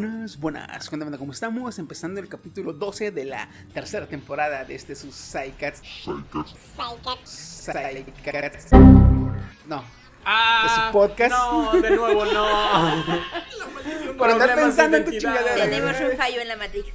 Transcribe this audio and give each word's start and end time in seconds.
buenas, 0.00 0.40
buenas, 0.40 0.88
cuéntame 0.88 1.16
cómo 1.16 1.30
estamos, 1.30 1.78
empezando 1.78 2.18
el 2.18 2.26
capítulo 2.28 2.72
12 2.72 3.12
de 3.12 3.26
la 3.26 3.48
tercera 3.72 4.08
temporada 4.08 4.64
de 4.64 4.74
este 4.74 4.96
sus 4.96 5.14
Psycats. 5.14 5.82
Psycats. 7.22 8.72
No, 9.68 9.84
Ah, 10.24 10.64
¿De 10.64 10.86
su 10.86 10.92
podcast? 10.92 11.30
No, 11.30 11.80
de 11.80 11.90
nuevo 11.90 12.24
no. 12.24 13.04
por 14.18 14.30
andar 14.30 14.56
pensando 14.56 14.96
en 14.96 15.04
tu 15.04 15.12
chingadera. 15.12 15.54
Tenemos 15.54 16.00
un 16.00 16.16
fallo 16.16 16.40
en 16.40 16.48
la 16.48 16.56
Matrix. 16.56 16.88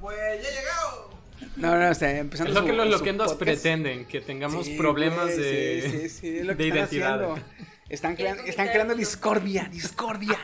Pues 0.00 0.16
ya 0.42 0.48
he 0.48 0.52
llegado. 0.52 1.10
No, 1.56 1.76
no, 1.76 1.90
o 1.90 1.94
sea, 1.94 2.16
empezando 2.16 2.52
Es 2.52 2.58
lo 2.58 2.64
que 2.64 2.72
los 2.72 2.88
loquendos 2.88 3.34
pretenden, 3.34 4.06
que 4.06 4.22
tengamos 4.22 4.64
Sí, 4.64 4.78
problemas 4.78 5.36
de, 5.36 5.82
sí, 5.84 5.90
sí, 5.90 6.08
sí, 6.08 6.38
es 6.38 6.46
lo 6.46 6.56
que 6.56 6.62
de 6.62 6.68
identidad. 6.70 7.22
haciendo. 7.22 7.38
Están, 7.90 8.16
creando, 8.16 8.44
están 8.44 8.68
creando 8.68 8.94
discordia, 8.94 9.68
discordia. 9.70 10.38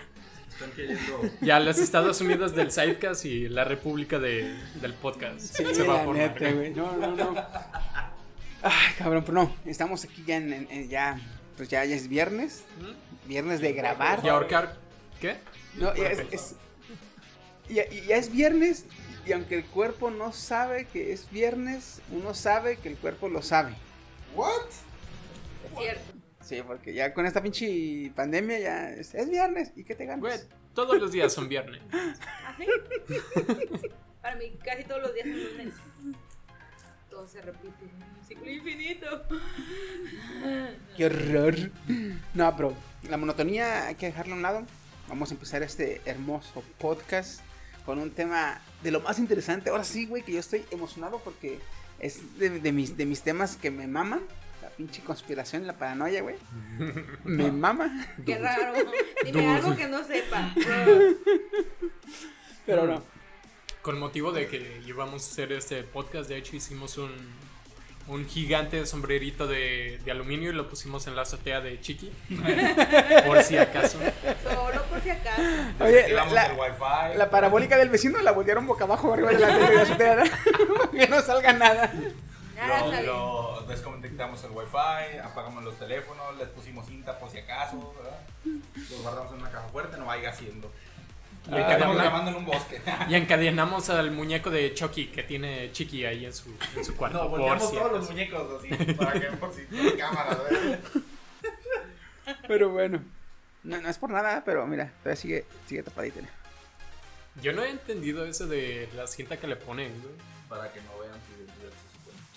Están 0.56 0.70
cayendo. 0.70 1.30
Ya 1.42 1.60
los 1.60 1.78
Estados 1.78 2.20
Unidos 2.20 2.54
del 2.54 2.70
Sidecast 2.72 3.24
y 3.26 3.48
la 3.48 3.64
República 3.64 4.18
de, 4.18 4.56
del 4.80 4.94
Podcast 4.94 5.40
Sí, 5.40 5.64
se 5.74 5.82
va 5.82 6.00
a 6.00 6.04
formar. 6.04 6.32
neta, 6.40 6.50
güey. 6.52 6.70
No, 6.74 6.96
no, 6.96 7.14
no. 7.14 7.34
Ay, 8.62 8.94
cabrón, 8.98 9.22
pero 9.24 9.34
no. 9.44 9.56
Estamos 9.66 10.04
aquí 10.04 10.24
ya 10.26 10.36
en, 10.36 10.52
en- 10.52 10.68
en- 10.70 10.88
ya, 10.88 11.20
pues 11.56 11.68
ya, 11.68 11.84
ya 11.84 11.94
es 11.94 12.08
viernes. 12.08 12.64
Viernes 13.26 13.60
de 13.60 13.72
grabar. 13.72 14.20
¿Y 14.24 14.28
ahorcar 14.28 14.76
qué? 15.20 15.36
No, 15.74 15.94
ya 15.94 16.08
es, 16.08 16.20
es- 16.32 16.54
ya, 17.68 17.84
ya 17.90 18.16
es 18.16 18.30
viernes 18.32 18.86
y 19.26 19.32
aunque 19.32 19.56
el 19.56 19.64
cuerpo 19.64 20.10
no 20.10 20.32
sabe 20.32 20.86
que 20.86 21.12
es 21.12 21.28
viernes, 21.30 22.00
uno 22.12 22.32
sabe 22.32 22.76
que 22.78 22.88
el 22.88 22.96
cuerpo 22.96 23.28
lo 23.28 23.42
sabe. 23.42 23.74
¿What? 24.34 24.52
Es 25.70 25.78
cierto. 25.78 26.12
Sí, 26.46 26.62
porque 26.64 26.94
ya 26.94 27.12
con 27.12 27.26
esta 27.26 27.42
pinche 27.42 28.12
pandemia 28.14 28.60
ya 28.60 28.90
es, 28.90 29.12
es 29.16 29.28
viernes. 29.28 29.72
¿Y 29.74 29.82
qué 29.82 29.96
te 29.96 30.06
ganas? 30.06 30.20
Güey, 30.20 30.38
todos 30.74 30.96
los 31.00 31.10
días 31.10 31.32
son 31.32 31.48
viernes. 31.48 31.82
¿Así? 32.46 32.66
Para 34.22 34.36
mí 34.36 34.52
casi 34.64 34.84
todos 34.84 35.02
los 35.02 35.12
días 35.12 35.26
son 35.26 35.44
lunes. 35.44 35.74
Todo 37.10 37.26
se 37.26 37.42
repite 37.42 37.84
en 37.84 38.16
un 38.16 38.24
ciclo 38.24 38.48
infinito. 38.48 39.24
Qué 40.96 41.06
horror. 41.06 41.56
No, 42.34 42.56
pero 42.56 42.74
la 43.10 43.16
monotonía 43.16 43.88
hay 43.88 43.96
que 43.96 44.06
dejarla 44.06 44.34
a 44.34 44.36
un 44.36 44.42
lado. 44.42 44.66
Vamos 45.08 45.32
a 45.32 45.34
empezar 45.34 45.64
este 45.64 46.00
hermoso 46.04 46.62
podcast 46.78 47.40
con 47.84 47.98
un 47.98 48.12
tema 48.12 48.60
de 48.84 48.92
lo 48.92 49.00
más 49.00 49.18
interesante. 49.18 49.70
Ahora 49.70 49.82
sí, 49.82 50.06
güey, 50.06 50.22
que 50.22 50.32
yo 50.32 50.38
estoy 50.38 50.64
emocionado 50.70 51.20
porque 51.24 51.58
es 51.98 52.38
de, 52.38 52.50
de 52.50 52.70
mis, 52.70 52.96
de 52.96 53.04
mis 53.04 53.22
temas 53.22 53.56
que 53.56 53.72
me 53.72 53.88
maman. 53.88 54.20
Pinche 54.76 55.02
conspiración 55.02 55.66
la 55.66 55.72
paranoia, 55.72 56.20
güey. 56.22 56.36
Me 57.24 57.50
mama. 57.50 58.06
Qué 58.26 58.36
raro. 58.38 58.74
Dime 59.24 59.56
algo 59.56 59.74
que 59.74 59.88
no 59.88 60.04
sepa. 60.04 60.52
Pero 62.66 62.86
no. 62.86 63.02
Con 63.82 63.98
motivo 63.98 64.32
de 64.32 64.48
que 64.48 64.82
íbamos 64.86 65.26
a 65.26 65.30
hacer 65.32 65.52
este 65.52 65.82
podcast, 65.84 66.28
de 66.28 66.36
hecho 66.36 66.56
hicimos 66.56 66.98
un, 66.98 67.12
un 68.08 68.26
gigante 68.28 68.84
sombrerito 68.84 69.46
de, 69.46 70.00
de 70.04 70.10
aluminio 70.10 70.50
y 70.50 70.54
lo 70.54 70.68
pusimos 70.68 71.06
en 71.06 71.14
la 71.16 71.22
azotea 71.22 71.60
de 71.60 71.80
Chiqui. 71.80 72.10
por 73.26 73.42
si 73.44 73.56
acaso. 73.56 73.98
Solo 74.42 74.82
por 74.90 75.00
si 75.00 75.10
acaso. 75.10 75.40
Oye, 75.80 76.08
la, 76.12 76.24
Desactivamos 76.26 76.32
la- 76.34 76.46
el 76.46 76.52
wifi. 76.58 77.18
la 77.18 77.30
parabólica 77.30 77.76
del 77.78 77.88
vecino 77.88 78.20
la 78.20 78.32
voltearon 78.32 78.66
boca 78.66 78.84
abajo 78.84 79.12
arriba 79.14 79.30
de 79.30 79.38
la 79.38 79.56
de 79.56 79.74
la 79.74 79.82
azotea, 79.82 80.16
¿no? 80.16 80.90
que 80.90 81.06
no 81.08 81.22
salga 81.22 81.52
nada. 81.52 81.92
Nada 82.56 83.02
Lo, 83.02 83.60
lo 83.60 83.66
desconectamos 83.66 84.42
el 84.44 84.50
wifi, 84.52 85.18
apagamos 85.22 85.62
los 85.62 85.78
teléfonos, 85.78 86.36
les 86.38 86.48
pusimos 86.48 86.86
cinta 86.86 87.18
por 87.18 87.30
si 87.30 87.38
acaso, 87.38 87.94
¿verdad? 88.02 88.18
Los 88.90 89.02
guardamos 89.02 89.32
en 89.32 89.40
una 89.40 89.50
caja 89.50 89.68
fuerte, 89.68 89.96
no 89.98 90.06
vaya 90.06 90.30
haciendo. 90.30 90.72
Y 91.48 91.54
Y 91.54 91.58
estamos 91.58 91.74
encadena- 91.96 92.02
grabando 92.02 92.30
en 92.30 92.36
un 92.38 92.46
bosque. 92.46 92.80
y 93.08 93.14
encadenamos 93.14 93.88
al 93.90 94.10
muñeco 94.10 94.50
de 94.50 94.74
Chucky 94.74 95.08
que 95.08 95.22
tiene 95.22 95.70
Chiqui 95.72 96.04
ahí 96.04 96.24
en 96.26 96.32
su, 96.34 96.52
en 96.76 96.84
su 96.84 96.96
cuarto. 96.96 97.18
No, 97.22 97.28
volteamos 97.28 97.70
todos 97.72 97.92
los 97.92 98.10
muñecos 98.10 98.60
así, 98.60 98.94
para 98.94 99.12
que 99.12 99.26
por 99.36 99.54
si 99.54 99.64
tiene 99.66 99.94
cámara. 99.96 100.38
Pero 102.48 102.70
bueno. 102.70 103.02
No, 103.62 103.80
no 103.80 103.88
es 103.88 103.98
por 103.98 104.10
nada, 104.10 104.42
pero 104.44 104.66
mira, 104.66 104.92
todavía 105.02 105.20
sigue, 105.20 105.44
sigue 105.66 105.82
tapadita. 105.82 106.20
Yo 107.42 107.52
no 107.52 107.62
he 107.64 107.70
entendido 107.70 108.24
eso 108.24 108.46
de 108.46 108.88
la 108.94 109.06
cinta 109.06 109.36
que 109.38 109.46
le 109.46 109.56
ponen, 109.56 109.92
güey. 110.00 110.14
Para 110.48 110.72
que 110.72 110.80
no 110.82 110.98
vean 111.00 111.05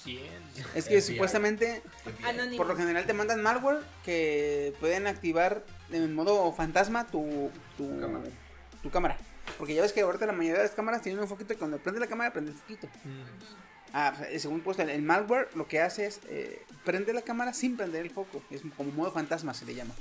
100. 0.01 0.19
Es 0.75 0.85
que 0.87 1.01
supuestamente, 1.01 1.81
por 2.57 2.67
lo 2.67 2.75
general 2.75 3.05
te 3.05 3.13
mandan 3.13 3.41
malware 3.41 3.83
que 4.03 4.73
pueden 4.79 5.07
activar 5.07 5.63
en 5.91 6.13
modo 6.13 6.51
fantasma 6.53 7.07
tu, 7.07 7.51
tu, 7.77 7.99
cámara. 7.99 8.25
tu 8.83 8.89
cámara. 8.89 9.17
Porque 9.57 9.73
ya 9.73 9.81
ves 9.81 9.93
que 9.93 10.01
ahorita 10.01 10.25
la 10.25 10.33
mayoría 10.33 10.59
de 10.59 10.67
las 10.67 10.75
cámaras 10.75 11.01
tienen 11.01 11.21
un 11.21 11.27
foquito 11.27 11.49
que 11.49 11.59
cuando 11.59 11.77
prende 11.77 11.99
la 11.99 12.07
cámara 12.07 12.31
prende 12.31 12.51
el 12.51 12.57
foquito. 12.57 12.87
Mm. 13.03 13.69
Ah, 13.93 14.13
pues, 14.15 14.29
eh, 14.31 14.39
según 14.39 14.61
puesto, 14.61 14.83
el 14.83 15.01
malware 15.01 15.49
lo 15.55 15.67
que 15.67 15.81
hace 15.81 16.05
es 16.05 16.19
eh, 16.29 16.63
prende 16.85 17.13
la 17.13 17.21
cámara 17.21 17.53
sin 17.53 17.75
prender 17.75 18.01
el 18.05 18.11
foco. 18.11 18.41
Es 18.51 18.61
como 18.77 18.91
modo 18.91 19.11
fantasma 19.11 19.53
se 19.53 19.65
le 19.65 19.75
llama. 19.75 19.93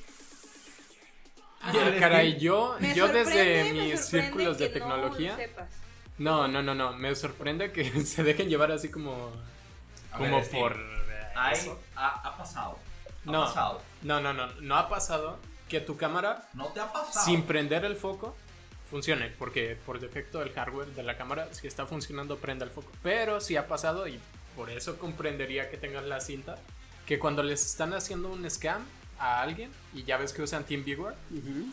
Ah, 1.60 1.72
caray, 1.98 2.38
yo, 2.38 2.78
yo 2.94 3.08
desde 3.08 3.72
mis 3.72 4.00
círculos 4.00 4.58
de 4.58 4.68
tecnología. 4.68 5.36
No, 6.18 6.48
no, 6.48 6.62
no, 6.62 6.74
no. 6.74 6.92
Me 6.94 7.14
sorprende 7.14 7.72
que 7.72 7.84
se 8.04 8.22
dejen 8.22 8.48
llevar 8.48 8.72
así 8.72 8.88
como 8.88 9.32
como 10.18 10.36
ver, 10.40 10.50
por. 10.50 10.76
Hay, 11.36 11.54
eso. 11.54 11.80
ha, 11.96 12.28
ha 12.28 12.36
pasado. 12.36 12.78
Ha 13.26 13.30
No. 13.30 13.44
pasado. 13.46 13.82
No, 14.02 14.20
no, 14.20 14.32
no. 14.32 14.46
No 14.60 14.76
ha 14.76 14.88
pasado 14.88 15.38
que 15.68 15.80
tu 15.80 15.96
cámara, 15.96 16.48
No 16.54 16.66
te 16.68 16.80
ha 16.80 16.92
pasado. 16.92 17.24
sin 17.24 17.42
prender 17.42 17.84
el 17.84 17.96
foco, 17.96 18.36
funcione. 18.90 19.28
Porque 19.38 19.76
por 19.86 20.00
defecto 20.00 20.42
el 20.42 20.52
hardware 20.52 20.88
de 20.88 21.02
la 21.02 21.16
cámara, 21.16 21.48
si 21.52 21.66
está 21.66 21.86
funcionando, 21.86 22.36
prende 22.38 22.64
el 22.64 22.70
foco. 22.70 22.90
Pero 23.02 23.40
sí 23.40 23.56
ha 23.56 23.66
pasado, 23.68 24.08
y 24.08 24.18
por 24.56 24.70
eso 24.70 24.98
comprendería 24.98 25.70
que 25.70 25.76
tengas 25.76 26.04
la 26.04 26.20
cinta, 26.20 26.56
que 27.06 27.18
cuando 27.18 27.42
les 27.42 27.64
están 27.64 27.92
haciendo 27.94 28.28
un 28.28 28.48
scam 28.50 28.84
a 29.18 29.40
alguien, 29.42 29.70
y 29.94 30.04
ya 30.04 30.16
ves 30.16 30.32
que 30.32 30.42
usan 30.42 30.64
TeamViewer, 30.64 31.14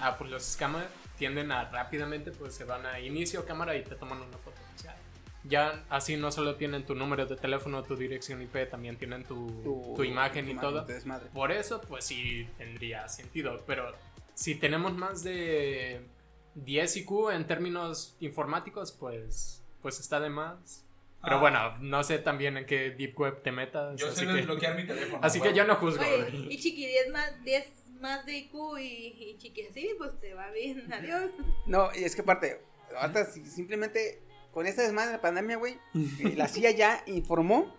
ah, 0.02 0.16
pues 0.18 0.30
los 0.30 0.44
scammers 0.44 0.88
tienden 1.18 1.52
a 1.52 1.66
rápidamente, 1.70 2.32
pues 2.32 2.54
se 2.54 2.66
van 2.66 2.86
a 2.86 3.00
inicio 3.00 3.46
cámara 3.46 3.76
y 3.76 3.84
te 3.84 3.96
toman 3.96 4.20
una 4.22 4.38
foto. 4.38 4.58
Ya 5.48 5.86
así 5.90 6.18
no 6.18 6.32
solo 6.32 6.56
tienen 6.56 6.86
tu 6.86 6.96
número 6.96 7.26
de 7.28 7.36
teléfono, 7.36 7.84
tu 7.84 7.96
dirección 7.96 8.42
IP, 8.42 8.68
también 8.70 8.98
tienen 8.98 9.24
tu, 9.26 9.48
Tu- 9.64 9.94
tu 9.96 10.04
imagen 10.04 10.46
tu 10.46 10.50
y 10.50 10.52
imagen, 10.54 10.70
todo. 10.72 10.86
desmadre. 10.86 11.30
Por 11.34 11.52
eso, 11.52 11.82
pues 11.82 12.06
sí 12.06 12.48
tendría 12.58 13.08
sentido. 13.08 13.64
Pero 13.68 13.94
si 14.34 14.56
tenemos 14.56 14.94
más 14.96 15.24
de 15.24 16.02
10 16.56 16.98
IQ 16.98 17.30
en 17.32 17.46
términos 17.46 18.16
informáticos, 18.22 18.92
pues, 18.92 19.62
pues 19.82 20.00
está 20.00 20.20
de 20.20 20.30
más. 20.30 20.84
Pero 21.24 21.38
Ah. 21.38 21.40
bueno, 21.40 21.78
no 21.80 22.04
sé 22.04 22.20
también 22.20 22.58
en 22.58 22.66
qué 22.66 22.92
deep 22.92 23.20
web 23.20 23.42
te 23.44 23.52
metas. 23.52 24.00
Yo 24.00 24.08
así 24.08 24.22
sé 24.22 24.26
que, 24.28 24.34
desbloquear 24.34 24.76
mi 24.76 24.86
teléfono. 24.88 25.20
así 25.24 25.40
que 25.40 25.48
huevo. 25.50 25.58
yo 25.58 25.66
no 25.66 25.76
juzgo. 25.76 26.02
Oye, 26.04 26.48
y 26.50 26.58
chiqui, 26.60 26.86
10 26.88 27.10
más, 27.12 27.44
10 27.44 27.66
más 28.00 28.26
de 28.26 28.38
IQ 28.38 28.78
y, 28.80 28.84
y 29.32 29.38
chiqui 29.38 29.64
así, 29.68 29.90
pues 29.98 30.20
te 30.20 30.34
va 30.34 30.50
bien, 30.52 30.88
adiós. 30.94 31.32
No, 31.66 31.90
y 31.96 32.04
es 32.04 32.16
que 32.16 32.22
aparte, 32.22 32.62
si- 33.34 33.46
simplemente 33.46 34.22
con 34.56 34.66
esta 34.66 34.82
desmadre 34.82 35.08
de 35.12 35.18
la 35.18 35.22
pandemia, 35.22 35.58
güey, 35.58 35.78
eh, 35.94 36.34
la 36.36 36.48
CIA 36.48 36.72
ya 36.72 37.04
informó, 37.06 37.72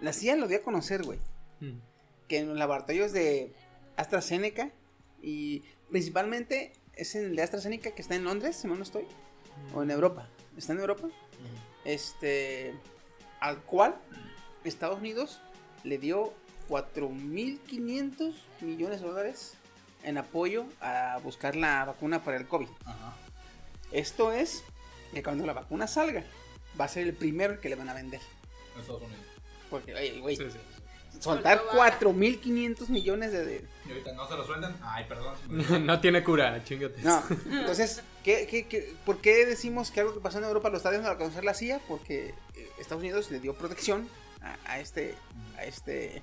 la 0.00 0.12
CIA 0.12 0.34
lo 0.36 0.48
dio 0.48 0.58
a 0.58 0.62
conocer, 0.62 1.04
güey, 1.04 1.20
Mm. 1.60 1.78
que 2.26 2.38
en 2.38 2.48
los 2.48 2.56
laboratorios 2.56 3.12
de 3.12 3.54
AstraZeneca 3.96 4.72
y 5.22 5.62
principalmente 5.90 6.72
es 6.94 7.14
en 7.14 7.26
el 7.26 7.36
de 7.36 7.42
AstraZeneca 7.42 7.92
que 7.92 8.02
está 8.02 8.16
en 8.16 8.24
Londres, 8.24 8.56
si 8.56 8.66
no 8.66 8.82
estoy, 8.82 9.04
o 9.72 9.82
en 9.84 9.92
Europa, 9.92 10.28
está 10.56 10.72
en 10.72 10.80
Europa, 10.80 11.08
este, 11.84 12.74
al 13.38 13.58
cual 13.62 13.94
Estados 14.64 14.98
Unidos 14.98 15.40
le 15.84 15.98
dio 15.98 16.32
4.500 16.68 18.34
millones 18.62 19.00
de 19.02 19.06
dólares 19.06 19.54
en 20.02 20.18
apoyo 20.18 20.64
a 20.80 21.20
buscar 21.22 21.54
la 21.54 21.84
vacuna 21.84 22.24
para 22.24 22.38
el 22.38 22.48
COVID. 22.48 22.68
Ajá. 22.86 23.14
Esto 23.92 24.32
es 24.32 24.64
que 25.12 25.22
cuando 25.22 25.46
la 25.46 25.52
vacuna 25.52 25.86
salga, 25.86 26.24
va 26.80 26.84
a 26.86 26.88
ser 26.88 27.06
el 27.06 27.14
primero 27.14 27.60
que 27.60 27.68
le 27.68 27.76
van 27.76 27.88
a 27.88 27.94
vender. 27.94 28.20
En 28.74 28.80
Estados 28.80 29.02
Unidos. 29.02 29.24
Porque, 29.70 29.94
oye, 29.94 30.20
güey, 30.20 30.36
Sí, 30.36 30.44
sí. 30.50 30.58
soltar 31.20 31.58
Soltó 31.58 31.76
vara. 31.76 31.98
4.500 32.00 32.88
millones 32.88 33.32
de... 33.32 33.44
de- 33.44 33.64
Y 33.86 33.90
ahorita 33.90 34.12
no 34.12 34.28
se 34.28 34.36
lo 34.36 34.44
sueltan. 34.46 34.76
Ay, 34.82 35.04
perdón. 35.08 35.34
olvidó. 35.50 35.78
no 35.78 36.00
tiene 36.00 36.22
cura, 36.24 36.62
chingate. 36.64 37.00
No, 37.02 37.22
entonces, 37.50 38.02
¿qué, 38.24 38.46
qué, 38.46 38.66
qué- 38.66 38.94
por 39.04 39.20
qué 39.20 39.44
decimos 39.46 39.90
que 39.90 40.00
algo 40.00 40.14
que 40.14 40.20
pasó 40.20 40.38
en 40.38 40.44
Europa 40.44 40.68
lo 40.70 40.76
está 40.78 40.90
dando 40.90 41.08
a 41.10 41.16
conocer 41.18 41.44
la 41.44 41.54
CIA? 41.54 41.80
Porque 41.88 42.34
eh, 42.54 42.68
Estados 42.78 43.02
Unidos 43.02 43.30
le 43.30 43.40
dio 43.40 43.54
protección 43.54 44.08
a, 44.40 44.56
a 44.70 44.80
este... 44.80 45.14
A 45.56 45.64
este 45.64 46.22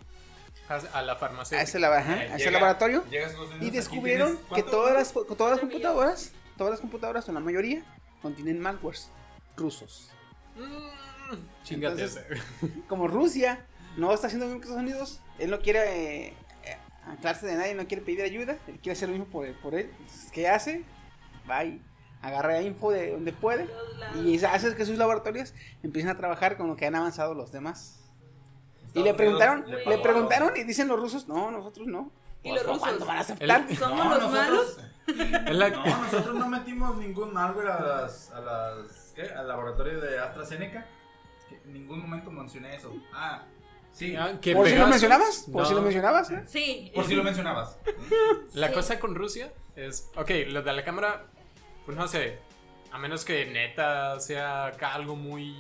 A 0.94 1.02
la 1.02 1.16
farmacia. 1.16 1.58
a 1.58 1.62
ese, 1.62 1.80
Eh, 1.80 1.86
a 1.86 2.26
ese 2.26 2.38
llega- 2.38 2.52
laboratorio 2.52 3.04
llega 3.10 3.28
a 3.28 3.64
y 3.64 3.70
descubrieron 3.72 4.38
tienes- 4.38 4.54
que 4.56 4.64
todas 4.64 4.94
las, 4.94 5.14
todas 5.14 5.52
las 5.52 5.60
computadoras, 5.60 6.32
todas 6.58 6.72
las 6.72 6.80
computadoras, 6.82 7.28
o 7.30 7.32
la 7.32 7.40
mayoría, 7.40 7.84
contienen 8.22 8.60
malwares 8.60 9.10
rusos. 9.58 10.10
Mm, 10.56 11.64
chingate. 11.64 12.04
Entonces- 12.04 12.26
como 12.88 13.08
Rusia 13.08 13.66
no 13.98 14.14
está 14.14 14.28
haciendo 14.28 14.46
lo 14.48 14.54
mismo 14.54 14.62
que 14.62 14.68
Estados 14.70 14.84
Unidos, 14.90 15.22
él 15.38 15.50
no 15.52 15.60
quiere 15.60 16.28
eh, 16.28 16.34
anclarse 17.06 17.46
de 17.48 17.56
nadie, 17.56 17.76
no 17.76 17.86
quiere 17.88 18.04
pedir 18.04 18.22
ayuda, 18.22 18.58
él 18.68 18.80
quiere 18.82 18.92
hacer 18.94 19.10
lo 19.10 19.16
mismo 19.16 19.32
por, 19.32 19.52
por 19.60 19.76
él. 19.76 19.92
Entonces, 20.00 20.32
¿Qué 20.32 20.48
hace? 20.48 20.84
Va 21.50 21.64
y 21.66 21.82
agarra 22.22 22.62
info 22.62 22.92
de 22.92 23.12
donde 23.12 23.32
puede 23.32 23.68
y 24.24 24.44
hace 24.44 24.76
que 24.76 24.86
sus 24.86 24.98
laboratorios 24.98 25.54
empiecen 25.84 26.10
a 26.12 26.18
trabajar 26.18 26.58
con 26.58 26.68
lo 26.68 26.76
que 26.76 26.86
han 26.86 26.96
avanzado 26.96 27.34
los 27.34 27.52
demás. 27.52 27.96
Y 28.94 29.04
le 29.04 29.14
preguntaron, 29.14 29.62
Unidos 29.62 29.84
le, 29.88 29.98
preguntaron 30.00 30.52
y 30.58 30.64
dicen 30.64 30.88
los 30.88 31.00
rusos, 31.00 31.28
no, 31.28 31.52
nosotros 31.52 31.88
no. 31.88 32.12
¿Y 32.44 32.52
los 32.52 32.64
¿Cuándo 32.64 32.86
rusos? 32.92 33.08
van 33.08 33.18
a 33.18 33.22
aceptar? 33.22 33.66
El- 33.70 33.78
¿Somos 33.78 33.98
No, 34.06 34.16
los 34.18 34.32
malos? 34.32 34.66
nosotros- 34.66 34.86
la- 35.16 35.70
No, 35.70 35.86
nosotros 35.86 36.36
no 36.36 36.48
metimos 36.48 36.98
ningún 36.98 37.34
malware 37.34 37.68
a 37.70 37.80
las, 37.82 38.32
a 38.32 38.40
las, 38.42 39.14
¿qué? 39.16 39.24
Al 39.24 39.48
laboratorio 39.48 40.00
de 40.00 40.20
AstraZeneca. 40.20 40.86
En 41.66 41.74
ningún 41.74 42.00
momento 42.02 42.30
mencioné 42.32 42.76
eso. 42.76 42.94
Ah, 43.14 43.44
sí. 43.92 44.16
Ah, 44.16 44.34
que 44.42 44.54
¿Por 44.56 44.68
si 44.68 44.76
lo 44.76 44.88
mencionabas? 44.88 45.46
¿Por 45.52 45.66
si 45.66 45.72
No. 45.74 45.78
lo 45.80 45.84
mencionabas? 45.84 46.30
eh? 46.32 46.44
Sí. 46.48 46.92
Por 46.94 47.06
si 47.06 47.16
lo 47.16 47.24
mencionabas. 47.24 47.78
La 48.54 48.68
Sí. 48.68 48.74
cosa 48.74 49.00
con 49.00 49.16
Rusia 49.16 49.52
es, 49.76 50.10
ok, 50.16 50.30
lo 50.48 50.62
de 50.62 50.74
la 50.74 50.84
cámara, 50.84 51.26
pues 51.86 51.98
no 51.98 52.08
sé, 52.08 52.40
a 52.92 52.98
menos 52.98 53.26
que 53.26 53.46
neta 53.48 54.20
sea 54.20 54.68
acá 54.68 54.94
algo 54.94 55.16
muy, 55.16 55.56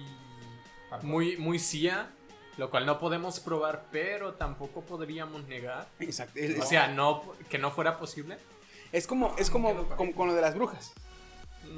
muy, 1.02 1.38
muy 1.38 1.60
CIA, 1.60 2.10
lo 2.58 2.70
cual 2.70 2.86
no 2.86 2.98
podemos 3.00 3.40
probar, 3.40 3.86
pero 3.92 4.34
tampoco 4.34 4.82
podríamos 4.82 5.44
negar. 5.48 5.88
Exacto. 6.00 6.40
O 6.60 6.66
sea, 6.66 6.88
no, 6.90 7.24
que 7.50 7.58
no 7.58 7.72
fuera 7.72 7.98
posible. 7.98 8.38
Es 8.92 9.08
como, 9.08 9.36
es 9.38 9.50
como, 9.50 9.88
como 9.90 10.14
con 10.14 10.28
lo 10.28 10.34
de 10.34 10.42
las 10.42 10.56
brujas. 10.56 10.94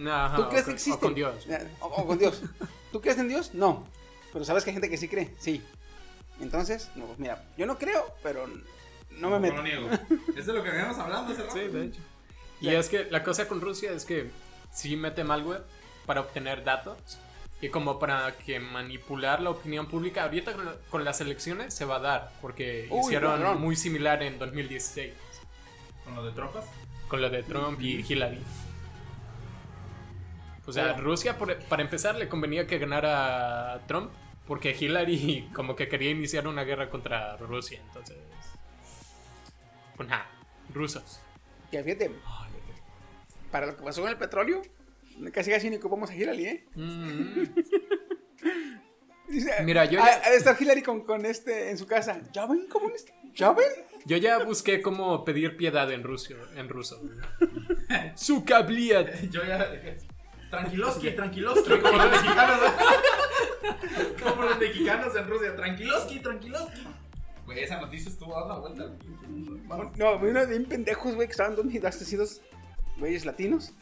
Ajá, 0.08 0.38
¿Tú 0.38 0.50
crees 0.50 0.66
que 0.66 0.72
existe? 0.72 0.98
o 0.98 1.00
con 1.00 1.16
Dios. 1.16 1.46
O, 1.82 1.86
o 1.88 2.08
con 2.08 2.18
Dios. 2.18 2.42
¿Tú 2.92 3.02
crees 3.02 3.18
en 3.18 3.28
Dios? 3.28 3.54
No. 3.54 3.86
Pero 4.32 4.46
sabes 4.46 4.64
que 4.64 4.70
hay 4.70 4.76
gente 4.76 4.90
que 4.90 4.98
sí 4.98 5.08
cree. 5.08 5.34
Sí. 5.40 5.62
Entonces, 6.40 6.90
no, 6.96 7.06
pues 7.06 7.20
mira, 7.20 7.44
yo 7.58 7.66
no 7.66 7.78
creo, 7.78 8.06
pero 8.24 8.48
no 9.12 9.30
me 9.30 9.40
meto. 9.40 9.58
lo 9.58 9.64
niego. 9.64 9.90
Es 10.38 10.46
de 10.46 10.54
lo 10.54 10.64
que 10.64 10.70
veníamos 10.70 10.98
hablando 10.98 11.34
hace 11.34 11.44
rato. 11.44 11.54
Sí, 11.54 11.68
de 11.68 11.86
hecho. 11.86 12.02
Y 12.62 12.70
es 12.70 12.90
que 12.90 13.06
la 13.06 13.24
cosa 13.24 13.48
con 13.48 13.60
Rusia 13.60 13.92
es 13.92 14.06
que 14.06 14.32
sí 14.72 14.96
mete 14.96 15.24
malware 15.24 15.64
para 16.06 16.22
obtener 16.22 16.64
datos 16.64 16.98
y 17.60 17.70
como 17.70 18.00
para 18.00 18.38
que 18.38 18.60
manipular 18.60 19.42
la 19.42 19.50
opinión 19.52 19.88
pública. 19.88 20.24
Ahorita 20.24 20.54
con, 20.54 20.66
la- 20.66 20.76
con 20.90 21.04
las 21.04 21.20
elecciones 21.22 21.74
se 21.74 21.86
va 21.86 21.98
a 21.98 22.00
dar 22.00 22.32
porque 22.42 22.88
Uy, 22.90 23.02
hicieron 23.02 23.60
muy 23.60 23.76
similar 23.76 24.24
en 24.24 24.40
2016 24.40 25.14
Con 26.06 26.16
lo 26.16 26.24
de 26.24 26.32
tropas. 26.32 26.66
Con 27.12 27.22
lo 27.22 27.30
de 27.30 27.44
Trump 27.44 27.82
y 27.82 28.06
Hillary. 28.08 28.42
O 30.66 30.72
sea. 30.72 30.94
Rusia 30.94 31.38
por- 31.38 31.58
para 31.66 31.82
empezar 31.84 32.16
le 32.16 32.30
convenía 32.30 32.66
que 32.68 32.78
ganara 32.78 33.82
Trump 33.86 34.12
porque 34.48 34.74
Hillary 34.80 35.50
como 35.54 35.76
que 35.76 35.90
quería 35.90 36.12
iniciar 36.12 36.48
una 36.48 36.64
guerra 36.64 36.90
contra 36.90 37.36
Rusia, 37.36 37.82
entonces 37.86 38.16
pues 39.98 40.08
nada, 40.08 40.26
rusos. 40.74 41.20
Que 41.70 41.84
fíjate, 41.84 42.12
para 43.52 43.66
lo 43.68 43.76
que 43.76 43.84
pasó 43.84 44.02
con 44.02 44.10
el 44.10 44.18
petróleo, 44.18 44.62
casi 45.34 45.52
casi 45.52 45.70
ni 45.70 45.76
ocupamos 45.76 46.10
a 46.10 46.16
Hillary, 46.16 46.46
¿eh? 46.46 46.66
Mm. 46.76 47.44
Dice, 49.28 49.52
Mira, 49.64 49.84
yo 49.86 50.00
ya- 50.00 50.18
estar 50.34 50.56
Hillary 50.62 50.82
con, 50.82 51.02
con 51.02 51.26
este 51.26 51.72
en 51.72 51.78
su 51.78 51.86
casa. 51.88 52.22
¿Ya 52.32 52.46
ven 52.46 52.68
cómo? 52.70 52.90
¿Ya 53.36 53.52
ven? 53.52 53.68
Yo 54.06 54.18
ya 54.18 54.44
busqué 54.44 54.82
cómo 54.82 55.24
pedir 55.24 55.58
piedad 55.58 55.92
en 55.92 56.04
ruso. 56.04 56.34
En 56.56 56.70
ruso. 56.70 57.02
Sukabliat. 58.16 59.22
Yo 59.32 59.44
ya. 59.44 59.70
Tranquiloski, 60.50 61.12
tranquiloski. 61.12 61.80
Como 61.80 61.98
los 61.98 62.12
mexicanos. 62.12 62.60
Como 64.24 64.44
los 64.44 64.60
mexicanos 64.60 65.16
en 65.16 65.28
Rusia. 65.28 65.56
Tranquiloski, 65.56 66.20
tranquiloski. 66.20 66.82
Güey, 67.46 67.64
esa 67.64 67.80
noticia 67.80 68.10
estuvo 68.10 68.34
dando 68.34 68.54
la 68.54 68.60
vuelta. 68.60 68.92
No, 69.98 70.18
uno 70.18 70.40
de 70.42 70.46
bien 70.46 70.66
pendejos, 70.66 71.16
güey, 71.16 71.28
que 71.28 71.32
estaban 71.32 71.56
dos 71.56 71.66
asesinos, 71.84 72.42
güeyes 72.98 73.26
latinos. 73.26 73.74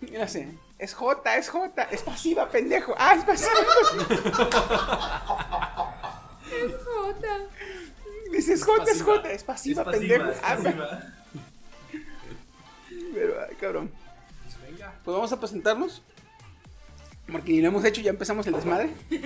Mira, 0.00 0.24
así, 0.24 0.46
es 0.78 0.94
J, 0.94 1.36
es 1.36 1.48
J, 1.48 1.82
es 1.84 2.02
pasiva, 2.02 2.48
pendejo. 2.48 2.94
Ah, 2.98 3.14
es 3.14 3.24
pasiva. 3.24 3.52
Jota. 6.84 7.38
Dices 8.32 8.64
J, 8.64 8.82
es 8.90 9.02
J, 9.02 9.28
es 9.28 9.34
Es 9.36 9.44
pasiva, 9.44 9.84
pasiva, 9.84 10.00
pendejo. 10.00 10.30
es 10.30 10.38
Ah, 10.42 10.56
pasiva. 10.56 11.00
pero, 13.14 13.34
ay, 13.48 13.54
cabrón. 13.60 13.90
Venga. 14.68 14.94
Pues 15.04 15.14
vamos 15.14 15.32
a 15.32 15.38
presentarnos. 15.40 16.02
Porque 17.30 17.52
ni 17.52 17.60
lo 17.60 17.68
hemos 17.68 17.84
hecho, 17.84 18.00
ya 18.00 18.10
empezamos 18.10 18.46
el 18.46 18.54
desmadre. 18.54 18.90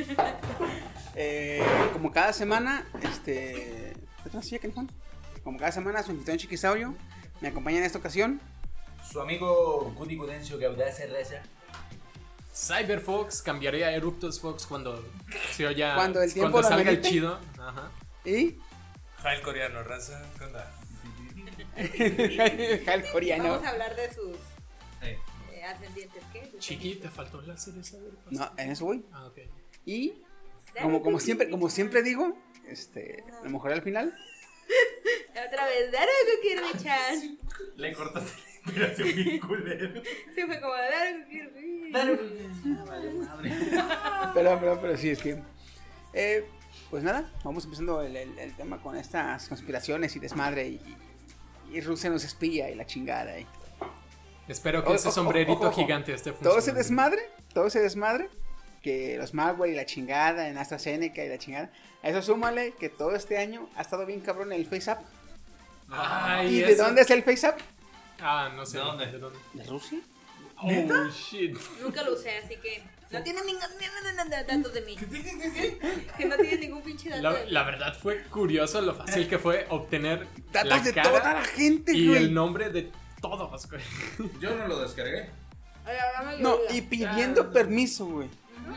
Eh, 1.19 1.65
como 1.95 2.13
cada 2.13 2.35
semana, 2.35 2.87
este. 3.03 3.95
¿Qué 4.23 4.29
tal, 4.31 4.43
silla, 4.45 4.59
canijón? 4.59 4.93
Como 5.43 5.59
cada 5.59 5.73
semana, 5.73 6.03
su 6.03 6.11
anfitrión 6.11 6.37
Chiquisaurio 6.37 6.95
me 7.41 7.49
acompaña 7.49 7.79
en 7.79 7.85
esta 7.85 7.97
ocasión. 7.99 8.39
Su 9.11 9.23
amigo 9.23 9.95
Guti 9.97 10.15
Gudencio 10.17 10.59
Gaudaz 10.59 10.99
Reza. 11.11 11.41
Cyberfox 12.55 13.41
cambiaría 13.41 13.87
a 13.87 13.93
Eruptus 13.93 14.39
Fox 14.41 14.67
cuando 14.67 15.03
se 15.53 15.67
oya. 15.67 15.95
Cuando 15.95 16.21
el 16.21 16.31
tiempo 16.31 16.53
cuando 16.53 16.69
lo 16.69 16.77
salga 16.77 16.91
el 16.91 17.01
chido. 17.01 17.39
Ajá. 17.59 17.89
Y. 18.27 18.59
Jail 19.26 19.42
coreano, 19.42 19.83
raza. 19.83 20.23
¿Qué 20.38 20.45
onda? 20.45 20.73
Jal 22.87 23.11
coreano. 23.11 23.45
Vamos 23.49 23.66
a 23.66 23.71
hablar 23.71 23.97
de 23.97 24.14
sus 24.14 24.37
Eh, 25.02 25.18
eh, 25.52 25.64
ascendientes. 25.64 26.23
¿Qué? 26.33 26.52
Chiqui, 26.61 26.95
te 26.95 27.09
faltó 27.11 27.42
la 27.42 27.56
serie 27.56 27.83
Cyberfox. 27.83 28.30
No, 28.30 28.52
en 28.56 28.71
eso 28.71 28.85
voy. 28.85 29.04
Ah, 29.12 29.26
ok. 29.26 29.38
Y. 29.85 30.23
Como, 30.80 31.02
como 31.02 31.18
siempre, 31.18 31.50
como 31.50 31.68
siempre 31.71 32.02
digo, 32.04 32.38
este, 32.68 33.25
a 33.40 33.42
lo 33.45 33.50
mejor 33.50 33.73
al 33.73 33.83
final. 33.83 34.16
Otra 35.30 35.66
vez, 35.66 35.90
Daruku 35.90 36.42
Kirby-chan. 36.42 37.38
le 37.76 37.92
cortaste 37.95 38.30
la 38.40 38.61
inspiración 38.62 39.14
bien 39.16 39.40
culero. 39.40 40.02
Se 40.35 40.47
fue 40.47 40.61
como 40.61 40.73
Daruku 40.75 41.28
Kirby. 41.30 41.90
Pero, 44.35 44.61
pero, 44.61 44.80
pero 44.80 44.97
sí, 44.97 45.11
es 45.11 45.21
que. 45.21 45.42
eh, 46.12 46.45
pues 46.90 47.02
nada, 47.02 47.31
vamos 47.45 47.64
empezando 47.64 48.02
el, 48.02 48.16
el- 48.16 48.38
el 48.38 48.55
tema 48.57 48.81
con 48.81 48.97
estas 48.97 49.49
conspiraciones 49.49 50.14
y 50.16 50.19
desmadre 50.21 50.69
y, 50.69 50.81
y 51.73 51.81
Rusia 51.81 52.11
nos 52.11 52.25
espía 52.25 52.71
y 52.71 52.75
la 52.75 52.87
chingada. 52.87 53.38
Y, 53.38 53.47
Espero 54.49 54.85
que 54.85 54.95
ese 54.95 55.11
sombrerito 55.11 55.52
ojo, 55.55 55.69
ojo. 55.69 55.81
gigante 55.81 56.12
esté 56.14 56.31
Todo 56.31 56.35
funcionando. 56.55 56.59
ese 56.61 56.73
desmadre, 56.73 57.23
todo 57.52 57.66
ese 57.66 57.81
desmadre, 57.81 58.31
que 58.83 59.16
los 59.19 59.35
malware 59.35 59.73
y 59.73 59.75
la 59.75 59.85
chingada 59.87 60.49
en 60.49 60.57
AstraZeneca 60.59 61.25
y 61.25 61.28
la 61.28 61.38
chingada, 61.38 61.73
a 62.05 62.09
eso 62.11 62.23
súmale 62.23 62.73
que 62.78 62.88
todo 62.88 63.16
este 63.16 63.38
año 63.38 63.69
ha 63.75 63.83
estado 63.83 64.07
bien 64.07 64.21
cabrón 64.21 64.52
el 64.52 64.64
FaceApp. 64.66 65.02
Ay, 65.90 66.57
¿Y 66.59 66.61
de 66.62 66.76
dónde 66.76 67.02
es 67.02 67.11
el 67.11 67.23
FaceApp? 67.25 67.59
Ah, 68.21 68.52
no 68.55 68.64
sé. 68.64 68.78
¿De 68.78 68.85
dónde? 68.85 69.07
¿De 69.07 69.19
dónde? 69.19 69.38
¿De 69.55 69.64
Rusia? 69.64 69.99
Oh, 70.59 70.71
shit. 71.11 71.57
Nunca 71.83 72.02
lo 72.02 72.14
usé, 72.14 72.38
así 72.38 72.57
que 72.57 72.83
no 73.11 73.23
tiene 73.23 73.41
ningún 73.45 73.61
datos 74.31 74.73
de 74.75 74.81
mí. 74.83 74.97
Que 76.17 76.25
no 76.25 76.37
tiene 76.37 76.57
ningún 76.59 76.83
pinche 76.83 77.09
dato 77.11 77.23
La, 77.23 77.33
de 77.33 77.45
mí. 77.45 77.51
la 77.51 77.63
verdad 77.65 77.95
fue 77.99 78.23
curioso 78.25 78.81
lo 78.81 78.95
fácil 78.95 79.29
que 79.29 79.39
fue 79.39 79.67
obtener 79.71 80.27
Datos 80.53 80.69
la 80.71 80.81
de 80.81 80.93
cara 80.93 81.09
toda 81.11 81.35
la 81.35 81.45
gente, 81.45 81.93
y 81.93 82.09
güey. 82.09 82.19
el 82.25 82.35
nombre 82.35 82.71
de 82.71 82.91
todos, 83.21 83.69
güey. 83.71 83.83
Yo 84.41 84.55
no 84.57 84.67
lo 84.69 84.81
descargué. 84.83 85.31
Ay, 85.85 85.97
ahora 86.17 86.31
me 86.33 86.39
No, 86.43 86.57
y 86.71 86.81
pidiendo 86.83 87.53
permiso, 87.53 88.07
güey. 88.07 88.29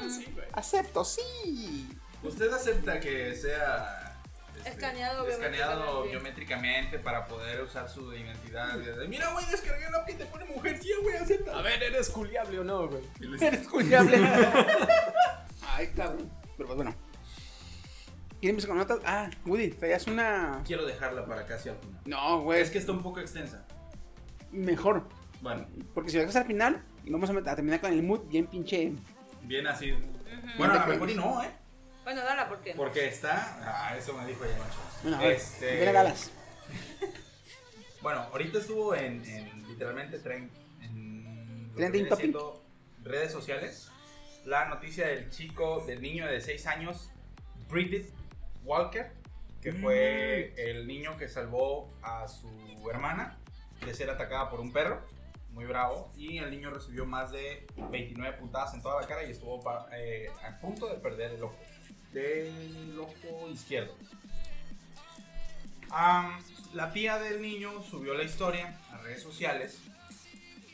Sí, 0.10 0.26
güey. 0.34 0.46
Acepto, 0.54 1.04
sí. 1.04 1.88
¿Usted 2.22 2.52
acepta 2.54 3.00
que 3.00 3.34
sea 3.36 4.09
este, 4.60 4.70
Escaneado 4.70 5.28
escaneado 5.28 6.04
biométricamente. 6.04 7.00
para 7.00 7.26
poder 7.26 7.62
usar 7.62 7.90
su 7.90 8.14
identidad? 8.14 8.78
Mira, 9.08 9.32
güey, 9.34 9.46
descargué 9.50 9.88
una 9.88 10.06
que 10.06 10.14
te 10.14 10.26
pone 10.26 10.46
mujer, 10.46 10.78
sí, 10.82 10.92
güey, 11.02 11.16
acepta. 11.18 11.58
A 11.58 11.62
ver, 11.62 11.82
¿eres 11.82 12.10
culiable 12.10 12.60
o 12.60 12.64
no, 12.64 12.88
güey? 12.88 13.04
Eres 13.42 13.68
culiable. 13.68 14.18
Ay, 15.68 15.88
cabrón. 15.96 16.30
Pero 16.58 16.68
pues 16.68 16.76
bueno. 16.78 16.96
¿Quién 18.40 18.52
empieza 18.52 18.68
con 18.70 18.78
notas? 18.78 19.00
Ah, 19.06 19.30
Woody, 19.46 19.70
traías 19.72 20.08
una. 20.08 20.62
Quiero 20.66 20.86
dejarla 20.86 21.26
para 21.26 21.46
casi 21.46 21.70
al 21.70 21.78
final. 21.78 22.02
No, 22.06 22.42
güey. 22.42 22.62
Es 22.62 22.70
que 22.70 22.78
está 22.78 22.92
un 22.94 23.04
poco 23.04 23.20
extensa. 23.20 23.66
Mejor. 24.52 25.08
Bueno, 25.42 25.68
Porque 25.94 26.10
si 26.10 26.16
lo 26.18 26.22
dejas 26.22 26.38
al 26.38 26.46
final, 26.46 26.84
y 27.04 27.12
vamos 27.12 27.30
a 27.30 27.56
terminar 27.56 27.82
con 27.82 27.92
el 27.94 28.04
mood 28.04 28.22
bien 28.28 28.48
pinche. 28.48 28.94
bien 29.44 29.68
así. 29.68 29.94
Bueno, 30.58 30.74
a 30.74 30.86
lo 30.86 30.94
mejor 30.94 31.10
y 31.10 31.16
no, 31.16 31.44
¿eh? 31.44 31.50
Bueno, 32.10 32.24
dala, 32.24 32.50
¿por 32.50 32.60
qué? 32.62 32.74
Porque 32.74 33.08
está. 33.08 33.60
Ah, 33.62 33.96
eso 33.96 34.14
me 34.14 34.26
dijo 34.26 34.44
ella, 34.44 34.58
macho. 34.58 34.80
Bueno, 35.04 35.18
a 35.18 35.20
ver. 35.22 35.32
Este-. 35.34 35.94
Bueno, 38.02 38.22
ahorita 38.32 38.58
estuvo 38.58 38.96
en, 38.96 39.24
en 39.26 39.68
literalmente 39.68 40.18
tren, 40.20 40.50
en 40.82 41.72
Trending 41.76 42.08
topic. 42.10 42.36
redes 43.04 43.32
sociales 43.32 43.92
la 44.46 44.66
noticia 44.70 45.06
del 45.06 45.30
chico, 45.30 45.84
del 45.86 46.02
niño 46.02 46.26
de 46.26 46.42
6 46.42 46.66
años, 46.66 47.12
Bridget 47.70 48.10
Walker, 48.64 49.12
que 49.62 49.72
fue 49.74 50.54
Mm. 50.56 50.60
el 50.60 50.88
niño 50.88 51.16
que 51.18 51.28
salvó 51.28 51.92
a 52.02 52.28
su 52.28 52.50
hermana 52.90 53.38
de 53.86 53.94
ser 53.94 54.10
atacada 54.10 54.50
por 54.50 54.62
un 54.62 54.72
perro, 54.74 55.06
muy 55.52 55.66
bravo, 55.66 56.12
y 56.16 56.38
el 56.40 56.50
niño 56.52 56.72
recibió 56.72 57.06
más 57.06 57.32
de 57.32 57.68
29 57.92 58.38
puntadas 58.38 58.74
en 58.74 58.82
toda 58.82 59.00
la 59.02 59.06
cara 59.08 59.24
y 59.26 59.32
estuvo 59.32 59.62
eh, 59.92 60.32
a 60.48 60.58
punto 60.60 60.88
de 60.88 60.96
perder 60.96 61.34
el 61.34 61.44
ojo, 61.44 61.58
del 62.14 63.00
ojo 63.00 63.50
izquierdo. 63.50 63.96
Am, 65.92 66.40
la 66.74 66.92
tía 66.94 67.18
del 67.18 67.42
niño 67.42 67.82
subió 67.84 68.14
la 68.14 68.24
historia 68.24 68.78
a 68.92 68.98
redes 68.98 69.22
sociales 69.24 69.80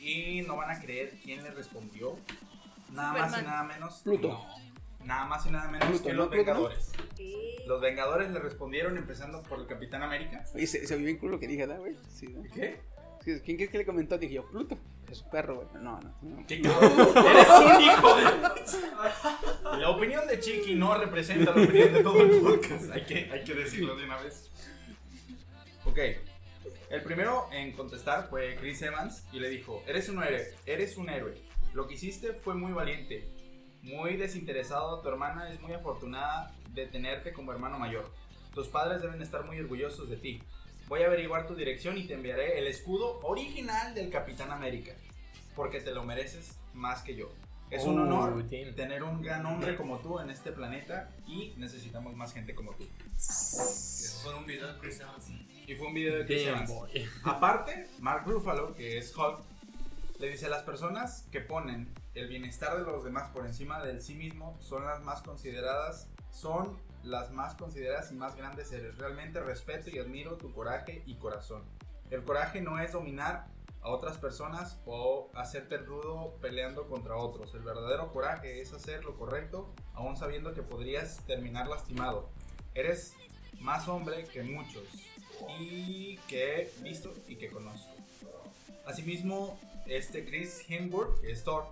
y 0.00 0.42
no 0.42 0.56
van 0.56 0.70
a 0.70 0.80
creer 0.80 1.14
quién 1.22 1.42
le 1.42 1.50
respondió. 1.50 2.18
Nada 2.92 3.12
más 3.12 3.40
y 3.40 3.44
nada 3.44 3.62
menos. 3.64 4.00
Pluto. 4.04 4.28
no, 4.28 5.06
nada 5.06 5.24
más 5.26 5.46
y 5.46 5.50
nada 5.50 5.68
menos 5.68 5.88
Pluto, 5.88 6.04
que 6.04 6.12
¿no? 6.12 6.22
los. 6.22 6.30
Vengadores. 6.30 6.92
¿Qué? 7.16 7.64
Los 7.66 7.80
Vengadores 7.80 8.30
le 8.30 8.38
respondieron 8.38 8.96
empezando 8.96 9.42
por 9.42 9.58
el 9.60 9.66
Capitán 9.66 10.02
América. 10.02 10.44
Oye, 10.54 10.66
se, 10.66 10.86
se 10.86 10.94
oyó 10.94 11.04
bien 11.04 11.18
culo 11.18 11.40
que 11.40 11.48
dije, 11.48 11.66
¿verdad, 11.66 11.80
güey? 11.80 11.96
Sí, 12.08 12.28
¿no? 12.28 12.42
¿Qué? 12.52 12.80
¿Quién 13.26 13.56
crees 13.56 13.70
que 13.70 13.78
le 13.78 13.86
comentó? 13.86 14.16
Dije 14.16 14.34
yo, 14.34 14.46
Pluto. 14.46 14.78
Es 15.10 15.22
un 15.22 15.30
perro, 15.30 15.56
güey. 15.56 15.66
No, 15.82 16.00
no. 16.00 16.14
no. 16.22 16.44
Eres 16.48 17.48
un 17.48 17.82
hijo 17.82 18.16
de. 18.16 19.78
La 19.78 19.90
opinión 19.90 20.26
de 20.28 20.38
Chiqui 20.38 20.76
no 20.76 20.96
representa 20.96 21.52
la 21.52 21.62
opinión 21.62 21.92
de 21.92 22.02
todo 22.04 22.20
el 22.20 22.40
podcast. 22.40 22.90
Hay 22.92 23.04
que, 23.04 23.28
hay 23.32 23.42
que 23.42 23.54
decirlo 23.54 23.96
de 23.96 24.04
una 24.04 24.22
vez. 24.22 24.48
Ok. 25.84 25.98
El 26.88 27.02
primero 27.02 27.48
en 27.52 27.72
contestar 27.72 28.28
fue 28.28 28.56
Chris 28.60 28.80
Evans 28.82 29.24
y 29.32 29.40
le 29.40 29.48
dijo: 29.48 29.82
Eres 29.88 30.08
un 30.08 30.22
héroe, 30.22 30.54
eres 30.64 30.96
un 30.96 31.10
héroe. 31.10 31.34
Lo 31.74 31.88
que 31.88 31.94
hiciste 31.94 32.32
fue 32.32 32.54
muy 32.54 32.72
valiente, 32.72 33.28
muy 33.82 34.16
desinteresado. 34.16 35.00
Tu 35.00 35.08
hermana 35.08 35.50
es 35.50 35.60
muy 35.60 35.72
afortunada 35.72 36.54
de 36.70 36.86
tenerte 36.86 37.32
como 37.32 37.52
hermano 37.52 37.78
mayor. 37.78 38.08
Tus 38.54 38.68
padres 38.68 39.02
deben 39.02 39.20
estar 39.20 39.44
muy 39.44 39.58
orgullosos 39.58 40.08
de 40.08 40.16
ti. 40.16 40.42
Voy 40.88 41.02
a 41.02 41.06
averiguar 41.06 41.46
tu 41.46 41.54
dirección 41.54 41.98
y 41.98 42.04
te 42.06 42.14
enviaré 42.14 42.58
el 42.58 42.66
escudo 42.68 43.18
original 43.22 43.94
del 43.94 44.10
Capitán 44.10 44.52
América. 44.52 44.92
Porque 45.56 45.80
te 45.80 45.92
lo 45.92 46.04
mereces 46.04 46.58
más 46.74 47.02
que 47.02 47.16
yo. 47.16 47.32
Es 47.70 47.82
un 47.82 47.98
honor 47.98 48.44
tener 48.76 49.02
un 49.02 49.20
gran 49.20 49.44
hombre 49.44 49.74
como 49.76 49.98
tú 49.98 50.20
en 50.20 50.30
este 50.30 50.52
planeta 50.52 51.10
y 51.26 51.54
necesitamos 51.56 52.14
más 52.14 52.32
gente 52.32 52.54
como 52.54 52.72
tú. 52.74 52.86
Eso 53.16 54.20
fue 54.22 54.34
un 54.36 54.46
video 54.46 54.72
de 54.72 54.78
Chris 54.78 55.00
Evans. 55.00 55.30
Y 55.66 55.74
fue 55.74 55.88
un 55.88 55.94
video 55.94 56.18
de 56.18 56.26
Chris 56.26 56.44
Damn, 56.44 56.54
Evans. 56.54 56.70
boy. 56.70 57.08
Aparte, 57.24 57.88
Mark 57.98 58.22
Ruffalo, 58.24 58.72
que 58.76 58.98
es 58.98 59.16
Hulk, 59.16 59.40
le 60.20 60.30
dice 60.30 60.46
a 60.46 60.50
las 60.50 60.62
personas 60.62 61.26
que 61.32 61.40
ponen 61.40 61.92
el 62.14 62.28
bienestar 62.28 62.78
de 62.78 62.84
los 62.84 63.02
demás 63.02 63.30
por 63.30 63.46
encima 63.46 63.82
del 63.82 64.00
sí 64.00 64.14
mismo 64.14 64.56
son 64.60 64.84
las 64.84 65.02
más 65.02 65.22
consideradas, 65.22 66.08
son 66.30 66.78
las 67.06 67.30
más 67.30 67.54
consideradas 67.54 68.12
y 68.12 68.14
más 68.14 68.36
grandes 68.36 68.68
seres. 68.68 68.98
Realmente 68.98 69.40
respeto 69.40 69.90
y 69.90 69.98
admiro 69.98 70.36
tu 70.36 70.52
coraje 70.52 71.02
y 71.06 71.14
corazón. 71.16 71.62
El 72.10 72.22
coraje 72.22 72.60
no 72.60 72.78
es 72.78 72.92
dominar 72.92 73.46
a 73.80 73.90
otras 73.90 74.18
personas 74.18 74.78
o 74.84 75.30
hacerte 75.34 75.78
rudo 75.78 76.36
peleando 76.40 76.88
contra 76.88 77.16
otros. 77.16 77.54
El 77.54 77.62
verdadero 77.62 78.12
coraje 78.12 78.60
es 78.60 78.72
hacer 78.72 79.04
lo 79.04 79.16
correcto 79.16 79.72
aún 79.94 80.16
sabiendo 80.16 80.54
que 80.54 80.62
podrías 80.62 81.24
terminar 81.26 81.68
lastimado. 81.68 82.28
Eres 82.74 83.14
más 83.60 83.88
hombre 83.88 84.24
que 84.24 84.42
muchos 84.42 84.84
y 85.60 86.16
que 86.28 86.62
he 86.62 86.82
visto 86.82 87.12
y 87.28 87.36
que 87.36 87.48
conozco. 87.48 87.90
Asimismo, 88.86 89.58
este 89.86 90.24
Chris 90.24 90.64
Hemsworth, 90.68 91.20
que 91.20 91.32
es 91.32 91.44
Thor, 91.44 91.66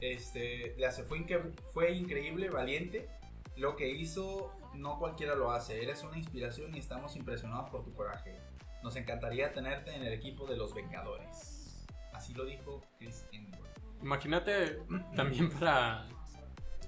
este, 0.00 0.74
le 0.76 0.86
hace, 0.86 1.02
fue, 1.02 1.24
fue 1.72 1.92
increíble, 1.92 2.50
valiente. 2.50 3.08
Lo 3.56 3.76
que 3.76 3.90
hizo, 3.90 4.52
no 4.74 4.98
cualquiera 4.98 5.34
lo 5.34 5.50
hace. 5.52 5.82
Eres 5.82 6.02
una 6.02 6.16
inspiración 6.18 6.74
y 6.74 6.78
estamos 6.78 7.16
impresionados 7.16 7.70
por 7.70 7.84
tu 7.84 7.92
coraje. 7.94 8.38
Nos 8.82 8.96
encantaría 8.96 9.52
tenerte 9.52 9.94
en 9.94 10.02
el 10.02 10.12
equipo 10.12 10.46
de 10.46 10.56
los 10.56 10.74
Vengadores. 10.74 11.86
Así 12.12 12.34
lo 12.34 12.44
dijo 12.44 12.82
Chris 12.98 13.26
Hemsworth. 13.32 13.70
Imagínate 14.02 14.82
también 15.16 15.50
para, 15.50 16.06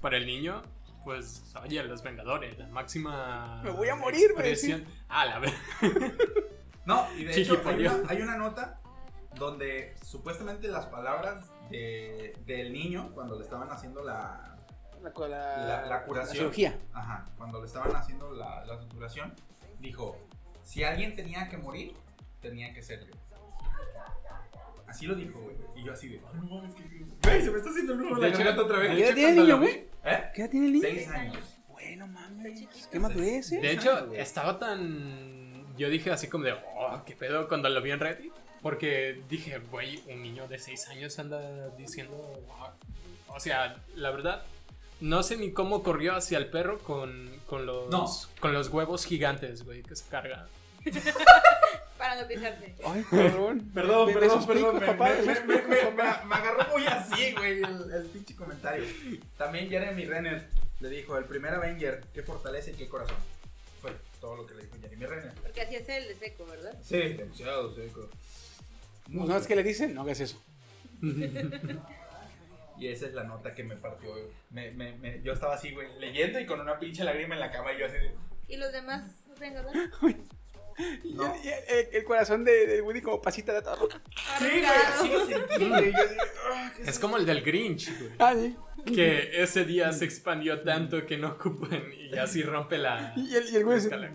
para 0.01 0.17
el 0.17 0.25
niño, 0.25 0.61
pues, 1.03 1.53
oye, 1.61 1.83
los 1.83 2.01
Vengadores, 2.01 2.57
la 2.57 2.67
máxima. 2.67 3.61
Me 3.63 3.71
voy 3.71 3.89
a 3.89 3.95
morir, 3.95 4.33
güey, 4.33 4.49
expresión. 4.51 4.85
Ah, 5.09 5.25
la 5.25 5.39
verdad. 5.39 5.57
No, 6.85 7.07
y 7.17 7.23
de 7.23 7.31
Chiqui 7.33 7.53
hecho 7.53 7.69
hay 7.69 7.85
una, 7.87 8.09
hay 8.09 8.21
una 8.21 8.35
nota 8.37 8.81
donde 9.35 9.95
supuestamente 10.03 10.67
las 10.67 10.85
palabras 10.87 11.49
de- 11.69 12.37
del 12.45 12.73
niño 12.73 13.11
cuando 13.13 13.37
le 13.37 13.45
estaban 13.45 13.71
haciendo 13.71 14.03
la, 14.03 14.57
La, 15.03 15.27
la, 15.27 15.65
la, 15.67 15.85
la 15.87 16.03
curación. 16.05 16.37
cirugía. 16.37 16.77
Ajá, 16.93 17.25
cuando 17.37 17.59
le 17.59 17.67
estaban 17.67 17.95
haciendo 17.95 18.31
la, 18.33 18.63
la 18.65 18.77
curación, 18.89 19.33
dijo, 19.79 20.17
si 20.63 20.83
alguien 20.83 21.15
tenía 21.15 21.49
que 21.49 21.57
morir, 21.57 21.93
tenía 22.41 22.73
que 22.73 22.81
ser 22.81 23.05
yo. 23.05 23.13
Así 24.87 25.07
lo 25.07 25.15
dijo, 25.15 25.39
güey. 25.41 25.55
Y 25.75 25.83
yo 25.83 25.93
así 25.93 26.07
de, 26.07 26.17
"Ay, 26.19 26.39
no 26.39 26.55
mames, 26.55 26.73
qué- 26.75 26.83
Güey, 27.23 27.41
se 27.41 27.49
me 27.51 27.57
está 27.57 27.69
haciendo 27.71 27.93
el 27.93 27.99
nudo 27.99 28.15
De 28.19 28.29
la 28.29 28.37
garganta 28.37 28.61
otra 28.61 28.77
vez. 28.79 28.95
¿Qué 28.95 29.03
edad 29.07 29.15
tiene 29.15 29.29
el 29.29 29.35
niño, 29.37 29.57
güey? 29.57 29.87
¿Eh? 30.05 30.23
¿Qué 30.35 30.41
edad 30.41 30.49
tiene 30.51 30.65
el 30.67 30.73
niño? 30.73 30.83
Seis 30.87 31.07
años. 31.09 31.57
Bueno, 31.67 32.07
mames. 32.07 32.67
Qué 32.91 32.99
madurez, 32.99 33.51
¿eh? 33.53 33.59
De 33.59 33.71
hecho, 33.71 34.13
estaba 34.13 34.59
tan. 34.59 35.75
Yo 35.77 35.89
dije 35.89 36.11
así 36.11 36.27
como 36.27 36.43
de, 36.45 36.53
oh, 36.53 37.01
qué 37.05 37.15
pedo 37.15 37.47
cuando 37.47 37.69
lo 37.69 37.81
vi 37.81 37.91
en 37.91 37.99
Reddit. 37.99 38.33
Porque 38.61 39.23
dije, 39.27 39.57
güey, 39.71 40.01
un 40.09 40.21
niño 40.21 40.47
de 40.47 40.57
6 40.59 40.87
años 40.89 41.17
anda 41.19 41.69
diciendo. 41.69 42.15
"Wow". 42.47 42.67
O 43.35 43.39
sea, 43.39 43.75
la 43.95 44.11
verdad, 44.11 44.43
no 45.03 45.21
sé 45.21 45.37
ni 45.37 45.51
cómo 45.51 45.83
corrió 45.83 46.15
hacia 46.15 46.37
el 46.37 46.47
perro 46.47 46.79
con, 46.79 47.29
con, 47.45 47.65
los, 47.65 47.89
No. 47.89 48.05
con 48.39 48.53
los 48.53 48.69
huevos 48.69 49.05
gigantes, 49.05 49.63
güey, 49.65 49.83
que 49.83 49.95
se 49.95 50.05
carga. 50.07 50.47
Para 51.97 52.21
no 52.21 52.27
pisarse. 52.27 52.75
Ay. 52.85 53.05
Perdón, 53.09 53.71
perdón, 53.73 54.09
esos 54.23 54.45
perdón. 54.45 54.79
picos, 54.79 54.97
Me, 54.97 55.05
me- 55.05 55.21
me- 55.21 55.41
me- 55.45 55.61
me- 55.61 55.91
me- 55.91 56.25
me 56.25 56.35
agarró 56.35 56.67
muy 56.73 56.85
así, 56.85 57.31
güey, 57.33 57.59
el, 57.63 57.91
el 57.93 58.05
pinche 58.11 58.35
comentario. 58.35 58.85
También 59.37 59.69
Jeremy 59.69 60.05
Renner 60.05 60.47
le 60.81 60.89
dijo, 60.89 61.17
el 61.17 61.25
primer 61.25 61.53
Avenger, 61.53 62.03
qué 62.13 62.21
fortaleza 62.23 62.71
y 62.71 62.73
qué 62.73 62.89
corazón. 62.89 63.15
Fue 63.81 63.91
todo 64.19 64.35
lo 64.37 64.45
que 64.45 64.55
le 64.55 64.63
dijo 64.63 64.75
Jeremy 64.81 65.05
Renner. 65.05 65.33
Porque 65.41 65.61
así 65.61 65.75
es 65.75 65.87
el 65.89 66.07
de 66.07 66.15
seco, 66.15 66.45
¿verdad? 66.45 66.77
Sí, 66.83 66.97
demasiado 66.97 67.73
seco. 67.73 68.09
Muy 69.07 69.27
No 69.27 69.37
es 69.37 69.47
que 69.47 69.55
le 69.55 69.63
dicen, 69.63 69.93
no 69.93 70.01
hagas 70.01 70.19
eso. 70.21 70.41
Y 72.77 72.87
esa 72.87 73.05
es 73.05 73.13
la 73.13 73.23
nota 73.23 73.53
que 73.53 73.63
me 73.63 73.75
partió. 73.75 74.13
Me, 74.49 74.71
me, 74.71 74.93
me- 74.97 75.21
yo 75.21 75.33
estaba 75.33 75.55
así, 75.55 75.71
güey, 75.71 75.87
leyendo 75.99 76.39
y 76.39 76.45
con 76.45 76.59
una 76.59 76.79
pinche 76.79 77.03
lágrima 77.03 77.35
en 77.35 77.39
la 77.41 77.51
cama 77.51 77.73
y 77.73 77.79
yo 77.79 77.85
así 77.85 77.97
de... 77.97 78.15
¿Y 78.47 78.57
los 78.57 78.71
demás? 78.71 79.03
Y 81.03 81.13
No. 81.13 81.35
el, 81.35 81.45
y 81.45 81.49
el- 81.49 81.87
el 81.97 82.03
corazón 82.03 82.43
de, 82.43 82.65
del 82.65 82.81
Woody 82.81 82.99
como 83.03 83.21
pasita 83.21 83.53
de 83.53 83.61
todo. 83.61 83.87
Sí, 84.39 84.45
güey, 84.49 84.65
así 84.65 85.07
lo 85.07 85.25
sentí, 85.27 85.69
güey. 85.69 85.91
Yo 85.91 85.97
así, 86.03 86.15
ah, 86.51 86.71
¿qué 86.75 86.81
Es 86.89 86.97
como 86.97 87.17
el 87.17 87.27
del 87.27 87.43
Grinch, 87.43 87.95
güey. 87.99 88.11
Ah, 88.17 88.33
sí. 88.35 88.57
Que 88.91 89.43
ese 89.43 89.65
día 89.65 89.91
se 89.93 90.05
expandió 90.05 90.61
tanto 90.63 91.05
que 91.05 91.15
no 91.17 91.33
ocupan 91.33 91.83
y 91.95 92.17
así 92.17 92.41
rompe 92.41 92.79
la, 92.79 93.13
Y 93.15 93.35
el, 93.35 93.45
y 93.49 93.55
el 93.55 93.59
la 93.59 93.65
güey 93.65 93.79
se- 93.79 93.85
escala. 93.85 94.11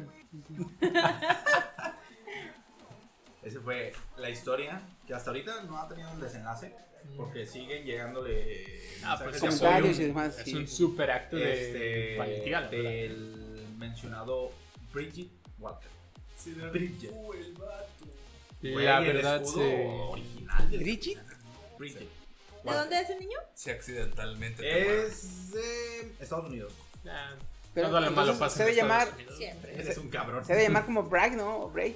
Esa 3.42 3.60
fue 3.60 3.92
la 4.16 4.28
historia 4.28 4.82
que 5.06 5.14
hasta 5.14 5.30
ahorita 5.30 5.62
no 5.62 5.78
ha 5.78 5.88
tenido 5.88 6.10
un 6.10 6.20
desenlace 6.20 6.74
porque 7.16 7.46
siguen 7.46 7.84
llegándole 7.84 8.78
Ah, 9.04 9.18
pues 9.22 9.38
comentarios 9.40 9.98
y 10.00 10.04
demás, 10.06 10.38
Es 10.38 10.44
sí. 10.44 10.54
un 10.54 10.66
super 10.68 11.10
acto 11.10 11.36
de 11.36 11.52
este, 11.52 12.16
valentía, 12.18 12.60
la 12.60 12.68
verdad. 12.68 12.90
del 12.90 13.66
mencionado 13.78 14.52
Bridget 14.92 15.28
Walker. 15.58 15.88
Bridget. 16.72 17.10
Güey, 18.60 18.84
La 18.84 18.98
el 18.98 19.06
verdad, 19.06 19.42
escudo 19.42 19.62
sí. 19.64 19.74
original 20.10 20.70
del 20.70 20.80
¿Bridget? 20.80 21.18
Bridget. 21.78 22.08
¿De 22.64 22.72
dónde 22.74 23.00
es 23.00 23.10
el 23.10 23.20
niño? 23.20 23.38
Si 23.54 23.70
accidentalmente 23.70 24.62
te 24.62 25.06
Es 25.06 25.52
de 25.52 26.12
Estados 26.20 26.46
Unidos. 26.46 26.72
Ah, 27.08 27.34
Pero 27.72 27.88
todo 27.88 28.00
lo 28.00 28.10
malo 28.10 28.32
entonces 28.32 28.38
pasa 28.40 28.56
se 28.56 28.64
debe 28.64 28.76
llamar-. 28.76 29.12
Siempre. 29.36 29.74
Eres 29.80 29.96
un 29.98 30.08
cabrón. 30.10 30.44
Se 30.44 30.52
debe 30.52 30.64
llamar 30.64 30.84
como 30.84 31.04
Bragg, 31.04 31.36
¿no? 31.36 31.60
O 31.62 31.70
Braid. 31.70 31.94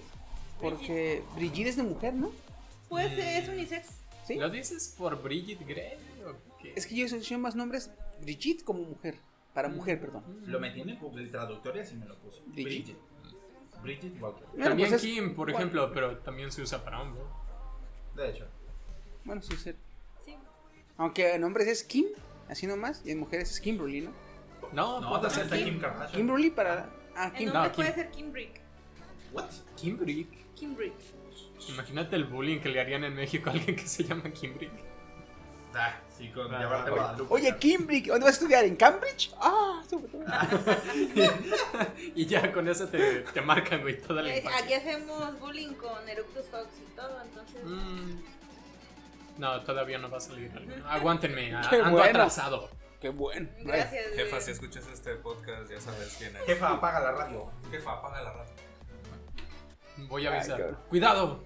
Porque 0.60 1.22
Brigitte 1.34 1.68
es 1.70 1.76
de 1.76 1.82
mujer, 1.82 2.14
¿no? 2.14 2.30
Pues 2.88 3.10
es 3.18 3.48
unisex. 3.48 3.88
¿Sí? 4.26 4.34
¿Lo 4.36 4.48
dices 4.50 4.94
por 4.96 5.20
Bridget 5.22 5.60
Grey 5.66 5.96
o 6.26 6.58
qué? 6.60 6.72
Es 6.76 6.86
que 6.86 6.94
yo 6.94 7.06
asocio 7.06 7.38
más 7.38 7.54
nombres 7.56 7.90
Brigitte 8.20 8.62
como 8.64 8.82
mujer. 8.82 9.16
Para 9.54 9.68
mujer, 9.68 10.00
perdón. 10.00 10.22
Lo 10.46 10.58
metí 10.60 10.80
en 10.80 10.88
el 10.90 10.98
Google 10.98 11.26
Traductor 11.28 11.76
y 11.76 11.80
así 11.80 11.94
me 11.96 12.06
lo 12.06 12.16
puso. 12.16 12.40
Bridget. 12.46 12.96
Bridget. 13.82 14.20
Walker. 14.20 14.46
Bueno, 14.52 14.64
también 14.68 14.88
pues 14.90 15.02
es- 15.04 15.10
Kim, 15.10 15.34
por 15.34 15.46
bueno. 15.46 15.58
ejemplo, 15.58 15.92
pero 15.92 16.18
también 16.18 16.50
se 16.52 16.62
usa 16.62 16.82
para 16.84 17.02
hombre. 17.02 17.20
De 18.14 18.30
hecho. 18.30 18.46
Bueno, 19.24 19.42
sí, 19.42 19.54
sí. 19.56 19.72
Sí. 20.24 20.36
Aunque 20.96 21.34
en 21.34 21.44
hombres 21.44 21.66
es 21.68 21.82
Kim, 21.84 22.06
así 22.48 22.66
nomás. 22.66 23.02
Y 23.04 23.10
en 23.10 23.18
mujeres 23.18 23.50
es 23.50 23.60
Kimberly, 23.60 24.02
¿no? 24.02 24.12
No, 24.72 25.00
No, 25.00 25.08
puede 25.20 25.30
ser 25.34 25.48
Kim. 25.50 25.64
Kim 25.64 25.80
Kardashian. 25.80 26.16
Kimberly 26.16 26.50
para. 26.50 26.88
Ah, 27.14 27.26
El 27.26 27.32
Kim. 27.34 27.46
nombre 27.52 27.68
no, 27.68 27.74
puede 27.74 27.88
Kim. 27.88 27.96
ser 28.02 28.10
Kim 28.10 28.32
Brick. 28.32 28.60
What? 29.32 29.50
Kimbrick. 29.76 30.54
Kim 30.54 30.74
Brick. 30.74 30.94
Imagínate 31.68 32.16
el 32.16 32.24
bullying 32.24 32.60
que 32.60 32.68
le 32.68 32.80
harían 32.80 33.04
en 33.04 33.14
México 33.14 33.50
a 33.50 33.52
alguien 33.52 33.76
que 33.76 33.86
se 33.86 34.04
llama 34.04 34.30
Kimbrick. 34.30 34.72
Ah, 35.74 35.94
sí, 36.16 36.28
con 36.30 36.54
Ah, 36.54 36.82
oye. 36.84 36.90
Guadalupe. 36.90 37.34
Oye, 37.34 37.56
Kimbrick, 37.58 38.06
¿dónde 38.08 38.26
vas 38.26 38.34
a 38.34 38.38
estudiar? 38.38 38.64
¿En 38.64 38.76
Cambridge? 38.76 39.32
Ah, 39.40 39.82
todo. 39.88 40.02
Y 42.14 42.26
ya 42.26 42.52
con 42.52 42.68
eso 42.68 42.88
te, 42.88 43.20
te 43.20 43.40
marcan, 43.40 43.80
güey, 43.80 43.98
toda 44.00 44.22
la 44.22 44.36
infancia. 44.36 44.62
Aquí 44.64 44.74
hacemos 44.74 45.38
bullying 45.40 45.74
con 45.74 46.06
Eructus 46.08 46.46
Fox 46.46 46.68
y 46.80 46.94
todo, 46.94 47.20
entonces. 47.22 47.64
Mm. 47.64 48.20
No, 49.38 49.60
todavía 49.62 49.96
no 49.98 50.10
va 50.10 50.18
a 50.18 50.20
salir. 50.20 50.50
Aguántenme, 50.86 51.52
a- 51.54 51.60
ando 51.60 51.90
bueno. 51.92 52.04
atrasado. 52.04 52.68
Qué 53.00 53.08
bueno. 53.08 53.48
Gracias. 53.60 54.14
Jefa, 54.14 54.40
si 54.42 54.50
escuchas 54.52 54.86
este 54.92 55.16
podcast, 55.16 55.70
ya 55.70 55.80
sabes 55.80 56.14
quién 56.18 56.36
es. 56.36 56.42
Jefa, 56.44 56.72
apaga 56.74 57.00
la 57.00 57.12
radio. 57.12 57.50
Jefa, 57.70 57.92
apaga 57.92 58.22
la 58.22 58.32
radio. 58.32 58.52
Voy 60.08 60.26
a 60.26 60.34
avisar. 60.34 60.76
Cuidado. 60.90 61.42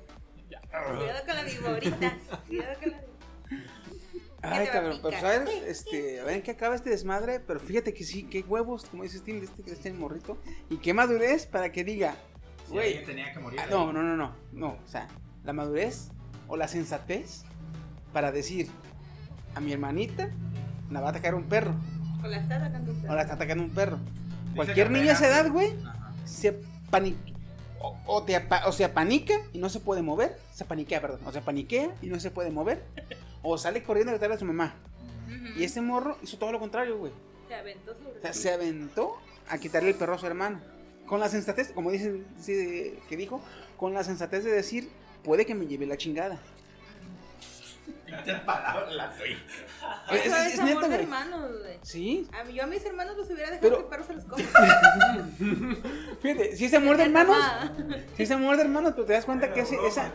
Cuidado 0.70 1.26
con 1.26 1.34
la 1.36 1.42
viborita. 1.44 2.16
Cuidado 2.46 2.74
con 2.80 2.90
la 2.90 2.98
Ay, 4.42 4.68
cabrón, 4.68 5.00
pero 5.02 5.18
sabes, 5.20 5.48
este, 5.66 6.20
a 6.20 6.24
ver 6.24 6.36
en 6.36 6.42
qué 6.42 6.52
acaba 6.52 6.76
este 6.76 6.90
desmadre, 6.90 7.40
pero 7.40 7.58
fíjate 7.58 7.92
que 7.92 8.04
sí, 8.04 8.24
qué 8.24 8.42
huevos, 8.42 8.84
como 8.84 9.02
dice 9.02 9.18
Steam, 9.18 9.40
de 9.40 9.46
este 9.46 9.62
que 9.64 9.72
está 9.72 9.88
en 9.88 9.98
morrito, 9.98 10.38
y 10.70 10.76
qué 10.76 10.94
madurez 10.94 11.46
para 11.46 11.72
que 11.72 11.82
diga, 11.82 12.14
güey, 12.68 12.88
alguien 12.88 13.06
tenía 13.06 13.32
que 13.32 13.40
morir. 13.40 13.58
ah, 13.60 13.66
no, 13.68 13.92
no, 13.92 14.02
no, 14.04 14.16
no, 14.16 14.36
no, 14.52 14.68
o 14.68 14.88
sea, 14.88 15.08
la 15.42 15.52
madurez 15.52 16.10
o 16.46 16.56
la 16.56 16.68
sensatez 16.68 17.42
para 18.12 18.30
decir, 18.30 18.68
a 19.56 19.60
mi 19.60 19.72
hermanita 19.72 20.28
la 20.90 21.00
va 21.00 21.08
a 21.08 21.10
atacar 21.10 21.34
un 21.34 21.44
perro, 21.48 21.74
O 22.22 22.28
la 22.28 22.36
está 22.36 22.56
atacando 22.56 22.92
un 22.92 22.98
o 22.98 23.02
perro. 23.02 23.14
la 23.14 23.22
está 23.22 23.34
atacando 23.34 23.64
un 23.64 23.70
perro. 23.70 23.96
Dice 23.96 24.54
Cualquier 24.54 24.90
niño 24.92 25.10
a 25.10 25.12
esa 25.14 25.26
edad, 25.26 25.50
güey, 25.50 25.74
se 26.24 26.52
panica. 26.90 27.18
O, 27.86 27.96
o 28.06 28.22
te 28.24 28.36
apa- 28.36 28.66
o 28.66 28.72
se 28.72 28.84
apanica 28.84 29.34
y 29.52 29.58
no 29.58 29.68
se 29.68 29.80
puede 29.80 30.02
mover. 30.02 30.38
Se 30.52 30.64
paniquea, 30.64 31.00
perdón. 31.00 31.20
O 31.26 31.32
se 31.32 31.40
paniquea 31.40 31.94
y 32.02 32.06
no 32.08 32.18
se 32.20 32.30
puede 32.30 32.50
mover. 32.50 32.82
O 33.42 33.56
sale 33.58 33.82
corriendo 33.82 34.10
a 34.10 34.14
gritarle 34.14 34.36
a 34.36 34.38
su 34.38 34.44
mamá. 34.44 34.74
Y 35.56 35.64
ese 35.64 35.80
morro 35.80 36.18
hizo 36.22 36.38
todo 36.38 36.52
lo 36.52 36.58
contrario, 36.60 36.98
güey. 36.98 37.12
Se 37.48 37.54
aventó 37.54 37.94
sobre 37.94 38.18
O 38.18 38.22
sea, 38.22 38.32
se 38.32 38.52
aventó 38.52 39.16
a 39.48 39.58
quitarle 39.58 39.90
el 39.90 39.94
perro 39.96 40.14
a 40.14 40.18
su 40.18 40.26
hermano. 40.26 40.60
Con 41.06 41.20
la 41.20 41.28
sensatez, 41.28 41.70
como 41.72 41.90
dice, 41.90 42.24
dice 42.36 42.98
que 43.08 43.16
dijo, 43.16 43.40
con 43.76 43.94
la 43.94 44.02
sensatez 44.02 44.42
de 44.44 44.50
decir, 44.52 44.90
puede 45.22 45.46
que 45.46 45.54
me 45.54 45.66
lleve 45.66 45.86
la 45.86 45.96
chingada. 45.96 46.40
Pinche 48.06 48.34
palabra, 48.46 48.90
la 48.92 49.10
tuya. 49.12 49.36
Es, 50.12 50.26
Eso 50.26 50.36
es- 50.36 50.54
es, 50.54 50.60
amor 50.60 50.74
neta, 50.76 50.88
de 50.88 50.94
hermanos, 51.02 51.50
güey. 51.60 51.78
Sí. 51.82 52.28
A 52.32 52.44
mí, 52.44 52.54
yo 52.54 52.62
a 52.62 52.66
mis 52.66 52.84
hermanos 52.84 53.16
los 53.16 53.26
hubiera 53.28 53.50
dejado 53.50 53.60
Pero- 53.60 53.76
que 53.76 53.82
el 53.82 53.88
perro 53.88 54.04
se 54.04 54.14
los 54.14 54.24
coma. 54.24 54.44
Fíjate, 56.22 56.56
si 56.56 56.64
es 56.66 56.74
amor 56.74 56.96
de 56.96 57.04
hermanos, 57.04 57.36
si 58.16 58.22
es 58.22 58.30
amor 58.30 58.56
de 58.56 58.62
hermanos, 58.62 58.92
pero 58.94 59.06
te 59.06 59.12
das 59.12 59.24
cuenta 59.24 59.52
que 59.52 59.60
ese, 59.60 59.76
esa, 59.86 60.06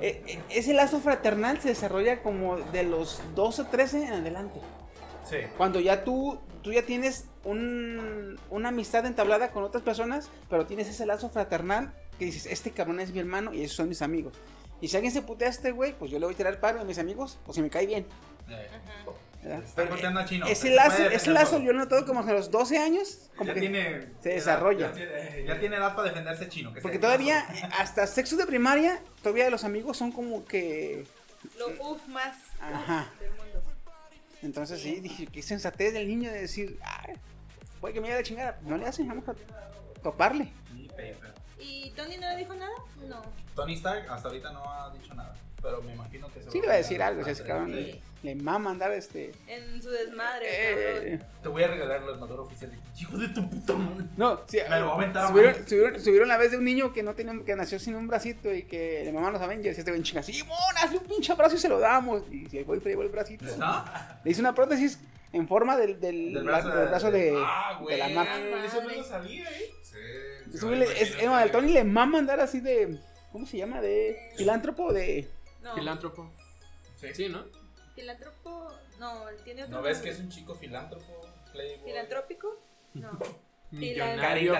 eh, 0.00 0.22
eh, 0.26 0.40
ese 0.50 0.74
lazo 0.74 1.00
fraternal 1.00 1.60
se 1.60 1.68
desarrolla 1.68 2.22
como 2.22 2.56
de 2.56 2.82
los 2.84 3.20
12 3.34 3.64
13 3.64 4.04
en 4.04 4.12
adelante. 4.14 4.60
Sí. 5.28 5.36
Cuando 5.56 5.80
ya 5.80 6.04
tú, 6.04 6.38
tú 6.62 6.72
ya 6.72 6.82
tienes 6.82 7.26
un, 7.44 8.38
una 8.50 8.68
amistad 8.70 9.06
entablada 9.06 9.50
con 9.50 9.64
otras 9.64 9.82
personas, 9.82 10.30
pero 10.50 10.66
tienes 10.66 10.88
ese 10.88 11.06
lazo 11.06 11.28
fraternal 11.30 11.94
que 12.18 12.26
dices, 12.26 12.46
este 12.46 12.70
cabrón 12.72 13.00
es 13.00 13.12
mi 13.12 13.20
hermano 13.20 13.52
y 13.54 13.62
esos 13.64 13.76
son 13.76 13.88
mis 13.88 14.02
amigos. 14.02 14.34
Y 14.80 14.88
si 14.88 14.96
alguien 14.96 15.12
se 15.12 15.22
putea 15.22 15.48
a 15.48 15.50
este 15.50 15.70
güey, 15.70 15.92
pues 15.92 16.10
yo 16.10 16.18
le 16.18 16.26
voy 16.26 16.34
a 16.34 16.36
tirar 16.36 16.60
paro 16.60 16.80
a 16.80 16.84
mis 16.84 16.98
amigos, 16.98 17.38
pues 17.44 17.56
si 17.56 17.62
me 17.62 17.70
cae 17.70 17.86
bien. 17.86 18.06
Eh. 18.48 18.68
Está 19.44 19.82
a 19.82 20.24
Chino. 20.24 20.46
ese 20.46 20.68
se 20.68 20.74
lazo, 20.74 21.02
ese 21.02 21.30
lazo 21.30 21.60
yo 21.60 21.72
lo 21.74 21.80
noto 21.80 22.06
como 22.06 22.20
a 22.20 22.32
los 22.32 22.50
12 22.50 22.78
años, 22.78 23.30
como 23.36 23.48
ya 23.48 23.54
que 23.54 23.60
tiene, 23.60 24.06
se 24.22 24.30
desarrolla. 24.30 24.88
Ya 24.88 24.94
tiene, 24.94 25.44
ya 25.46 25.60
tiene 25.60 25.76
edad 25.76 25.94
para 25.94 26.08
defenderse 26.08 26.48
Chino. 26.48 26.72
que 26.72 26.80
Porque 26.80 26.98
todavía, 26.98 27.46
eh, 27.54 27.68
hasta 27.78 28.06
sexo 28.06 28.36
de 28.36 28.46
primaria, 28.46 29.00
todavía 29.22 29.50
los 29.50 29.64
amigos 29.64 29.98
son 29.98 30.12
como 30.12 30.46
que... 30.46 31.04
Lo 31.58 31.68
uf 31.90 32.06
más 32.08 32.38
Ajá. 32.58 33.12
del 33.20 33.30
mundo. 33.32 33.62
Entonces 34.40 34.80
sí, 34.80 35.00
dije, 35.00 35.26
qué 35.26 35.42
sensatez 35.42 35.92
del 35.92 36.08
niño 36.08 36.32
de 36.32 36.40
decir, 36.40 36.78
ay, 36.82 37.14
puede 37.80 37.92
que 37.92 38.00
me 38.00 38.06
lleve 38.08 38.20
la 38.20 38.24
chingada. 38.24 38.60
No 38.62 38.78
le 38.78 38.86
hacen, 38.86 39.06
vamos 39.06 39.28
a 39.28 39.34
toparle. 40.02 40.50
No. 43.14 43.22
Tony 43.54 43.74
Stark 43.74 44.06
hasta 44.10 44.28
ahorita 44.28 44.52
no 44.52 44.62
ha 44.70 44.92
dicho 44.92 45.14
nada. 45.14 45.34
Pero 45.62 45.80
me 45.80 45.94
imagino 45.94 46.28
que 46.32 46.42
se 46.42 46.50
Sí 46.50 46.60
le 46.60 46.66
va 46.66 46.74
a 46.74 46.76
decir 46.76 47.02
algo, 47.02 47.22
o 47.22 47.24
sea, 47.24 47.32
ese 47.32 47.42
cabrón 47.44 47.68
Sí. 47.72 48.00
le, 48.22 48.34
le 48.34 48.42
mama 48.42 48.70
andar 48.70 48.92
este... 48.92 49.32
En 49.46 49.82
su 49.82 49.88
desmadre. 49.88 50.44
eh. 51.14 51.20
Te 51.42 51.48
voy 51.48 51.62
a 51.62 51.68
regalar 51.68 52.02
el 52.02 52.08
armador 52.10 52.40
oficial. 52.40 52.70
Hijo 53.00 53.16
de 53.16 53.28
tu 53.28 53.48
puta 53.48 53.72
madre. 53.72 54.04
no, 54.18 54.40
sí, 54.46 54.58
Me 54.68 54.78
lo 54.80 54.86
va 54.88 54.92
a 54.92 54.94
aventar 54.96 55.24
a 55.24 55.28
subieron, 55.28 55.52
mano. 55.52 55.64
subieron, 55.66 56.00
subieron 56.00 56.28
la 56.28 56.36
vez 56.36 56.50
de 56.50 56.58
un 56.58 56.64
niño 56.64 56.92
que 56.92 57.02
no 57.02 57.14
tenía, 57.14 57.32
que 57.46 57.56
nació 57.56 57.78
sin 57.78 57.94
un 57.94 58.06
bracito 58.08 58.52
y 58.52 58.64
que 58.64 59.02
le 59.04 59.12
mamaban 59.12 59.32
los 59.34 59.42
Avengers 59.42 59.78
y 59.78 59.80
este 59.80 59.90
güey 59.90 60.02
chinga, 60.02 60.22
sí, 60.22 60.42
mon, 60.42 60.58
hazle 60.82 60.98
un 60.98 61.04
pinche 61.04 61.32
abrazo 61.32 61.56
y 61.56 61.58
se 61.58 61.68
lo 61.70 61.78
damos. 61.78 62.22
Y 62.30 62.46
si 62.50 62.58
el 62.58 62.64
güey 62.66 62.80
llevó 62.80 63.02
el 63.02 63.08
bracito. 63.08 63.46
¿Está? 63.46 64.20
Le 64.22 64.30
hice 64.32 64.40
una 64.42 64.54
prótesis 64.54 64.98
en 65.32 65.48
forma 65.48 65.78
del, 65.78 65.98
del, 65.98 66.34
Del 66.34 66.44
la- 66.44 66.50
brazo 66.52 66.68
de- 66.68 66.84
brazo 66.86 67.10
de, 67.10 67.34
Ah, 67.38 67.76
de 67.78 67.84
güey. 67.84 67.98
la 67.98 68.08
marca. 68.10 68.64
Eso 68.66 68.82
no 68.82 68.88
lo 68.90 69.02
sabía, 69.04 69.50
eh. 69.50 69.70
Sí. 69.82 69.96
Es, 70.54 71.22
no, 71.22 71.34
al 71.34 71.50
Tony 71.50 71.72
le 71.72 71.84
mama 71.84 72.18
andar 72.18 72.40
así 72.40 72.60
de. 72.60 72.98
¿Cómo 73.32 73.46
se 73.46 73.58
llama? 73.58 73.80
De 73.80 74.30
filántropo, 74.36 74.92
de. 74.92 75.28
No. 75.62 75.74
Filántropo. 75.74 76.32
Sí. 76.96 77.08
Sí, 77.14 77.28
¿no? 77.28 77.44
Filántropo. 77.94 78.72
No, 78.98 79.28
él 79.28 79.36
tiene 79.44 79.64
otro. 79.64 79.76
¿No 79.78 79.82
ves 79.82 79.98
que 79.98 80.10
es 80.10 80.20
un 80.20 80.28
chico 80.30 80.54
filántropo? 80.54 81.26
Playboy? 81.52 81.84
¿Filantrópico? 81.90 82.62
No. 82.94 83.18
Millonario 83.70 84.56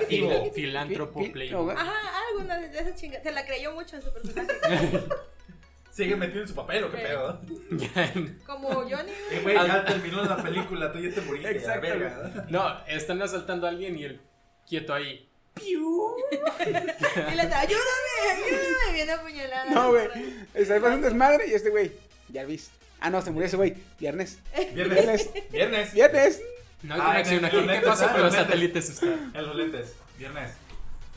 filántropo 0.52 1.20
Fil- 1.20 1.33
playboy. 1.33 1.74
Ajá, 1.76 1.94
alguna 2.30 2.59
de 2.59 2.78
esas 2.78 3.00
chingas. 3.00 3.22
Se 3.22 3.30
la 3.30 3.46
creyó 3.46 3.72
mucho 3.72 3.96
en 3.96 4.02
su 4.02 4.12
personaje. 4.12 5.04
¿Sigue 5.92 6.16
metido 6.16 6.40
en 6.42 6.48
su 6.48 6.54
papel 6.57 6.83
o 6.83 6.90
qué 6.90 6.98
pedo? 6.98 7.40
Como 8.46 8.68
Johnny. 8.70 9.12
Eh, 9.30 9.40
güey, 9.44 9.54
ya 9.54 9.85
terminó 9.85 10.24
la 10.24 10.42
película, 10.42 10.92
tú 10.92 10.98
ya 10.98 11.14
te 11.14 11.20
moriste. 11.20 11.52
Exacto. 11.52 11.87
la 11.87 11.94
verga. 11.94 12.46
No, 12.48 12.85
están 12.88 13.22
asaltando 13.22 13.66
a 13.66 13.70
alguien 13.70 13.96
y 13.96 14.04
él 14.04 14.20
quieto 14.66 14.92
ahí. 14.92 15.30
Y 15.60 17.38
está, 17.38 17.60
ayúdame, 17.60 18.12
ayúdame. 18.32 18.92
Viene 18.92 19.12
apuñalada. 19.12 19.70
No, 19.70 19.90
güey. 19.90 20.08
Está 20.54 20.74
pasando 20.76 20.96
un 20.96 21.02
desmadre 21.02 21.46
y 21.48 21.54
este 21.54 21.70
güey. 21.70 21.92
Jarvis. 22.32 22.70
Ah, 23.00 23.10
no, 23.10 23.20
se 23.22 23.30
murió 23.30 23.46
ese 23.46 23.56
güey. 23.56 23.74
Viernes. 24.00 24.38
Viernes. 24.74 25.30
Viernes. 25.50 25.92
Viernes. 25.94 26.40
No 26.82 26.94
hay 26.94 27.00
Ah, 27.02 27.06
conexión 27.06 27.44
aquí. 27.44 27.56
¿Qué 27.56 27.62
lentes, 27.66 27.84
pasa 27.88 28.06
ah, 28.08 28.12
con 28.12 28.22
los 28.22 28.34
satélites? 28.34 29.02
En 29.02 29.46
los 29.46 29.56
lentes. 29.56 29.92
Viernes. 30.18 30.50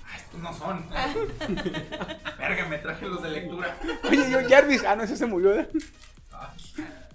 Ah, 0.06 0.18
estos 0.18 0.40
no 0.40 0.54
son. 0.58 0.86
Verga, 2.40 2.66
me 2.70 2.78
traje 2.78 3.06
los 3.06 3.24
de 3.24 3.30
lectura. 3.30 3.78
Oye, 4.10 4.32
yo, 4.32 4.40
Jarvis. 4.48 4.84
Ah, 4.86 4.96
no, 4.96 5.04
ese 5.04 5.18
se 5.18 5.26
murió. 5.26 5.50
¿verdad? 5.50 5.70
Ah, 6.32 6.54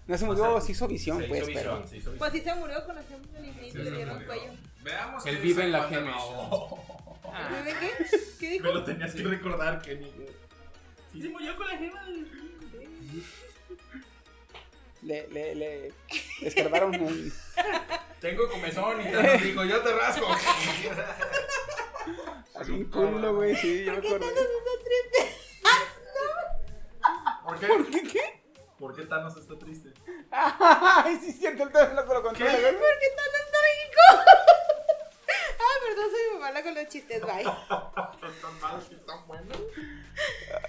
No 0.06 0.18
se 0.18 0.24
murió, 0.24 0.60
se 0.60 0.72
hizo 0.72 0.88
visión, 0.88 1.20
se 1.20 1.28
pues, 1.28 1.42
hizo 1.42 1.50
pero. 1.54 1.70
visión, 1.80 1.88
se 1.88 1.96
hizo 1.98 2.12
Pues 2.18 2.32
sí 2.32 2.40
se 2.40 2.54
murió 2.54 2.84
con 2.84 2.96
la 2.96 3.02
gente 3.04 3.28
del 3.34 3.44
infinito 3.46 3.78
y 3.78 3.82
le 3.84 3.90
dieron 3.90 4.24
cuello. 4.24 4.52
Veamos. 4.82 5.26
Él 5.26 5.36
vive 5.38 5.64
en 5.64 5.72
la 5.72 5.84
gema. 5.84 6.16
WandaVision. 7.24 7.64
¿Vive 7.64 7.76
qué? 7.80 7.90
¿Qué 8.38 8.48
dijo? 8.50 8.64
Me 8.66 8.74
lo 8.74 8.84
tenías 8.84 9.14
que 9.14 9.22
recordar, 9.22 9.80
Kenny. 9.82 10.12
Sí, 11.12 11.22
se 11.22 11.28
murió 11.28 11.56
con 11.56 11.68
la 11.68 11.76
gema. 11.76 12.06
Le, 15.02 15.26
le, 15.28 15.54
le 15.56 15.92
escarbaron 16.42 16.94
el... 16.94 17.32
Tengo 18.20 18.48
comezón 18.48 19.00
y 19.00 19.04
nos 19.10 19.42
dijo, 19.42 19.64
yo 19.64 19.80
te 19.82 19.92
rasco. 19.92 20.26
Así 22.54 22.70
un 22.70 22.84
culo, 22.84 23.34
güey, 23.34 23.56
sí, 23.56 23.84
yo 23.84 23.92
me 23.92 23.98
acuerdo. 23.98 24.26
¿Por 27.44 27.58
qué? 27.58 27.66
¿Por 27.66 27.90
qué 27.90 28.02
qué? 28.04 28.40
¿Por 28.78 28.94
qué 28.94 29.02
Thanos 29.02 29.36
está 29.36 29.58
triste? 29.58 29.92
Ay, 30.30 31.18
sí 31.20 31.30
es 31.30 31.38
cierto, 31.38 31.64
el 31.64 31.72
todo 31.72 31.82
lo 31.94 32.22
controla, 32.22 32.52
güey. 32.52 32.72
Porque 32.72 33.08
Thanos 33.16 33.40
está 33.44 33.58
México. 33.68 34.00
Ah, 35.58 35.74
perdón, 35.86 36.10
soy 36.10 36.20
muy 36.32 36.40
mala 36.40 36.62
con 36.62 36.74
los 36.74 36.88
chistes, 36.88 37.20
bye. 37.22 37.40
Están 37.42 38.60
malos 38.60 38.84
y 38.90 38.94
están 38.94 39.26
buenos. 39.26 39.56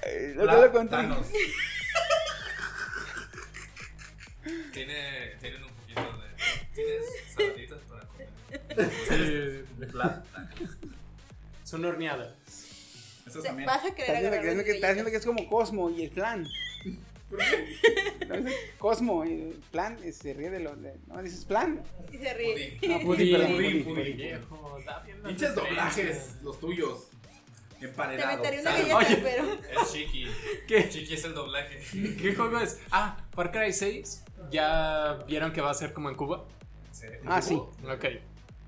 Ay, 0.05 0.33
lo 0.35 0.45
todo 0.47 0.61
lo 0.65 0.71
controla. 0.71 1.09
Thanos. 1.09 1.27
Tiene, 4.73 5.35
tienen 5.39 5.63
un 5.63 5.69
poquito 5.71 6.01
de. 6.01 6.27
¿Tienes 6.75 7.03
saladitas 7.33 7.79
para 7.89 8.05
comer? 8.07 8.29
Sí, 9.07 9.77
De 9.79 9.87
plata. 9.87 10.23
son 11.63 11.85
horneadas. 11.85 12.33
Eso 13.25 13.41
Se- 13.41 13.47
también. 13.47 13.67
Vas 13.67 13.83
a 13.83 13.87
Está 13.87 13.95
querer 13.95 14.15
haciendo, 14.17 14.27
agarrar 14.35 14.51
que, 14.51 14.55
los 14.57 14.65
que, 14.65 14.71
está 14.71 14.89
haciendo 14.89 15.11
que 15.11 15.17
es 15.17 15.25
como 15.25 15.47
Cosmo 15.49 15.89
y 15.89 16.03
el 16.03 16.09
plan. 16.11 16.45
Cosmo 18.77 19.25
y 19.25 19.31
el 19.33 19.59
plan 19.71 19.97
y 20.03 20.11
se 20.11 20.33
ríe 20.33 20.49
de 20.49 20.59
lo 20.59 20.75
de. 20.75 20.95
No, 21.07 21.21
dices 21.21 21.45
plan. 21.45 21.81
Y 22.11 22.17
se 22.17 22.33
ríe. 22.33 22.77
No, 22.87 22.99
Pudín, 22.99 23.05
pudín, 23.05 23.31
perdón, 23.31 23.51
pudín, 23.55 23.57
pudín, 23.57 23.83
pudín. 23.83 23.95
pudín. 23.95 24.17
Viejo, 24.17 24.77
bien 25.05 25.23
Pinches 25.23 25.55
doblajes, 25.55 26.35
los 26.43 26.59
tuyos. 26.59 27.07
Te 27.79 27.87
metería 27.87 28.61
una 28.61 28.71
¿sabes? 28.71 28.87
galleta, 28.87 28.97
Oye. 28.97 29.17
pero. 29.17 29.53
Es 29.81 29.91
Chiqui. 29.91 30.27
¿Qué? 30.67 30.87
Chiqui 30.89 31.13
es 31.15 31.23
el 31.25 31.33
doblaje. 31.33 31.81
¿Qué 32.21 32.33
juego 32.33 32.59
es? 32.59 32.79
Ah, 32.91 33.17
Far 33.33 33.51
Cry 33.51 33.73
6. 33.73 34.23
¿Ya 34.51 35.19
vieron 35.27 35.51
que 35.51 35.59
va 35.61 35.71
a 35.71 35.73
ser 35.73 35.91
como 35.91 36.09
en 36.09 36.15
Cuba? 36.15 36.45
Sí. 36.91 37.07
Ah, 37.25 37.41
sí. 37.41 37.55
Ok. 37.55 38.05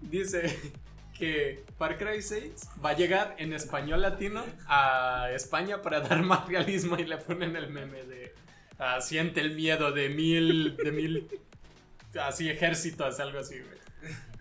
Dice 0.01 0.57
que 1.17 1.63
Far 1.77 1.97
Cry 1.97 2.21
6 2.21 2.51
va 2.83 2.89
a 2.89 2.93
llegar 2.93 3.35
en 3.37 3.53
español 3.53 4.01
latino 4.01 4.43
a 4.67 5.29
España 5.33 5.81
para 5.81 6.01
dar 6.01 6.21
más 6.23 6.45
realismo 6.49 6.97
y 6.97 7.05
le 7.05 7.17
ponen 7.17 7.55
el 7.55 7.69
meme 7.69 8.03
de 8.03 8.33
ah, 8.79 9.01
siente 9.01 9.41
el 9.41 9.55
miedo 9.55 9.91
de 9.91 10.09
mil, 10.09 10.77
de 10.77 10.91
mil, 10.91 11.27
así 12.19 12.49
ejércitos, 12.49 13.19
algo 13.19 13.39
así, 13.39 13.59
güey. 13.59 13.75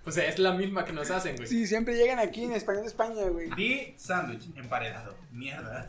Pues 0.03 0.19
es 0.19 0.39
la 0.39 0.53
misma 0.53 0.85
que 0.85 0.93
nos 0.93 1.11
hacen, 1.11 1.37
güey. 1.37 1.49
Sí, 1.49 1.67
siempre 1.67 1.97
llegan 1.97 2.19
aquí 2.19 2.45
en 2.45 2.53
español 2.53 2.83
de 2.83 2.89
España, 2.89 3.23
güey. 3.25 3.49
Di 3.57 3.95
sándwich 3.97 4.55
emparedado. 4.57 5.17
Mierda. 5.33 5.87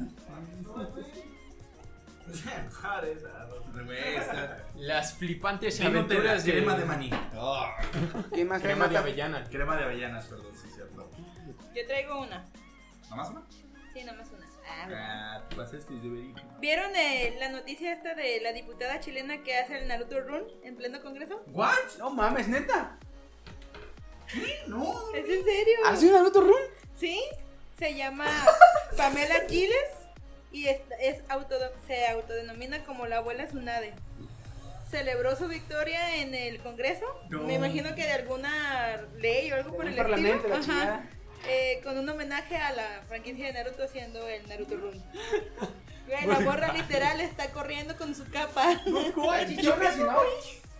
emparedado. 2.58 3.65
Las 4.75 5.13
flipantes 5.15 5.81
aventuras 5.81 6.45
de 6.45 6.51
crema 6.53 6.75
de 6.77 6.86
maní. 6.86 7.10
¿Quién 8.31 8.47
más 8.47 8.62
crema 8.62 8.88
de 8.88 8.97
avellana. 8.97 9.43
Crema 9.43 9.75
de 9.75 9.84
avellanas, 9.84 10.25
perdón, 10.25 10.53
sí, 10.55 10.69
cierto. 10.73 11.12
Yo 11.75 11.86
traigo 11.86 12.21
una. 12.21 12.45
¿Nada 13.03 13.15
más 13.15 13.29
una? 13.29 13.41
Sí, 13.93 14.03
nada 14.03 14.17
más 14.17 14.29
una. 14.29 14.35
Ah. 14.67 14.88
Ah. 14.91 15.41
¿Vieron 16.60 16.95
eh, 16.95 17.36
la 17.39 17.49
noticia 17.49 17.93
esta 17.93 18.13
de 18.15 18.39
la 18.41 18.51
diputada 18.54 18.99
chilena 18.99 19.43
que 19.43 19.58
hace 19.58 19.78
el 19.78 19.88
Naruto 19.88 20.19
Run 20.21 20.43
en 20.63 20.75
pleno 20.75 21.01
congreso? 21.01 21.43
¿What? 21.47 21.97
No 21.99 22.10
mames, 22.10 22.47
neta. 22.47 22.97
No. 24.67 24.93
¿Es 25.13 25.25
en 25.30 25.43
serio? 25.43 25.75
¿Hace 25.86 26.08
un 26.08 26.13
Naruto 26.13 26.41
Run? 26.41 26.62
Sí, 26.97 27.21
se 27.78 27.95
llama 27.95 28.28
Pamela 28.97 29.41
Giles 29.47 29.89
y 30.51 30.67
es, 30.67 30.82
es 30.99 31.21
auto, 31.30 31.56
se 31.88 32.08
autodenomina 32.08 32.84
como 32.86 33.06
la 33.06 33.17
abuela 33.17 33.45
Tsunade. 33.45 33.93
Celebró 34.89 35.36
su 35.36 35.47
victoria 35.47 36.17
en 36.17 36.34
el 36.36 36.60
Congreso, 36.60 37.06
No. 37.30 37.43
me 37.43 37.56
imagino 37.56 37.95
que 37.95 38.04
de 38.04 38.13
alguna 38.13 39.01
ley 39.17 39.51
o 39.51 39.56
algo 39.56 39.75
por 39.75 39.88
el 39.88 39.95
parlamento, 39.95 40.47
la 40.47 40.56
estilo. 40.58 40.73
chingada. 40.78 41.10
Eh, 41.47 41.79
con 41.84 41.97
un 41.97 42.10
homenaje 42.10 42.55
a 42.55 42.71
la 42.73 43.03
franquicia 43.08 43.47
de 43.47 43.53
Naruto 43.53 43.84
haciendo 43.84 44.27
el 44.27 44.47
Naruto 44.47 44.77
Run. 44.77 45.03
Güey, 46.08 46.27
La 46.27 46.39
morra 46.41 46.71
literal 46.71 47.19
está 47.19 47.51
corriendo 47.51 47.97
con 47.97 48.13
su 48.13 48.29
capa. 48.29 48.73
Está 48.86 49.47
chichona, 49.47 49.91
si 49.91 49.99
no. 50.01 50.17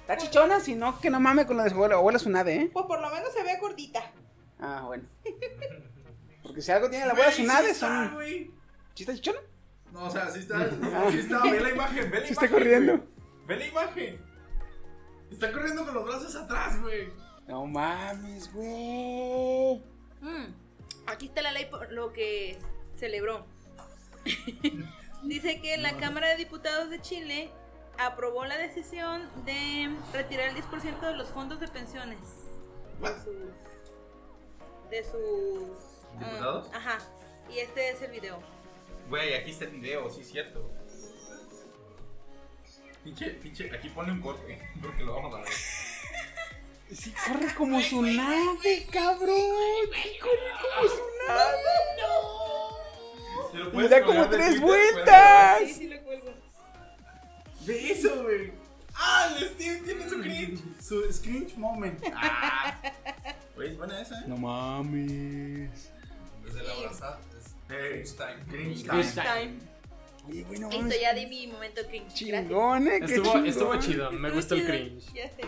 Está 0.02 0.18
chichona, 0.18 0.60
si 0.60 0.76
no, 0.76 1.00
que 1.00 1.10
no 1.10 1.20
mame 1.20 1.48
con 1.48 1.58
la 1.58 1.64
de 1.64 1.72
su 1.72 1.76
abuela. 1.78 1.96
Abuela 1.96 2.20
¿eh? 2.52 2.70
Pues 2.72 2.86
por 2.86 3.02
lo 3.02 3.10
menos 3.10 3.34
se 3.34 3.42
ve 3.42 3.58
gordita. 3.60 4.12
Ah, 4.60 4.84
bueno. 4.86 5.04
Porque 6.44 6.62
si 6.62 6.72
algo 6.72 6.92
tiene 6.92 7.08
la 7.08 7.14
abuela 7.14 7.32
está, 7.32 7.74
son. 7.74 8.18
¿Sí 8.94 9.02
está 9.02 9.16
chichona? 9.16 9.40
No, 9.92 10.06
o 10.06 10.10
sea, 10.12 10.30
sí 10.30 10.40
está. 10.42 10.70
Sí 11.10 11.18
está, 11.18 11.42
ve 11.42 11.60
la 11.60 11.72
imagen, 11.72 11.96
ve 11.96 12.20
la 12.20 12.28
imagen. 12.28 12.32
está 12.32 12.48
corriendo. 12.48 13.04
Ve 13.48 13.58
la 13.58 13.66
imagen. 13.66 14.22
Está 15.32 15.52
corriendo 15.52 15.86
con 15.86 15.96
los 15.96 16.06
brazos 16.06 16.36
atrás, 16.36 16.80
güey. 16.82 17.10
No 17.48 17.66
mames, 17.66 18.54
güey. 18.54 19.95
Mm, 20.26 20.54
Aquí 21.08 21.28
está 21.28 21.42
la 21.44 21.52
ley 21.52 21.66
por 21.66 21.92
lo 21.92 22.12
que 22.12 22.58
celebró. 22.98 23.46
Dice 25.24 25.62
que 25.62 25.78
la 25.78 25.98
Cámara 25.98 26.30
de 26.30 26.36
Diputados 26.38 26.90
de 26.90 27.00
Chile 27.00 27.52
aprobó 28.00 28.46
la 28.46 28.58
decisión 28.58 29.30
de 29.46 29.96
retirar 30.14 30.50
el 30.50 30.56
10% 30.56 31.00
de 31.00 31.16
los 31.16 31.30
fondos 31.30 31.60
de 31.60 31.68
pensiones. 31.68 32.20
De 33.02 33.08
sus. 33.24 34.90
De 34.90 35.04
sus. 35.04 35.78
ah, 36.16 36.20
¿Diputados? 36.20 36.70
ajá. 36.74 36.98
Y 37.54 37.60
este 37.60 37.92
es 37.92 38.02
el 38.02 38.12
video. 38.12 38.40
Güey, 39.10 39.36
aquí 39.36 39.52
está 39.52 39.66
el 39.66 39.72
video, 39.72 40.10
sí, 40.10 40.24
cierto. 40.24 40.72
Pinche, 43.04 43.30
pinche, 43.36 43.72
aquí 43.76 43.90
pone 43.90 44.12
un 44.12 44.22
corte, 44.22 44.60
porque 44.82 45.04
lo 45.04 45.14
vamos 45.14 45.36
a 45.36 45.42
ver. 45.42 45.50
Sí, 46.94 47.14
corre 47.26 47.54
como 47.56 47.82
su 47.82 48.02
nave, 48.04 48.88
cabrón. 48.92 49.38
Sí, 49.92 50.10
corre 50.20 50.52
como 50.62 50.88
su 50.90 51.02
nave. 51.28 51.52
¿Se 53.52 53.58
lo 53.58 53.68
Y 53.68 53.72
puedes 53.72 53.90
da 53.90 54.04
como 54.04 54.30
tres 54.30 54.62
vueltas. 54.62 55.60
Sí, 55.66 55.74
sí 55.74 55.88
lo 55.88 56.02
cuelgo. 56.04 56.34
Ve 57.66 57.92
eso, 57.92 58.24
güey. 58.24 58.52
Ah, 58.94 59.34
el 59.38 59.50
Steve 59.50 59.82
tiene 59.84 60.10
su 60.10 60.22
cringe. 60.22 60.60
Su 60.82 61.22
cringe 61.22 61.58
moment. 61.58 62.00
Ah. 62.14 62.80
Güey, 63.56 63.72
es 63.72 63.78
buena 63.78 64.02
esa, 64.02 64.20
¿eh? 64.20 64.24
No 64.28 64.38
mames. 64.38 65.90
Desde 66.44 66.64
la 66.64 66.74
abrazada. 66.74 67.20
Cringe 67.68 68.16
time. 68.16 68.46
Cringe 68.50 68.88
Cringe 68.88 69.14
time. 69.14 69.24
Time. 69.24 69.60
Oye, 70.28 70.60
no 70.60 70.70
Listo, 70.70 70.78
mames. 70.78 71.02
ya 71.02 71.14
di 71.14 71.26
mi 71.26 71.48
momento 71.48 71.82
cringe. 71.88 72.14
Chingón, 72.14 72.88
eh. 72.88 73.00
Estuvo, 73.02 73.80
chido, 73.80 74.12
me 74.12 74.28
Estuvo 74.30 74.36
gustó 74.36 74.56
el 74.56 74.66
cringe. 74.66 75.14
Ya 75.14 75.30
sé. 75.30 75.42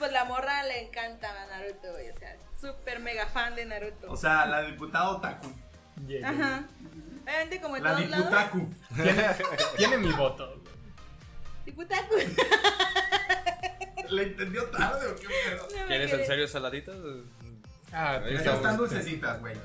Pues 0.00 0.12
la 0.12 0.24
morra 0.24 0.64
le 0.64 0.86
encanta 0.88 1.28
a 1.30 1.46
Naruto, 1.46 1.92
güey. 1.92 2.08
O 2.10 2.18
sea, 2.18 2.34
súper 2.60 2.98
mega 3.00 3.26
fan 3.26 3.54
de 3.54 3.66
Naruto. 3.66 4.10
O 4.10 4.16
sea, 4.16 4.46
la 4.46 4.62
diputada 4.62 5.10
Otaku. 5.10 5.46
Ajá. 6.24 6.64
Obviamente, 7.22 7.60
como 7.60 7.76
en 7.76 7.84
La 7.84 7.90
todos 7.96 8.08
lados. 8.10 8.24
diputaku. 8.26 8.74
Tiene, 8.96 9.24
tiene 9.76 9.98
mi 9.98 10.10
voto. 10.12 10.62
Diputaku. 11.66 12.14
¿Le 14.08 14.22
entendió 14.24 14.64
tarde 14.70 15.06
o 15.06 15.16
qué 15.16 15.26
pedo? 15.28 15.68
No 15.80 15.86
¿Quieres 15.86 16.12
en 16.12 16.26
serio 16.26 16.48
saladitas? 16.48 16.96
Ah, 17.92 18.20
Ahí 18.24 18.34
Estas 18.34 18.56
están 18.56 18.76
dulcecitas, 18.76 19.38
güey. 19.40 19.56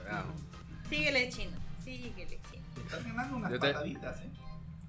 Síguele, 0.90 1.30
chino. 1.30 1.58
Síguele, 1.84 2.40
chino. 2.52 2.66
Estás 2.84 3.04
ganando 3.06 3.38
unas 3.38 3.52
Yo 3.52 3.60
te- 3.60 3.74
pataditas, 3.74 4.20
eh. 4.22 4.30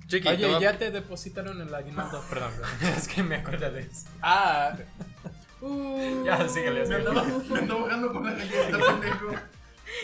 Chiqui, 0.08 0.28
Oye, 0.28 0.60
ya 0.60 0.78
te 0.78 0.90
depositaron 0.92 1.60
el 1.60 1.74
aguinaldo. 1.74 2.22
Perdón, 2.30 2.52
es 2.96 3.08
que 3.08 3.22
me 3.22 3.36
acordé 3.36 3.70
de 3.70 3.80
eso. 3.82 4.06
Ah, 4.22 4.76
ya, 6.24 6.48
síguele. 6.48 6.80
Me 6.80 6.86
síguele. 6.86 7.08
andaba, 7.08 7.24
me 7.24 7.58
andaba 7.58 7.80
jugando 7.80 8.12
con 8.12 8.24
la 8.24 8.32
galleta, 8.32 8.78
pendejo. 8.86 9.32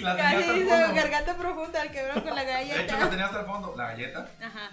La 0.01 0.17
tenía 0.17 0.31
Casi 0.31 0.37
hasta 0.41 0.55
el 0.55 0.69
fondo. 0.69 0.95
garganta 0.95 1.37
profunda 1.37 1.83
al 1.83 1.91
quebrón 1.91 2.21
con 2.23 2.35
la 2.35 2.45
De 2.45 2.63
hecho, 2.63 2.75
la 2.77 2.77
galleta. 2.87 3.11
tenía 3.11 3.27
hasta 3.27 3.41
el 3.41 3.47
fondo. 3.47 3.75
¿La 3.77 3.87
galleta? 3.89 4.31
Ajá. 4.41 4.71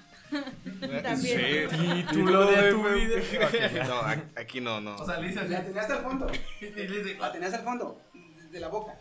También. 1.01 1.69
Título 2.07 2.45
de 2.51 2.71
tu 2.71 2.83
vida. 2.83 3.85
No, 3.87 4.01
aquí 4.39 4.61
no, 4.61 4.79
no. 4.79 4.95
O 4.95 5.05
sea, 5.05 5.17
le 5.17 5.27
dice. 5.29 5.47
La 5.49 5.63
tenía 5.63 5.81
hasta 5.81 5.97
el 5.97 6.03
fondo. 6.03 6.27
La 7.19 7.31
tenías 7.31 7.53
al 7.53 7.63
fondo. 7.63 8.01
De 8.51 8.59
la 8.59 8.67
boca. 8.67 8.93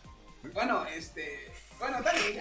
Bueno, 0.54 0.84
este. 0.86 1.52
Bueno, 1.78 1.98
tal 2.02 2.16
vez. 2.16 2.38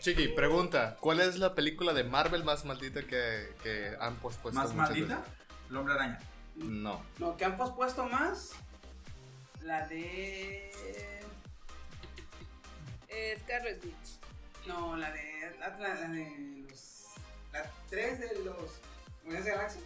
Chiqui, 0.00 0.28
pregunta: 0.28 0.96
¿Cuál 1.00 1.20
es 1.20 1.38
la 1.38 1.54
película 1.54 1.92
de 1.92 2.02
Marvel 2.04 2.42
más 2.44 2.64
maldita 2.64 3.02
que, 3.02 3.54
que 3.62 3.92
han 4.00 4.16
pospuesto? 4.16 4.58
¿más 4.60 4.74
maldita? 4.74 5.16
veces? 5.18 5.32
El 5.70 5.76
hombre 5.76 5.94
araña. 5.94 6.18
No. 6.56 7.02
No, 7.18 7.36
que 7.36 7.44
han 7.44 7.56
pospuesto 7.56 8.06
más. 8.06 8.50
La 9.62 9.86
de. 9.88 10.70
Eh, 13.08 13.36
Scarlet 13.40 13.84
Witch. 13.84 14.18
No, 14.66 14.96
la 14.96 15.10
de. 15.12 15.56
La, 15.58 15.68
la- 15.78 15.94
la 15.94 16.08
de 16.08 16.64
los. 16.68 17.04
La 17.52 17.70
3 17.90 18.20
de 18.20 18.44
los. 18.44 18.80
¿Guardianes 19.24 19.44
de 19.44 19.50
la 19.50 19.56
Galaxia? 19.56 19.80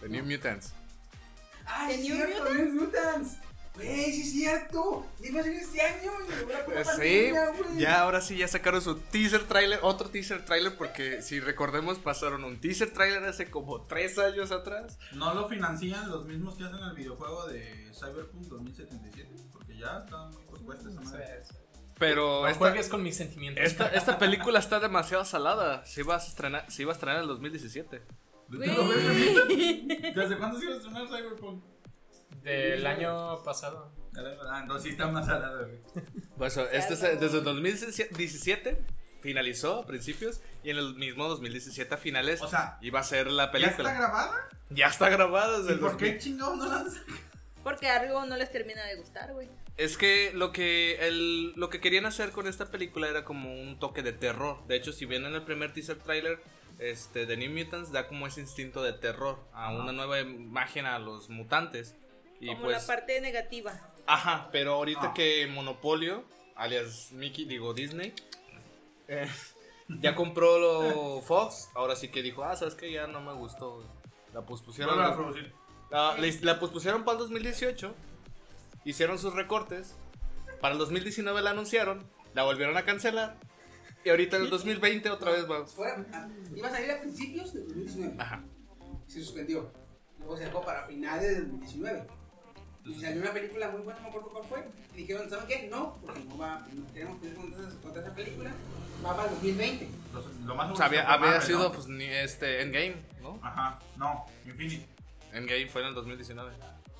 The 0.00 0.08
New 0.08 0.24
Mutants. 0.24 0.72
¡Ah, 1.66 1.86
¿The 1.88 1.94
es 1.94 2.00
New 2.00 2.16
cierto! 2.16 2.38
Mutants? 2.42 2.58
New 2.72 2.84
Mutants! 2.84 3.36
Güey, 3.74 4.12
sí 4.12 4.20
es 4.22 4.32
cierto. 4.32 5.06
Iba 5.22 5.40
a 5.40 5.44
ser 5.44 5.52
este 5.54 5.80
año. 5.80 6.10
puta 6.66 6.84
Sí, 6.96 7.30
güey. 7.30 7.78
ya 7.78 8.02
ahora 8.02 8.20
sí 8.20 8.36
ya 8.36 8.48
sacaron 8.48 8.82
su 8.82 8.96
teaser 8.96 9.44
trailer, 9.44 9.78
otro 9.82 10.08
teaser 10.10 10.44
trailer, 10.44 10.76
porque 10.76 11.22
si 11.22 11.40
recordemos 11.40 11.98
pasaron 11.98 12.44
un 12.44 12.60
teaser 12.60 12.92
trailer 12.92 13.24
hace 13.24 13.50
como 13.50 13.82
tres 13.82 14.18
años 14.18 14.50
atrás. 14.50 14.98
No 15.12 15.32
lo 15.34 15.48
financian 15.48 16.10
los 16.10 16.24
mismos 16.26 16.56
que 16.56 16.64
hacen 16.64 16.80
el 16.80 16.94
videojuego 16.94 17.46
de 17.46 17.90
Cyberpunk 17.94 18.44
2077. 18.46 19.28
Porque 19.52 19.76
ya 19.76 19.98
está 20.04 20.28
muy 20.28 20.42
pospuesta 20.44 20.88
esa 20.88 21.00
madre. 21.00 21.42
Pero 21.98 22.40
No 22.42 22.48
esta, 22.48 22.58
juegues 22.58 22.88
con 22.88 23.02
mis 23.02 23.16
sentimientos. 23.16 23.62
esta, 23.64 23.86
esta 23.94 24.18
película 24.18 24.58
está 24.58 24.80
demasiado 24.80 25.24
salada. 25.24 25.84
Se 25.86 26.00
iba 26.00 26.14
a 26.16 26.18
estrenar, 26.18 26.70
se 26.70 26.82
iba 26.82 26.92
a 26.92 26.94
estrenar 26.94 27.16
en 27.18 27.22
el 27.22 27.28
2017. 27.28 28.02
¿Te 28.50 28.66
lo 28.66 28.88
ves, 28.88 29.04
Rafita? 29.06 30.20
¿Desde 30.20 30.38
cuándo 30.38 30.58
se 30.58 30.64
iba 30.64 30.74
a 30.74 30.76
estrenar 30.78 31.06
Cyberpunk? 31.08 31.62
Del 32.42 32.86
año 32.86 33.42
pasado. 33.42 33.90
Ah, 34.50 34.64
no, 34.66 34.78
sí 34.78 34.90
está 34.90 35.06
más 35.08 35.26
salada, 35.26 35.62
güey. 35.62 35.78
Pues 36.36 36.56
este 36.56 36.94
es- 36.94 37.20
desde 37.20 37.38
el 37.38 37.44
2017 37.44 38.82
finalizó 39.20 39.80
a 39.80 39.86
principios 39.86 40.40
y 40.64 40.70
en 40.70 40.78
el 40.78 40.94
mismo 40.94 41.28
2017 41.28 41.94
a 41.94 41.98
finales 41.98 42.40
O 42.42 42.48
sea, 42.48 42.78
iba 42.80 43.00
a 43.00 43.02
ser 43.04 43.26
la 43.30 43.46
¿Ya 43.46 43.50
película. 43.52 43.90
está 43.90 44.00
grabada? 44.00 44.48
Ya 44.70 44.86
está 44.86 45.08
grabada 45.10 45.58
desde 45.58 45.70
¿Y 45.70 45.74
el 45.74 45.80
por 45.80 45.96
qué 45.96 46.06
2000. 46.06 46.18
chingados 46.20 46.56
no 46.56 46.66
la 46.66 46.84
Porque 47.62 47.88
algo 47.88 48.24
no 48.24 48.36
les 48.36 48.50
termina 48.50 48.82
de 48.84 48.96
gustar, 48.96 49.32
güey. 49.32 49.48
Es 49.76 49.96
que 49.98 50.32
lo 50.34 50.52
que 50.52 51.06
el, 51.06 51.52
lo 51.52 51.68
que 51.70 51.80
querían 51.80 52.06
hacer 52.06 52.30
con 52.32 52.46
esta 52.46 52.70
película 52.70 53.08
era 53.08 53.24
como 53.24 53.52
un 53.52 53.78
toque 53.78 54.02
de 54.02 54.12
terror. 54.12 54.66
De 54.66 54.76
hecho, 54.76 54.92
si 54.92 55.04
bien 55.06 55.24
en 55.26 55.34
el 55.34 55.42
primer 55.42 55.72
teaser 55.72 55.98
trailer 55.98 56.40
este, 56.78 57.26
de 57.26 57.36
New 57.36 57.50
Mutants 57.52 57.92
da 57.92 58.08
como 58.08 58.26
ese 58.26 58.40
instinto 58.40 58.82
de 58.82 58.94
terror 58.94 59.38
a 59.52 59.70
una 59.72 59.92
nueva 59.92 60.20
imagen 60.20 60.86
a 60.86 60.98
los 60.98 61.28
mutantes. 61.28 61.94
Y 62.40 62.46
Como 62.48 62.62
pues, 62.62 62.80
la 62.80 62.86
parte 62.86 63.20
negativa. 63.20 63.78
ajá, 64.06 64.48
pero 64.50 64.74
ahorita 64.74 65.08
Ah. 65.10 65.14
que 65.14 65.46
Monopolio, 65.46 66.24
alias 66.56 67.12
Mickey, 67.12 67.44
digo 67.44 67.74
Disney, 67.74 68.14
eh, 69.08 69.28
ya 69.88 70.14
compró 70.14 70.58
lo 70.58 71.20
Fox, 71.20 71.68
ahora 71.74 71.96
sí 71.96 72.08
que 72.08 72.22
dijo, 72.22 72.42
ah, 72.44 72.56
sabes 72.56 72.74
que 72.74 72.90
ya 72.90 73.06
no 73.06 73.20
me 73.20 73.32
gustó. 73.32 73.84
La 74.32 74.42
pospusieron. 74.42 74.94
Vuelve 74.94 75.12
a 75.12 75.16
producir. 75.16 75.52
La, 75.90 76.16
la- 76.16 76.34
la 76.42 76.60
pospusieron 76.60 77.04
para 77.04 77.14
el 77.18 77.18
2018. 77.24 77.94
Hicieron 78.84 79.18
sus 79.18 79.34
recortes. 79.34 79.96
Para 80.60 80.72
el 80.74 80.78
2019 80.78 81.42
la 81.42 81.50
anunciaron. 81.50 82.08
La 82.34 82.44
volvieron 82.44 82.76
a 82.76 82.84
cancelar. 82.84 83.36
Y 84.04 84.10
ahorita 84.10 84.36
en 84.36 84.44
el 84.44 84.50
2020 84.50 85.10
otra 85.10 85.32
vez 85.32 85.50
va. 85.50 85.66
Fue- 85.66 85.90
ah, 86.12 86.28
iba 86.54 86.68
a 86.68 86.70
salir 86.70 86.90
a 86.92 87.00
principios 87.00 87.52
del 87.52 87.64
2019. 87.66 88.14
Ajá. 88.18 88.44
Se 89.08 89.20
suspendió. 89.20 89.72
Luego 90.20 90.36
se 90.36 90.44
dejó 90.44 90.62
para 90.62 90.86
finales 90.86 91.28
del 91.38 91.48
2019. 91.50 92.04
Y 92.84 93.00
salió 93.00 93.20
una 93.22 93.32
película 93.32 93.68
muy 93.70 93.82
buena, 93.82 94.00
no 94.00 94.04
me 94.04 94.08
acuerdo 94.10 94.30
cuál 94.30 94.44
fue. 94.44 94.68
Y 94.94 94.98
dijeron, 95.02 95.28
¿saben 95.28 95.46
qué? 95.46 95.68
No, 95.70 95.96
porque 96.04 96.20
no 96.20 96.38
va, 96.38 96.66
no 96.72 96.82
tenemos 96.92 97.20
que 97.20 97.28
ir 97.28 97.34
contra, 97.34 97.60
esa- 98.02 98.14
película. 98.14 98.50
Va 99.04 99.16
para 99.16 99.28
el 99.28 99.34
2020. 99.34 99.88
Los- 100.12 100.26
Lo 100.44 100.54
más 100.54 100.80
había, 100.80 101.02
había 101.10 101.26
Marvel, 101.26 101.42
sido 101.42 101.58
¿no? 101.60 101.72
pues 101.72 101.86
ni 101.88 102.04
este 102.04 102.60
Endgame, 102.62 102.96
¿no? 103.22 103.38
Ajá, 103.42 103.78
no, 103.96 104.26
Infinity. 104.46 104.84
Endgame 105.32 105.66
fue 105.68 105.82
en 105.82 105.88
el 105.88 105.94
2019. 105.94 106.52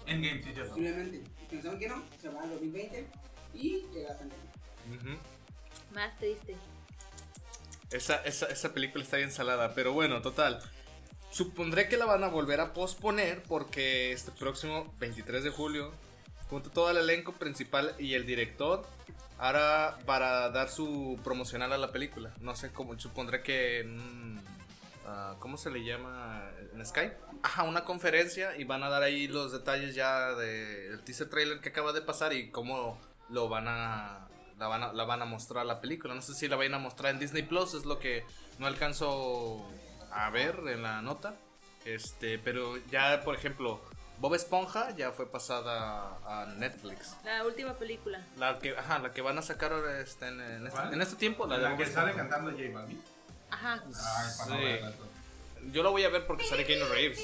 Endgame, 0.06 0.42
sí, 0.42 0.50
cierto. 0.52 0.70
Posiblemente. 0.70 1.22
Pensaron 1.50 1.78
que 1.78 1.88
no, 1.88 2.02
se 2.20 2.28
va 2.28 2.42
al 2.42 2.50
2020 2.50 3.06
y 3.54 3.82
llega 3.92 4.10
la 4.10 4.18
pandemia. 4.18 4.50
Ujú. 4.96 5.18
Más 5.94 6.16
triste. 6.18 6.56
Esa, 7.90 8.16
esa, 8.24 8.46
esa 8.46 8.72
película 8.72 9.02
está 9.02 9.16
bien 9.16 9.32
salada, 9.32 9.74
pero 9.74 9.92
bueno, 9.92 10.22
total. 10.22 10.60
Supondré 11.30 11.88
que 11.88 11.96
la 11.96 12.06
van 12.06 12.24
a 12.24 12.28
volver 12.28 12.60
a 12.60 12.72
posponer 12.72 13.42
porque 13.44 14.12
este 14.12 14.32
próximo 14.32 14.92
23 14.98 15.44
de 15.44 15.50
julio, 15.50 15.92
junto 16.48 16.70
todo 16.70 16.90
el 16.90 16.96
elenco 16.96 17.32
principal 17.32 17.94
y 17.98 18.14
el 18.14 18.26
director, 18.26 18.84
ahora 19.38 19.98
para 20.06 20.50
dar 20.50 20.68
su 20.68 21.18
promocional 21.22 21.72
a 21.72 21.78
la 21.78 21.92
película. 21.92 22.34
No 22.40 22.56
sé 22.56 22.72
cómo, 22.72 22.98
supondré 22.98 23.42
que 23.42 23.82
un, 23.84 24.40
ah, 25.06 25.36
¿Cómo 25.38 25.56
se 25.56 25.70
le 25.70 25.84
llama? 25.84 26.50
¿En 26.74 26.84
Skype? 26.84 27.16
Ajá, 27.42 27.62
una 27.62 27.84
conferencia 27.84 28.56
y 28.56 28.64
van 28.64 28.82
a 28.82 28.88
dar 28.88 29.04
ahí 29.04 29.28
los 29.28 29.52
detalles 29.52 29.94
ya 29.94 30.34
del 30.34 31.00
teaser 31.04 31.30
trailer 31.30 31.60
que 31.60 31.68
acaba 31.68 31.92
de 31.92 32.02
pasar 32.02 32.32
y 32.32 32.50
cómo 32.50 33.00
lo 33.28 33.48
van 33.48 33.68
a 33.68 34.26
la 34.58 34.66
van 34.66 34.82
a, 34.82 34.92
la 34.92 35.04
van 35.04 35.22
a 35.22 35.24
mostrar 35.24 35.64
la 35.64 35.80
película. 35.80 36.14
No 36.14 36.22
sé 36.22 36.34
si 36.34 36.48
la 36.48 36.56
vayan 36.56 36.74
a 36.74 36.78
mostrar 36.78 37.12
en 37.12 37.20
Disney 37.20 37.44
Plus, 37.44 37.74
es 37.74 37.86
lo 37.86 37.98
que 37.98 38.24
no 38.58 38.66
alcanzo 38.66 39.66
a 40.12 40.30
ver 40.30 40.60
en 40.68 40.82
la 40.82 41.02
nota. 41.02 41.34
Este, 41.84 42.38
pero 42.38 42.76
ya, 42.90 43.22
por 43.24 43.34
ejemplo, 43.34 43.80
Bob 44.18 44.34
Esponja 44.34 44.90
ya 44.96 45.12
fue 45.12 45.26
pasada 45.30 46.18
a 46.26 46.46
Netflix. 46.56 47.16
La 47.24 47.44
última 47.44 47.74
película. 47.74 48.20
La 48.36 48.58
que, 48.58 48.76
ajá, 48.76 48.98
la 48.98 49.12
que 49.12 49.22
van 49.22 49.38
a 49.38 49.42
sacar 49.42 49.72
ahora 49.72 50.00
este, 50.00 50.28
en, 50.28 50.40
en 50.40 50.66
este, 50.66 50.80
en 50.92 51.00
este 51.00 51.16
tiempo, 51.16 51.46
la, 51.46 51.56
de 51.56 51.62
La 51.62 51.68
Bob 51.70 51.78
que 51.78 51.86
sale 51.86 52.12
cantando 52.14 52.50
J 52.50 52.62
Balvin. 52.72 53.02
Ajá, 53.50 53.82
Ah, 53.96 54.30
para 54.38 54.50
no 54.50 54.56
Sí. 54.60 54.66
entonces. 54.66 55.06
Yo 55.72 55.82
la 55.82 55.90
voy 55.90 56.04
a 56.04 56.08
ver 56.10 56.26
porque 56.26 56.44
sale 56.46 56.64
Keanu 56.64 56.86
Reeves. 56.92 57.20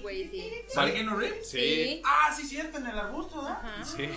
güey, 0.00 0.28
sí. 0.30 0.52
¿Sale 0.68 0.92
Keanu 0.92 1.16
Reeves? 1.16 1.48
Sí, 1.50 2.02
Ah, 2.04 2.32
sí, 2.34 2.46
cierto, 2.46 2.78
en 2.78 2.86
el 2.86 2.98
arbusto, 2.98 3.42
¿no? 3.42 3.48
Ajá. 3.48 3.84
sí. 3.84 4.08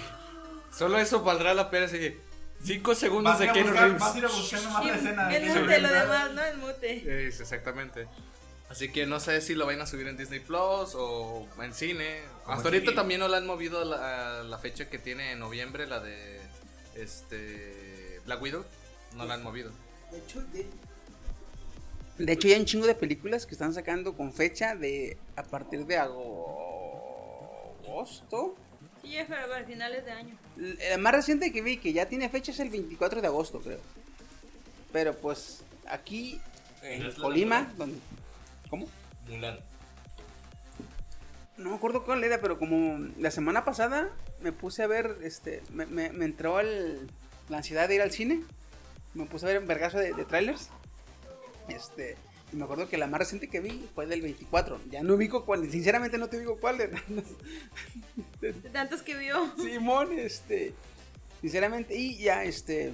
Solo 0.71 0.97
eso 0.99 1.21
valdrá 1.21 1.53
la 1.53 1.69
pena. 1.69 1.85
Así, 1.87 2.17
cinco 2.63 2.95
segundos 2.95 3.35
a, 3.35 3.39
de 3.39 3.49
a 3.49 3.53
Keanu 3.53 3.69
buscar, 3.69 3.83
Reeves. 3.85 4.01
vas 4.01 4.15
a 4.15 4.17
ir 4.17 4.25
a 4.25 4.29
buscar 4.29 4.61
nomás 4.61 4.85
la 4.85 4.95
escena 4.95 5.27
de 5.27 5.35
El 5.37 5.43
Keanu 5.43 5.61
mute, 5.61 5.81
lo 5.81 5.89
demás, 5.93 6.31
¿no? 6.33 6.43
El 6.43 6.57
mute. 6.57 7.27
Es, 7.27 7.39
exactamente. 7.39 8.07
Así 8.69 8.89
que 8.89 9.05
no 9.05 9.19
sé 9.19 9.41
si 9.41 9.53
lo 9.53 9.65
vayan 9.65 9.81
a 9.81 9.85
subir 9.85 10.07
en 10.07 10.15
Disney 10.15 10.39
Plus 10.39 10.95
o 10.95 11.45
en 11.61 11.73
cine. 11.73 12.21
Como 12.45 12.55
Hasta 12.55 12.69
ahorita 12.69 12.95
también 12.95 13.19
no 13.19 13.27
la 13.27 13.37
han 13.37 13.45
movido 13.45 13.83
la, 13.83 14.43
la 14.43 14.57
fecha 14.59 14.89
que 14.89 14.97
tiene 14.97 15.33
en 15.33 15.39
noviembre, 15.39 15.87
la 15.87 15.99
de 15.99 16.39
este 16.95 18.21
Black 18.25 18.41
Widow. 18.41 18.63
No 19.15 19.25
la 19.25 19.33
han 19.33 19.43
movido. 19.43 19.71
De 20.09 20.19
hecho, 20.19 20.41
de, 20.53 20.67
de 22.17 22.31
hecho, 22.31 22.47
ya 22.47 22.53
hay 22.55 22.61
un 22.61 22.65
chingo 22.65 22.87
de 22.87 22.95
películas 22.95 23.45
que 23.45 23.55
están 23.55 23.73
sacando 23.73 24.15
con 24.15 24.31
fecha 24.31 24.73
de 24.75 25.17
a 25.35 25.43
partir 25.43 25.85
de 25.85 25.97
agosto. 25.97 26.15
Sí, 29.01 29.11
ya 29.11 29.25
fue 29.25 29.35
a 29.37 29.63
finales 29.65 30.05
de 30.05 30.11
año. 30.11 30.37
La 30.57 30.97
más 30.97 31.13
reciente 31.13 31.51
que 31.51 31.61
vi 31.61 31.77
que 31.77 31.93
ya 31.93 32.07
tiene 32.07 32.29
fecha 32.29 32.51
es 32.51 32.59
el 32.59 32.69
24 32.69 33.21
de 33.21 33.27
agosto, 33.27 33.59
creo. 33.61 33.79
Pero 34.91 35.15
pues 35.15 35.63
aquí 35.87 36.39
en 36.83 37.05
¿Es 37.07 37.15
Colima, 37.15 37.63
de 37.63 37.75
donde 37.75 37.99
¿Cómo? 38.69 38.87
Mulan. 39.27 39.59
No 41.57 41.69
me 41.69 41.75
acuerdo 41.75 42.03
cuál 42.03 42.23
era, 42.23 42.39
pero 42.41 42.57
como 42.57 43.07
la 43.17 43.31
semana 43.31 43.63
pasada 43.65 44.09
me 44.41 44.51
puse 44.51 44.83
a 44.83 44.87
ver, 44.87 45.17
este, 45.23 45.61
me, 45.71 45.85
me- 45.85 46.11
me 46.11 46.25
entró 46.25 46.59
el- 46.59 47.09
la 47.49 47.57
ansiedad 47.57 47.87
de 47.87 47.95
ir 47.95 48.01
al 48.01 48.11
cine. 48.11 48.41
Me 49.13 49.25
puse 49.25 49.45
a 49.45 49.49
ver 49.49 49.59
un 49.59 49.67
vergazo 49.67 49.97
de, 49.99 50.13
de 50.13 50.25
trailers. 50.25 50.69
Este, 51.67 52.17
y 52.51 52.55
me 52.55 52.63
acuerdo 52.65 52.87
que 52.89 52.97
la 52.97 53.07
más 53.07 53.19
reciente 53.19 53.47
que 53.49 53.59
vi 53.59 53.87
fue 53.95 54.05
del 54.05 54.21
24. 54.21 54.79
Ya 54.89 55.03
no 55.03 55.15
ubico 55.15 55.45
cuál, 55.45 55.69
sinceramente 55.71 56.17
no 56.17 56.27
te 56.29 56.39
digo 56.39 56.59
cuál. 56.59 56.77
de- 56.77 56.91
De 58.41 58.53
tantos 58.69 59.01
que 59.01 59.15
vio. 59.15 59.51
Simón, 59.57 60.11
este, 60.17 60.73
sinceramente, 61.41 61.95
y 61.95 62.17
ya, 62.17 62.43
este, 62.43 62.93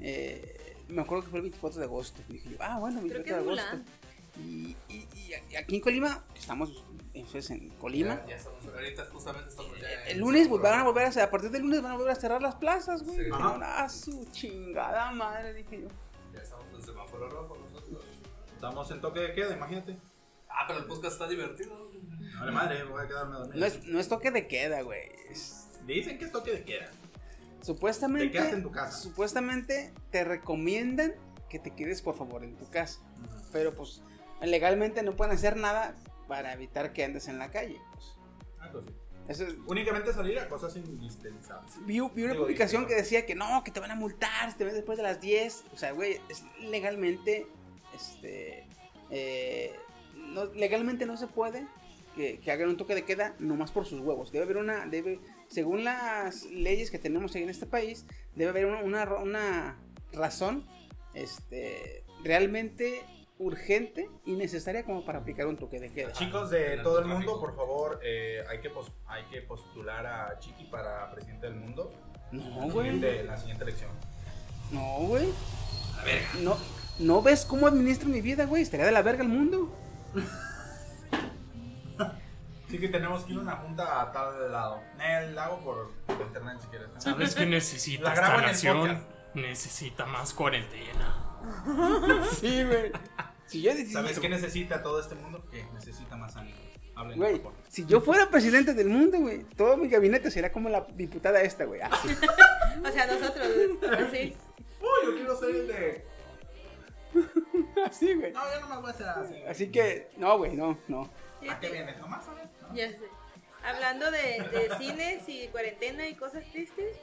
eh, 0.00 0.76
me 0.88 1.02
acuerdo 1.02 1.24
que 1.24 1.30
fue 1.30 1.38
el 1.38 1.42
24 1.44 1.78
de 1.80 1.84
agosto. 1.86 2.22
Y 2.28 2.34
dije 2.34 2.50
yo, 2.50 2.56
ah, 2.60 2.78
bueno, 2.78 3.00
Creo 3.00 3.12
24 3.22 3.24
que 3.24 3.32
de 3.32 3.38
agosto. 3.60 3.76
Mulan. 3.76 3.98
Y, 4.46 4.76
y- 4.88 5.08
y 5.50 5.56
aquí 5.56 5.74
en 5.76 5.80
Colima, 5.80 6.24
estamos 6.36 6.84
entonces, 7.12 7.50
en 7.50 7.68
Colima. 7.70 8.20
Ya, 8.22 8.26
ya 8.28 8.36
estamos, 8.36 8.64
ahorita 8.66 9.04
justamente 9.06 9.48
estamos 9.50 9.80
ya. 9.80 9.92
en 10.04 10.08
El 10.12 10.18
lunes 10.20 10.48
van 10.48 10.80
a 10.80 10.84
volver 10.84 11.06
a 11.06 11.12
cerrar, 11.12 11.28
a 11.28 11.30
partir 11.32 11.50
del 11.50 11.62
lunes 11.62 11.82
van 11.82 11.92
a 11.92 11.96
volver 11.96 12.12
a 12.12 12.14
cerrar 12.16 12.40
las 12.40 12.54
plazas, 12.54 13.02
güey. 13.02 13.18
Sí. 13.18 13.30
Ah, 13.32 13.88
su 13.88 14.24
chingada 14.30 15.10
madre, 15.10 15.54
dije 15.54 15.80
yo. 15.82 15.88
Ya 16.32 16.40
estamos 16.40 16.66
en 16.72 16.82
semáforo 16.82 17.28
rojo. 17.28 17.56
Estamos 18.58 18.90
en 18.90 19.00
toque 19.00 19.20
de 19.20 19.34
queda, 19.34 19.54
imagínate. 19.54 19.96
Ah, 20.48 20.64
pero 20.66 20.80
el 20.80 20.86
podcast 20.86 21.12
está 21.12 21.28
divertido. 21.28 21.88
Vale, 22.40 22.50
madre, 22.50 22.82
voy 22.82 23.04
a 23.04 23.06
quedarme 23.06 23.36
dormido. 23.36 23.60
No 23.60 23.66
es, 23.66 23.84
no 23.86 24.00
es 24.00 24.08
toque 24.08 24.32
de 24.32 24.48
queda, 24.48 24.82
güey. 24.82 25.02
es- 25.30 25.68
Dicen 25.86 26.18
que 26.18 26.24
es 26.24 26.32
toque 26.32 26.50
de 26.50 26.64
queda. 26.64 26.90
Supuestamente. 27.62 28.26
Te 28.26 28.32
quedas 28.32 28.52
en 28.54 28.64
tu 28.64 28.72
casa. 28.72 28.98
Supuestamente 28.98 29.94
te 30.10 30.24
recomiendan 30.24 31.14
que 31.48 31.60
te 31.60 31.72
quedes, 31.72 32.02
por 32.02 32.16
favor, 32.16 32.42
en 32.42 32.56
tu 32.56 32.68
casa. 32.68 32.98
Pero 33.52 33.72
pues, 33.76 34.02
legalmente 34.42 35.04
no 35.04 35.14
pueden 35.14 35.34
hacer 35.34 35.56
nada 35.56 35.94
para 36.26 36.52
evitar 36.52 36.92
que 36.92 37.04
andes 37.04 37.28
en 37.28 37.38
la 37.38 37.52
calle. 37.52 37.80
Pues. 37.92 38.06
Ah, 38.60 38.70
pues 38.72 38.86
sí. 38.86 38.92
Eso 39.28 39.46
es- 39.46 39.54
Únicamente 39.68 40.12
salir 40.12 40.36
a 40.40 40.48
cosas 40.48 40.74
indispensables. 40.74 41.74
Vi, 41.86 42.00
vi 42.00 42.22
una 42.24 42.32
Digo, 42.32 42.44
publicación 42.44 42.86
que 42.88 42.96
decía 42.96 43.24
que 43.24 43.36
no, 43.36 43.62
que 43.62 43.70
te 43.70 43.78
van 43.78 43.92
a 43.92 43.94
multar 43.94 44.50
si 44.50 44.58
te 44.58 44.64
ves 44.64 44.74
después 44.74 44.96
de 44.98 45.04
las 45.04 45.20
10. 45.20 45.64
O 45.72 45.76
sea, 45.78 45.92
güey, 45.92 46.20
es 46.28 46.42
legalmente, 46.60 47.46
este, 47.98 48.64
eh, 49.10 49.74
no, 50.14 50.44
legalmente 50.46 51.04
no 51.04 51.16
se 51.16 51.26
puede 51.26 51.66
que, 52.14 52.38
que 52.38 52.52
hagan 52.52 52.68
un 52.68 52.76
toque 52.76 52.94
de 52.94 53.04
queda 53.04 53.34
nomás 53.38 53.70
por 53.72 53.86
sus 53.86 54.00
huevos. 54.00 54.30
Debe 54.32 54.44
haber 54.44 54.56
una, 54.58 54.86
debe, 54.86 55.20
según 55.48 55.82
las 55.84 56.44
leyes 56.46 56.90
que 56.90 56.98
tenemos 56.98 57.34
en 57.36 57.48
este 57.48 57.66
país, 57.66 58.06
debe 58.34 58.50
haber 58.50 58.66
una, 58.66 58.82
una, 58.82 59.04
ra- 59.04 59.18
una 59.22 59.78
razón, 60.12 60.64
este, 61.14 62.04
realmente 62.24 63.02
urgente 63.40 64.08
y 64.26 64.32
necesaria 64.32 64.84
como 64.84 65.04
para 65.04 65.20
aplicar 65.20 65.46
un 65.46 65.56
toque 65.56 65.78
de 65.78 65.90
queda. 65.90 66.12
Chicos 66.12 66.50
de 66.50 66.78
todo 66.78 66.98
el 66.98 67.04
mundo, 67.06 67.38
por 67.40 67.54
favor, 67.54 68.00
eh, 68.02 68.42
hay, 68.48 68.58
que 68.60 68.70
pos- 68.70 68.92
hay 69.06 69.24
que 69.26 69.42
postular 69.42 70.04
a 70.06 70.38
Chiqui 70.40 70.64
para 70.64 71.08
presidente 71.12 71.46
del 71.46 71.54
mundo 71.56 71.92
No, 72.32 72.42
en 72.42 72.58
la 72.68 72.74
güey. 72.74 72.88
en 73.20 73.26
la 73.26 73.36
siguiente 73.36 73.62
elección. 73.64 73.90
No, 74.72 74.98
güey. 75.06 75.28
No, 76.40 76.56
¿No 76.98 77.22
ves 77.22 77.44
cómo 77.44 77.66
administro 77.66 78.08
mi 78.08 78.20
vida, 78.20 78.44
güey? 78.46 78.62
Estaría 78.62 78.86
de 78.86 78.92
la 78.92 79.02
verga 79.02 79.22
el 79.22 79.28
mundo. 79.28 79.74
Sí 82.68 82.78
que 82.78 82.88
tenemos 82.88 83.24
que 83.24 83.32
ir 83.32 83.38
a 83.38 83.42
una 83.42 83.56
junta 83.56 84.02
a 84.02 84.12
tal 84.12 84.52
lado. 84.52 84.82
Eh, 85.00 85.30
la 85.32 85.46
hago 85.46 85.60
por, 85.60 85.90
internet 86.20 86.58
si 86.60 86.66
quieres. 86.68 86.88
¿no? 86.92 87.00
¿Sabes 87.00 87.34
qué 87.36 87.46
necesita 87.46 88.04
La 88.04 88.14
esta 88.14 88.34
el 88.36 88.42
nación? 88.42 89.04
Necesita 89.34 90.06
más 90.06 90.34
cuarentena. 90.34 91.24
Sí, 92.40 92.64
güey. 92.64 92.92
Si 93.46 93.62
yo 93.62 93.70
decidiera- 93.72 94.02
¿Sabes 94.02 94.18
qué 94.18 94.28
necesita 94.28 94.82
todo 94.82 95.00
este 95.00 95.14
mundo? 95.14 95.42
Que 95.50 95.64
necesita 95.72 96.16
más 96.16 96.36
ánimo. 96.36 96.56
Hablen, 96.94 97.16
Güey, 97.18 97.38
por 97.38 97.52
favor. 97.52 97.66
si 97.68 97.86
yo 97.86 98.00
fuera 98.00 98.28
presidente 98.28 98.74
del 98.74 98.88
mundo, 98.88 99.18
güey, 99.20 99.44
todo 99.56 99.76
mi 99.76 99.88
gabinete 99.88 100.30
sería 100.32 100.50
como 100.52 100.68
la 100.68 100.84
diputada 100.94 101.40
esta, 101.40 101.64
güey. 101.64 101.80
Así. 101.80 102.08
O 102.84 102.92
sea, 102.92 103.06
nosotros, 103.06 103.46
así. 104.06 104.36
Uy, 104.80 105.06
yo 105.06 105.14
quiero 105.14 105.36
ser 105.40 105.50
el 105.50 105.66
de. 105.68 106.04
Así, 107.86 108.14
güey. 108.14 108.32
No, 108.32 108.40
yo 108.54 108.60
no 108.60 108.68
me 108.68 108.76
voy 108.76 108.90
a 108.90 108.92
hacer 108.92 109.08
así. 109.08 109.42
Así 109.42 109.70
que, 109.70 110.10
no, 110.16 110.36
güey, 110.38 110.54
no, 110.54 110.78
no. 110.88 111.10
¿A 111.48 111.60
qué 111.60 111.70
vienes? 111.70 111.98
Nomás 111.98 112.26
a 112.28 112.34
ver. 112.34 112.48
¿no? 112.62 112.74
Ya 112.74 112.88
sé. 112.88 113.08
Hablando 113.64 114.10
de, 114.10 114.42
de 114.52 114.76
cines 114.78 115.28
y 115.28 115.48
cuarentena 115.48 116.06
y 116.08 116.14
cosas 116.14 116.44
tristes, 116.52 116.96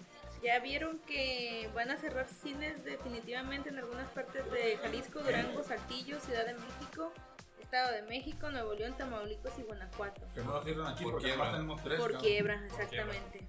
ya 0.43 0.59
vieron 0.59 0.99
que 0.99 1.69
van 1.73 1.89
a 1.91 1.97
cerrar 1.97 2.27
cines 2.27 2.83
definitivamente 2.83 3.69
en 3.69 3.79
algunas 3.79 4.09
partes 4.11 4.49
de 4.51 4.77
Jalisco, 4.77 5.19
Durango, 5.19 5.63
Saltillo, 5.63 6.19
Ciudad 6.19 6.45
de 6.45 6.53
México, 6.53 7.11
Estado 7.59 7.91
de 7.93 8.03
México, 8.03 8.51
Nuevo 8.51 8.73
León, 8.73 8.95
Tamaulipas 8.97 9.57
y 9.59 9.63
Guanajuato. 9.63 10.21
Que 10.33 10.41
no 10.41 10.53
lo 10.53 10.63
cierran 10.63 10.87
aquí 10.87 11.03
Por 11.03 11.13
porque 11.13 11.27
quiebra. 11.27 11.51
tenemos 11.51 11.83
tres. 11.83 11.99
Por 11.99 12.13
¿no? 12.13 12.19
quiebra, 12.19 12.65
exactamente. 12.65 13.41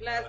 Las, 0.00 0.24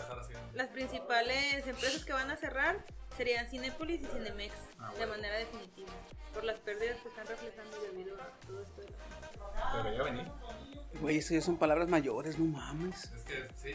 las 0.54 0.68
principales 0.70 1.66
empresas 1.68 2.04
que 2.04 2.14
van 2.14 2.30
a 2.32 2.36
cerrar 2.38 2.84
serían 3.20 3.46
Cinépolis 3.48 4.00
y 4.02 4.06
Cinemex 4.06 4.54
Ah, 4.80 4.92
de 4.92 4.98
bueno. 5.00 5.12
manera 5.12 5.38
definitiva, 5.40 5.90
por 6.34 6.46
las 6.46 6.58
pérdidas 6.60 6.96
que 7.02 7.10
están 7.10 7.28
reflejando 7.28 7.82
debido 7.82 8.16
a 8.16 8.28
todo 8.48 8.62
esto. 8.62 8.82
de 8.82 8.92
la- 8.92 9.84
Pero 9.84 9.94
ya 9.98 10.04
vení. 10.04 10.24
Güey, 11.02 11.18
eso 11.18 11.34
ya 11.34 11.42
son 11.42 11.58
palabras 11.58 11.90
mayores, 11.90 12.40
no 12.40 12.46
mames. 12.46 13.12
Es 13.12 13.24
que 13.24 13.48
sí, 13.62 13.74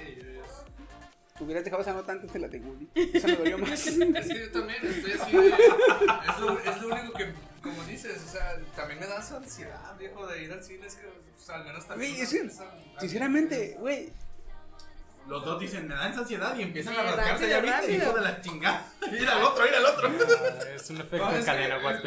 Tú 1.36 1.44
hubieras 1.44 1.62
dejado 1.64 1.82
esa 1.82 1.92
nota 1.92 2.12
antes 2.12 2.32
de 2.32 2.38
la 2.38 2.46
de 2.48 2.60
Woody. 2.60 2.88
Esa 2.94 3.26
me 3.26 3.36
dolió 3.36 3.58
más. 3.58 3.70
es 3.86 4.28
que 4.28 4.38
yo 4.40 4.50
también 4.52 4.78
estoy 4.86 5.12
así 5.12 5.36
de, 5.36 5.48
es, 5.48 6.38
lo, 6.40 6.58
es 6.60 6.80
lo 6.82 6.88
único 6.94 7.12
que, 7.18 7.32
como 7.60 7.82
dices, 7.84 8.22
o 8.24 8.28
sea, 8.30 8.56
también 8.76 9.00
me 9.00 9.06
da 9.06 9.18
esa 9.18 9.36
ansiedad, 9.36 9.94
viejo, 9.98 10.26
de 10.28 10.44
ir 10.44 10.52
al 10.52 10.62
cine, 10.64 10.86
es 10.86 10.94
que, 10.94 11.06
o 11.06 11.12
sea, 11.38 11.56
al 11.56 11.64
menos 11.64 11.86
también. 11.86 12.12
Güey, 12.12 12.22
es 12.22 12.30
que, 12.30 12.50
sinceramente, 13.00 13.76
güey, 13.80 14.10
Los 15.26 15.42
dos 15.44 15.58
dicen, 15.58 15.88
me 15.88 15.94
da 15.94 16.08
esa 16.10 16.20
ansiedad 16.20 16.54
y 16.56 16.62
empiezan 16.62 16.92
Sí, 16.94 17.00
a 17.00 17.02
rascarse. 17.04 17.48
¿Ya 17.48 17.60
viste? 17.60 17.92
Hijo 17.94 18.12
de 18.12 18.20
la 18.20 18.40
chingada. 18.42 18.86
Mira 19.10 19.36
al 19.36 19.42
otro, 19.44 19.64
mira 19.64 19.78
al 19.78 19.86
otro. 19.86 20.08
Es 20.74 20.90
un 20.90 21.00
efecto 21.00 21.30
No, 21.30 21.44
cadena, 21.44 21.78
güey, 21.78 21.96
es 21.96 22.02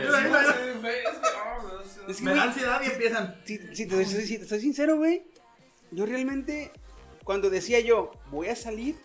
que, 2.17 2.23
Me 2.23 2.35
da 2.35 2.43
ansiedad 2.43 2.79
y 2.83 2.87
empiezan. 2.87 3.35
si, 3.43 3.57
si 3.75 3.87
te, 3.87 4.05
si 4.05 4.37
te 4.37 4.45
soy 4.47 4.59
sincero, 4.61 4.97
güey, 4.97 5.25
yo 5.91 6.05
realmente, 6.05 6.71
cuando 7.23 7.49
decía 7.49 7.79
yo, 7.79 8.11
voy 8.29 8.49
a 8.49 8.55
salir, 8.55 8.95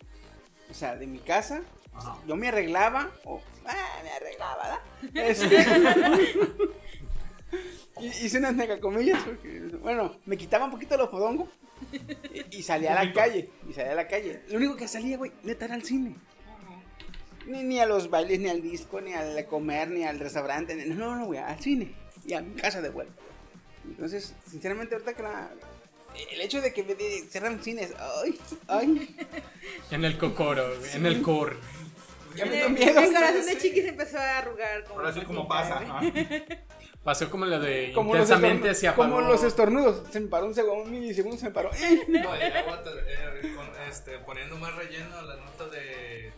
o 0.71 0.75
sea, 0.75 0.95
de 0.97 1.07
mi 1.07 1.19
casa, 1.19 1.63
Ajá. 1.95 2.19
yo 2.27 2.37
me 2.37 2.49
arreglaba, 2.49 3.11
o, 3.25 3.41
ah, 3.67 4.01
me 4.05 4.11
arreglaba, 4.11 4.63
¿verdad? 4.63 4.81
Este, 5.31 5.67
hice 8.07 8.39
unas 8.39 8.55
megacomillas, 8.55 9.23
porque, 9.23 9.61
bueno, 9.81 10.17
me 10.27 10.37
quitaba 10.37 10.65
un 10.67 10.71
poquito 10.71 10.97
los 10.97 11.11
fodongos 11.11 11.49
y, 12.51 12.59
y 12.59 12.63
salía 12.63 12.99
a 12.99 13.05
la 13.05 13.13
calle, 13.13 13.49
y 13.69 13.73
salía 13.73 13.93
a 13.93 13.97
la 13.97 14.07
calle. 14.09 14.43
Lo 14.49 14.57
único 14.59 14.77
que 14.77 14.89
salía, 14.89 15.17
güey, 15.17 15.33
neta 15.43 15.65
era 15.67 15.75
al 15.75 15.83
cine. 15.83 16.15
Ni, 17.47 17.63
ni 17.65 17.81
a 17.81 17.87
los 17.87 18.09
bailes, 18.09 18.39
ni 18.39 18.49
al 18.49 18.63
disco, 18.63 19.01
ni 19.01 19.13
al 19.15 19.45
comer, 19.47 19.91
ni 19.91 20.05
al 20.05 20.21
restaurante, 20.21 20.75
ni- 20.77 20.85
no, 20.95 21.17
no, 21.17 21.27
güey, 21.27 21.41
al 21.41 21.59
cine 21.61 21.93
y 22.25 22.35
a 22.35 22.41
mi 22.41 22.55
casa 22.55 22.81
de 22.81 22.89
vuelta. 22.91 23.15
Entonces, 23.85 24.35
sinceramente, 24.49 24.95
ahorita 24.95 25.15
que 25.15 25.23
la... 25.25 25.51
El 26.31 26.41
hecho 26.43 26.61
de 26.61 26.73
que 26.75 26.85
cierran 27.31 27.63
cines, 27.63 27.93
ay, 28.23 28.39
ay, 28.69 29.17
En 29.91 30.05
el 30.05 30.19
cocoro, 30.19 30.79
güey, 30.79 30.91
en 30.95 31.07
el 31.07 31.23
core. 31.23 31.57
ya 32.37 32.45
me 32.47 32.57
dio 32.57 32.69
miedo. 32.71 33.01
el 33.01 33.13
corazón 33.13 33.47
de 33.47 33.59
Chiqui 33.59 33.81
se 33.81 33.89
empezó 33.89 34.19
a 34.19 34.39
arrugar. 34.39 34.85
Como 34.85 35.01
Ahora 35.01 35.13
sí 35.15 35.21
como 35.23 35.49
pasa. 35.49 35.81
güey. 36.01 36.13
Pasó 37.05 37.29
como 37.31 37.45
lo 37.47 37.59
de 37.59 37.93
Como 37.93 38.15
los, 38.15 38.23
intensamente 38.23 38.71
estornu- 38.71 38.75
se 38.75 38.89
apagó. 38.89 39.03
como 39.17 39.21
los 39.29 39.43
estornudos, 39.43 40.03
se 40.13 40.21
me 40.21 40.29
paró 40.29 40.47
un 40.47 40.55
segundo, 40.55 40.85
un 40.85 40.91
milisegundo, 40.93 41.37
se 41.37 41.47
me 41.47 41.51
paró. 41.51 41.71
No, 42.09 42.37
ya 42.37 42.59
aguanta, 42.61 42.91
eh, 43.09 43.53
con- 43.57 43.83
este, 43.89 44.19
poniendo 44.21 44.57
más 44.57 44.75
relleno 44.77 45.17
a 45.19 45.23
la 45.23 45.37
nota 45.37 45.67
de 45.69 46.33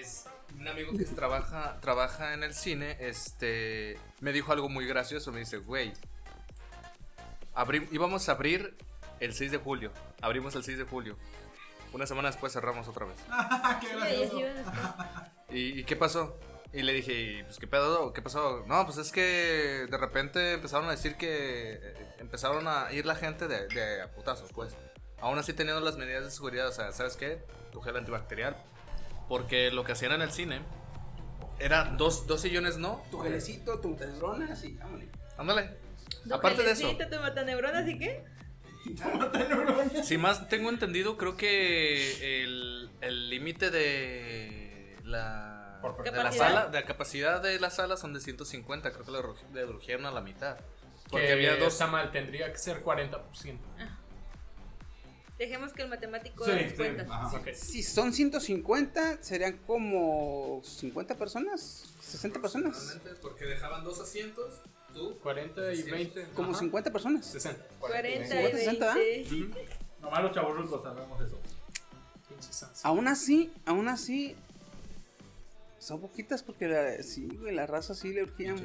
es 0.00 0.24
un 0.58 0.66
amigo 0.66 0.96
que 0.96 1.04
trabaja, 1.04 1.78
trabaja 1.80 2.32
en 2.34 2.42
el 2.42 2.54
cine, 2.54 2.96
este, 3.00 3.98
me 4.20 4.32
dijo 4.32 4.52
algo 4.52 4.68
muy 4.68 4.86
gracioso, 4.86 5.30
me 5.32 5.40
dice, 5.40 5.58
güey, 5.58 5.92
abri- 7.54 7.86
íbamos 7.92 8.28
a 8.28 8.32
abrir 8.32 8.74
el 9.20 9.34
6 9.34 9.50
de 9.52 9.58
julio, 9.58 9.92
abrimos 10.22 10.54
el 10.54 10.64
6 10.64 10.78
de 10.78 10.84
julio, 10.84 11.16
una 11.92 12.06
semana 12.06 12.30
después 12.30 12.52
cerramos 12.52 12.88
otra 12.88 13.06
vez. 13.06 13.16
Qué 13.80 15.56
¿Y, 15.56 15.80
y 15.80 15.84
qué 15.84 15.96
pasó? 15.96 16.38
Y 16.74 16.82
le 16.82 16.92
dije, 16.92 17.12
"¿Y, 17.12 17.42
pues 17.44 17.58
qué 17.58 17.68
pedo, 17.68 18.12
qué 18.12 18.20
pasó. 18.20 18.64
No, 18.66 18.84
pues 18.84 18.98
es 18.98 19.12
que 19.12 19.86
de 19.88 19.96
repente 19.96 20.54
empezaron 20.54 20.88
a 20.88 20.90
decir 20.90 21.14
que 21.16 21.74
eh, 21.74 21.94
empezaron 22.18 22.66
a 22.66 22.92
ir 22.92 23.06
la 23.06 23.14
gente 23.14 23.46
de, 23.46 23.68
de 23.68 24.02
a 24.02 24.10
putazos, 24.10 24.50
pues. 24.52 24.76
Aún 25.20 25.38
así 25.38 25.52
teniendo 25.52 25.80
las 25.80 25.96
medidas 25.96 26.24
de 26.24 26.30
seguridad, 26.32 26.68
o 26.68 26.72
sea, 26.72 26.90
¿sabes 26.92 27.16
qué? 27.16 27.38
Tu 27.72 27.80
gel 27.80 27.96
antibacterial. 27.96 28.56
Porque 29.28 29.70
lo 29.70 29.84
que 29.84 29.92
hacían 29.92 30.12
en 30.12 30.22
el 30.22 30.32
cine 30.32 30.62
era 31.60 31.84
dos, 31.96 32.26
dos 32.26 32.40
sillones, 32.40 32.76
¿no? 32.76 33.02
Tu 33.10 33.20
gelecito, 33.20 33.78
tu 33.78 33.96
así, 34.50 34.76
vámonos. 34.80 35.06
Ándale. 35.38 35.70
Tu 36.26 36.34
Aparte 36.34 36.62
de 36.62 36.72
eso, 36.72 36.90
tu 36.96 37.20
mataneuronas 37.20 37.88
y 37.88 37.98
qué? 37.98 38.24
si 40.04 40.18
más 40.18 40.48
tengo 40.48 40.68
entendido, 40.68 41.16
creo 41.16 41.36
que 41.36 42.42
el 42.42 42.90
el 43.00 43.30
límite 43.30 43.70
de 43.70 44.96
la, 45.04 45.53
Por 45.92 46.04
de 46.04 46.10
la 46.12 46.32
sala, 46.32 46.66
de 46.68 46.80
la 46.80 46.86
capacidad 46.86 47.42
de 47.42 47.58
la 47.60 47.70
sala 47.70 47.96
son 47.96 48.12
de 48.14 48.20
150, 48.20 48.90
creo 48.92 49.04
que 49.04 49.10
le 49.12 49.18
redu- 49.18 49.52
le 49.52 49.66
redujeron 49.66 50.06
a 50.06 50.10
la 50.10 50.20
mitad. 50.20 50.56
Porque 51.10 51.32
había 51.32 51.56
dos 51.56 51.74
Está 51.74 51.86
mal, 51.86 52.10
tendría 52.10 52.50
que 52.50 52.58
ser 52.58 52.82
40%. 52.82 53.58
Dejemos 55.38 55.72
que 55.72 55.82
el 55.82 55.88
matemático 55.88 56.44
Sí, 56.44 56.50
haga 56.52 56.60
las 56.62 56.70
sí, 56.70 56.76
cuentas. 56.76 57.08
ajá. 57.10 57.36
Ok. 57.36 57.48
Si 57.54 57.82
son 57.82 58.12
150, 58.12 59.22
serían 59.22 59.58
como 59.66 60.62
50 60.64 61.16
personas, 61.16 61.84
60 62.00 62.40
personas, 62.40 62.98
porque 63.20 63.44
dejaban 63.44 63.82
dos 63.82 64.00
asientos, 64.00 64.60
tú 64.94 65.18
40 65.18 65.72
y 65.74 65.82
20. 65.82 66.28
como 66.34 66.50
ajá. 66.52 66.60
50 66.60 66.92
personas. 66.92 67.26
60. 67.26 67.64
40 67.80 68.42
y 68.42 68.52
60, 68.52 68.94
20. 68.94 69.68
Nomás 70.00 70.22
los 70.22 70.32
chavorrucos 70.32 70.82
sabemos 70.82 71.20
eso. 71.20 71.38
Aún 72.84 73.08
así, 73.08 73.52
aún 73.66 73.88
así, 73.88 74.36
son 75.84 76.00
poquitas 76.00 76.42
porque 76.42 76.66
la, 76.68 77.02
sí, 77.02 77.28
güey, 77.38 77.54
la 77.54 77.66
raza 77.66 77.94
sí 77.94 78.12
le 78.12 78.22
urgían. 78.22 78.56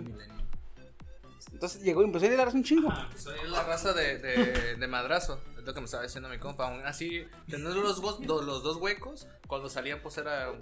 Entonces 1.52 1.82
llegó, 1.82 2.04
empezó 2.04 2.26
a 2.26 2.30
ir 2.30 2.38
la 2.38 2.46
raza 2.46 2.58
un 2.58 2.64
chingo. 2.64 2.94
Soy 3.18 3.36
la 3.50 3.64
raza 3.64 3.94
de, 3.94 4.18
de, 4.20 4.76
de 4.76 4.88
madrazo, 4.88 5.42
es 5.58 5.64
lo 5.64 5.74
que 5.74 5.80
me 5.80 5.86
estaba 5.86 6.04
diciendo 6.04 6.30
mi 6.30 6.38
compa. 6.38 6.68
Aún 6.70 6.86
así, 6.86 7.26
tener 7.50 7.74
los, 7.76 8.02
gos- 8.02 8.20
do- 8.20 8.42
los 8.42 8.62
dos 8.64 8.78
huecos, 8.78 9.28
cuando 9.48 9.70
salían, 9.70 10.00
pues 10.02 10.18
era 10.18 10.52
un- 10.52 10.60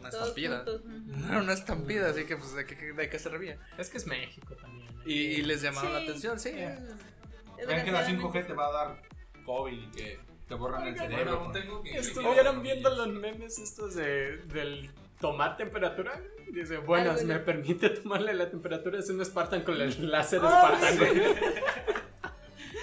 una 0.00 0.10
Todos 0.10 0.28
estampida. 0.28 0.58
juntos. 0.58 0.84
No 0.84 1.28
era 1.32 1.38
una 1.40 1.52
estampida, 1.54 2.10
así 2.10 2.24
que, 2.24 2.36
pues, 2.36 2.54
¿de 2.54 2.66
qué, 2.66 2.92
de 2.92 3.10
qué 3.10 3.18
servía? 3.18 3.58
Es 3.78 3.90
que 3.90 3.96
es 3.98 4.06
México 4.06 4.54
también. 4.54 4.86
¿eh? 4.88 4.92
Y, 5.06 5.12
y 5.14 5.42
les 5.42 5.60
llamaron 5.62 5.92
la 5.92 6.00
atención, 6.00 6.38
sí. 6.38 6.50
Ven 6.52 7.84
que 7.84 7.90
la 7.90 8.06
5G 8.08 8.46
te 8.46 8.52
va 8.52 8.68
a 8.68 8.72
dar 8.72 9.02
COVID 9.44 9.72
y 9.82 9.90
que 9.90 10.20
te 10.46 10.54
borran 10.54 10.86
el 10.86 10.96
cerebro. 10.96 11.50
tengo 11.52 11.82
que. 11.82 11.98
Estuvieran 11.98 12.62
viendo 12.62 12.90
los 12.94 13.08
memes 13.08 13.58
estos 13.58 13.94
de, 13.96 14.36
del 14.46 14.90
tomar 15.20 15.56
temperatura. 15.56 16.20
Dice, 16.52 16.78
bueno, 16.78 17.10
Algo 17.12 17.24
me 17.26 17.38
permite 17.40 17.90
tomarle 17.90 18.32
la 18.34 18.48
temperatura 18.50 18.98
es 18.98 19.10
un 19.10 19.22
Spartan 19.24 19.62
con 19.62 19.80
el 19.80 20.10
láser 20.10 20.40
Spartan. 20.40 20.96
güey. 20.96 21.20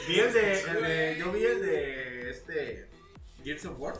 Vi 0.08 0.20
el 0.20 0.34
de, 0.34 0.62
el 0.62 0.84
de- 0.84 1.16
Yo 1.20 1.32
vi 1.32 1.44
el 1.46 1.62
de 1.62 2.30
este. 2.30 2.88
Gears 3.44 3.66
of 3.66 3.80
War. 3.80 3.94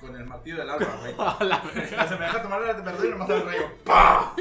Con 0.00 0.16
el 0.16 0.24
martillo 0.24 0.56
del 0.56 0.70
alba, 0.70 0.96
güey. 1.00 1.14
La 1.48 1.58
verga. 1.74 2.08
se 2.08 2.14
me 2.16 2.24
deja 2.24 2.42
tomar 2.42 2.62
la 2.62 2.74
temperatura 2.74 3.06
y 3.08 3.10
nomás 3.10 3.30
el 3.30 3.42
rayo. 3.44 3.70
¡Pah! 3.84 4.34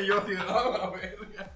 Y 0.00 0.06
yo 0.06 0.18
así, 0.20 0.32
no, 0.34 0.78
la 0.78 0.90
verga. 0.90 1.52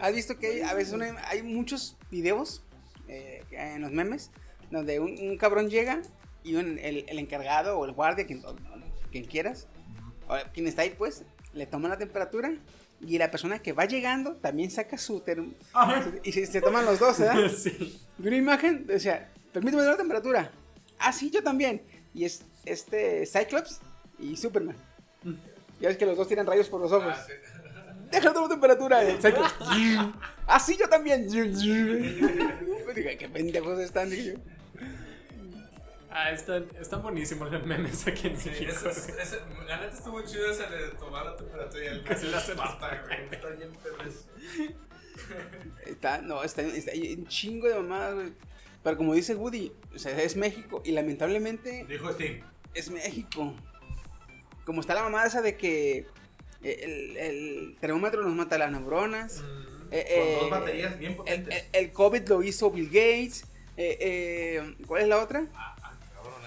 ¿Has 0.00 0.14
visto 0.14 0.38
que 0.38 0.46
hay, 0.48 0.60
a 0.62 0.74
veces 0.74 0.92
una- 0.92 1.16
hay 1.28 1.42
muchos 1.42 1.96
videos 2.10 2.62
eh, 3.08 3.42
en 3.50 3.80
los 3.80 3.90
memes 3.90 4.30
donde 4.70 5.00
un, 5.00 5.16
un 5.18 5.38
cabrón 5.38 5.70
llega 5.70 6.02
y 6.44 6.56
un- 6.56 6.78
el, 6.78 7.06
el 7.08 7.18
encargado 7.18 7.78
o 7.78 7.84
el 7.86 7.92
guardia, 7.92 8.26
quien, 8.26 8.42
quien 9.10 9.24
quieras, 9.24 9.66
quien 10.52 10.66
está 10.66 10.82
ahí 10.82 10.94
pues, 10.96 11.22
le 11.54 11.66
toma 11.66 11.88
la 11.88 11.96
temperatura 11.98 12.52
Y 13.00 13.18
la 13.18 13.30
persona 13.30 13.58
que 13.60 13.72
va 13.72 13.84
llegando 13.84 14.36
también 14.36 14.70
saca 14.70 14.96
su 14.98 15.20
term- 15.22 15.54
Ajá. 15.72 16.04
Y 16.24 16.32
se, 16.32 16.46
se 16.46 16.60
toman 16.60 16.84
los 16.84 16.98
dos, 16.98 17.18
¿verdad? 17.18 17.50
Sí. 17.56 18.00
Vi 18.18 18.28
una 18.28 18.36
imagen, 18.36 18.86
decía, 18.86 19.30
permíteme 19.52 19.82
ver 19.82 19.92
la 19.92 19.96
temperatura. 19.98 20.50
Ah, 20.98 21.12
sí, 21.12 21.30
yo 21.30 21.42
también. 21.42 21.82
Y 22.14 22.24
es 22.24 22.42
este 22.64 23.26
Cyclops 23.26 23.80
y 24.18 24.36
Superman. 24.36 24.76
Ya 25.80 25.88
ves 25.88 25.98
que 25.98 26.06
los 26.06 26.16
dos 26.16 26.26
tiran 26.26 26.46
rayos 26.46 26.68
por 26.70 26.80
los 26.80 26.90
ojos. 26.90 27.12
Ah, 27.14 27.24
sí. 27.26 27.32
Déjame 28.10 28.34
tomar 28.34 28.48
temperatura. 28.50 29.02
El 29.02 29.20
Cyclops. 29.20 29.54
ah, 30.46 30.58
sí, 30.60 30.76
yo 30.80 30.88
también. 30.88 31.28
Dije, 31.28 33.16
qué 33.18 33.28
pendejos 33.28 33.78
están. 33.80 34.08
dije 34.08 34.24
yo. 34.24 34.34
Ah, 36.18 36.30
están, 36.30 36.66
están 36.80 37.02
buenísimos 37.02 37.52
los 37.52 37.66
memes 37.66 38.06
aquí 38.06 38.28
en 38.28 38.40
Sí, 38.40 38.48
México. 38.48 38.72
ese- 38.72 38.88
ese- 38.88 39.20
ese- 39.22 39.40
la 39.66 39.80
neta 39.80 39.94
estuvo 39.94 40.22
chido 40.22 40.50
ese 40.50 40.62
de 40.66 40.88
tomar 40.98 41.26
la 41.26 41.36
temperatura 41.36 41.84
y 41.84 41.88
el 41.88 42.04
Que 42.04 42.14
se 42.16 42.26
le 42.28 42.36
hace 42.36 42.54
papa, 42.54 43.02
güey. 43.06 43.18
Está 43.30 43.48
bien 43.50 43.70
perverso. 43.82 44.24
Está, 45.84 46.22
no, 46.22 46.42
está, 46.42 46.62
está 46.62 46.92
ahí 46.92 47.14
un 47.18 47.26
chingo 47.26 47.68
de 47.68 47.74
mamadas, 47.74 48.14
güey. 48.14 48.32
Pero 48.82 48.96
como 48.96 49.12
dice 49.14 49.34
Woody, 49.34 49.72
o 49.94 49.98
sea, 49.98 50.18
es 50.22 50.36
México. 50.36 50.80
Y 50.86 50.92
lamentablemente 50.92 51.84
Dijo 51.86 52.10
Steam. 52.12 52.40
es 52.72 52.90
México. 52.90 53.54
Como 54.64 54.80
está 54.80 54.94
la 54.94 55.02
mamada 55.02 55.26
esa 55.26 55.42
de 55.42 55.56
que 55.58 56.06
el, 56.62 57.16
el 57.18 57.76
termómetro 57.78 58.22
nos 58.22 58.34
mata 58.34 58.56
las 58.56 58.70
neuronas. 58.72 59.42
eh, 59.90 60.06
Con 60.16 60.34
dos 60.34 60.46
eh, 60.46 60.50
baterías 60.50 60.98
bien 60.98 61.14
potentes. 61.16 61.64
el- 61.74 61.84
el 61.86 61.92
COVID 61.92 62.26
lo 62.28 62.42
hizo 62.42 62.70
Bill 62.70 62.86
Gates. 62.86 63.44
eh, 63.76 63.98
eh, 64.00 64.76
¿Cuál 64.86 65.02
es 65.02 65.08
la 65.08 65.22
otra? 65.22 65.44
Cabrón, 65.46 65.75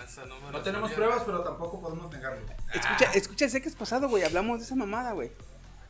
esa 0.10 0.26
no 0.26 0.36
me 0.39 0.51
No 0.51 0.57
la 0.57 0.64
tenemos 0.64 0.89
sabía. 0.91 1.05
pruebas, 1.05 1.24
pero 1.26 1.41
tampoco 1.43 1.80
podemos 1.82 2.12
negarlo. 2.12 2.45
Escucha, 2.74 3.12
escucha 3.14 3.45
el 3.45 3.55
es 3.55 3.76
pasado, 3.76 4.10
güey. 4.10 4.24
Hablamos 4.24 4.60
de 4.60 4.66
esa 4.66 4.76
mamada, 4.76 5.12
güey. 5.14 5.32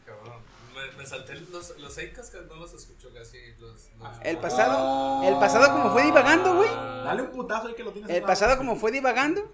Cabrón. 0.06 0.40
Me, 0.76 0.98
me 0.98 1.06
salté 1.06 1.36
los, 1.36 1.78
los 1.78 1.98
Eicas 1.98 2.30
que 2.30 2.38
no 2.42 2.56
los 2.56 2.74
escucho 2.74 3.10
casi. 3.14 3.38
Los, 3.60 3.90
los- 3.98 4.18
El 4.24 4.38
pasado, 4.38 5.24
el 5.28 5.36
pasado 5.40 5.72
como 5.72 5.92
fue 5.94 6.04
divagando, 6.04 6.56
güey. 6.56 6.70
Dale 6.70 7.22
un 7.24 7.32
putazo 7.32 7.68
ahí 7.68 7.74
que 7.76 7.84
lo 7.84 7.92
tienes. 7.92 8.10
El 8.10 8.24
pasado 8.24 8.58
como 8.58 8.76
fue 8.76 8.92
divagando. 8.92 9.52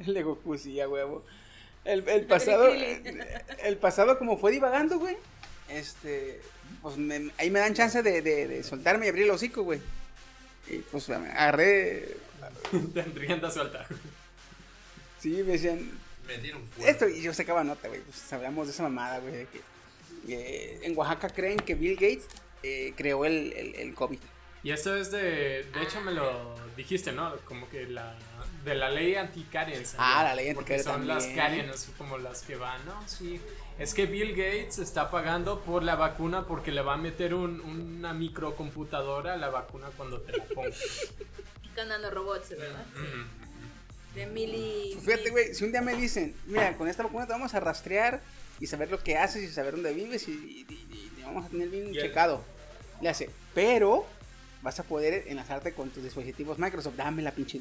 El 0.00 0.14
de 0.14 0.22
Goku, 0.22 0.56
sí, 0.56 0.80
a 0.80 0.88
huevo. 0.88 1.24
El, 1.84 2.08
el 2.08 2.26
pasado, 2.26 2.68
el 2.68 3.76
pasado 3.78 4.18
como 4.18 4.38
fue 4.38 4.52
divagando, 4.52 4.98
güey. 4.98 5.16
Este, 5.68 6.40
pues 6.80 6.96
me- 6.96 7.30
ahí 7.38 7.50
me 7.50 7.58
dan 7.60 7.74
chance 7.74 8.02
de, 8.02 8.22
de, 8.22 8.46
de 8.48 8.62
soltarme 8.62 9.06
y 9.06 9.08
abrir 9.08 9.24
el 9.24 9.30
hocico, 9.30 9.62
güey. 9.62 9.80
Y 10.68 10.78
pues 10.78 11.10
agarré, 11.10 12.16
Tendrían 12.94 13.40
de 13.40 13.50
suelta. 13.50 13.86
sí, 15.18 15.30
me 15.44 15.52
decían, 15.52 15.90
Me 16.26 16.38
dieron 16.38 16.64
cuerda. 16.76 16.90
esto, 16.90 17.08
y 17.08 17.22
yo 17.22 17.32
sacaba 17.34 17.64
nota, 17.64 17.88
güey. 17.88 18.00
Pues 18.00 18.32
hablamos 18.32 18.66
de 18.66 18.72
esa 18.72 18.82
mamada, 18.82 19.18
güey. 19.20 19.46
que, 19.46 19.60
eh, 20.28 20.80
en 20.82 20.96
Oaxaca 20.96 21.28
creen 21.30 21.58
que 21.58 21.74
Bill 21.74 21.94
Gates 21.94 22.26
eh, 22.62 22.92
creó 22.96 23.24
el, 23.24 23.52
el, 23.54 23.74
el 23.76 23.94
COVID. 23.94 24.18
Y 24.64 24.70
esto 24.70 24.94
es 24.94 25.10
de. 25.10 25.64
De 25.74 25.82
hecho, 25.82 26.00
me 26.02 26.12
lo 26.12 26.54
dijiste, 26.76 27.10
¿no? 27.12 27.34
Como 27.44 27.68
que 27.68 27.86
la. 27.88 28.16
De 28.64 28.76
la 28.76 28.90
ley 28.90 29.16
anti-Karens. 29.16 29.96
Ah, 29.98 30.22
la 30.22 30.36
ley 30.36 30.54
Porque 30.54 30.74
anti-Karen 30.74 31.00
son 31.00 31.08
las 31.08 31.24
también. 31.24 31.36
Karen, 31.36 31.70
así 31.70 31.90
como 31.98 32.16
las 32.18 32.42
que 32.42 32.54
van, 32.54 32.84
¿no? 32.86 33.08
Sí. 33.08 33.40
Es 33.76 33.92
que 33.92 34.06
Bill 34.06 34.30
Gates 34.36 34.78
está 34.78 35.10
pagando 35.10 35.62
por 35.62 35.82
la 35.82 35.96
vacuna 35.96 36.46
porque 36.46 36.70
le 36.70 36.80
va 36.82 36.94
a 36.94 36.96
meter 36.96 37.34
un- 37.34 37.60
una 37.60 38.12
microcomputadora 38.12 39.32
a 39.34 39.36
la 39.36 39.48
vacuna 39.48 39.88
cuando 39.96 40.20
te 40.20 40.36
la 40.36 40.44
pongas. 40.44 40.78
Con 41.74 41.88
nanorobots, 41.88 42.50
¿verdad? 42.50 42.84
De 44.14 44.26
mili. 44.26 44.90
Pues 44.94 45.04
Fíjate, 45.06 45.30
güey, 45.30 45.54
si 45.54 45.64
un 45.64 45.72
día 45.72 45.80
me 45.82 45.94
dicen, 45.94 46.34
mira, 46.46 46.76
con 46.76 46.86
esta 46.88 47.02
vacuna 47.02 47.26
te 47.26 47.32
vamos 47.32 47.54
a 47.54 47.60
rastrear 47.60 48.20
y 48.60 48.66
saber 48.66 48.90
lo 48.90 49.02
que 49.02 49.16
haces 49.16 49.42
y 49.42 49.48
saber 49.52 49.72
dónde 49.74 49.92
vives 49.94 50.28
y, 50.28 50.32
y- 50.32 50.66
y- 50.68 50.74
y 50.94 51.08
te 51.16 51.22
vamos 51.24 51.46
a 51.46 51.48
tener 51.48 51.68
bien 51.68 51.92
checado. 51.94 52.44
Le 53.00 53.08
hace, 53.08 53.30
pero 53.54 54.06
vas 54.60 54.78
a 54.78 54.82
poder 54.84 55.24
enlazarte 55.28 55.72
con 55.72 55.90
tus 55.90 56.02
dispositivos 56.04 56.58
Microsoft. 56.58 56.94
Dame 56.96 57.22
la 57.22 57.32
pinche. 57.32 57.58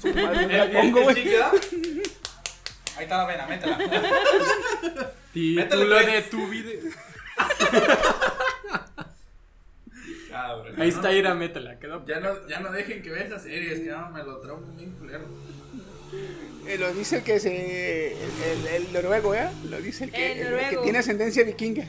su 0.00 0.08
madre, 0.14 0.46
me 0.46 0.58
la 0.58 0.70
pongo, 0.80 1.02
güey. 1.02 1.34
Ahí 2.96 3.02
está 3.04 3.16
la 3.18 3.24
vena, 3.26 3.46
métela. 3.48 3.76
Título 5.32 5.96
pues. 5.96 6.06
de 6.06 6.22
tu 6.22 6.46
video. 6.48 6.80
Ahí 10.78 10.88
está, 10.88 11.12
Ira, 11.12 11.34
métela. 11.34 11.78
Quedó. 11.78 12.04
Ya 12.06 12.20
no, 12.20 12.48
ya 12.48 12.60
no 12.60 12.72
dejen 12.72 13.02
que 13.02 13.10
vea 13.10 13.24
esas 13.24 13.42
series, 13.42 13.80
que 13.80 13.86
ya 13.86 14.08
me 14.10 14.22
lo 14.22 14.38
traumo 14.40 14.66
bien 14.76 14.90
culero. 14.92 15.24
Eh, 16.66 16.78
lo 16.78 16.92
dice 16.94 17.16
el 17.16 17.22
que 17.22 17.40
se. 17.40 18.12
El, 18.12 18.18
el- 18.44 18.66
el 18.86 18.92
noruego, 18.92 19.34
¿eh? 19.34 19.48
Lo 19.68 19.80
dice 19.80 20.04
el 20.04 20.10
que, 20.12 20.32
El 20.32 20.38
el 20.38 20.44
que 20.44 20.50
noruego. 20.50 20.82
tiene 20.82 20.98
ascendencia 20.98 21.44
vikinga. 21.44 21.88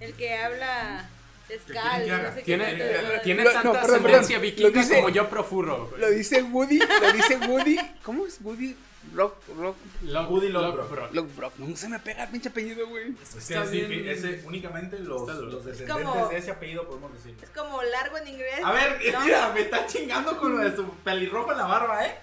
El 0.00 0.12
que 0.14 0.34
habla 0.34 1.08
¿Qué 1.48 1.58
Scal, 1.58 2.02
quieren 2.02 2.04
que 2.04 2.08
no 2.10 2.14
haga? 2.16 2.30
sé 2.30 2.38
qué 2.38 2.44
Tiene, 2.44 2.64
tanto, 2.64 2.84
eh, 2.84 2.86
¿verdad? 2.88 3.22
tiene 3.22 3.44
Lo- 3.44 3.52
tanta 3.52 3.68
no, 3.68 3.72
perdón, 3.72 3.96
ascendencia 3.96 4.38
vikinga 4.38 4.70
dice- 4.80 4.94
como 4.96 5.08
yo 5.10 5.28
profurro. 5.28 5.86
güey. 5.88 6.00
Lo 6.00 6.10
dice 6.10 6.42
Woody. 6.42 6.78
Lo 6.78 7.12
dice 7.12 7.36
Woody. 7.48 7.78
¿Cómo 8.02 8.26
es 8.26 8.38
Woody? 8.42 8.76
Rock, 9.14 9.34
rock, 9.58 9.76
Lo- 10.02 10.28
Woody 10.28 10.48
lo- 10.48 10.62
Lockbrook. 10.62 10.90
bro. 10.90 11.08
Lockbrook. 11.12 11.52
No 11.58 11.76
se 11.76 11.88
me 11.88 11.98
pega 11.98 12.24
el 12.24 12.30
pinche 12.30 12.48
apellido, 12.48 12.86
güey. 12.88 13.14
Es 13.22 13.30
que 13.46 13.54
Está 13.54 13.64
bien. 13.64 13.90
difí- 13.90 14.08
ese, 14.08 14.42
únicamente 14.46 14.98
los, 15.00 15.28
los 15.28 15.64
descendientes 15.64 16.06
como- 16.06 16.28
de 16.28 16.38
ese 16.38 16.50
apellido 16.52 16.86
podemos 16.86 17.12
decirlo. 17.12 17.42
Es 17.42 17.50
como 17.50 17.82
largo 17.82 18.16
en 18.18 18.28
inglés. 18.28 18.60
A 18.64 18.72
ver, 18.72 19.00
¿no? 19.12 19.20
mira, 19.24 19.48
me 19.52 19.60
está 19.62 19.86
chingando 19.86 20.36
con 20.38 20.56
lo 20.56 20.64
de 20.64 20.74
su 20.76 20.88
pelirrojo 21.04 21.52
en 21.52 21.58
la 21.58 21.66
barba, 21.66 22.06
¿eh? 22.06 22.16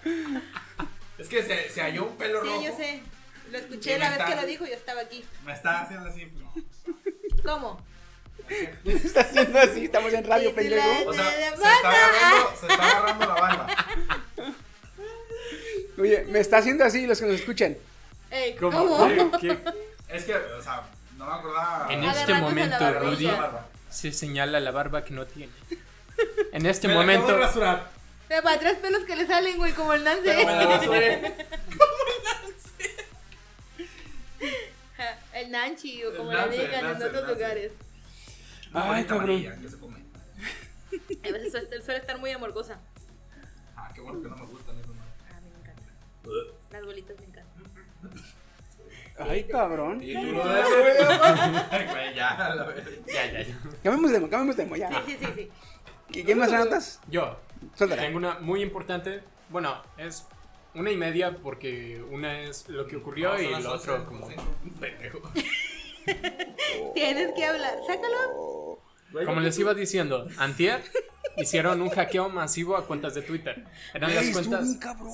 Es 1.18 1.28
que 1.28 1.44
se, 1.44 1.70
se 1.70 1.82
halló 1.82 2.06
un 2.06 2.16
pelo 2.18 2.42
rojo. 2.42 2.60
Sí, 2.60 2.66
yo 2.66 2.76
sé. 2.76 3.04
Lo 3.52 3.58
escuché 3.58 3.94
Sí, 3.94 4.00
la 4.00 4.06
me 4.06 4.12
vez 4.12 4.20
está- 4.20 4.26
que 4.26 4.42
lo 4.42 4.48
dijo, 4.48 4.66
yo 4.66 4.74
estaba 4.74 5.02
aquí. 5.02 5.26
Me 5.46 5.54
está 5.54 5.82
haciendo 5.82 6.10
así. 6.10 6.32
¿Cómo? 7.44 7.82
Está 8.86 9.22
haciendo 9.22 9.60
así. 9.60 9.86
Estamos 9.86 10.12
en 10.12 10.24
radio, 10.24 10.50
Sí, 10.50 10.56
pendejo. 10.56 11.10
O 11.10 11.14
sea, 11.14 11.24
De 11.26 11.32
se 11.32 11.54
está 11.54 11.72
agarrando, 11.90 12.52
se 12.60 12.66
está 12.68 12.90
agarrando 12.90 13.26
la 13.28 13.34
barba. 13.36 13.68
Oye, 16.00 16.26
me 16.30 16.40
está 16.40 16.58
haciendo 16.58 16.84
así 16.86 17.06
los 17.06 17.20
que 17.20 17.26
nos 17.26 17.36
escuchan. 17.36 17.78
Ey, 18.32 18.56
¿Cómo? 18.56 18.78
¿Cómo? 18.98 19.32
¿Qué- 19.40 19.48
qué- 19.58 19.60
Es 20.10 20.24
que, 20.26 20.36
o 20.36 20.62
sea, 20.64 20.84
no 21.18 21.26
me 21.26 21.32
acordaba. 21.34 21.92
En 21.94 22.04
este 22.04 22.34
momento. 22.36 22.94
Rudy 23.00 23.30
se 23.90 24.12
señala 24.12 24.60
la 24.60 24.72
barba 24.72 25.04
que 25.04 25.14
no 25.14 25.26
tiene. 25.26 25.52
En 26.52 26.66
este 26.66 26.88
Me 26.90 26.96
la 26.96 27.02
acabo 27.02 27.18
momento. 27.18 27.38
de 27.40 27.46
rasurar. 27.46 27.92
Pero 28.28 28.44
para 28.44 28.60
tres 28.60 28.78
pelos 28.80 29.04
que 29.06 29.16
le 29.16 29.26
salen, 29.26 29.56
güey, 29.58 29.72
como 29.74 29.94
el 29.94 30.04
Nance. 30.04 30.22
Pero 30.24 30.46
me 30.46 30.56
la 30.66 30.66
rasuré. 30.78 31.36
El 35.34 35.52
Nanchi, 35.52 36.04
o 36.04 36.16
como 36.16 36.32
El 36.32 36.38
Nance, 36.38 36.58
le 36.58 36.64
digan 36.68 36.80
el 36.80 36.86
en 36.86 36.92
Nance, 37.00 37.06
otros 37.06 37.22
el 37.22 37.28
Nance. 37.28 37.34
lugares. 37.42 37.72
Ay, 38.74 39.04
cabrón. 39.06 39.24
amarilla, 39.30 39.56
que 39.62 39.70
se 39.70 39.80
come. 39.80 40.00
A 41.24 41.32
veces 41.32 41.52
suele, 41.52 41.82
suele 41.82 42.00
estar 42.00 42.18
muy 42.18 42.32
amorgosa. 42.32 42.80
Ah, 43.78 43.90
qué 43.96 44.02
bueno 44.02 44.22
que 44.22 44.28
no 44.28 44.36
me 44.36 44.46
gustan 44.46 44.69
Las 46.72 46.86
bolitas 46.86 47.18
me 47.20 47.26
encantan. 47.26 47.64
Ay, 49.18 49.44
cabrón. 49.46 50.02
Y 50.02 50.14
tú 50.14 50.32
lo 50.32 50.44
ves. 50.46 50.66
Ay, 51.72 51.88
güey, 51.88 52.16
ya, 52.16 52.56
la. 52.56 52.74
Ya, 53.06 53.32
ya, 53.32 53.42
ya. 53.42 53.60
Cambiemos 53.84 54.12
de 54.12 54.30
cambiemos 54.30 54.56
de 54.56 54.80
ya. 54.80 54.90
Sí, 55.06 55.18
sí, 55.20 55.26
sí, 55.26 55.50
sí. 56.12 56.24
¿Qué, 56.24 56.36
más 56.36 56.52
anotas? 56.52 57.02
Yo 57.10 57.38
Suéltala. 57.76 58.02
tengo 58.02 58.18
una 58.18 58.40
muy 58.40 58.62
importante. 58.62 59.22
Bueno, 59.50 59.82
es 59.98 60.26
una 60.74 60.92
y 60.92 60.98
media 60.98 61.38
porque 61.38 62.02
una 62.10 62.42
es 62.42 62.70
lo 62.70 62.88
que 62.88 62.96
ocurrió 62.96 63.34
No, 63.34 63.42
y 63.42 63.62
lo 63.62 63.74
otro 63.74 63.96
11, 63.96 64.06
como 64.06 64.28
pendejo. 64.80 65.22
Tienes 66.94 67.34
que 67.34 67.46
hablar. 67.46 67.78
Sácalo. 67.86 68.80
Como 69.26 69.42
les 69.42 69.58
iba 69.60 69.74
diciendo, 69.74 70.28
antier 70.38 70.82
hicieron 71.42 71.82
un 71.82 71.90
hackeo 71.90 72.30
masivo 72.30 72.76
a 72.78 72.86
cuentas 72.86 73.14
de 73.16 73.22
Twitter. 73.22 73.64
Eran 73.94 74.14
las 74.16 74.30
cuentas 74.30 74.64
bien 74.64 74.78
cabrón. 74.80 75.12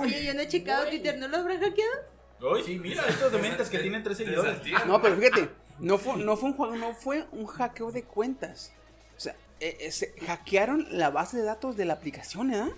Oye, 0.00 0.24
yo 0.24 0.34
no 0.34 0.40
he 0.40 0.48
checado 0.48 0.86
Twitter. 0.88 1.18
¿No 1.18 1.28
lo 1.28 1.38
habrán 1.38 1.60
hackeado? 1.60 2.52
Uy, 2.52 2.62
sí, 2.64 2.78
mira, 2.78 3.04
estos 3.06 3.30
dementes 3.32 3.68
que 3.68 3.78
tienen 3.80 4.02
tres 4.02 4.16
seguidores. 4.16 4.58
No, 4.86 5.00
pero 5.02 5.16
fíjate, 5.16 5.48
no 5.78 5.98
fue, 5.98 6.16
no 6.16 6.36
fue 6.36 6.50
un 6.50 6.56
juego, 6.56 6.76
no 6.76 6.94
fue 6.94 7.26
un 7.32 7.46
hackeo 7.46 7.92
de 7.92 8.02
cuentas. 8.04 8.72
O 9.16 9.20
sea, 9.20 9.36
eh, 9.60 9.76
eh, 9.80 9.92
se 9.92 10.14
hackearon 10.26 10.86
la 10.90 11.10
base 11.10 11.36
de 11.36 11.42
datos 11.42 11.76
de 11.76 11.84
la 11.84 11.94
aplicación, 11.94 12.52
¿eh? 12.54 12.70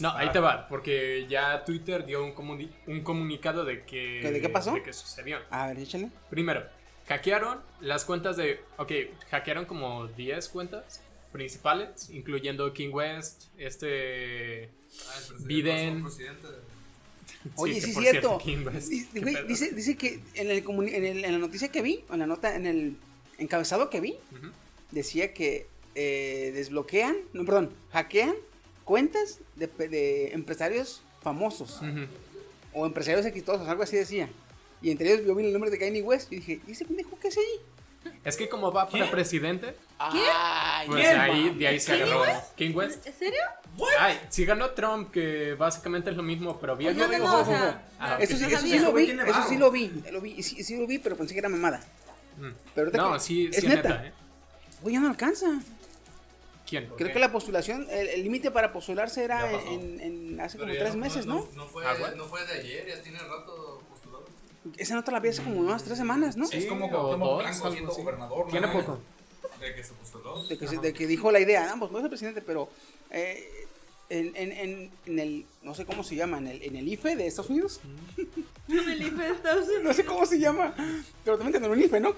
No, 0.00 0.10
ahí 0.16 0.30
te 0.30 0.38
va, 0.40 0.66
porque 0.68 1.26
ya 1.28 1.64
Twitter 1.64 2.06
dio 2.06 2.24
un, 2.24 2.34
comuni- 2.34 2.70
un 2.86 3.02
comunicado 3.02 3.64
de 3.64 3.84
que... 3.84 4.20
¿Que 4.22 4.30
de 4.32 4.40
qué 4.40 4.48
pasó? 4.48 4.72
De 4.72 4.82
que 4.82 4.92
sucedió. 4.92 5.38
A 5.50 5.66
ver, 5.66 5.80
échale. 5.80 6.08
Primero, 6.30 6.64
hackearon 7.08 7.60
las 7.80 8.04
cuentas 8.06 8.36
de... 8.38 8.62
Ok, 8.78 8.90
hackearon 9.30 9.66
como 9.66 10.06
10 10.06 10.48
cuentas 10.48 11.02
principales, 11.32 12.10
incluyendo 12.10 12.72
King 12.72 12.90
West, 12.92 13.44
este... 13.58 14.66
Ah, 15.08 15.18
el 15.38 15.44
Biden. 15.46 16.02
Oye, 17.56 17.80
sí, 17.80 17.90
es 17.90 17.96
cierto. 18.10 18.38
King 18.38 18.64
West, 18.66 18.88
dice, 19.48 19.72
dice 19.72 19.96
que 19.96 20.20
en, 20.34 20.50
el 20.50 20.64
comuni- 20.64 20.92
en, 20.94 21.04
el- 21.04 21.24
en 21.24 21.32
la 21.32 21.38
noticia 21.38 21.72
que 21.72 21.82
vi, 21.82 22.04
en 22.12 22.18
la 22.20 22.26
nota, 22.26 22.54
en 22.54 22.66
el 22.66 22.96
encabezado 23.38 23.90
que 23.90 24.00
vi, 24.00 24.16
decía 24.90 25.32
que 25.34 25.66
eh, 25.94 26.52
desbloquean, 26.54 27.16
no, 27.32 27.44
perdón, 27.44 27.70
hackean 27.90 28.34
cuentas 28.84 29.40
de, 29.56 29.66
de 29.66 30.32
empresarios 30.34 31.02
famosos 31.22 31.80
o 32.74 32.86
empresarios 32.86 33.24
exitosos, 33.26 33.66
algo 33.68 33.82
así 33.82 33.96
decía. 33.96 34.28
Y 34.80 34.90
entre 34.90 35.12
ellos 35.12 35.26
yo 35.26 35.34
vi 35.34 35.44
el 35.46 35.52
nombre 35.52 35.70
de 35.70 35.78
Kanye 35.78 36.02
West 36.02 36.32
y 36.32 36.36
dije, 36.36 36.60
¿y 36.66 36.72
ese 36.72 36.84
pendejo 36.84 37.18
qué 37.20 37.28
hace 37.28 37.40
ahí? 37.40 37.60
Es 38.24 38.36
que 38.36 38.48
como 38.48 38.72
va 38.72 38.88
para 38.88 39.10
presidente, 39.10 39.76
Ay, 39.98 40.86
pues 40.86 41.06
¿Quién? 41.06 41.20
ahí, 41.20 41.50
de 41.50 41.68
ahí 41.68 41.80
se 41.80 41.90
¿Kanye 41.92 42.02
agarró. 42.04 42.20
West? 42.22 42.54
King 42.56 42.74
West. 42.74 43.06
¿En 43.06 43.14
serio? 43.14 43.40
Ay, 43.98 44.20
sí 44.28 44.44
ganó 44.44 44.70
Trump, 44.70 45.10
que 45.10 45.54
básicamente 45.54 46.10
es 46.10 46.16
lo 46.16 46.22
mismo, 46.22 46.58
pero 46.60 46.76
bien. 46.76 46.96
No, 46.96 47.04
Eso 48.18 48.36
sí, 48.36 48.48
lo 48.50 48.62
vi, 48.92 49.10
eso 49.10 49.48
sí 49.48 49.56
lo 49.58 49.70
vi, 49.70 49.88
lo 50.10 50.20
vi, 50.20 50.42
sí, 50.42 50.62
sí 50.62 50.76
lo 50.76 50.86
vi, 50.86 50.98
pero 50.98 51.16
pensé 51.16 51.34
que 51.34 51.40
era 51.40 51.48
mamada. 51.48 51.80
Mm. 52.38 52.48
Pero 52.74 52.86
ahorita 52.88 52.98
No, 52.98 53.12
que- 53.14 53.20
sí, 53.20 53.48
es 53.52 53.56
sí, 53.60 53.68
neta. 53.68 53.88
neta, 53.88 54.06
¿eh? 54.06 54.12
Güey, 54.82 54.94
ya 54.94 55.00
no 55.00 55.08
alcanza. 55.08 55.46
¿Quién? 56.68 56.88
Creo 56.96 57.12
que 57.12 57.18
la 57.18 57.30
postulación, 57.30 57.86
el 57.90 58.22
límite 58.22 58.50
para 58.50 58.72
postularse 58.72 59.24
era 59.24 59.50
en, 59.50 60.00
en 60.00 60.40
hace 60.40 60.56
Pero 60.58 60.68
como 60.70 60.78
tres 60.80 60.94
no- 60.94 61.00
meses, 61.00 61.26
no, 61.26 61.34
¿no? 61.34 61.48
No, 61.54 61.66
fue, 61.66 61.84
Ah, 61.86 61.94
bueno. 61.98 62.16
no 62.16 62.24
fue 62.24 62.44
de 62.46 62.52
ayer, 62.54 62.86
ya 62.88 63.02
tiene 63.02 63.18
rato. 63.18 63.71
Esa 64.76 64.94
nota 64.94 65.10
la 65.12 65.20
vi 65.20 65.28
hace 65.30 65.42
como 65.42 65.60
unas 65.60 65.82
tres 65.82 65.98
semanas, 65.98 66.36
¿no? 66.36 66.48
Es 66.50 66.66
como 66.66 66.86
o 66.86 66.90
Cuauhtémoc 66.90 67.28
dos, 67.28 67.38
Blanco 67.42 67.72
siendo 67.72 67.92
gobernador. 67.92 68.46
Tiene 68.48 68.66
¿no? 68.68 68.72
poco. 68.72 68.98
De 69.60 69.74
que 69.74 69.84
se 69.84 69.92
postuló. 69.94 70.42
De 70.46 70.58
que, 70.58 70.68
se- 70.68 70.78
de 70.78 70.92
que 70.92 71.06
dijo 71.06 71.30
la 71.32 71.40
idea, 71.40 71.70
ah, 71.72 71.76
pues 71.78 71.90
voy 71.90 71.98
a 71.98 72.02
ser 72.02 72.10
presidente, 72.10 72.42
pero 72.42 72.68
eh, 73.10 73.48
en, 74.08 74.32
en, 74.36 74.52
en, 74.52 74.90
en 75.06 75.18
el, 75.18 75.46
no 75.62 75.74
sé 75.74 75.84
cómo 75.84 76.02
se 76.04 76.16
llama, 76.16 76.38
en 76.38 76.48
el, 76.48 76.62
en 76.62 76.76
el 76.76 76.88
IFE 76.88 77.16
de 77.16 77.26
Estados 77.26 77.50
Unidos, 77.50 77.80
En 78.68 78.78
el 78.88 79.02
IFE 79.02 79.22
de 79.22 79.30
Estados 79.30 79.64
Unidos. 79.66 79.82
no 79.84 79.92
sé 79.92 80.04
cómo 80.04 80.26
se 80.26 80.38
llama, 80.38 80.74
pero 81.24 81.36
también 81.38 81.60
tienen 81.60 81.70
un 81.78 81.84
IFE, 81.84 82.00
¿no? 82.00 82.14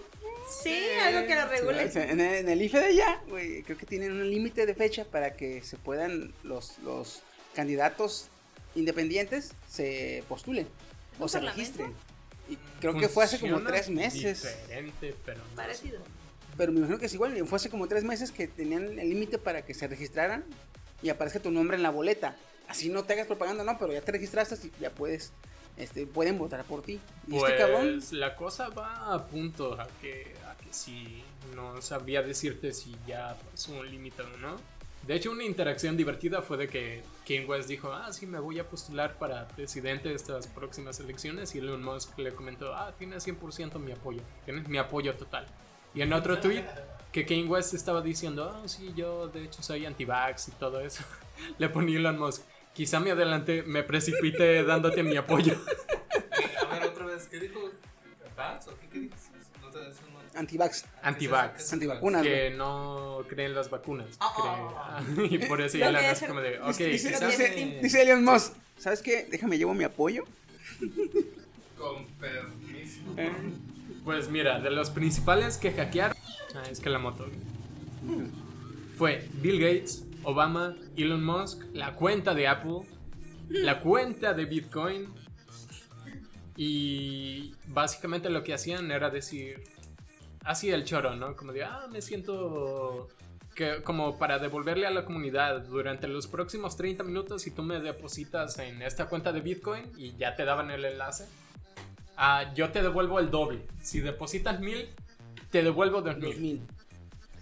Sí, 0.63 0.79
algo 1.03 1.27
que 1.27 1.35
lo 1.35 1.47
regule. 1.49 1.83
En 1.95 2.21
el, 2.21 2.35
en 2.35 2.49
el 2.51 2.63
IFE 2.63 2.79
de 2.79 2.87
allá, 2.87 3.21
güey, 3.29 3.63
creo 3.63 3.79
que 3.79 3.87
tienen 3.87 4.13
un 4.13 4.29
límite 4.31 4.67
de 4.67 4.75
fecha 4.75 5.05
para 5.07 5.35
que 5.37 5.63
se 5.63 5.79
puedan 5.79 6.35
los, 6.43 6.79
los 6.85 7.21
candidatos 7.55 8.29
independientes 8.75 9.53
se 9.71 10.23
postulen 10.29 10.67
o 11.19 11.23
¿Un 11.25 11.29
se 11.29 11.41
registren. 11.41 11.95
Y 12.49 12.59
creo 12.81 12.97
que 12.97 13.09
fue 13.09 13.25
hace 13.25 13.39
como 13.39 13.61
tres 13.63 13.89
meses. 13.89 14.43
Diferente, 14.43 15.15
pero 15.25 15.39
no 15.39 15.57
Parecido. 15.57 16.01
Pero 16.57 16.73
me 16.73 16.79
imagino 16.79 16.99
que 16.99 17.07
es 17.07 17.15
igual, 17.15 17.47
fue 17.47 17.57
hace 17.57 17.69
como 17.69 17.89
tres 17.89 18.05
meses 18.05 18.31
que 18.31 18.47
tenían 18.47 18.99
el 18.99 19.09
límite 19.09 19.39
para 19.39 19.63
que 19.63 19.75
se 19.75 19.89
registraran 19.89 20.45
y 21.03 21.09
aparezca 21.09 21.41
tu 21.41 21.51
nombre 21.51 21.77
en 21.77 21.83
la 21.83 21.91
boleta. 21.91 22.37
Así 22.69 22.89
no 22.89 23.05
te 23.05 23.13
hagas 23.15 23.27
propaganda, 23.27 23.65
no, 23.65 23.79
pero 23.79 23.93
ya 23.93 24.01
te 24.01 24.13
registraste 24.13 24.55
y 24.67 24.73
ya 24.81 24.91
puedes, 24.91 25.33
este, 25.77 26.07
pueden 26.07 26.39
votar 26.39 26.65
por 26.65 26.83
ti. 26.83 27.01
Y 27.27 27.31
Pues 27.39 27.53
este 27.53 27.59
cabrón, 27.59 28.01
la 28.13 28.37
cosa 28.37 28.69
va 28.69 29.13
a 29.13 29.27
punto 29.27 29.79
a 29.81 29.89
que, 30.01 30.35
a 30.47 30.57
que 30.57 30.73
sí, 30.73 31.25
no 31.55 31.83
sabría 31.83 32.23
decirte 32.23 32.73
si 32.73 32.97
ya 33.07 33.37
pasó 33.51 33.73
un 33.75 33.91
límite 33.91 34.23
o 34.23 34.37
no. 34.39 34.57
De 35.07 35.15
hecho, 35.15 35.31
una 35.31 35.45
interacción 35.45 35.99
divertida 35.99 36.41
fue 36.41 36.57
de 36.57 36.69
que 36.69 37.03
Kanye 37.27 37.45
West 37.45 37.69
dijo, 37.69 37.93
ah, 37.93 38.11
sí, 38.11 38.27
me 38.27 38.39
voy 38.39 38.59
a 38.59 38.67
postular 38.67 39.19
para 39.19 39.47
presidente 39.49 40.09
de 40.09 40.15
estas 40.15 40.47
próximas 40.47 40.99
elecciones. 40.99 41.55
Y 41.55 41.59
Elon 41.59 41.83
Musk 41.83 42.19
le 42.19 42.33
comentó, 42.33 42.75
ah, 42.75 42.95
tienes 42.99 43.27
100% 43.27 43.79
mi 43.79 43.93
apoyo, 43.93 44.23
tienes 44.47 44.67
mi 44.67 44.79
apoyo 44.79 45.15
total. 45.15 45.47
Y 45.95 46.01
en 46.01 46.13
otro 46.15 46.39
tweet, 46.39 46.65
que 47.13 47.27
Kanye 47.27 47.45
West 47.45 47.75
estaba 47.75 48.01
diciendo, 48.01 48.51
ah, 48.51 48.67
sí, 48.67 48.95
yo 48.97 49.29
de 49.29 49.45
hecho 49.45 49.63
soy 49.63 49.85
anti-vax 49.85 50.49
y 50.49 50.53
todo 50.53 50.81
eso, 50.81 51.05
le 51.59 51.69
ponía 51.69 51.99
Elon 51.99 52.19
Musk, 52.19 52.43
quizá 52.73 52.99
me 52.99 53.11
adelanté, 53.11 53.63
me 53.63 53.83
precipité 53.83 54.65
dándote 54.65 55.03
mi 55.03 55.17
apoyo. 55.17 55.55
A 56.63 56.75
ver, 56.75 56.89
otra 56.89 57.07
vez, 57.07 57.29
¿qué 57.29 57.41
dijo? 57.41 57.61
¿Vax 58.37 58.69
o 58.69 58.77
qué, 58.81 58.89
qué 58.89 58.99
dices? 59.01 59.24
Antivax, 60.37 60.85
Anti-vax. 61.03 61.73
antivacunas, 61.73 62.23
güey. 62.23 62.35
que 62.35 62.51
no 62.57 63.21
creen 63.29 63.55
las 63.55 63.71
vacunas. 63.71 64.19
cree- 64.19 65.27
y 65.31 65.39
por 65.47 65.61
eso 65.61 65.79
ya 65.79 65.91
la 65.93 66.11
es- 66.11 66.21
como 66.23 66.41
de, 66.41 66.61
ok, 66.61 66.77
Dice, 66.77 67.81
dice 67.83 68.03
Elon 68.03 68.25
Musk, 68.25 68.53
¿sabes 68.79 69.03
qué? 69.03 69.27
Déjame 69.31 69.59
llevo 69.59 69.75
mi 69.75 69.85
apoyo. 69.85 70.25
Con 71.79 72.07
permiso. 72.21 73.01
Eh, 73.17 73.31
Pues 74.05 74.29
mira, 74.29 74.61
de 74.61 74.71
los 74.71 74.91
principales 74.91 75.57
que 75.57 75.73
hackearon, 75.73 76.17
ah, 76.57 76.63
es 76.71 76.81
que 76.81 76.91
la 76.91 76.99
moto. 76.99 77.27
Fue 78.99 79.27
Bill 79.41 79.59
Gates, 79.61 80.05
Obama, 80.25 80.77
Elon 80.97 81.25
Musk, 81.25 81.63
la 81.73 81.95
cuenta 81.95 82.35
de 82.35 82.47
Apple, 82.49 82.83
la 83.49 83.81
cuenta 83.81 84.35
de 84.35 84.45
Bitcoin. 84.45 85.07
Y 86.57 87.55
básicamente 87.67 88.31
lo 88.31 88.45
que 88.45 88.55
hacían 88.55 88.91
era 88.91 89.11
decir, 89.11 89.63
así 90.45 90.71
el 90.71 90.85
choro, 90.85 91.17
¿no? 91.17 91.37
Como 91.37 91.53
de, 91.53 91.65
ah, 91.65 91.87
me 91.91 92.01
siento 92.03 93.09
que 93.55 93.83
como 93.83 94.19
para 94.19 94.39
devolverle 94.39 94.87
a 94.87 94.91
la 94.91 95.05
comunidad 95.05 95.61
durante 95.63 96.09
los 96.09 96.27
próximos 96.27 96.77
30 96.77 97.05
minutos 97.05 97.43
si 97.43 97.53
tú 97.53 97.63
me 97.63 97.79
depositas 97.79 98.59
en 98.59 98.83
esta 98.83 99.07
cuenta 99.07 99.33
de 99.33 99.41
Bitcoin 99.41 99.93
y 99.97 100.17
ya 100.17 100.35
te 100.35 100.45
daban 100.45 100.71
el 100.71 100.85
enlace. 100.85 101.27
Ah, 102.17 102.53
yo 102.55 102.71
te 102.71 102.83
devuelvo 102.83 103.19
el 103.21 103.31
doble. 103.31 103.67
Si 103.83 104.01
depositas 104.01 104.61
mil, 104.61 104.89
te 105.51 105.63
devuelvo 105.63 106.03
dos 106.03 106.17
mil. 106.17 106.33
2000. 106.33 106.63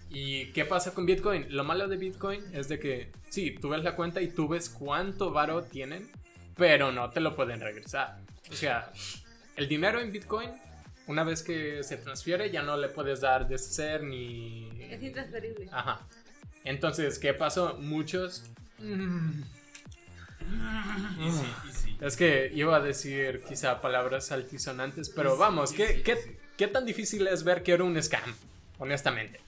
¿Y 0.09 0.51
qué 0.51 0.63
pasa 0.65 0.93
con 0.93 1.07
Bitcoin? 1.07 1.47
Lo 1.49 1.63
malo 1.63 1.87
de 1.87 1.97
Bitcoin 1.97 2.43
es 2.53 2.69
de 2.69 2.79
que, 2.79 3.11
sí, 3.29 3.55
tú 3.59 3.69
ves 3.69 3.83
la 3.83 3.95
cuenta 3.95 4.21
y 4.21 4.27
tú 4.27 4.47
ves 4.47 4.69
cuánto 4.69 5.31
varo 5.31 5.63
tienen, 5.63 6.11
pero 6.55 6.91
no 6.91 7.09
te 7.09 7.19
lo 7.19 7.35
pueden 7.35 7.61
regresar. 7.61 8.19
O 8.51 8.53
sea, 8.53 8.91
el 9.55 9.67
dinero 9.67 9.99
en 9.99 10.11
Bitcoin, 10.11 10.51
una 11.07 11.23
vez 11.23 11.43
que 11.43 11.83
se 11.83 11.97
transfiere, 11.97 12.49
ya 12.51 12.63
no 12.63 12.77
le 12.77 12.89
puedes 12.89 13.21
dar 13.21 13.47
deshacer 13.47 14.03
ni... 14.03 14.69
Es 14.89 15.01
intransferible. 15.01 15.67
Ajá. 15.71 16.01
Entonces, 16.63 17.19
¿qué 17.19 17.33
pasó? 17.33 17.75
Muchos... 17.79 18.43
Es 22.01 22.17
que 22.17 22.51
iba 22.53 22.75
a 22.75 22.79
decir 22.81 23.41
quizá 23.47 23.79
palabras 23.79 24.31
altisonantes, 24.31 25.09
pero 25.09 25.37
vamos, 25.37 25.71
¿qué, 25.71 26.01
qué, 26.03 26.37
qué 26.57 26.67
tan 26.67 26.85
difícil 26.85 27.27
es 27.27 27.43
ver 27.43 27.63
que 27.63 27.71
era 27.71 27.83
un 27.83 28.01
scam? 28.01 28.35
Honestamente. 28.77 29.39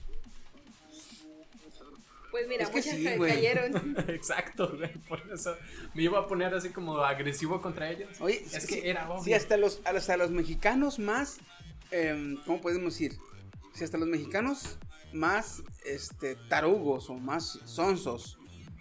Pues 2.36 2.48
mira, 2.48 2.64
Es 2.64 2.68
que 2.68 2.76
muchas 2.76 2.96
sí, 2.96 3.18
cayeron. 3.18 3.96
Exacto, 4.08 4.76
güey, 4.76 4.92
por 5.08 5.22
eso 5.32 5.56
me 5.94 6.02
iba 6.02 6.18
a 6.18 6.26
poner 6.26 6.52
así 6.54 6.68
como 6.68 6.98
agresivo 6.98 7.62
contra 7.62 7.90
ellos. 7.90 8.10
Oye, 8.20 8.44
es 8.44 8.62
sí, 8.64 8.66
que 8.82 8.90
era 8.90 9.08
obvio. 9.10 9.24
Sí, 9.24 9.32
hasta 9.32 9.56
los, 9.56 9.80
hasta 9.86 10.18
los 10.18 10.30
mexicanos 10.30 10.98
más, 10.98 11.38
em, 11.90 12.36
¿cómo 12.44 12.60
podemos 12.60 12.92
decir? 12.92 13.16
Si 13.72 13.84
hasta 13.84 13.96
los 13.96 14.06
mexicanos 14.06 14.78
más 15.14 15.62
este, 15.86 16.36
tarugos 16.50 17.08
o 17.08 17.14
más 17.14 17.58
sonsos, 17.64 18.36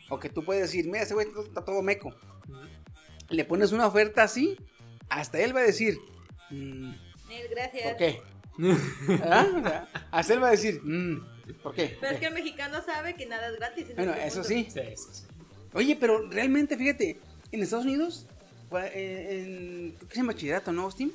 o 0.10 0.20
que 0.20 0.28
tú 0.28 0.44
puedes 0.44 0.64
decir, 0.64 0.88
mira, 0.88 1.04
ese 1.04 1.14
güey 1.14 1.28
está, 1.48 1.64
todo 1.64 1.82
meco, 1.82 2.14
le 3.30 3.46
pones 3.46 3.72
una 3.72 3.88
oferta 3.88 4.24
así, 4.24 4.58
hasta 5.08 5.40
él 5.40 5.56
va 5.56 5.62
a 5.62 5.64
decir, 5.64 5.98
"Mm, 6.50 6.92
Nel, 7.30 7.48
gracias. 7.50 7.88
¿por 7.88 7.96
qué? 7.96 8.22
¿Ah? 9.24 9.88
Hasta 10.12 10.34
él 10.34 10.44
va 10.44 10.50
a 10.50 10.52
decir, 10.52 10.82
"Mm, 10.84 11.35
¿por 11.54 11.74
qué? 11.74 11.98
Pero 12.00 12.14
es 12.14 12.20
que 12.20 12.26
el 12.28 12.34
mexicano 12.34 12.82
sabe 12.86 13.16
que 13.16 13.26
nada 13.26 13.48
es 13.50 13.56
gratis. 13.58 13.88
Bueno, 13.96 14.14
eso 14.14 14.44
sí. 14.44 14.68
Sí, 14.74 14.80
sí, 14.96 15.04
sí. 15.12 15.24
Oye, 15.74 15.96
pero 16.00 16.30
realmente, 16.30 16.78
fíjate, 16.78 17.20
en 17.52 17.62
Estados 17.64 17.86
Unidos, 17.86 18.28
eh, 18.94 19.44
en, 19.92 20.08
que 20.08 20.14
es 20.14 20.18
en 20.20 20.28
bachillerato, 20.28 20.72
¿no, 20.72 20.84
Austin? 20.84 21.12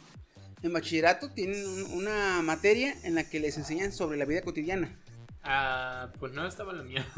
En 0.62 0.72
bachillerato 0.72 1.30
tienen 1.30 1.66
un- 1.66 1.92
una 1.94 2.42
materia 2.42 2.94
en 3.02 3.14
la 3.14 3.24
que 3.24 3.40
les 3.40 3.56
enseñan 3.56 3.92
sobre 3.92 4.18
la 4.18 4.24
vida 4.26 4.42
cotidiana. 4.42 4.94
Ah, 5.42 6.12
pues 6.18 6.32
no 6.32 6.46
estaba 6.46 6.72
la 6.72 6.82
mía. 6.82 7.06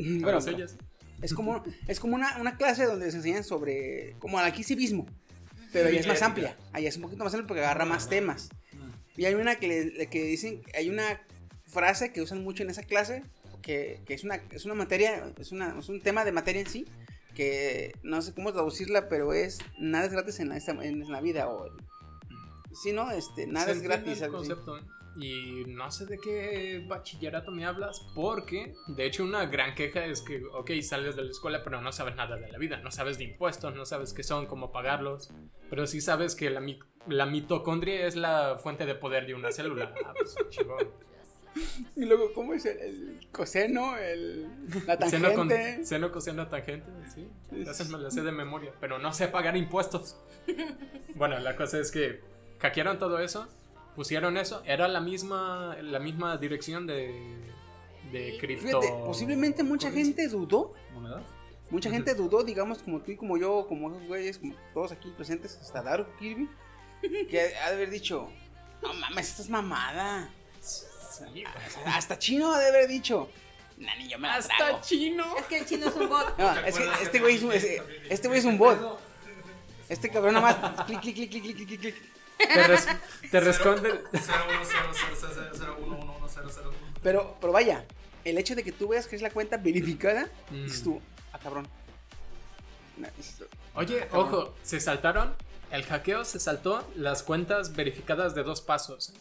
Bueno, 0.00 0.20
Bueno, 0.20 0.38
pero 0.44 0.56
ellas. 0.58 0.76
es 1.22 1.34
como, 1.34 1.64
es 1.88 1.98
como 1.98 2.14
una, 2.14 2.36
una 2.38 2.56
clase 2.56 2.84
donde 2.84 3.06
les 3.06 3.14
enseñan 3.16 3.42
sobre, 3.42 4.14
como 4.20 4.38
aquí 4.38 4.62
civismo, 4.62 5.06
pero 5.72 5.88
allá 5.88 5.98
es 5.98 6.06
más 6.06 6.22
amplia, 6.22 6.56
allá 6.72 6.88
es 6.88 6.94
un 6.96 7.02
poquito 7.02 7.24
más 7.24 7.34
amplia 7.34 7.48
porque 7.48 7.62
agarra 7.64 7.84
más 7.84 8.08
temas. 8.08 8.48
Y 9.16 9.24
hay 9.24 9.34
una 9.34 9.56
que, 9.56 9.66
le- 9.66 10.06
que 10.06 10.22
dicen, 10.22 10.62
hay 10.72 10.88
una 10.88 11.20
frase 11.68 12.12
que 12.12 12.20
usan 12.20 12.42
mucho 12.42 12.62
en 12.62 12.70
esa 12.70 12.82
clase, 12.82 13.22
que, 13.62 14.00
que 14.06 14.14
es, 14.14 14.24
una, 14.24 14.36
es 14.50 14.64
una 14.64 14.74
materia, 14.74 15.32
es, 15.38 15.52
una, 15.52 15.78
es 15.78 15.88
un 15.88 16.00
tema 16.00 16.24
de 16.24 16.32
materia 16.32 16.60
en 16.60 16.68
sí, 16.68 16.86
que 17.34 17.92
no 18.02 18.20
sé 18.22 18.34
cómo 18.34 18.52
traducirla, 18.52 19.08
pero 19.08 19.32
es 19.32 19.58
nada 19.78 20.06
es 20.06 20.12
gratis 20.12 20.40
en 20.40 20.48
la, 20.48 20.56
en 20.56 21.10
la 21.10 21.20
vida. 21.20 21.48
O, 21.48 21.70
sí, 22.72 22.92
¿no? 22.92 23.10
Este, 23.10 23.46
nada 23.46 23.66
Se 23.66 23.72
es 23.72 23.82
gratis. 23.82 24.20
el 24.22 24.30
concepto, 24.30 24.78
¿eh? 24.78 24.82
Y 25.20 25.64
no 25.66 25.90
sé 25.90 26.06
de 26.06 26.18
qué 26.18 26.84
bachillerato 26.86 27.50
me 27.50 27.64
hablas, 27.64 28.06
porque 28.14 28.74
de 28.86 29.04
hecho 29.04 29.24
una 29.24 29.46
gran 29.46 29.74
queja 29.74 30.04
es 30.04 30.20
que, 30.20 30.44
ok, 30.44 30.70
sales 30.80 31.16
de 31.16 31.24
la 31.24 31.30
escuela, 31.32 31.64
pero 31.64 31.80
no 31.80 31.90
sabes 31.90 32.14
nada 32.14 32.36
de 32.36 32.52
la 32.52 32.58
vida, 32.58 32.76
no 32.76 32.92
sabes 32.92 33.18
de 33.18 33.24
impuestos, 33.24 33.74
no 33.74 33.84
sabes 33.84 34.12
qué 34.12 34.22
son, 34.22 34.46
cómo 34.46 34.70
pagarlos, 34.70 35.30
pero 35.70 35.88
sí 35.88 36.00
sabes 36.00 36.36
que 36.36 36.50
la, 36.50 36.62
la 37.08 37.26
mitocondria 37.26 38.06
es 38.06 38.14
la 38.14 38.58
fuente 38.62 38.86
de 38.86 38.94
poder 38.94 39.26
de 39.26 39.34
una 39.34 39.50
célula. 39.50 39.92
Ah, 40.04 40.12
pues, 40.16 40.36
chingón. 40.50 40.88
Y 41.96 42.04
luego, 42.04 42.32
¿cómo 42.32 42.54
es 42.54 42.64
el, 42.66 42.78
el 42.78 43.28
coseno? 43.32 43.96
El, 43.96 44.48
la 44.86 44.96
Seno, 45.08 45.34
con, 45.34 45.48
tangente. 45.48 45.84
seno, 45.84 46.12
coseno, 46.12 46.48
tangente, 46.48 46.90
sí. 47.14 47.28
Me 47.50 47.64
las 47.64 48.14
sé 48.14 48.22
de 48.22 48.32
memoria, 48.32 48.72
pero 48.80 48.98
no 48.98 49.12
sé 49.12 49.28
pagar 49.28 49.56
impuestos. 49.56 50.16
Bueno, 51.14 51.38
la 51.38 51.56
cosa 51.56 51.78
es 51.78 51.90
que 51.90 52.20
hackearon 52.60 52.98
todo 52.98 53.18
eso, 53.18 53.48
pusieron 53.96 54.36
eso, 54.36 54.62
era 54.64 54.88
la 54.88 55.00
misma, 55.00 55.76
la 55.82 55.98
misma 55.98 56.36
dirección 56.36 56.86
de, 56.86 57.12
de 58.12 58.36
cripto. 58.38 58.80
Fíjate, 58.80 58.88
posiblemente 59.04 59.62
mucha 59.62 59.90
gente 59.90 60.28
dudó. 60.28 60.74
¿Monedas? 60.94 61.22
Mucha 61.70 61.90
gente 61.90 62.14
dudó, 62.14 62.44
digamos, 62.44 62.78
como 62.78 63.00
tú 63.00 63.10
y 63.10 63.16
como 63.16 63.36
yo, 63.36 63.66
como 63.68 63.90
esos 63.90 64.06
güeyes, 64.06 64.38
como 64.38 64.54
todos 64.72 64.92
aquí 64.92 65.10
presentes, 65.10 65.58
hasta 65.60 65.82
Daru 65.82 66.06
Kirby. 66.18 66.48
que 67.28 67.40
ha 67.56 67.68
de 67.68 67.74
haber 67.76 67.90
dicho, 67.90 68.28
no 68.82 68.92
mames, 68.94 69.28
esta 69.28 69.42
es 69.42 69.50
Hasta 71.86 72.18
chino 72.18 72.52
ha 72.52 72.58
de 72.60 72.68
haber 72.68 72.86
dicho, 72.88 73.28
nani, 73.76 74.08
yo 74.08 74.18
me 74.18 74.28
la 74.28 74.40
trago". 74.40 74.76
Hasta 74.76 74.80
chino. 74.82 75.36
Es 75.36 75.44
que 75.46 75.58
el 75.58 75.66
chino 75.66 75.88
es 75.88 75.94
un 75.96 76.08
bot. 76.08 76.38
No, 76.38 76.58
es 76.60 76.76
que 76.78 76.88
este 77.02 77.18
güey 77.20 77.36
es 77.36 77.42
un, 77.42 77.52
es- 77.52 77.66
este 78.08 78.28
güey 78.28 78.40
es 78.40 78.44
un 78.46 78.56
bot. 78.58 78.98
Este 79.88 80.10
cabrón 80.10 80.34
nada 80.34 80.74
más, 80.76 80.84
clic, 80.86 81.00
clic, 81.00 81.14
clic, 81.14 81.30
clic, 81.30 81.42
clic, 81.56 81.66
clic, 81.66 81.80
clic. 81.80 81.94
Te, 82.38 82.66
res- 82.68 82.86
te 83.30 83.40
responde. 83.40 84.02
010000001. 84.12 86.18
Pero, 87.02 87.36
pero 87.40 87.52
vaya, 87.52 87.84
el 88.24 88.38
hecho 88.38 88.54
de 88.54 88.62
que 88.62 88.72
tú 88.72 88.88
veas 88.88 89.06
que 89.06 89.16
es 89.16 89.22
la 89.22 89.30
cuenta 89.30 89.56
verificada, 89.56 90.28
Mm. 90.50 90.64
dices 90.64 90.82
tú, 90.82 91.00
ah, 91.32 91.38
cabrón. 91.38 91.66
No, 92.96 93.08
Oye, 93.74 94.08
ojo, 94.12 94.54
se 94.62 94.80
saltaron. 94.80 95.34
El 95.70 95.84
hackeo 95.84 96.24
se 96.24 96.40
saltó 96.40 96.86
las 96.96 97.22
cuentas 97.22 97.74
verificadas 97.76 98.34
de 98.34 98.42
dos 98.42 98.60
pasos. 98.60 99.12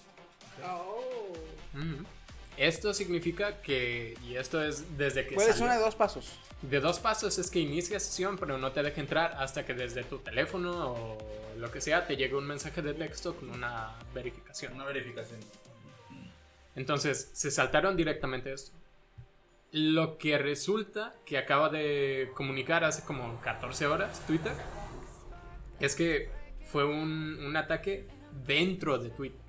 Oh. 0.66 1.04
Esto 2.58 2.94
significa 2.94 3.62
que, 3.62 4.18
y 4.28 4.36
esto 4.36 4.64
es 4.64 4.98
desde 4.98 5.28
que 5.28 5.36
¿Cuál 5.36 5.48
es 5.48 5.54
salió- 5.58 5.66
una 5.66 5.76
de 5.78 5.82
dos 5.84 5.96
pasos? 5.96 6.40
De 6.64 6.80
dos 6.80 6.98
pasos 7.00 7.38
es 7.38 7.52
que 7.52 7.60
inicia 7.60 8.00
sesión, 8.00 8.36
pero 8.38 8.58
no 8.58 8.72
te 8.72 8.82
deja 8.82 9.00
entrar 9.00 9.34
hasta 9.38 9.64
que 9.64 9.76
desde 9.76 10.04
tu 10.04 10.18
teléfono 10.18 10.94
o 10.94 11.18
lo 11.58 11.72
que 11.72 11.82
sea 11.82 12.08
te 12.08 12.18
llegue 12.18 12.36
un 12.36 12.48
mensaje 12.48 12.82
de 12.82 12.96
texto 12.96 13.36
con 13.36 13.52
una 13.52 13.94
verificación. 14.14 14.74
Una 14.74 14.86
verificación. 14.86 15.40
Entonces, 16.76 17.30
se 17.34 17.52
saltaron 17.52 17.96
directamente 17.96 18.52
esto. 18.54 18.72
Lo 19.72 20.18
que 20.18 20.38
resulta 20.40 21.14
que 21.26 21.38
acaba 21.38 21.70
de 21.70 22.32
comunicar 22.34 22.84
hace 22.84 23.04
como 23.04 23.40
14 23.42 23.86
horas 23.86 24.26
Twitter 24.26 24.54
es 25.80 25.94
que 25.96 26.30
fue 26.72 26.86
un, 26.86 27.38
un 27.46 27.56
ataque 27.56 28.08
dentro 28.48 28.98
de 28.98 29.10
Twitter. 29.12 29.42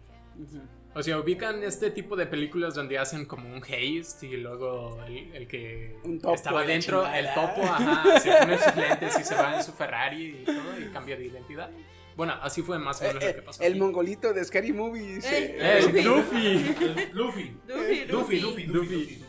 O 0.99 1.03
sea, 1.05 1.17
ubican 1.21 1.63
este 1.63 1.93
tipo 1.93 2.17
de 2.17 2.27
películas 2.27 2.75
donde 2.75 2.99
hacen 2.99 3.25
como 3.25 3.49
un 3.55 3.63
haste 3.63 4.27
y 4.27 4.37
luego 4.39 4.99
el, 5.07 5.33
el 5.33 5.47
que 5.47 5.97
Un 6.03 6.19
topo 6.19 6.35
estaba 6.35 6.65
y 6.65 6.67
dentro, 6.67 7.07
el 7.07 7.27
topo, 7.35 7.63
ajá, 7.63 8.19
se 8.19 8.33
pone 8.33 8.59
sus 8.59 8.75
lentes 8.77 9.21
y 9.21 9.23
se 9.25 9.35
va 9.37 9.57
en 9.57 9.63
su 9.63 9.73
Ferrari 9.73 10.41
y 10.41 10.45
todo 10.45 10.81
y 10.81 10.89
cambia 10.93 11.17
de 11.17 11.27
identidad. 11.27 11.71
Bueno, 12.17 12.35
así 12.43 12.63
fue 12.63 12.81
más 12.81 12.99
o 13.01 13.05
menos 13.05 13.15
lo 13.15 13.21
que 13.21 13.29
Eh, 13.39 13.43
pasó. 13.43 13.63
el 13.63 13.73
aquí. 13.75 13.81
mongolito 13.81 14.33
de 14.33 14.45
Scary 14.45 14.73
Movie 14.73 15.03
dice, 15.15 15.39
Eh, 15.57 15.79
¡Eh, 15.95 16.03
Luffy! 16.03 16.47
El 16.81 17.11
Luffy. 17.13 17.57
Luffy, 17.69 18.05
Luffy, 18.07 18.41
Luffy. 18.41 18.41
Luffy, 18.41 18.67
Luffy. 18.67 19.25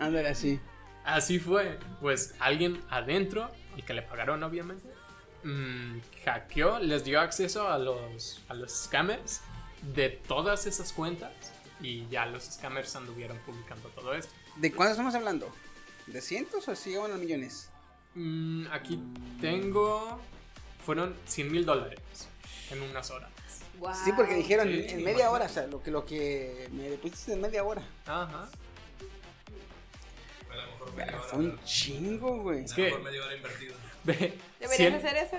ándale 0.00 0.28
así. 0.28 0.58
Así 1.04 1.38
fue. 1.38 1.78
Pues 2.00 2.34
alguien 2.40 2.80
adentro, 2.90 3.48
el 3.76 3.84
que 3.84 3.94
le 3.94 4.02
pagaron 4.02 4.42
obviamente, 4.42 4.88
mm, 5.44 5.98
hackeó, 6.24 6.80
les 6.80 7.04
dio 7.04 7.20
acceso 7.20 7.68
a 7.68 7.78
los, 7.78 8.42
a 8.48 8.54
los 8.54 8.72
scammers 8.72 9.40
de 9.82 10.08
todas 10.10 10.66
esas 10.66 10.92
cuentas 10.92 11.32
y 11.80 12.06
ya 12.08 12.26
los 12.26 12.44
scammers 12.44 12.94
anduvieron 12.96 13.38
publicando 13.38 13.88
todo 13.90 14.14
esto. 14.14 14.32
¿De 14.56 14.72
cuánto 14.72 14.92
estamos 14.92 15.14
hablando? 15.14 15.52
¿De 16.06 16.20
cientos 16.20 16.68
o 16.68 16.76
si 16.76 16.94
a 16.94 17.08
millones? 17.08 17.70
Mm, 18.14 18.66
aquí 18.70 19.00
tengo... 19.40 20.20
Fueron 20.84 21.16
100 21.26 21.52
mil 21.52 21.64
dólares 21.64 22.00
en 22.70 22.82
unas 22.82 23.10
horas. 23.12 23.30
Wow. 23.78 23.92
Sí, 24.04 24.12
porque 24.16 24.34
dijeron 24.34 24.66
Sí, 24.68 24.80
en 24.88 24.98
sí, 24.98 25.04
media 25.04 25.30
hora, 25.30 25.46
o 25.46 25.48
sea, 25.48 25.66
lo 25.68 25.80
que, 25.82 25.90
lo 25.92 26.04
que 26.04 26.68
me 26.72 26.90
depositaste 26.90 27.34
en 27.34 27.40
media 27.40 27.62
hora. 27.62 27.82
Ajá. 28.04 28.48
A 30.50 30.56
lo 30.56 30.62
mejor 30.72 30.92
Pero 30.94 31.06
media 31.06 31.18
hora. 31.18 31.28
fue 31.28 31.38
un 31.38 31.64
chingo, 31.64 32.36
güey. 32.42 32.64
A 32.64 32.68
lo 32.68 32.76
mejor 32.84 33.02
media 33.02 33.24
hora 33.24 33.36
invertido. 33.36 33.74
Ve, 34.04 34.38
Deberías 34.58 34.76
100 34.76 34.94
hacer 34.94 35.16
eso. 35.16 35.36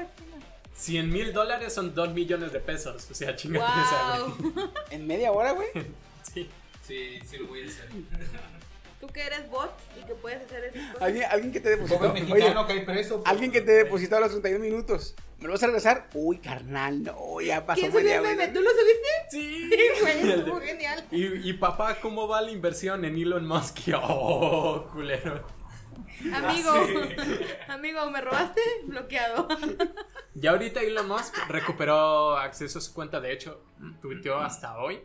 100 0.76 1.10
mil 1.12 1.34
dólares 1.34 1.74
son 1.74 1.94
2 1.94 2.14
millones 2.14 2.52
de 2.52 2.60
pesos. 2.60 3.08
O 3.10 3.14
sea, 3.14 3.36
chingate 3.36 3.66
esa, 3.66 4.20
güey. 4.20 4.52
Wow. 4.52 4.72
¿En 4.92 5.08
media 5.08 5.32
hora, 5.32 5.52
güey? 5.52 5.70
Sí. 6.34 6.50
Sí, 6.82 7.20
sí 7.30 7.38
lo 7.38 7.48
voy 7.48 7.64
a 7.64 7.68
hacer. 7.68 7.90
Tú 9.00 9.08
que 9.08 9.22
eres 9.22 9.50
bot 9.50 9.72
y 10.02 10.06
que 10.06 10.16
puedes 10.16 10.42
hacer 10.44 10.64
esas 10.64 10.94
cosas. 10.94 11.02
¿Alguien, 11.02 11.26
alguien 11.30 11.52
que 11.52 11.60
te 11.60 11.70
depositó. 11.70 12.00
Oye, 12.00 12.22
mexicano 12.22 12.66
que 12.66 12.74
hay 12.74 12.86
preso. 12.86 13.18
pues. 13.22 13.30
alguien 13.30 13.52
que 13.52 13.62
te 13.62 13.72
depositó 13.72 14.16
a 14.16 14.22
los 14.22 14.32
31 14.32 14.64
minutos. 14.64 15.14
¿Me 15.40 15.48
lo 15.48 15.54
vas 15.54 15.64
a 15.64 15.68
regresar? 15.68 16.08
Uy, 16.14 16.38
carnal, 16.38 17.04
no, 17.04 17.42
ya 17.42 17.66
pasó 17.66 17.82
¿Quién 17.82 17.92
subió 17.92 18.04
media 18.06 18.18
el 18.18 18.24
meme? 18.24 18.48
¿Tú 18.48 18.62
lo 18.62 18.70
subiste? 18.70 19.10
Sí. 19.30 19.70
Güey, 20.00 20.32
estuvo 20.40 20.62
genial. 20.62 21.06
Y, 21.12 21.50
y 21.50 21.54
papá, 21.54 22.00
¿cómo 22.02 22.30
va 22.30 22.42
la 22.42 22.52
inversión 22.52 23.04
en 23.04 23.18
Elon 23.18 23.46
Musk? 23.46 23.80
Oh, 24.02 24.88
culero. 24.94 25.46
Amigo, 26.34 26.72
amigo, 27.68 28.10
¿me 28.12 28.22
robaste? 28.22 28.62
Bloqueado. 28.86 29.48
Ya 30.36 30.50
ahorita 30.50 30.82
Elon 30.82 31.08
Musk 31.08 31.36
recuperó 31.48 32.36
acceso 32.38 32.80
a 32.80 32.82
su 32.82 32.92
cuenta. 32.92 33.22
De 33.22 33.32
hecho, 33.32 33.62
tuiteó 34.02 34.40
hasta 34.40 34.80
hoy. 34.80 35.00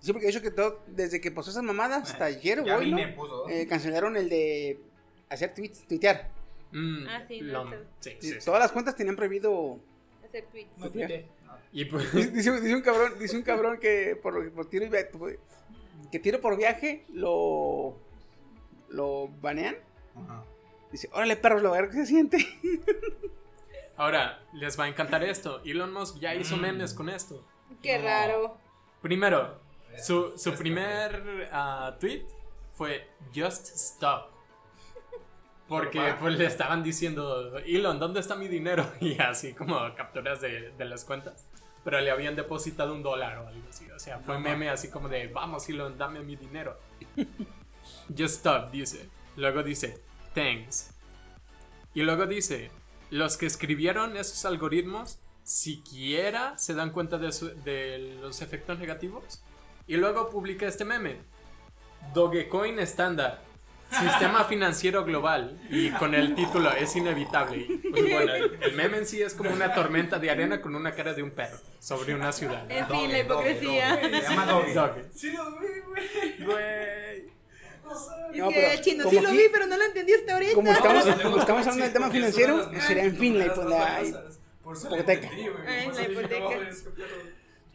Sí, 0.00 0.12
porque 0.12 0.26
de 0.26 0.32
hecho 0.32 0.42
que 0.42 0.50
todo, 0.50 0.80
desde 0.88 1.20
que 1.20 1.30
pasó 1.30 1.50
esas 1.50 1.62
mamadas 1.62 2.10
hasta 2.10 2.24
ayer 2.24 2.66
¿no? 2.66 2.80
vine, 2.80 3.06
puso. 3.08 3.48
Eh, 3.48 3.68
cancelaron 3.68 4.16
el 4.16 4.28
de 4.28 4.80
hacer 5.30 5.54
tweets, 5.54 5.86
tuitear. 5.86 6.30
Mm, 6.72 7.06
Ah, 7.08 7.22
sí, 7.28 7.40
no 7.42 7.70
sí, 7.70 7.76
Sí, 8.00 8.16
sí, 8.20 8.30
sí. 8.32 8.38
Todas 8.44 8.58
las 8.58 8.72
cuentas 8.72 8.96
tenían 8.96 9.14
prohibido. 9.14 9.78
Hacer 10.24 10.46
tweets. 10.50 10.76
No. 10.78 10.90
Y 11.72 11.84
pues, 11.90 12.12
Dice, 12.34 12.60
dice 12.60 12.74
un 12.74 12.82
cabrón, 12.82 13.12
dice 13.20 13.36
un 13.36 13.42
cabrón 13.44 13.78
que 13.78 14.16
por, 14.20 14.50
por 14.50 14.68
tiro 14.68 14.84
y 14.84 14.88
via- 14.88 15.08
que 16.10 16.18
tiro 16.18 16.40
por 16.40 16.56
viaje 16.56 17.04
lo 17.12 17.96
lo 18.88 19.28
banean. 19.40 19.76
Ajá. 20.16 20.42
Dice, 20.90 21.08
órale 21.12 21.36
perros, 21.36 21.62
lo 21.62 21.70
ver 21.72 21.86
que 21.88 21.94
se 21.96 22.06
siente. 22.06 22.38
ahora 23.96 24.40
les 24.52 24.78
va 24.78 24.84
a 24.84 24.88
encantar 24.88 25.22
esto. 25.22 25.60
Elon 25.64 25.92
Musk 25.92 26.18
ya 26.18 26.34
hizo 26.34 26.56
Mm. 26.56 26.60
memes 26.60 26.94
con 26.94 27.08
esto. 27.08 27.44
Qué 27.82 27.98
raro. 27.98 28.58
Primero, 29.00 29.58
su, 29.98 30.36
su 30.38 30.52
primer 30.54 31.48
ah, 31.52 31.96
tweet 31.98 32.24
fue 32.74 33.08
Just 33.34 33.68
Stop. 33.74 34.30
Porque 35.68 36.14
pues 36.20 36.36
le 36.36 36.44
estaban 36.46 36.82
diciendo, 36.82 37.56
Elon, 37.58 37.98
¿dónde 37.98 38.20
está 38.20 38.34
mi 38.36 38.48
dinero? 38.48 38.84
Y 39.00 39.18
así 39.20 39.54
como 39.54 39.78
capturas 39.94 40.40
de, 40.40 40.72
de 40.72 40.84
las 40.84 41.04
cuentas. 41.04 41.46
Pero 41.84 42.00
le 42.00 42.10
habían 42.10 42.36
depositado 42.36 42.94
un 42.94 43.02
dólar 43.02 43.38
o 43.38 43.48
algo 43.48 43.68
así. 43.70 43.90
O 43.90 43.98
sea, 43.98 44.18
fue 44.18 44.38
meme 44.38 44.68
así 44.68 44.88
como 44.88 45.08
de, 45.08 45.28
vamos 45.28 45.68
Elon, 45.68 45.96
dame 45.96 46.20
mi 46.20 46.36
dinero. 46.36 46.78
Just 48.08 48.36
Stop, 48.36 48.70
dice. 48.70 49.08
Luego 49.36 49.62
dice, 49.62 49.98
thanks. 50.34 50.90
Y 51.94 52.02
luego 52.02 52.26
dice, 52.26 52.70
los 53.10 53.36
que 53.36 53.46
escribieron 53.46 54.16
esos 54.16 54.44
algoritmos 54.44 55.18
siquiera 55.44 56.56
se 56.58 56.74
dan 56.74 56.90
cuenta 56.90 57.18
de, 57.18 57.32
su- 57.32 57.54
de 57.64 58.16
los 58.20 58.42
efectos 58.42 58.78
negativos. 58.78 59.42
Y 59.86 59.96
luego 59.96 60.30
publica 60.30 60.66
este 60.66 60.84
meme. 60.84 61.16
Dogecoin 62.14 62.78
estándar. 62.78 63.42
Sistema 63.90 64.44
financiero 64.48 65.04
global. 65.04 65.60
Y 65.70 65.90
con 65.90 66.14
el 66.14 66.34
título 66.34 66.70
es 66.72 66.96
inevitable. 66.96 67.66
Pues 67.90 68.10
bueno, 68.10 68.32
el, 68.34 68.72
meme 68.74 68.98
en 68.98 69.06
sí 69.06 69.20
es 69.20 69.34
como 69.34 69.50
una 69.50 69.74
tormenta 69.74 70.18
de 70.18 70.30
arena 70.30 70.60
con 70.62 70.74
una 70.74 70.92
cara 70.92 71.12
de 71.12 71.22
un 71.22 71.30
perro 71.30 71.58
sobre 71.78 72.14
una 72.14 72.32
ciudad. 72.32 72.70
En 72.70 72.86
fin, 72.86 72.96
Doge, 73.02 73.08
la 73.12 73.18
hipocresía. 73.18 73.90
doge, 73.96 74.08
doge. 74.08 74.22
Se 74.22 74.28
llama 74.30 74.46
Doge. 74.46 74.74
Doge. 74.74 75.04
Sí 75.14 75.30
lo 75.32 75.58
vi, 75.58 76.44
güey. 76.44 77.32
No, 78.34 78.48
pero 78.48 78.66
el 78.72 78.80
chino 78.80 79.04
como 79.04 79.16
sí 79.16 79.22
lo 79.22 79.28
aquí- 79.28 79.38
vi, 79.38 79.44
pero 79.52 79.66
no 79.66 79.76
lo 79.76 79.84
entendí 79.84 80.12
hasta 80.14 80.34
ahorita. 80.34 80.54
Como 80.54 80.72
estamos, 80.72 81.04
como 81.22 81.36
estamos 81.38 81.60
hablando 81.66 81.84
del 81.84 81.92
tema 81.92 82.10
financiero, 82.10 82.70
sería 82.80 83.04
en 83.04 83.16
fin 83.16 83.38
la, 83.38 83.46
hipo- 83.46 83.64
la- 83.68 83.98
cosas. 83.98 84.40
Por 84.62 84.76
eso 84.76 84.94
hipoteca. 84.94 85.28
Por 85.28 85.64
la 85.64 85.78
eso 85.84 86.02
hipoteca. 86.12 86.70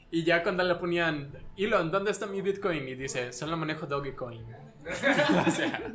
Y 0.09 0.23
ya 0.23 0.41
cuando 0.41 0.63
le 0.63 0.75
ponían, 0.75 1.31
Elon, 1.57 1.91
¿dónde 1.91 2.11
está 2.11 2.25
mi 2.27 2.41
Bitcoin? 2.41 2.87
Y 2.87 2.95
dice, 2.95 3.33
solo 3.33 3.57
manejo 3.57 3.85
Dogecoin. 3.85 4.41
o 5.47 5.51
sea, 5.51 5.91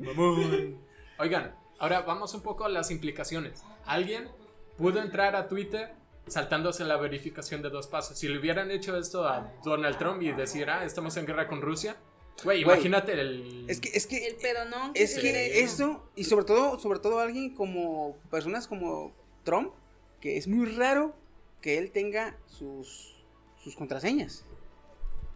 Mamón. 0.00 0.76
Oigan, 1.18 1.54
ahora 1.78 2.00
vamos 2.02 2.34
un 2.34 2.42
poco 2.42 2.64
a 2.64 2.68
las 2.68 2.90
implicaciones. 2.90 3.62
Alguien 3.86 4.28
pudo 4.76 5.00
entrar 5.00 5.36
a 5.36 5.46
Twitter 5.48 5.92
saltándose 6.26 6.84
la 6.84 6.96
verificación 6.96 7.62
de 7.62 7.70
dos 7.70 7.86
pasos. 7.86 8.18
Si 8.18 8.28
le 8.28 8.38
hubieran 8.38 8.70
hecho 8.72 8.96
esto 8.98 9.26
a 9.26 9.52
Donald 9.64 9.96
Trump 9.98 10.20
y 10.22 10.32
decir, 10.32 10.68
ah, 10.68 10.84
estamos 10.84 11.16
en 11.16 11.24
guerra 11.26 11.46
con 11.46 11.62
Rusia. 11.62 11.96
Güey, 12.44 12.62
Güey, 12.62 12.76
imagínate 12.76 13.12
el... 13.20 13.64
Es 13.68 13.80
que, 13.80 13.88
es 13.88 14.04
El 14.04 14.08
que, 14.10 14.36
pedonón. 14.40 14.92
es 14.94 15.16
le 15.16 15.22
que 15.22 15.60
esto, 15.60 16.08
y 16.14 16.24
sobre 16.24 16.44
todo, 16.44 16.78
sobre 16.78 17.00
todo 17.00 17.18
alguien 17.18 17.54
como, 17.54 18.16
personas 18.30 18.68
como 18.68 19.12
Trump, 19.44 19.72
que 20.20 20.36
es 20.36 20.46
muy 20.46 20.66
raro 20.76 21.14
que 21.60 21.78
él 21.78 21.90
tenga 21.90 22.36
sus, 22.46 23.16
sus 23.62 23.74
contraseñas. 23.74 24.44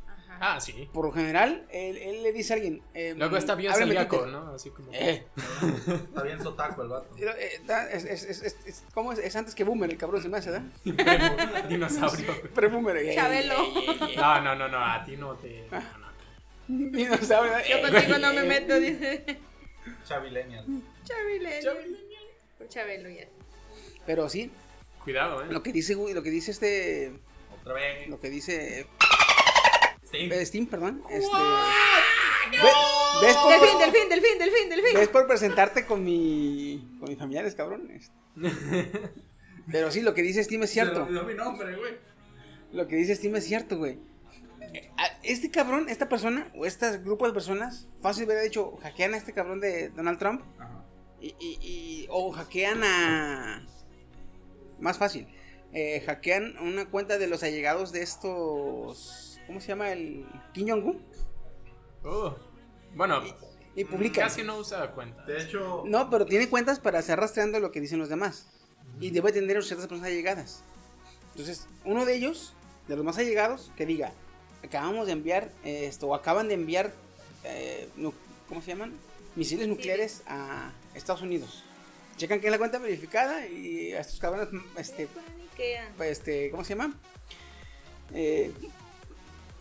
Ajá. 0.07 0.39
Ah, 0.41 0.61
sí. 0.61 0.89
Por 0.93 1.07
lo 1.07 1.13
general, 1.13 1.67
él, 1.73 1.97
él 1.97 2.23
le 2.23 2.33
dice 2.33 2.53
a 2.53 2.57
alguien. 2.57 2.83
eh, 2.95 3.15
Luego 3.17 3.37
está 3.37 3.57
bien 3.57 3.75
celíaco. 3.75 4.25
¿no? 4.27 4.53
Así 4.55 4.71
como... 4.71 4.91
Eh, 4.93 5.27
Está 5.89 6.23
bien 6.23 6.41
sotaco 6.43 6.83
el 6.83 6.89
vato. 6.89 7.09
pero, 7.19 7.33
eh, 7.33 7.61
da- 7.67 7.91
es, 7.91 8.05
es, 8.05 8.23
es, 8.25 8.43
es- 8.43 8.57
es- 8.65 8.85
¿Cómo 8.95 9.13
es? 9.13 9.19
Es 9.19 9.35
antes 9.35 9.55
que 9.57 9.65
Boomer, 9.65 9.91
el 9.91 9.99
cabrón 9.99 10.23
se 10.23 10.29
me 10.29 10.39
hace, 10.39 10.51
¿verdad? 10.53 10.67
Dinosaurio. 11.69 12.33
Pre-Boomer. 12.55 12.97
eh, 12.99 13.15
Chabelo. 13.15 13.57
No, 14.17 14.41
no, 14.41 14.55
no, 14.55 14.69
no, 14.69 14.79
a 14.85 15.05
ti 15.05 15.17
no 15.17 15.35
te... 15.35 15.61
eh. 15.67 15.69
Dinosaurio. 16.93 17.53
Yo 17.69 17.81
contigo 17.83 18.19
no 18.19 18.33
me 18.33 18.43
meto, 18.45 18.79
dice. 18.81 19.39
Chavilenial. 20.05 20.65
Chabelo, 22.69 23.09
ya. 23.11 23.27
Pero 24.07 24.29
sí, 24.29 24.51
Cuidado, 25.05 25.43
¿eh? 25.43 25.47
lo 25.51 25.63
que 25.63 25.73
dice, 25.73 25.95
lo 25.97 26.23
que 26.23 26.31
dice 26.31 26.53
este 26.53 27.13
Otra 27.61 27.75
vez. 27.75 28.09
lo 28.09 28.21
que 28.21 28.31
dice 28.31 28.87
Steam. 30.07 30.33
eh, 30.33 30.47
Steam, 30.47 30.67
perdón. 30.67 31.03
Este, 31.11 31.27
ve- 32.51 32.59
¿ves, 33.23 33.37
por, 33.37 33.51
Delfín, 33.53 33.79
delfín, 33.79 34.09
delfín, 34.09 34.39
delfín, 34.39 34.69
delfín. 34.71 34.95
ves 34.95 35.09
por 35.09 35.27
presentarte 35.27 35.85
con 35.87 36.05
mi 36.05 36.97
con 37.01 37.09
mis 37.09 37.19
familiares, 37.19 37.55
cabrón. 37.55 37.91
Este. 37.91 38.13
Pero 39.71 39.91
sí, 39.91 40.01
lo 40.03 40.15
que 40.15 40.23
dice 40.23 40.43
Steam 40.45 40.63
es 40.63 40.71
cierto. 40.71 41.07
No 41.07 41.25
mi 41.25 41.35
nombre, 41.35 41.77
güey. 41.77 41.95
Lo 42.73 42.87
que 42.89 42.97
dice 42.97 43.15
Steam 43.17 43.37
es 43.37 43.45
cierto, 43.45 43.77
güey. 43.79 43.99
Este 45.23 45.51
cabrón, 45.51 45.89
esta 45.89 46.09
persona, 46.09 46.51
o 46.57 46.67
este 46.67 46.99
grupo 46.99 47.27
de 47.27 47.33
personas, 47.33 47.87
fácil 48.01 48.25
hubiera 48.25 48.43
dicho, 48.43 48.77
hackean 48.83 49.15
a 49.15 49.17
este 49.17 49.33
cabrón 49.33 49.61
de 49.61 49.91
Donald 49.91 50.19
Trump. 50.19 50.43
Ajá. 50.59 50.85
Y, 51.21 51.29
y- 51.39 51.59
y- 51.61 52.07
o 52.11 52.33
hackean 52.33 52.83
a. 52.83 53.67
Más 54.81 54.99
fácil. 54.99 55.29
eh, 55.75 56.03
hackean 56.05 56.59
una 56.59 56.85
cuenta 56.91 57.17
de 57.17 57.27
los 57.29 57.43
allegados 57.43 57.93
de 57.93 58.03
estos. 58.03 59.41
¿Cómo 59.47 59.59
se 59.61 59.69
llama? 59.69 59.91
El 59.91 60.27
Kim 60.53 60.69
Jong-un. 60.69 61.03
Oh. 62.05 62.37
Bueno, 62.95 63.23
Y 63.75 63.85
publican. 63.85 64.25
casi 64.29 64.43
no 64.43 64.59
usa 64.59 64.91
cuenta. 64.91 65.25
De 65.25 65.41
hecho, 65.43 65.83
No, 65.87 66.11
pero 66.11 66.27
tiene 66.27 66.51
cuentas 66.51 66.79
para 66.79 66.99
estar 66.99 67.19
rastreando 67.19 67.59
lo 67.59 67.73
que 67.73 67.81
dicen 67.81 67.99
los 67.99 68.11
demás. 68.11 68.49
Y 69.01 69.11
debe 69.13 69.33
tener 69.33 69.63
ciertas 69.65 69.87
personas 69.89 70.11
allegadas. 70.11 70.63
Entonces, 71.31 71.67
uno 71.87 72.05
de 72.05 72.17
ellos, 72.17 72.55
de 72.87 72.97
los 72.97 73.05
más 73.07 73.17
allegados, 73.17 73.73
que 73.77 73.87
diga, 73.87 74.13
acabamos 74.63 75.07
de 75.07 75.13
enviar 75.13 75.51
esto, 75.65 76.09
o 76.09 76.15
acaban 76.15 76.49
de 76.49 76.55
enviar, 76.55 76.93
eh, 77.45 77.89
¿cómo 78.49 78.63
se 78.63 78.69
llaman? 78.69 78.93
Misiles 79.35 79.69
nucleares 79.69 80.23
a 80.27 80.73
Estados 80.95 81.23
Unidos. 81.23 81.65
Checan 82.17 82.41
que 82.41 82.47
es 82.47 82.53
la 82.53 82.59
cuenta 82.59 82.79
verificada 82.79 83.47
y 83.47 83.93
a 83.93 84.01
estos 84.01 84.19
cabrones, 84.21 84.49
este, 84.77 85.09
pues, 85.97 86.11
este, 86.11 86.51
¿cómo 86.51 86.65
se 86.65 86.75
llama? 86.75 86.95
Eh, 88.15 88.53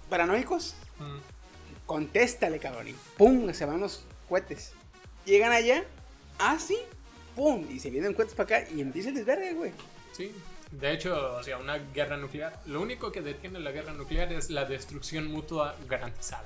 paranoicos. 0.10 0.76
Mm. 1.00 1.86
Contéstale, 1.86 2.60
cabrón. 2.60 2.90
Y 2.90 2.96
pum, 3.18 3.52
se 3.54 3.66
van 3.66 3.80
los 3.80 4.06
cohetes. 4.30 4.74
Llegan 5.26 5.52
allá, 5.52 5.84
así, 6.40 6.78
pum, 7.36 7.66
y 7.70 7.80
se 7.80 7.90
vienen 7.90 8.14
cohetes 8.14 8.36
para 8.36 8.60
acá 8.60 8.72
y 8.72 8.82
empieza 8.82 9.10
el 9.10 9.16
desvergue, 9.16 9.54
güey. 9.54 9.72
Sí. 10.16 10.32
De 10.72 10.94
hecho, 10.94 11.36
o 11.36 11.44
sea, 11.44 11.58
una 11.58 11.78
guerra 11.78 12.18
nuclear. 12.18 12.60
Lo 12.66 12.82
único 12.82 13.12
que 13.12 13.22
detiene 13.22 13.60
la 13.60 13.72
guerra 13.72 13.92
nuclear 13.94 14.32
es 14.32 14.50
la 14.50 14.66
destrucción 14.66 15.28
mutua 15.28 15.76
garantizada. 15.90 16.44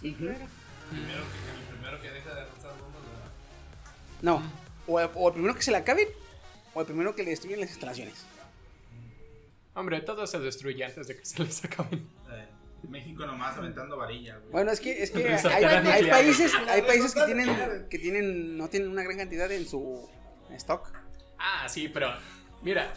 Primero 0.00 0.36
que, 0.38 0.94
el 0.94 1.74
primero 1.76 2.00
que 2.02 2.10
deja 2.10 2.34
de 2.34 2.42
lanzar 2.42 2.72
bombas, 2.72 3.02
¿verdad? 3.02 3.30
No, 4.22 4.42
o, 4.86 4.94
o 5.00 5.28
el 5.28 5.32
primero 5.34 5.54
que 5.54 5.62
se 5.62 5.70
la 5.70 5.78
acaben, 5.78 6.08
o 6.74 6.80
el 6.80 6.86
primero 6.86 7.14
que 7.14 7.22
le 7.22 7.30
destruyen 7.30 7.60
las 7.60 7.70
instalaciones. 7.70 8.24
Hombre, 9.74 10.00
todo 10.00 10.26
se 10.26 10.38
destruye 10.40 10.84
antes 10.84 11.06
de 11.06 11.16
que 11.16 11.24
se 11.24 11.42
les 11.44 11.64
acaben. 11.64 12.08
eh, 12.30 12.46
México 12.88 13.26
nomás 13.26 13.56
aventando 13.56 13.96
varilla, 13.96 14.36
güey. 14.38 14.50
Bueno, 14.52 14.70
es 14.72 14.80
que, 14.80 15.02
es 15.02 15.10
que 15.10 15.28
hay, 15.50 15.64
hay- 15.64 16.06
países, 16.10 16.52
hay 16.68 16.82
países 16.82 17.14
que 17.14 17.22
tienen, 17.24 17.86
que 17.90 17.98
tienen, 17.98 18.56
no 18.56 18.68
tienen 18.68 18.88
una 18.90 19.02
gran 19.02 19.16
cantidad 19.18 19.50
en 19.52 19.66
su 19.68 20.08
stock. 20.52 20.90
Ah, 21.38 21.68
sí, 21.68 21.88
pero 21.88 22.12
mira, 22.62 22.92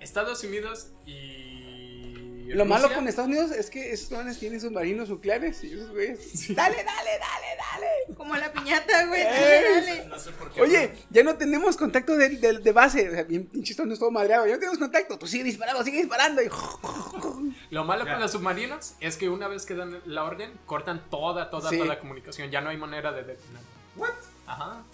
Estados 0.00 0.42
Unidos 0.44 0.88
y. 1.06 2.46
Lo 2.48 2.64
malo 2.64 2.92
con 2.94 3.08
Estados 3.08 3.28
Unidos 3.28 3.50
es 3.50 3.70
que 3.70 3.92
esos 3.92 4.08
güeyes 4.08 4.38
tienen 4.38 4.60
submarinos 4.60 5.08
nucleares 5.08 5.64
y 5.64 5.72
esos 5.72 5.90
güeyes, 5.90 6.46
dale, 6.54 6.76
dale, 6.76 7.10
dale, 7.18 7.46
dale. 7.58 8.16
Como 8.16 8.36
la 8.36 8.52
piñata, 8.52 9.04
güey. 9.06 9.20
¡Ey! 9.20 9.26
Dale, 9.28 9.72
dale. 9.96 10.04
No 10.06 10.18
sé 10.18 10.30
por 10.30 10.52
qué. 10.52 10.62
Oye, 10.62 10.92
ya 11.10 11.24
no 11.24 11.36
tenemos 11.36 11.76
contacto 11.76 12.16
de, 12.16 12.28
de- 12.28 12.58
de 12.60 12.72
base. 12.72 13.08
O 13.08 13.12
sea, 13.12 13.24
bien 13.24 13.46
pinche 13.46 13.72
Estados 13.72 13.86
Unidos 13.86 13.98
todo 13.98 14.12
madreado. 14.12 14.46
Ya 14.46 14.52
no 14.54 14.58
tenemos 14.60 14.78
contacto. 14.78 15.18
Tú 15.18 15.26
sigue 15.26 15.42
disparando, 15.42 15.82
sigue 15.82 15.98
disparando. 15.98 16.40
Y... 16.40 16.48
Lo 17.70 17.84
malo 17.84 18.04
con 18.06 18.20
los 18.20 18.30
submarinos 18.30 18.94
es 19.00 19.16
que 19.16 19.28
una 19.28 19.48
vez 19.48 19.66
que 19.66 19.74
dan 19.74 20.00
la 20.06 20.22
orden, 20.22 20.52
cortan 20.66 21.02
toda, 21.10 21.50
toda, 21.50 21.68
Sí. 21.68 21.78
toda 21.78 21.98
comunicación. 21.98 22.48
Ya 22.52 22.60
no 22.60 22.70
hay 22.70 22.76
manera 22.76 23.10
de 23.10 23.24
detener. 23.24 23.60
What? 23.96 24.10
Ajá. 24.46 24.84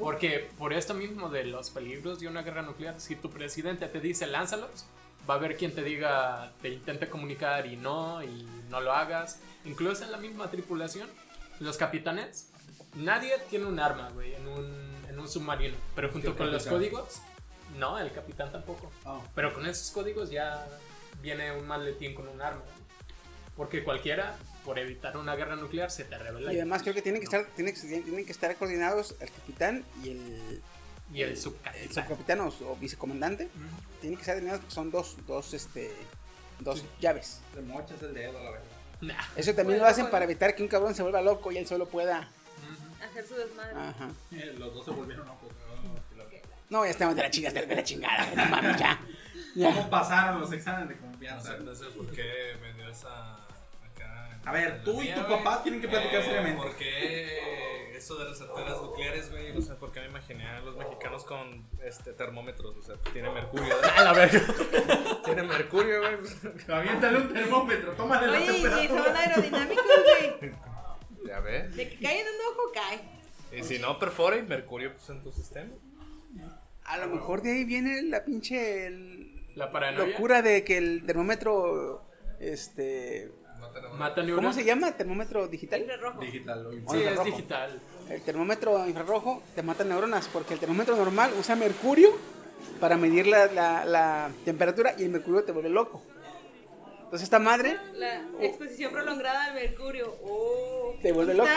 Porque 0.00 0.50
por 0.58 0.72
esto 0.72 0.94
mismo 0.94 1.28
de 1.28 1.44
los 1.44 1.70
peligros 1.70 2.20
de 2.20 2.28
una 2.28 2.42
guerra 2.42 2.62
nuclear, 2.62 3.00
si 3.00 3.16
tu 3.16 3.30
presidente 3.30 3.86
te 3.86 4.00
dice 4.00 4.26
lánzalos, 4.26 4.86
va 5.28 5.34
a 5.34 5.36
haber 5.36 5.56
quien 5.56 5.74
te 5.74 5.82
diga, 5.82 6.52
te 6.62 6.70
intente 6.70 7.08
comunicar 7.08 7.66
y 7.66 7.76
no, 7.76 8.22
y 8.22 8.48
no 8.70 8.80
lo 8.80 8.92
hagas. 8.92 9.40
Incluso 9.64 10.04
en 10.04 10.12
la 10.12 10.18
misma 10.18 10.50
tripulación, 10.50 11.08
los 11.60 11.76
capitanes, 11.76 12.50
nadie 12.94 13.32
tiene 13.50 13.66
un 13.66 13.78
arma, 13.78 14.08
güey, 14.10 14.34
en 14.34 14.48
un, 14.48 15.04
en 15.08 15.18
un 15.18 15.28
submarino. 15.28 15.76
Pero 15.94 16.10
junto 16.10 16.34
con 16.36 16.50
los 16.50 16.66
códigos, 16.66 17.20
no, 17.78 17.98
el 17.98 18.10
capitán 18.12 18.50
tampoco. 18.50 18.90
Oh. 19.04 19.22
Pero 19.34 19.52
con 19.52 19.66
esos 19.66 19.90
códigos 19.90 20.30
ya 20.30 20.66
viene 21.20 21.52
un 21.52 21.66
maletín 21.66 22.14
con 22.14 22.26
un 22.26 22.40
arma. 22.40 22.62
Porque 23.56 23.84
cualquiera, 23.84 24.36
por 24.64 24.78
evitar 24.78 25.16
una 25.16 25.34
guerra 25.36 25.56
nuclear, 25.56 25.90
se 25.90 26.04
te 26.04 26.18
revela. 26.18 26.52
Y 26.52 26.56
además 26.56 26.82
creo 26.82 26.94
que 26.94 27.02
tienen 27.02 27.20
que 27.20 27.24
estar, 27.24 27.44
tienen 27.56 27.74
que, 27.74 27.80
tienen 27.80 28.24
que 28.26 28.32
estar 28.32 28.54
coordinados 28.56 29.14
el 29.20 29.30
capitán 29.30 29.84
y 30.04 30.10
el, 30.10 30.62
y 31.12 31.22
el 31.22 31.30
el 31.30 31.36
subcapitán. 31.36 31.92
subcapitán 31.92 32.40
o, 32.40 32.48
o 32.48 32.76
vicecomandante. 32.76 33.48
Tienen 34.00 34.16
que 34.16 34.22
estar 34.22 34.34
coordinados 34.36 34.60
porque 34.60 34.74
son 34.74 34.90
dos, 34.90 35.16
dos, 35.26 35.54
este, 35.54 35.90
dos 36.58 36.84
llaves. 37.00 37.40
Te 37.54 37.60
mochas 37.62 38.02
el 38.02 38.14
dedo, 38.14 38.32
la 38.42 38.50
verdad. 38.50 38.66
Nah. 39.00 39.14
Eso 39.36 39.54
también 39.54 39.78
lo 39.78 39.86
hacen 39.86 40.10
para 40.10 40.24
evitar 40.26 40.54
que 40.54 40.62
un 40.62 40.68
cabrón 40.68 40.94
se 40.94 41.02
vuelva 41.02 41.22
loco 41.22 41.50
y 41.52 41.58
él 41.58 41.66
solo 41.66 41.86
pueda. 41.88 42.28
Hacer 43.02 43.26
su 43.26 43.34
desmadre. 43.34 43.72
Ajá. 43.74 44.10
Eh, 44.30 44.54
los 44.58 44.74
dos 44.74 44.84
se 44.84 44.90
volvieron 44.90 45.26
locos. 45.26 45.48
No, 46.68 46.84
ya 46.84 46.92
estamos 46.92 47.16
de 47.16 47.22
la 47.22 47.30
chingada, 47.30 47.62
de 47.62 47.74
la 47.74 47.82
chingada. 47.82 48.32
No 48.36 48.46
mames, 48.46 48.78
ya. 48.78 49.00
¿Cómo 49.56 49.90
pasaron 49.90 50.40
los 50.40 50.52
exámenes 50.52 50.90
de 50.90 50.94
No 50.94 51.00
confianza? 51.10 51.56
sé, 51.56 51.64
no 51.64 51.74
sé 51.74 51.86
por 51.86 52.06
qué 52.12 52.56
me 52.62 52.72
dio 52.74 52.88
esa. 52.88 53.38
A 54.44 54.52
ver, 54.52 54.82
tú 54.84 55.02
y 55.02 55.12
tu 55.12 55.26
papá 55.26 55.62
tienen 55.62 55.80
que 55.80 55.88
platicar 55.88 56.20
Eh, 56.20 56.24
seriamente. 56.24 56.62
¿Por 56.62 56.74
qué 56.76 57.96
eso 57.96 58.16
de 58.16 58.24
las 58.24 58.38
reserteras 58.40 58.80
nucleares, 58.80 59.30
güey? 59.30 59.52
No 59.52 59.60
sé 59.60 59.74
por 59.74 59.92
qué 59.92 60.00
me 60.00 60.06
imaginé 60.06 60.46
a 60.46 60.60
los 60.60 60.76
mexicanos 60.76 61.24
con 61.24 61.66
este 61.84 62.12
termómetros. 62.14 62.74
O 62.76 62.82
sea, 62.82 62.96
tiene 63.12 63.30
mercurio. 63.30 63.74
A 63.96 64.02
la 64.04 64.12
verga. 64.14 64.40
tiene 65.24 65.42
mercurio, 65.42 66.00
güey. 66.00 66.14
Aviéntale 66.68 67.18
un 67.18 67.32
termómetro, 67.32 67.92
tómale 67.92 68.26
la 68.28 68.38
Oye, 68.38 68.44
y 68.46 68.62
son 68.62 68.72
temperatura. 68.72 69.20
aerodinámicos, 69.20 69.84
güey. 70.40 70.52
Ya 71.26 71.40
ves. 71.40 71.76
De 71.76 71.88
que 71.90 71.98
cae 71.98 72.20
en 72.20 72.26
un 72.26 72.34
ojo, 72.52 72.72
cae. 72.72 73.00
Y 73.58 73.62
si 73.62 73.78
no 73.78 73.98
perfora 73.98 74.36
y 74.38 74.42
mercurio 74.42 74.92
pues, 74.94 75.08
en 75.10 75.22
tu 75.22 75.30
sistema. 75.32 75.70
A 76.84 76.96
lo 76.98 77.08
mejor 77.08 77.42
de 77.42 77.52
ahí 77.52 77.64
viene 77.64 78.02
la 78.02 78.24
pinche 78.24 78.86
el- 78.86 79.44
La 79.54 79.70
paranoia. 79.70 80.06
locura 80.08 80.40
de 80.42 80.64
que 80.64 80.78
el 80.78 81.04
termómetro, 81.04 82.04
este, 82.40 83.30
Mata 83.98 84.22
¿cómo 84.34 84.52
se 84.52 84.64
llama? 84.64 84.92
¿Termómetro 84.92 85.46
digital? 85.48 85.80
Infrarrojo. 85.80 86.20
Digital, 86.20 86.66
Sí, 86.70 86.82
O 86.86 86.94
es 86.94 87.00
infrarrojo. 87.00 87.24
digital. 87.24 87.80
El 88.08 88.22
termómetro 88.22 88.86
infrarrojo 88.86 89.42
te 89.54 89.62
mata 89.62 89.84
neuronas 89.84 90.28
porque 90.28 90.54
el 90.54 90.60
termómetro 90.60 90.96
normal 90.96 91.30
usa 91.38 91.54
mercurio 91.56 92.10
para 92.80 92.96
medir 92.96 93.26
la, 93.26 93.46
la- 93.46 93.84
la 93.84 94.30
temperatura 94.44 94.94
y 94.98 95.04
el 95.04 95.10
mercurio 95.10 95.44
te 95.44 95.52
vuelve 95.52 95.68
loco. 95.70 96.02
Entonces 97.04 97.24
esta 97.24 97.38
madre 97.40 97.76
La 97.94 98.22
exposición 98.40 98.92
prolongada 98.92 99.44
al 99.46 99.54
mercurio. 99.54 100.14
Oh. 100.24 100.94
Te 101.02 101.12
vuelve 101.12 101.34
loco. 101.34 101.48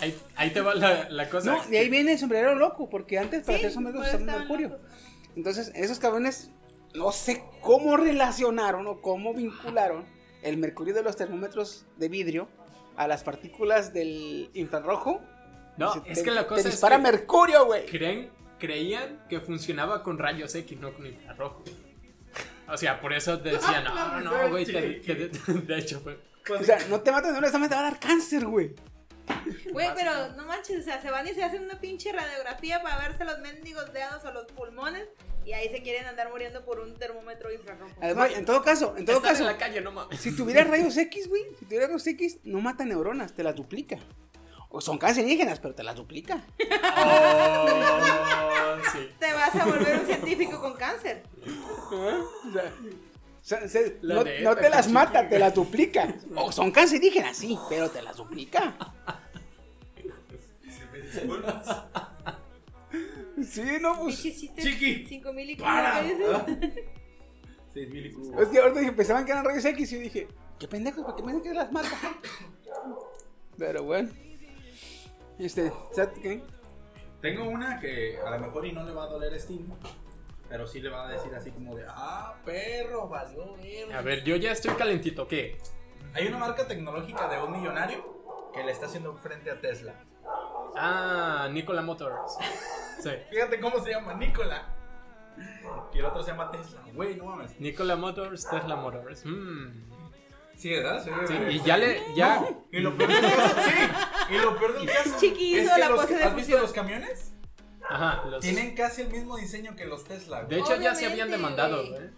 Ahí, 0.00 0.16
ahí 0.36 0.50
te 0.52 0.60
va 0.60 0.74
la, 0.74 1.08
la 1.10 1.28
cosa. 1.28 1.56
No, 1.56 1.64
de 1.66 1.78
ahí 1.78 1.88
viene 1.88 2.12
el 2.12 2.18
sombrero 2.18 2.54
loco, 2.54 2.88
porque 2.88 3.18
antes 3.18 3.44
para 3.44 3.58
Sí, 3.58 3.64
hacer 3.64 3.72
sombreros 3.74 4.06
usaban 4.06 4.26
mercurio. 4.26 4.78
Entonces, 5.36 5.72
esos 5.74 5.98
cabrones, 5.98 6.50
no 6.94 7.10
sé 7.12 7.42
cómo 7.60 7.96
relacionaron 7.96 8.86
o 8.86 9.00
cómo 9.00 9.34
vincularon 9.34 10.04
el 10.42 10.56
mercurio 10.56 10.94
de 10.94 11.02
los 11.02 11.16
termómetros 11.16 11.84
de 11.96 12.08
vidrio 12.08 12.48
a 12.96 13.06
las 13.06 13.22
partículas 13.24 13.92
del 13.92 14.50
infrarrojo. 14.54 15.20
No, 15.76 15.92
Se- 15.92 16.00
es 16.10 16.18
te- 16.18 16.24
que 16.24 16.30
la 16.32 16.46
cosa 16.46 16.62
te 16.62 16.68
es 16.68 16.74
dispara 16.74 16.96
que- 16.96 17.02
mercurio, 17.02 17.66
güey. 17.66 17.86
Creen, 17.86 18.30
creían 18.58 19.24
que 19.28 19.40
funcionaba 19.40 20.02
con 20.02 20.18
rayos 20.18 20.54
X, 20.54 20.78
no 20.80 20.92
con 20.92 21.06
infrarrojo. 21.06 21.62
O 22.70 22.76
sea, 22.76 23.00
por 23.00 23.12
eso 23.12 23.38
te 23.40 23.50
decían, 23.50 23.84
no, 23.84 24.20
no, 24.20 24.50
güey, 24.50 24.64
de 24.66 25.78
hecho 25.78 26.00
fue. 26.00 26.18
O 26.58 26.62
sea, 26.62 26.78
no 26.88 27.00
te 27.00 27.12
matas 27.12 27.36
esta 27.42 27.58
madre 27.58 27.68
te 27.70 27.74
va 27.74 27.80
a 27.80 27.90
dar 27.90 28.00
cáncer, 28.00 28.46
güey. 28.46 28.74
Güey, 29.72 29.88
pero 29.94 30.32
no 30.36 30.46
manches, 30.46 30.80
o 30.80 30.82
sea, 30.82 31.00
se 31.02 31.10
van 31.10 31.26
y 31.28 31.34
se 31.34 31.44
hacen 31.44 31.62
una 31.62 31.78
pinche 31.80 32.12
radiografía 32.12 32.82
para 32.82 32.98
verse 32.98 33.24
los 33.24 33.38
mendigos 33.40 33.92
dedos 33.92 34.24
o 34.24 34.32
los 34.32 34.46
pulmones 34.52 35.06
y 35.48 35.52
ahí 35.54 35.70
se 35.70 35.80
quieren 35.82 36.04
andar 36.06 36.28
muriendo 36.30 36.62
por 36.64 36.78
un 36.78 36.94
termómetro 36.96 37.50
infrarrojo. 37.50 37.90
Además, 38.02 38.32
en 38.34 38.44
todo 38.44 38.62
caso, 38.62 38.94
en 38.98 39.06
todo 39.06 39.16
Estar 39.16 39.32
caso, 39.32 39.44
en 39.44 39.48
la 39.52 39.56
calle, 39.56 39.80
no 39.80 39.90
mames. 39.92 40.20
si 40.20 40.36
tuvieras 40.36 40.68
rayos 40.68 40.94
X, 40.96 41.26
güey, 41.28 41.42
si 41.58 41.64
tuvieras 41.64 41.88
rayos 41.88 42.06
X, 42.06 42.38
no 42.44 42.60
mata 42.60 42.84
neuronas, 42.84 43.32
te 43.34 43.42
las 43.42 43.56
duplica. 43.56 43.96
O 44.68 44.82
son 44.82 44.98
cancerígenas, 44.98 45.58
pero 45.60 45.74
te 45.74 45.82
las 45.82 45.96
duplica. 45.96 46.44
Oh, 47.06 48.76
sí. 48.92 49.08
Te 49.18 49.32
vas 49.32 49.54
a 49.56 49.64
volver 49.64 50.00
un 50.00 50.06
científico 50.06 50.60
con 50.60 50.74
cáncer. 50.74 51.22
O 51.86 52.52
sea, 52.52 52.64
o 53.40 53.40
sea, 53.40 53.66
se- 53.68 53.96
La 54.02 54.16
no, 54.16 54.24
neta, 54.24 54.42
no 54.50 54.56
te 54.56 54.68
las 54.68 54.88
mata, 54.90 55.26
te 55.26 55.38
las 55.38 55.54
duplica. 55.54 56.14
O 56.36 56.52
son 56.52 56.70
cancerígenas, 56.70 57.38
sí, 57.38 57.58
pero 57.70 57.88
te 57.88 58.02
las 58.02 58.16
duplica. 58.16 58.76
Sí, 63.44 63.78
no, 63.80 64.00
pues. 64.00 64.22
Chiqui, 64.22 65.06
cinco 65.08 65.32
mil 65.32 65.50
y 65.50 65.56
para. 65.56 66.02
quince 67.86 67.86
veces. 67.86 68.40
Es 68.40 68.48
que 68.48 68.58
ahorita 68.58 68.80
dije, 68.80 68.92
pensaban 68.92 69.24
que 69.24 69.32
eran 69.32 69.44
rayos 69.44 69.64
X 69.64 69.92
y 69.92 69.94
yo 69.96 70.02
dije, 70.02 70.28
qué 70.58 70.68
pendejos, 70.68 71.04
¿para 71.04 71.16
qué 71.16 71.22
me 71.22 71.32
dicen 71.32 71.52
que 71.52 71.58
las 71.58 71.72
mata? 71.72 71.90
Pero 73.56 73.84
bueno. 73.84 74.10
Este, 75.38 75.72
¿sabes 75.92 76.18
qué? 76.20 76.42
Tengo 77.20 77.44
una 77.44 77.78
que 77.80 78.18
a 78.24 78.30
lo 78.30 78.38
mejor 78.38 78.66
y 78.66 78.72
no 78.72 78.84
le 78.84 78.92
va 78.92 79.04
a 79.04 79.06
doler 79.06 79.38
Steam, 79.40 79.66
pero 80.48 80.66
sí 80.66 80.80
le 80.80 80.88
va 80.88 81.08
a 81.08 81.12
decir 81.12 81.34
así 81.34 81.50
como 81.50 81.76
de, 81.76 81.84
ah, 81.88 82.36
perro, 82.44 83.08
valió 83.08 83.54
verga". 83.56 83.98
A 83.98 84.02
ver, 84.02 84.24
yo 84.24 84.36
ya 84.36 84.52
estoy 84.52 84.74
calentito, 84.74 85.26
¿qué? 85.26 85.58
Hay 86.14 86.26
una 86.26 86.38
marca 86.38 86.66
tecnológica 86.66 87.28
de 87.28 87.42
un 87.42 87.52
millonario 87.52 88.50
que 88.52 88.64
le 88.64 88.72
está 88.72 88.86
haciendo 88.86 89.16
frente 89.16 89.50
a 89.50 89.60
Tesla. 89.60 89.94
Ah, 90.76 91.48
Nikola 91.50 91.82
Motors. 91.82 92.36
Sí. 93.02 93.10
Fíjate 93.30 93.60
cómo 93.60 93.82
se 93.82 93.90
llama, 93.90 94.14
Nicola. 94.14 94.66
Y 95.94 95.98
el 95.98 96.04
otro 96.04 96.22
se 96.22 96.30
llama 96.32 96.50
Tesla. 96.50 96.80
Güey, 96.92 97.14
no 97.16 97.26
mames. 97.26 97.58
Nikola 97.60 97.96
Motors, 97.96 98.48
Tesla 98.48 98.76
Motors. 98.76 99.24
Mm. 99.24 99.88
Sí, 100.56 100.70
¿verdad? 100.70 101.00
Sí, 101.04 101.10
Sí, 101.28 101.34
y 101.50 101.60
ya 101.62 101.76
le, 101.76 102.02
ya, 102.16 102.44
Y 102.72 102.80
lo 102.80 102.96
peor 102.96 103.12
del 103.12 103.20
caso, 103.20 103.56
sí. 103.64 104.34
Y 104.34 104.38
lo 104.38 104.58
peor 104.58 104.78
del 104.78 104.88
caso. 104.88 105.16
Chiqui 105.20 105.56
es 105.58 105.70
que 105.72 105.78
la 105.80 105.88
los- 105.90 106.00
pose 106.00 106.16
de 106.16 106.24
¿Has 106.24 106.34
visto 106.34 106.58
los 106.58 106.72
camiones? 106.72 107.32
ajá, 107.88 108.24
los- 108.26 108.40
Tienen 108.40 108.74
casi 108.74 109.02
el 109.02 109.08
mismo 109.10 109.36
diseño 109.36 109.76
que 109.76 109.84
los 109.86 110.02
Tesla. 110.04 110.42
de 110.44 110.58
hecho 110.58 110.74
ya 110.80 110.96
se 110.96 111.06
habían 111.06 111.30
demandado, 111.30 111.86
güey. 111.86 112.10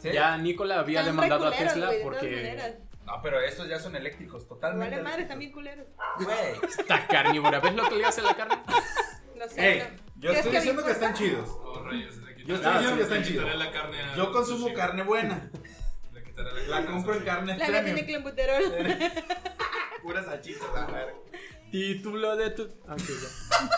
¿Sí? 0.00 0.10
Ya 0.12 0.36
Nikola 0.38 0.78
había 0.78 1.00
Están 1.00 1.16
demandado 1.16 1.48
a 1.48 1.50
Tesla 1.50 1.86
güey, 1.86 1.98
de 1.98 2.04
todas 2.04 2.18
porque 2.20 2.36
maneras. 2.36 2.74
No, 3.08 3.22
pero 3.22 3.40
estos 3.40 3.66
ya 3.68 3.78
son 3.80 3.96
eléctricos, 3.96 4.46
totalmente. 4.46 4.96
Vale 5.00 5.02
madre, 5.24 5.36
bien 5.36 5.50
culeros. 5.50 5.86
Güey. 6.20 6.70
está 6.78 7.06
carnívora. 7.06 7.58
¿Ves 7.58 7.74
lo 7.74 7.88
que 7.88 7.94
le 7.96 8.04
hace 8.04 8.20
a 8.20 8.24
la 8.24 8.36
carne? 8.36 8.56
No 9.34 9.48
sé. 9.48 9.72
Ey, 9.72 9.78
no. 9.78 9.86
yo 10.16 10.30
¿Crees 10.30 10.36
estoy 10.44 10.56
diciendo 10.56 10.84
que 10.84 10.92
están 10.92 11.14
chidos. 11.14 11.48
Oh, 11.48 11.82
rayos, 11.84 12.16
le 12.18 12.34
quitaré- 12.34 12.44
Yo 12.46 12.54
estoy 12.56 12.70
Ah, 12.70 12.78
diciendo 12.78 12.96
que 12.98 13.02
están 13.04 13.22
chidos. 13.24 13.54
la 13.56 14.14
Yo 14.16 14.32
consumo 14.32 14.58
sushi. 14.66 14.74
carne 14.74 15.02
buena. 15.04 15.50
Le 16.12 16.22
quitaré 16.22 16.52
la 16.52 16.58
La 16.60 16.68
carne 16.76 16.88
a 16.88 16.92
compro 16.92 17.14
en 17.14 17.24
carne 17.24 17.56
La 17.56 17.64
que 17.66 17.72
tiene 17.72 17.82
premium. 17.82 18.06
clenbuterol. 18.06 18.62
Puras 20.02 20.26
salchichas, 20.26 20.66
a 20.76 20.86
ver. 20.86 21.14
Título 21.70 22.36
de 22.36 22.50
tu. 22.50 22.68
Ah, 22.86 22.92
Ok, 22.94 23.00
ya. 23.00 23.68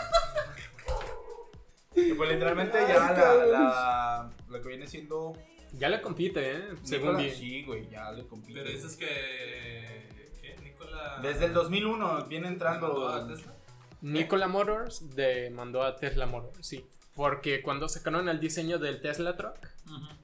Pues 2.17 2.31
literalmente 2.31 2.79
ya 2.89 2.95
la, 3.13 3.45
la, 3.47 4.31
lo 4.49 4.61
que 4.63 4.69
viene 4.69 4.87
siendo. 4.87 5.33
Ya 5.75 5.89
le 5.89 6.01
compite, 6.01 6.57
¿eh? 6.57 6.63
Según 6.83 7.17
Nicola-. 7.17 7.35
Sí, 7.35 7.63
güey, 7.65 7.89
ya 7.89 8.11
le 8.13 8.27
compite. 8.27 8.61
Pero 8.61 8.71
dices 8.71 8.97
que. 8.97 10.09
¿Qué? 10.41 10.57
Nicola. 10.63 11.21
Desde 11.23 11.47
el 11.47 11.53
2001 11.53 12.27
viene 12.27 12.49
mandó 12.49 12.49
entrando. 12.49 13.09
a 13.09 13.27
Tesla. 13.27 13.55
Nikola 14.03 14.49
Motors 14.49 15.15
demandó 15.15 15.83
a 15.83 15.97
Tesla 15.97 16.27
Motors, 16.27 16.67
sí. 16.67 16.87
Porque 17.15 17.61
cuando 17.63 17.89
sacaron 17.89 18.29
el 18.29 18.41
diseño 18.41 18.79
del 18.79 19.01
Tesla 19.01 19.37
Truck, 19.37 19.59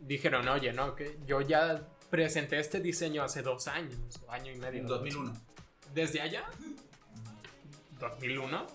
dijeron, 0.01 0.49
oye, 0.49 0.73
no, 0.73 0.95
que 0.95 1.19
yo 1.27 1.41
ya 1.43 1.87
presenté 2.09 2.59
este 2.59 2.81
diseño 2.81 3.23
hace 3.23 3.43
dos 3.43 3.69
años, 3.69 3.99
o 4.27 4.31
año 4.31 4.53
y 4.53 4.57
medio. 4.57 4.81
En 4.81 4.87
2001. 4.87 5.33
¿Desde 5.93 6.21
allá? 6.23 6.45
¿2001? 8.01 8.67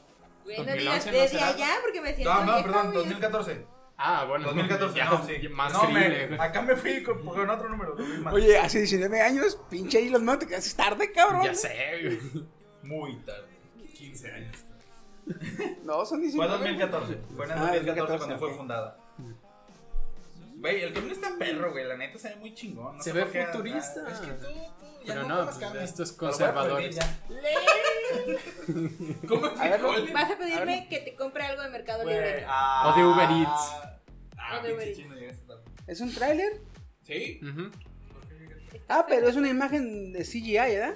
Güey, 0.44 0.58
no 0.58 0.64
2011 0.64 0.78
digas 0.78 1.06
no 1.06 1.12
desde 1.12 1.40
allá 1.40 1.76
porque 1.82 2.02
me 2.02 2.14
siento 2.16 2.34
No, 2.34 2.46
no, 2.46 2.64
perdón, 2.64 2.92
güey. 2.92 2.98
2014. 2.98 3.66
Ah, 4.04 4.26
bueno. 4.28 4.48
2014, 4.48 4.98
ya, 4.98 5.10
no, 5.10 5.26
sí. 5.26 5.48
Más 5.50 5.72
no, 5.74 5.90
me- 5.90 6.36
acá 6.40 6.62
me 6.64 6.76
fui 6.76 7.04
con, 7.04 7.24
con 7.24 7.50
otro 7.50 7.70
número. 7.70 7.96
2000 7.96 8.20
más. 8.22 8.34
Oye, 8.34 8.58
hace 8.58 8.80
19 8.80 9.22
años, 9.22 9.60
pinche 9.70 10.06
Elon 10.06 10.26
Musk, 10.26 10.40
te 10.40 10.48
quedaste 10.48 10.76
tarde, 10.76 11.12
cabrón. 11.12 11.44
Ya 11.44 11.54
sé. 11.54 11.70
güey. 12.02 12.20
Muy 12.84 13.16
tarde. 13.18 13.48
15 13.96 14.32
años. 14.32 14.58
No, 15.84 16.04
son 16.06 16.18
Fue 16.18 16.28
19. 16.48 16.52
2014. 16.54 17.18
Fue 17.36 17.46
en 17.46 17.52
el 17.52 17.58
Ah, 17.58 17.62
2014 17.62 17.84
cuando 17.96 18.06
2014, 18.06 18.38
fue 18.40 18.50
ok. 18.50 18.58
fundada. 18.58 18.98
Güey, 20.58 20.82
el 20.84 20.94
camión 20.94 21.12
está 21.12 21.30
perro, 21.40 21.72
güey. 21.72 21.86
La 21.86 21.98
neta 21.98 22.20
se 22.20 22.30
ve 22.30 22.36
muy 22.38 22.54
chingón. 22.54 22.98
no 22.98 23.04
Se 23.04 23.12
ve 23.14 23.26
futurista. 23.26 24.08
Es 24.12 24.20
que 24.20 24.32
tú, 24.34 24.48
tú 24.48 24.86
ya 24.86 24.91
Pero 25.06 25.24
no, 25.24 25.30
no, 25.30 25.46
pues, 25.46 25.60
voy 25.60 25.68
a 25.68 26.18
conservadores. 26.18 27.00
frijoles. 29.28 30.14
Vas 30.14 30.32
a 30.32 30.38
pedirme 30.38 30.88
que 30.90 31.00
te 31.00 31.16
compre 31.16 31.44
algo 31.44 31.62
de 31.64 31.70
Mercado 31.70 32.04
Libre. 32.04 32.46
ah, 32.48 32.92
O 32.94 32.98
de 32.98 33.06
Uber 33.06 33.30
Eats. 33.32 33.72
Ah, 34.38 34.60
O 34.60 34.64
de 34.64 34.74
Uber 34.74 34.88
Eats. 34.88 35.42
¿Es 35.88 36.02
un 36.02 36.14
tráiler? 36.14 36.62
Sí. 37.04 37.40
Ah, 38.88 39.06
pero 39.08 39.28
es 39.28 39.36
una 39.36 39.50
imagen 39.50 40.14
de 40.14 40.24
CGI, 40.24 40.54
¿verdad? 40.54 40.96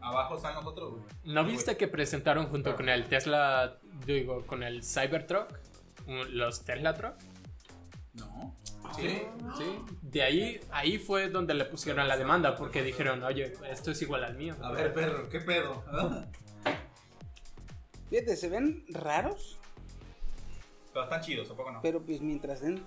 Abajo 0.00 0.36
están 0.36 0.54
los 0.54 0.66
otros, 0.66 0.92
güey. 0.92 1.04
¿No 1.24 1.44
viste 1.44 1.76
que 1.76 1.88
presentaron 1.88 2.46
junto 2.46 2.74
con 2.76 2.88
el 2.88 3.06
Tesla, 3.06 3.78
digo, 4.06 4.46
con 4.46 4.62
el 4.62 4.82
Cybertruck, 4.82 5.52
los 6.06 6.64
Tesla 6.64 6.94
Truck? 6.94 7.14
No. 8.14 8.56
Sí, 8.96 9.22
sí. 9.56 9.78
De 10.02 10.22
ahí, 10.22 10.60
ahí 10.70 10.98
fue 10.98 11.28
donde 11.28 11.54
le 11.54 11.64
pusieron 11.64 12.06
la 12.08 12.16
demanda 12.16 12.56
porque 12.56 12.82
dijeron, 12.82 13.22
oye, 13.22 13.52
esto 13.70 13.90
es 13.92 14.02
igual 14.02 14.24
al 14.24 14.36
mío. 14.36 14.56
A 14.62 14.70
ver, 14.72 14.92
perro, 14.92 15.28
¿qué 15.28 15.40
pedo? 15.40 15.84
Fíjate, 18.10 18.36
se 18.36 18.48
ven 18.48 18.84
raros, 18.88 19.58
Pero 20.92 21.04
están 21.04 21.20
chidos, 21.20 21.50
¿a 21.50 21.54
poco 21.54 21.70
no? 21.70 21.80
pero 21.82 22.02
pues 22.02 22.20
mientras 22.20 22.60
den 22.60 22.82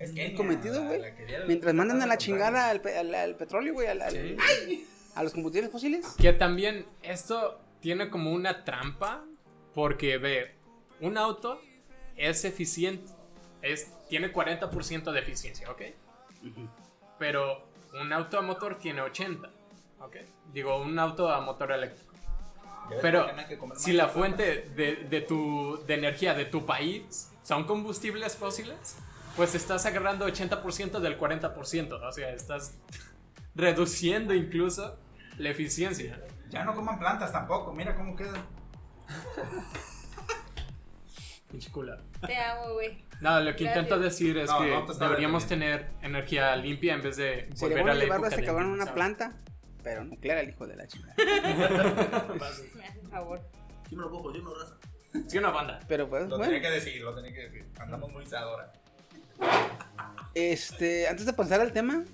Es 0.00 0.10
que 0.10 0.34
cometido, 0.34 0.82
güey. 0.84 1.00
Mientras 1.46 1.72
mandan 1.74 2.02
a 2.02 2.06
la 2.06 2.18
chingada 2.18 2.68
al, 2.70 2.80
pe- 2.80 2.98
al- 2.98 3.14
al 3.14 3.36
petróleo, 3.36 3.72
güey, 3.74 3.86
al- 3.86 4.02
al- 4.02 4.36
Sí. 4.66 4.84
a 5.14 5.22
los 5.22 5.32
combustibles 5.32 5.70
fósiles. 5.70 6.04
Que 6.18 6.32
también 6.32 6.86
esto 7.02 7.60
tiene 7.80 8.10
como 8.10 8.32
una 8.32 8.64
trampa 8.64 9.24
porque 9.74 10.18
ve, 10.18 10.56
un 11.00 11.16
auto 11.18 11.60
es 12.16 12.44
eficiente, 12.44 13.12
es, 13.64 13.92
tiene 14.08 14.32
40% 14.32 15.12
de 15.12 15.20
eficiencia, 15.20 15.70
¿ok? 15.70 15.82
Pero 17.18 17.66
un 18.00 18.12
auto 18.12 18.38
a 18.38 18.42
motor 18.42 18.78
tiene 18.78 19.00
80, 19.00 19.48
¿ok? 20.00 20.16
Digo, 20.52 20.80
un 20.80 20.98
auto 20.98 21.32
a 21.32 21.40
motor 21.40 21.72
eléctrico. 21.72 22.14
Pero 23.00 23.26
si 23.76 23.94
la 23.94 24.08
fuente 24.08 24.70
de, 24.76 24.96
de 25.08 25.20
tu, 25.22 25.82
de 25.86 25.94
energía 25.94 26.34
de 26.34 26.44
tu 26.44 26.66
país 26.66 27.30
son 27.42 27.64
combustibles 27.64 28.36
fósiles, 28.36 28.96
pues 29.36 29.54
estás 29.54 29.86
agarrando 29.86 30.26
80% 30.26 31.00
del 31.00 31.18
40%. 31.18 31.92
O 31.92 32.12
sea, 32.12 32.30
estás 32.30 32.78
reduciendo 33.54 34.34
incluso 34.34 34.98
la 35.38 35.48
eficiencia. 35.48 36.22
Ya 36.50 36.64
no 36.64 36.74
coman 36.74 36.98
plantas 36.98 37.32
tampoco, 37.32 37.72
mira 37.72 37.96
cómo 37.96 38.14
queda. 38.14 38.44
Pinche 41.50 41.70
culo. 41.70 41.96
Te 42.26 42.36
amo, 42.36 42.74
güey. 42.74 43.04
No, 43.24 43.40
lo 43.40 43.56
que 43.56 43.64
Gracias. 43.64 43.84
intento 43.84 43.98
decir 43.98 44.36
es 44.36 44.50
No, 44.50 44.58
que 44.58 44.68
no 44.68 44.80
estaba 44.92 45.08
deberíamos 45.08 45.46
tener 45.46 45.88
energía 46.02 46.54
limpia 46.56 46.92
en 46.92 47.00
vez 47.00 47.16
de 47.16 47.48
Sería 47.54 47.56
volver 47.56 47.72
bueno 47.82 47.90
a 47.92 47.94
la 47.94 48.04
llevarlo 48.04 48.26
época 48.26 48.36
que 48.36 48.42
acabaran 48.42 48.70
una 48.70 48.92
planta, 48.92 49.32
pero 49.82 50.04
nuclear 50.04 50.38
el 50.38 50.50
hijo 50.50 50.66
de 50.66 50.76
la 50.76 50.86
chingada. 50.86 51.14
Me 52.38 52.44
haces 52.44 53.08
favor. 53.10 53.40
Sí 53.88 53.96
me 53.96 54.02
lo 54.02 54.10
cojo, 54.10 54.30
yo 54.34 54.42
no 54.42 54.54
raza. 54.54 54.76
Sí, 55.26 55.38
una 55.38 55.50
banda. 55.50 55.80
Pero 55.88 56.06
pues, 56.06 56.28
Lo 56.28 56.36
bueno. 56.36 56.52
tenía 56.52 56.68
que 56.68 56.74
decir, 56.74 57.00
lo 57.00 57.14
tenía 57.14 57.32
que 57.32 57.40
decir. 57.48 57.64
Andamos 57.78 58.12
muy 58.12 58.24
ahora. 58.36 58.70
Este, 60.34 61.08
antes 61.08 61.24
de 61.24 61.32
pasar 61.32 61.62
al 61.62 61.72
tema, 61.72 62.04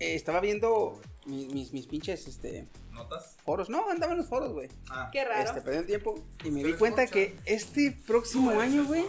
eh, 0.00 0.14
estaba 0.14 0.40
viendo 0.40 1.00
mis, 1.26 1.52
mis, 1.52 1.72
mis 1.72 1.86
pinches 1.86 2.26
este, 2.26 2.66
¿Notas? 2.92 3.36
foros. 3.44 3.68
No, 3.68 3.88
andaba 3.90 4.12
en 4.12 4.18
los 4.18 4.28
foros, 4.28 4.52
güey. 4.52 4.68
Ah. 4.90 5.10
Qué 5.12 5.24
raro. 5.24 5.48
Este, 5.50 5.60
perdí 5.60 5.78
el 5.78 5.86
tiempo 5.86 6.14
y 6.44 6.50
me 6.50 6.64
di 6.64 6.72
cuenta 6.72 7.06
que 7.06 7.36
este 7.44 7.96
próximo 8.06 8.58
año, 8.58 8.84
güey, 8.84 9.04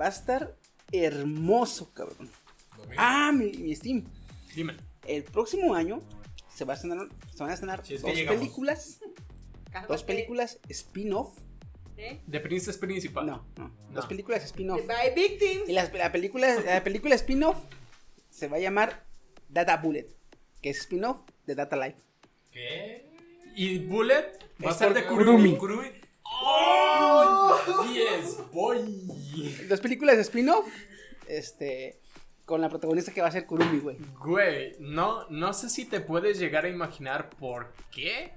va 0.00 0.06
a 0.06 0.08
estar 0.08 0.56
hermoso, 0.92 1.92
cabrón. 1.92 2.30
Ah, 2.96 3.32
mi, 3.32 3.52
mi 3.52 3.74
Steam. 3.74 4.04
Dime. 4.54 4.76
El 5.06 5.24
próximo 5.24 5.74
año 5.74 6.00
se, 6.54 6.64
va 6.64 6.74
a 6.74 6.76
estrenar, 6.76 7.08
se 7.34 7.38
van 7.38 7.50
a 7.50 7.54
estrenar 7.54 7.84
Si 7.84 7.94
es 7.94 8.02
que 8.02 8.24
dos 8.24 8.36
películas. 8.36 9.00
Cálmate. 9.70 9.92
Dos 9.92 10.02
películas 10.04 10.58
spin-off. 10.68 11.36
¿Eh? 11.96 12.20
De 12.26 12.40
Princess 12.40 12.76
Principal. 12.76 13.26
No, 13.26 13.46
no. 13.56 13.70
Dos 13.92 14.06
películas 14.06 14.44
spin-off. 14.44 14.82
Victims. 15.14 15.68
Y 15.68 15.72
la, 15.72 15.90
la 15.92 16.12
película, 16.12 16.60
la 16.60 16.84
película 16.84 17.14
spin-off 17.14 17.58
se 18.30 18.48
va 18.48 18.56
a 18.56 18.60
llamar 18.60 19.06
Data 19.48 19.76
Bullet, 19.78 20.08
que 20.60 20.70
es 20.70 20.78
spin-off 20.78 21.18
de 21.46 21.54
Data 21.54 21.76
Life. 21.76 21.98
¿Qué? 22.50 23.06
Y 23.54 23.78
Bullet 23.78 24.38
va 24.64 24.70
a 24.70 24.74
ser 24.74 24.92
de 24.92 25.06
Kurumi. 25.06 25.56
Kurumi. 25.56 25.88
¡Oh! 26.42 27.84
¡Yes, 27.92 28.38
boy! 28.52 29.56
Dos 29.68 29.80
películas 29.80 30.18
spin-off, 30.18 30.66
este, 31.28 31.98
con 32.44 32.60
la 32.60 32.68
protagonista 32.68 33.12
que 33.12 33.20
va 33.20 33.28
a 33.28 33.32
ser 33.32 33.46
Kurumi, 33.46 33.80
güey. 33.80 33.96
Güey, 34.20 34.76
no, 34.80 35.28
no 35.30 35.52
sé 35.52 35.68
si 35.68 35.84
te 35.86 36.00
puedes 36.00 36.38
llegar 36.38 36.64
a 36.64 36.68
imaginar 36.68 37.30
por 37.30 37.72
qué. 37.90 38.32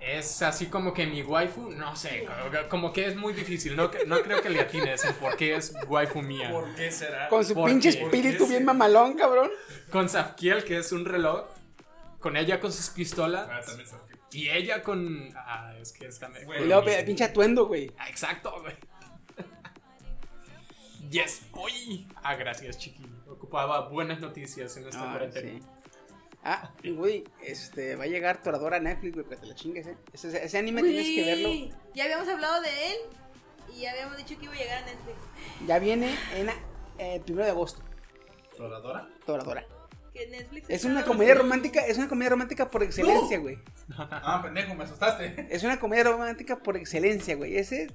Es 0.00 0.42
así 0.42 0.66
como 0.66 0.92
que 0.92 1.06
mi 1.06 1.22
waifu, 1.22 1.70
no 1.70 1.96
sé, 1.96 2.26
como- 2.26 2.68
como 2.68 2.92
que 2.92 3.06
es 3.06 3.16
muy 3.16 3.32
difícil. 3.32 3.74
No, 3.74 3.90
no 4.06 4.20
creo 4.20 4.42
que 4.42 4.50
le 4.50 4.60
atines 4.60 5.02
en 5.04 5.14
por 5.14 5.34
qué 5.36 5.56
es 5.56 5.74
waifu 5.88 6.20
mía. 6.20 6.50
¿Por 6.50 6.74
qué 6.74 6.90
será? 6.90 7.28
Con 7.30 7.42
su 7.42 7.54
¿Por 7.54 7.70
pinche 7.70 7.90
qué? 7.90 8.04
espíritu 8.04 8.38
¿Por 8.40 8.46
qué 8.48 8.52
bien 8.52 8.64
mamalón, 8.66 9.14
cabrón. 9.14 9.50
Con 9.90 10.10
Safkiel, 10.10 10.62
que 10.64 10.76
es 10.78 10.92
un 10.92 11.06
reloj. 11.06 11.46
Con 12.20 12.36
ella 12.36 12.60
con 12.60 12.70
sus 12.70 12.90
pistolas. 12.90 13.48
Ah, 13.50 13.60
también 13.64 13.88
aquí. 13.88 14.18
Y 14.34 14.50
ella 14.50 14.82
con. 14.82 15.28
Ah, 15.36 15.72
es 15.80 15.92
que 15.92 16.06
está. 16.06 16.28
Y 16.60 16.64
luego 16.64 16.88
el 16.88 17.04
pinche 17.04 17.24
atuendo, 17.24 17.66
güey. 17.66 17.90
Ah, 17.98 18.08
exacto, 18.08 18.60
güey. 18.60 18.74
Yes, 21.10 21.42
boy. 21.52 22.06
Ah, 22.22 22.34
gracias, 22.34 22.78
chiqui. 22.78 23.04
Ocupaba 23.28 23.88
buenas 23.88 24.20
noticias 24.20 24.76
en 24.76 24.88
esta 24.88 25.02
Ah, 25.08 25.12
cuarentena. 25.12 25.50
sí. 25.60 25.66
Ah, 26.42 26.72
güey, 26.96 27.24
este, 27.42 27.96
va 27.96 28.04
a 28.04 28.06
llegar 28.06 28.42
Toradora 28.42 28.76
a 28.76 28.80
Netflix, 28.80 29.14
güey, 29.14 29.26
que 29.26 29.36
te 29.36 29.46
la 29.46 29.54
chingues, 29.54 29.86
eh. 29.86 29.96
Ese, 30.12 30.44
ese 30.44 30.58
anime 30.58 30.82
tienes 30.82 31.06
que 31.06 31.24
verlo. 31.24 31.76
Ya 31.94 32.04
habíamos 32.04 32.28
hablado 32.28 32.60
de 32.60 32.68
él 32.88 32.96
y 33.74 33.80
ya 33.80 33.92
habíamos 33.92 34.16
dicho 34.18 34.36
que 34.38 34.44
iba 34.44 34.54
a 34.54 34.58
llegar 34.58 34.82
a 34.82 34.86
Netflix. 34.86 35.16
Ya 35.66 35.78
viene 35.78 36.14
en 36.34 36.50
eh, 36.98 37.22
primero 37.24 37.44
de 37.44 37.50
agosto, 37.52 37.82
¿Floradora? 38.56 39.08
Toradora. 39.24 39.66
Que 40.14 40.26
Netflix 40.28 40.70
Es 40.70 40.84
una 40.84 41.04
comedia 41.04 41.34
romántica, 41.34 41.80
es 41.84 41.98
una 41.98 42.08
comedia 42.08 42.30
romántica 42.30 42.70
por 42.70 42.82
excelencia, 42.82 43.38
güey. 43.38 43.58
Ah, 43.98 44.40
pendejo, 44.42 44.74
me 44.74 44.84
asustaste. 44.84 45.46
Es 45.50 45.62
una 45.64 45.78
comedia 45.78 46.04
romántica 46.04 46.56
por 46.56 46.76
excelencia, 46.78 47.34
güey. 47.36 47.56
Ese 47.58 47.88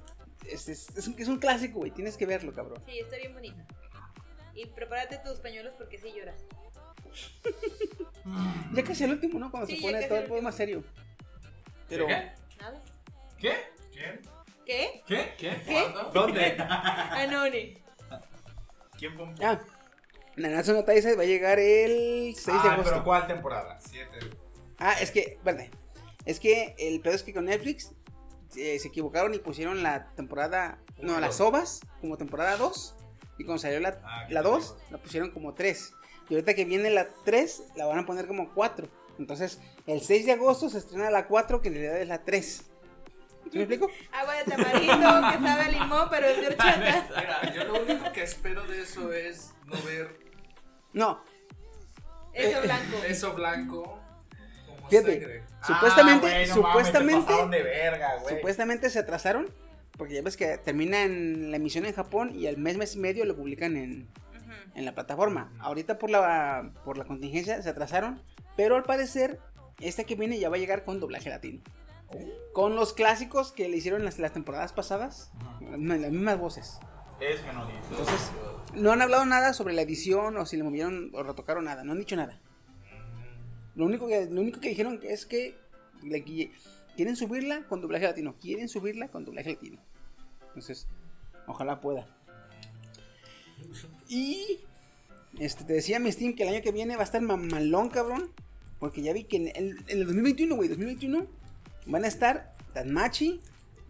es, 0.46 0.68
es- 0.68 0.88
es 0.96 1.08
un, 1.08 1.14
es 1.18 1.26
un 1.28 1.38
clásico, 1.38 1.78
güey. 1.80 1.90
Tienes 1.90 2.16
que 2.16 2.26
verlo, 2.26 2.54
cabrón. 2.54 2.80
Sí, 2.86 2.98
está 3.00 3.16
bien 3.16 3.32
bonito. 3.34 3.56
Y 4.54 4.66
prepárate 4.66 5.18
tus 5.24 5.38
pañuelos 5.40 5.74
porque 5.74 5.98
sí 5.98 6.12
lloras. 6.16 6.44
Ya 8.74 8.84
casi 8.84 9.04
el 9.04 9.12
último, 9.12 9.38
¿no? 9.38 9.50
Cuando 9.50 9.66
Sí, 9.66 9.76
se 9.76 9.82
pone 9.82 10.02
todo 10.06 10.18
el 10.18 10.24
poco 10.26 10.42
más 10.42 10.54
serio. 10.54 10.84
Pero, 11.88 12.06
¿Qué? 12.06 12.30
¿Nada? 12.60 12.80
¿Qué? 13.38 13.54
¿Quién? 13.92 14.20
¿Qué? 14.66 15.02
¿Qué? 15.06 15.34
¿Qué? 15.38 15.62
¿Qué? 15.66 15.94
¿Dónde? 16.12 16.56
Anoni. 16.60 17.74
¿Quién 18.98 19.16
fue? 19.16 19.26
ah, 19.44 19.58
Nanatsu 20.36 20.72
no 20.72 20.84
Taizai 20.84 21.16
va 21.16 21.22
a 21.22 21.26
llegar 21.26 21.58
el 21.58 22.34
6 22.34 22.46
de 22.46 22.52
Ah, 22.52 22.72
agosto. 22.74 22.90
pero 22.92 23.04
¿cuál 23.04 23.26
temporada? 23.26 23.78
Siete. 23.80 24.18
Ah, 24.78 24.94
es 25.00 25.10
que, 25.10 25.38
verde. 25.44 25.70
Es 26.24 26.40
que 26.40 26.74
el 26.78 27.00
pedo 27.00 27.14
es 27.14 27.22
que 27.22 27.34
con 27.34 27.46
Netflix 27.46 27.92
eh, 28.56 28.78
se 28.78 28.88
equivocaron 28.88 29.34
y 29.34 29.38
pusieron 29.38 29.82
la 29.82 30.06
temporada. 30.14 30.78
No, 30.98 31.12
Uno, 31.12 31.20
las 31.20 31.38
dos. 31.38 31.48
ovas 31.48 31.80
como 32.00 32.16
temporada 32.16 32.56
2. 32.56 32.94
Y 33.38 33.44
cuando 33.44 33.60
salió 33.60 33.80
la, 33.80 33.98
Ah, 34.04 34.26
la 34.30 34.42
2, 34.42 34.52
pendejos. 34.64 34.90
la 34.92 34.98
pusieron 34.98 35.30
como 35.30 35.54
3. 35.54 35.92
Y 36.28 36.34
ahorita 36.34 36.54
que 36.54 36.64
viene 36.64 36.90
la 36.90 37.08
3, 37.24 37.62
la 37.76 37.86
van 37.86 37.98
a 37.98 38.06
poner 38.06 38.26
como 38.26 38.52
4. 38.54 38.88
Entonces, 39.18 39.60
el 39.86 40.00
6 40.00 40.26
de 40.26 40.32
agosto 40.32 40.70
se 40.70 40.78
estrena 40.78 41.10
la 41.10 41.26
4, 41.26 41.60
que 41.60 41.68
en 41.68 41.74
realidad 41.74 42.00
es 42.00 42.08
la 42.08 42.22
3. 42.24 42.69
¿Sí 43.50 43.58
me 43.58 43.64
explico? 43.64 43.88
Agua 44.12 44.34
de 44.34 44.44
tamarindo 44.44 45.30
que 45.30 45.46
sabe 45.46 45.62
a 45.62 45.68
limón, 45.68 46.08
pero 46.10 46.26
es 46.26 46.40
de 46.40 46.46
horchata. 46.48 47.06
Mira, 47.16 47.54
yo 47.54 47.64
lo 47.64 47.82
único 47.82 48.12
que 48.12 48.22
espero 48.22 48.62
de 48.66 48.82
eso 48.82 49.12
es 49.12 49.52
no 49.66 49.80
ver 49.82 50.16
No, 50.92 51.22
Eso 52.32 52.60
blanco. 52.62 52.96
eso 53.06 53.32
blanco 53.34 54.00
como 54.66 54.88
Fíjate. 54.88 55.20
sangre. 55.20 55.42
Supuestamente, 55.66 56.26
Ah, 56.26 56.30
güey, 56.30 56.48
no 56.48 56.56
mames, 56.62 56.68
supuestamente, 56.86 57.32
se 57.34 57.62
verga, 57.62 58.16
güey. 58.22 58.34
supuestamente 58.36 58.90
se 58.90 58.98
atrasaron. 59.00 59.50
Porque 59.98 60.14
ya 60.14 60.22
ves 60.22 60.36
que 60.38 60.56
termina 60.56 61.02
en 61.02 61.50
la 61.50 61.56
emisión 61.58 61.84
en 61.84 61.92
Japón 61.92 62.32
y 62.34 62.46
al 62.46 62.56
mes, 62.56 62.78
mes 62.78 62.94
y 62.94 62.98
medio 62.98 63.26
lo 63.26 63.36
publican 63.36 63.76
en, 63.76 64.08
Ujú. 64.34 64.52
en 64.78 64.84
la 64.86 64.94
plataforma. 64.94 65.52
Ahorita 65.58 65.98
por 65.98 66.08
la, 66.08 66.70
por 66.86 66.96
la 66.96 67.04
contingencia 67.04 67.60
se 67.60 67.68
atrasaron, 67.68 68.22
pero 68.56 68.76
al 68.76 68.84
parecer 68.84 69.38
esta 69.80 70.04
que 70.04 70.14
viene 70.14 70.38
ya 70.38 70.48
va 70.48 70.56
a 70.56 70.58
llegar 70.58 70.84
con 70.84 71.00
doblaje 71.00 71.28
latino. 71.28 71.60
Con 72.52 72.74
los 72.76 72.92
clásicos 72.92 73.52
que 73.52 73.68
le 73.68 73.76
hicieron 73.76 74.04
las, 74.04 74.18
las 74.18 74.32
temporadas 74.32 74.72
pasadas, 74.72 75.30
las 75.60 75.78
mismas 76.10 76.38
voces. 76.38 76.78
Es 77.20 77.40
que 77.40 77.52
no 77.52 77.66
dice. 77.66 77.78
Entonces, 77.90 78.30
no 78.74 78.92
han 78.92 79.02
hablado 79.02 79.24
nada 79.26 79.52
sobre 79.52 79.74
la 79.74 79.82
edición 79.82 80.36
o 80.36 80.46
si 80.46 80.56
le 80.56 80.62
movieron 80.64 81.10
o 81.14 81.22
retocaron 81.22 81.64
nada, 81.64 81.84
no 81.84 81.92
han 81.92 81.98
dicho 81.98 82.16
nada. 82.16 82.40
Lo 83.76 83.86
único 83.86 84.08
que, 84.08 84.26
lo 84.26 84.40
único 84.40 84.60
que 84.60 84.70
dijeron 84.70 85.00
es 85.02 85.26
que 85.26 85.56
le- 86.02 86.24
que 86.24 86.50
quieren 86.96 87.14
subirla 87.16 87.66
con 87.68 87.80
doblaje 87.80 88.04
latino, 88.06 88.34
quieren 88.40 88.68
subirla 88.68 89.08
con 89.08 89.24
doblaje 89.24 89.52
latino. 89.52 89.78
Entonces, 90.48 90.88
ojalá 91.46 91.80
pueda. 91.80 92.08
Y 94.08 94.60
este, 95.38 95.64
te 95.64 95.74
decía 95.74 95.98
mi 96.00 96.10
Steam 96.10 96.34
que 96.34 96.42
el 96.42 96.48
año 96.54 96.62
que 96.62 96.72
viene 96.72 96.96
va 96.96 97.02
a 97.02 97.04
estar 97.04 97.20
mamalón, 97.22 97.88
cabrón. 97.90 98.32
Porque 98.78 99.02
ya 99.02 99.12
vi 99.12 99.24
que 99.24 99.36
en 99.36 99.48
el, 99.48 99.78
en 99.88 99.98
el 100.00 100.06
2021, 100.06 100.56
güey, 100.56 100.68
2021, 100.68 101.26
van 101.86 102.04
a 102.04 102.08
estar 102.08 102.54
Danmachi, 102.74 103.40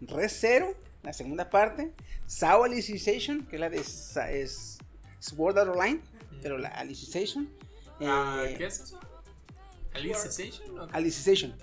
Red 0.01 0.29
Zero, 0.29 0.75
la 1.03 1.13
segunda 1.13 1.49
parte, 1.49 1.91
Sao 2.27 2.63
Alicization, 2.63 3.45
que 3.45 3.57
es 3.57 3.59
la 3.59 3.69
de 3.69 3.77
es 3.79 4.77
Sword 5.19 5.57
Art 5.57 5.69
Online, 5.69 5.99
pero 6.41 6.57
la 6.57 6.69
Alicization. 6.69 7.49
Ah, 7.99 8.43
eh, 8.45 8.55
¿Qué 8.57 8.65
es 8.65 8.79
eso? 8.79 8.99
¿Alicization? 9.93 10.89
Alicization. 10.93 11.55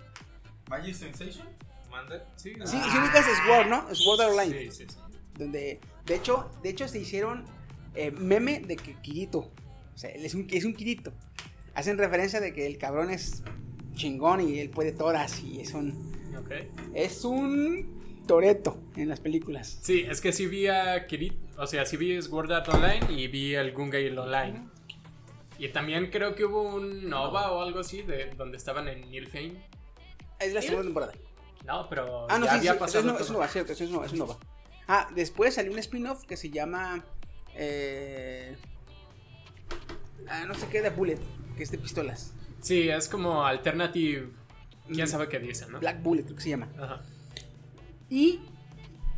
Magic 0.69 0.95
Sensation. 0.95 1.49
¿Mande? 1.91 2.21
Sí, 2.37 2.53
Sí, 2.65 2.77
si 2.91 2.99
ubicas 2.99 3.25
Sword, 3.47 3.69
¿no? 3.69 3.95
Sword 3.95 4.21
Art 4.21 4.33
Online. 4.33 4.71
Sí, 4.71 4.71
sí, 4.71 4.87
sí. 4.89 4.97
Donde, 5.39 5.81
de 6.05 6.15
hecho, 6.15 6.51
de 6.63 6.69
hecho 6.69 6.89
se 6.89 6.99
hicieron 6.99 7.45
eh, 7.95 8.11
meme 8.11 8.61
de 8.61 8.77
que 8.77 8.95
Kirito. 9.01 9.51
O 9.95 9.99
sea, 9.99 10.11
él 10.11 10.25
es 10.25 10.35
un, 10.35 10.47
es 10.51 10.65
un 10.65 10.75
Kirito. 10.75 11.13
Hacen 11.75 11.97
referencia 11.97 12.41
de 12.41 12.53
que 12.53 12.67
el 12.67 12.77
cabrón 12.77 13.11
es 13.11 13.43
chingón 13.95 14.41
y 14.41 14.59
él 14.59 14.69
puede 14.71 14.93
todas 14.93 15.43
y 15.43 15.61
es 15.61 15.73
un, 15.75 16.08
Es 16.95 17.25
un 17.25 17.99
Toreto 18.27 18.79
en 18.97 19.09
las 19.09 19.21
películas. 19.21 19.79
Sí, 19.83 20.05
es 20.09 20.21
que 20.21 20.33
sí 20.33 20.47
vi 20.47 20.67
a 20.67 21.07
Kirit, 21.07 21.35
o 21.57 21.67
sea, 21.67 21.87
sí 21.87 21.97
vi 21.97 22.21
Sword 22.21 22.53
Art 22.53 22.69
Online 22.69 23.07
y 23.11 23.27
vi 23.29 23.55
el 23.55 23.73
Gungai 23.73 24.17
Online. 24.17 24.69
Y 25.59 25.69
también 25.69 26.11
creo 26.11 26.35
que 26.35 26.45
hubo 26.45 26.63
un 26.63 27.09
Nova 27.09 27.51
o 27.53 27.63
algo 27.63 27.81
así 27.81 28.03
de 28.03 28.31
donde 28.37 28.57
estaban 28.59 28.87
en 28.89 29.11
Nilfheim. 29.11 29.57
Es 30.39 30.53
la 30.53 30.63
segunda 30.63 30.85
temporada. 30.85 31.13
No, 31.67 31.89
pero 31.89 32.27
Ah, 32.31 32.39
no, 32.39 32.47
ya 32.47 32.53
sí, 32.53 32.59
había 32.59 32.73
sí, 32.75 32.79
pasado 32.79 33.15
es, 33.17 33.21
es 33.23 33.31
Nova, 33.31 33.49
cierto, 33.49 33.73
es 33.73 33.81
Nova, 33.91 34.07
es 34.07 34.13
Nova. 34.13 34.37
Ah, 34.87 35.09
después 35.15 35.55
salió 35.55 35.73
un 35.73 35.79
spin-off 35.79 36.25
que 36.25 36.37
se 36.37 36.51
llama. 36.51 37.05
Eh, 37.55 38.57
ah, 40.29 40.45
no 40.47 40.55
sé 40.55 40.69
qué, 40.69 40.81
de 40.81 40.91
Bullet, 40.91 41.19
que 41.57 41.63
es 41.63 41.71
de 41.71 41.79
pistolas. 41.79 42.33
Sí, 42.61 42.89
es 42.89 43.09
como 43.09 43.45
alternative. 43.45 44.29
¿Quién 44.93 45.07
Mm. 45.07 45.11
sabe 45.11 45.29
qué 45.29 45.39
dice, 45.39 45.67
no? 45.69 45.79
Black 45.81 46.03
Bullet, 46.03 46.23
creo 46.25 46.37
que 46.37 46.43
se 46.43 46.51
llama. 46.51 46.69
Ajá. 46.79 47.01
Y. 48.11 48.41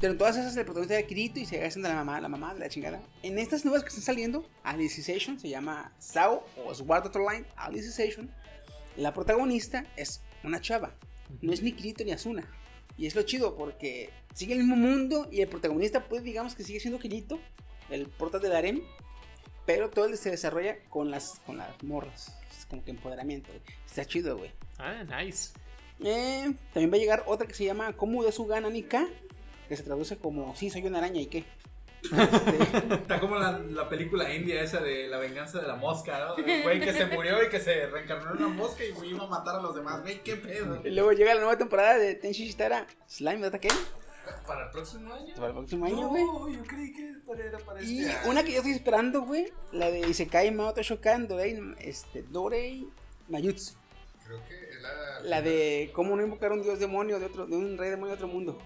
Pero 0.00 0.12
en 0.14 0.18
todas 0.18 0.36
esas 0.36 0.56
el 0.56 0.64
protagonista 0.64 0.94
de 0.94 1.06
Kirito 1.06 1.40
y 1.40 1.44
se 1.44 1.62
hacen 1.62 1.82
de 1.82 1.90
la 1.90 1.94
mamá, 1.94 2.20
la 2.22 2.28
mamá 2.30 2.54
de 2.54 2.60
la 2.60 2.68
chingada. 2.70 3.02
En 3.22 3.38
estas 3.38 3.64
nuevas 3.66 3.82
que 3.82 3.88
están 3.88 4.02
saliendo, 4.04 4.48
Alicization 4.62 5.38
se 5.38 5.50
llama 5.50 5.92
Sao 5.98 6.42
o 6.64 6.74
Sword 6.74 7.14
Online 7.14 7.44
Alicization. 7.56 8.30
La 8.96 9.12
protagonista 9.12 9.84
es 9.96 10.22
una 10.42 10.58
chava. 10.62 10.94
No 11.42 11.52
es 11.52 11.62
ni 11.62 11.72
Kirito 11.72 12.02
ni 12.02 12.12
Asuna. 12.12 12.44
Y 12.96 13.06
es 13.06 13.14
lo 13.14 13.22
chido 13.22 13.54
porque 13.56 14.08
sigue 14.34 14.54
el 14.54 14.60
mismo 14.60 14.76
mundo 14.76 15.28
y 15.30 15.42
el 15.42 15.48
protagonista, 15.48 16.08
pues 16.08 16.22
digamos 16.22 16.54
que 16.54 16.64
sigue 16.64 16.80
siendo 16.80 16.98
Kirito, 16.98 17.38
el 17.90 18.06
prota 18.08 18.38
del 18.38 18.52
harem. 18.56 18.80
Pero 19.66 19.90
todo 19.90 20.14
se 20.16 20.30
desarrolla 20.30 20.78
con 20.88 21.10
las, 21.10 21.40
con 21.44 21.58
las 21.58 21.82
morras. 21.84 22.34
Como 22.70 22.84
que 22.84 22.92
empoderamiento. 22.92 23.48
güey. 23.50 23.60
Está 23.86 24.04
chido, 24.06 24.38
güey. 24.38 24.50
Ah, 24.78 25.02
nice. 25.04 25.50
Eh, 26.02 26.54
también 26.72 26.90
va 26.90 26.96
a 26.96 27.00
llegar 27.00 27.24
otra 27.26 27.46
que 27.46 27.52
se 27.54 27.64
llama 27.66 27.92
Como 27.94 28.22
de 28.24 28.32
su 28.32 28.46
gana 28.46 28.70
Nika, 28.70 29.06
que 29.68 29.76
se 29.76 29.82
traduce 29.82 30.16
como 30.16 30.56
Sí, 30.56 30.70
soy 30.70 30.86
una 30.86 30.98
araña 30.98 31.20
y 31.20 31.26
qué. 31.26 31.44
Este, 32.02 32.94
Está 32.94 33.20
como 33.20 33.36
la, 33.36 33.58
la 33.58 33.86
película 33.90 34.32
india 34.34 34.62
esa 34.62 34.80
de 34.80 35.06
la 35.08 35.18
venganza 35.18 35.60
de 35.60 35.66
la 35.68 35.76
mosca, 35.76 36.18
¿no? 36.34 36.42
El 36.42 36.62
güey 36.62 36.80
que 36.80 36.94
se 36.94 37.04
murió 37.04 37.42
y 37.44 37.50
que 37.50 37.60
se 37.60 37.86
reencarnó 37.88 38.30
en 38.30 38.38
una 38.38 38.48
mosca 38.48 38.82
y 38.82 39.06
iba 39.06 39.24
a 39.24 39.26
matar 39.26 39.56
a 39.56 39.60
los 39.60 39.74
demás. 39.74 40.00
Güey, 40.00 40.22
qué 40.22 40.36
pedo. 40.36 40.80
y 40.82 40.90
luego 40.92 41.12
llega 41.12 41.34
la 41.34 41.40
nueva 41.42 41.58
temporada 41.58 41.98
de 41.98 42.14
Tenshi 42.14 42.46
Shitara 42.46 42.86
Slime 43.06 43.40
Data 43.42 43.58
Ken 43.58 43.76
¿Para 44.46 44.64
el 44.66 44.70
próximo 44.70 45.12
año? 45.14 45.34
para 45.34 45.46
el 45.48 45.52
próximo 45.54 45.86
año, 45.86 46.08
güey. 46.08 46.24
No, 46.24 46.48
yo 46.48 46.62
creí 46.64 46.92
que 46.92 47.14
para- 47.26 47.44
era 47.44 47.58
para 47.58 47.82
Y 47.82 48.00
este 48.00 48.12
año. 48.16 48.30
una 48.30 48.42
que 48.42 48.50
yo 48.52 48.58
estoy 48.58 48.72
esperando, 48.72 49.22
güey, 49.22 49.52
la 49.72 49.90
de 49.90 50.00
Isekai 50.00 50.50
Maoto 50.50 50.82
Shokan 50.82 51.28
Dorei, 51.28 51.60
este, 51.80 52.22
Dorei 52.24 52.88
Mayutsu. 53.28 53.74
Creo 54.26 54.44
que 54.46 54.70
es 54.70 54.80
la... 54.82 55.20
La 55.22 55.42
de 55.42 55.90
cómo 55.92 56.16
no 56.16 56.22
invocar 56.22 56.52
un 56.52 56.62
dios 56.62 56.78
demonio 56.78 57.18
de 57.18 57.26
otro, 57.26 57.46
de 57.46 57.56
un 57.56 57.76
rey 57.78 57.90
demonio 57.90 58.10
de 58.10 58.14
otro 58.22 58.28
mundo. 58.28 58.58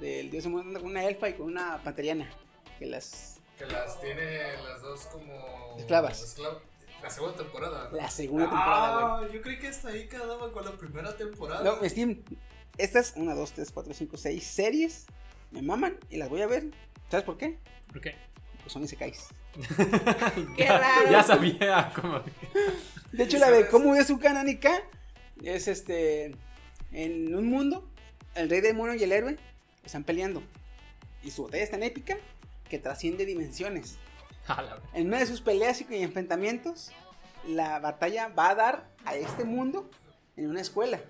Del 0.00 0.30
dios 0.30 0.44
demonio 0.44 0.68
anda 0.68 0.80
con 0.80 0.90
una 0.90 1.04
elfa 1.04 1.28
y 1.28 1.34
con 1.34 1.46
una 1.46 1.82
panteriana. 1.82 2.30
Que 2.78 2.86
las. 2.86 3.40
Que 3.58 3.66
las 3.66 4.00
tiene 4.00 4.38
las 4.62 4.80
dos 4.82 5.06
como... 5.06 5.76
Esclavas. 5.78 6.36
esclav- 6.38 6.60
La 7.02 7.10
segunda 7.10 7.36
temporada. 7.38 7.90
La 7.92 8.10
segunda 8.10 8.44
temporada, 8.46 9.16
güey. 9.18 9.30
Ah, 9.30 9.32
yo 9.34 9.42
creí 9.42 9.58
que 9.58 9.68
hasta 9.68 9.88
ahí 9.88 10.06
quedaba 10.08 10.52
con 10.52 10.64
la 10.64 10.72
primera 10.72 11.16
temporada. 11.16 11.62
No, 11.64 11.88
Steam, 11.88 12.22
estas, 12.78 13.14
una, 13.16 13.34
dos, 13.34 13.52
tres, 13.52 13.70
cuatro, 13.72 13.92
cinco, 13.94 14.16
seis 14.16 14.44
series 14.44 15.06
me 15.50 15.62
maman 15.62 15.96
y 16.10 16.16
las 16.16 16.28
voy 16.28 16.42
a 16.42 16.46
ver. 16.46 16.70
¿Sabes 17.10 17.24
por 17.24 17.36
qué? 17.36 17.58
¿Por 17.88 18.00
qué? 18.00 18.14
Pues 18.62 18.72
son 18.72 18.84
isekais. 18.84 19.26
Qué 20.56 20.64
ya, 20.64 20.78
raro. 20.78 21.10
Ya 21.10 21.22
sabía 21.22 21.92
cómo. 21.94 22.22
De 23.12 23.24
hecho, 23.24 23.38
la 23.38 23.50
de 23.50 23.66
cómo 23.68 23.94
es 23.94 24.06
su 24.06 24.18
cananica 24.18 24.82
es 25.42 25.68
este. 25.68 26.36
En 26.92 27.34
un 27.34 27.46
mundo, 27.46 27.88
el 28.34 28.48
rey 28.48 28.60
demonio 28.60 28.94
y 28.94 29.02
el 29.02 29.12
héroe 29.12 29.36
están 29.84 30.04
peleando. 30.04 30.42
Y 31.22 31.30
su 31.30 31.44
batalla 31.44 31.64
es 31.64 31.70
tan 31.70 31.82
épica 31.82 32.16
que 32.68 32.78
trasciende 32.78 33.26
dimensiones. 33.26 33.98
En 34.94 35.08
una 35.08 35.18
de 35.18 35.26
sus 35.26 35.40
peleas 35.42 35.80
y 35.80 36.02
enfrentamientos, 36.02 36.92
la 37.46 37.78
batalla 37.80 38.28
va 38.28 38.50
a 38.50 38.54
dar 38.54 38.90
a 39.04 39.14
este 39.14 39.44
mundo 39.44 39.90
en 40.36 40.48
una 40.48 40.60
escuela. 40.60 41.00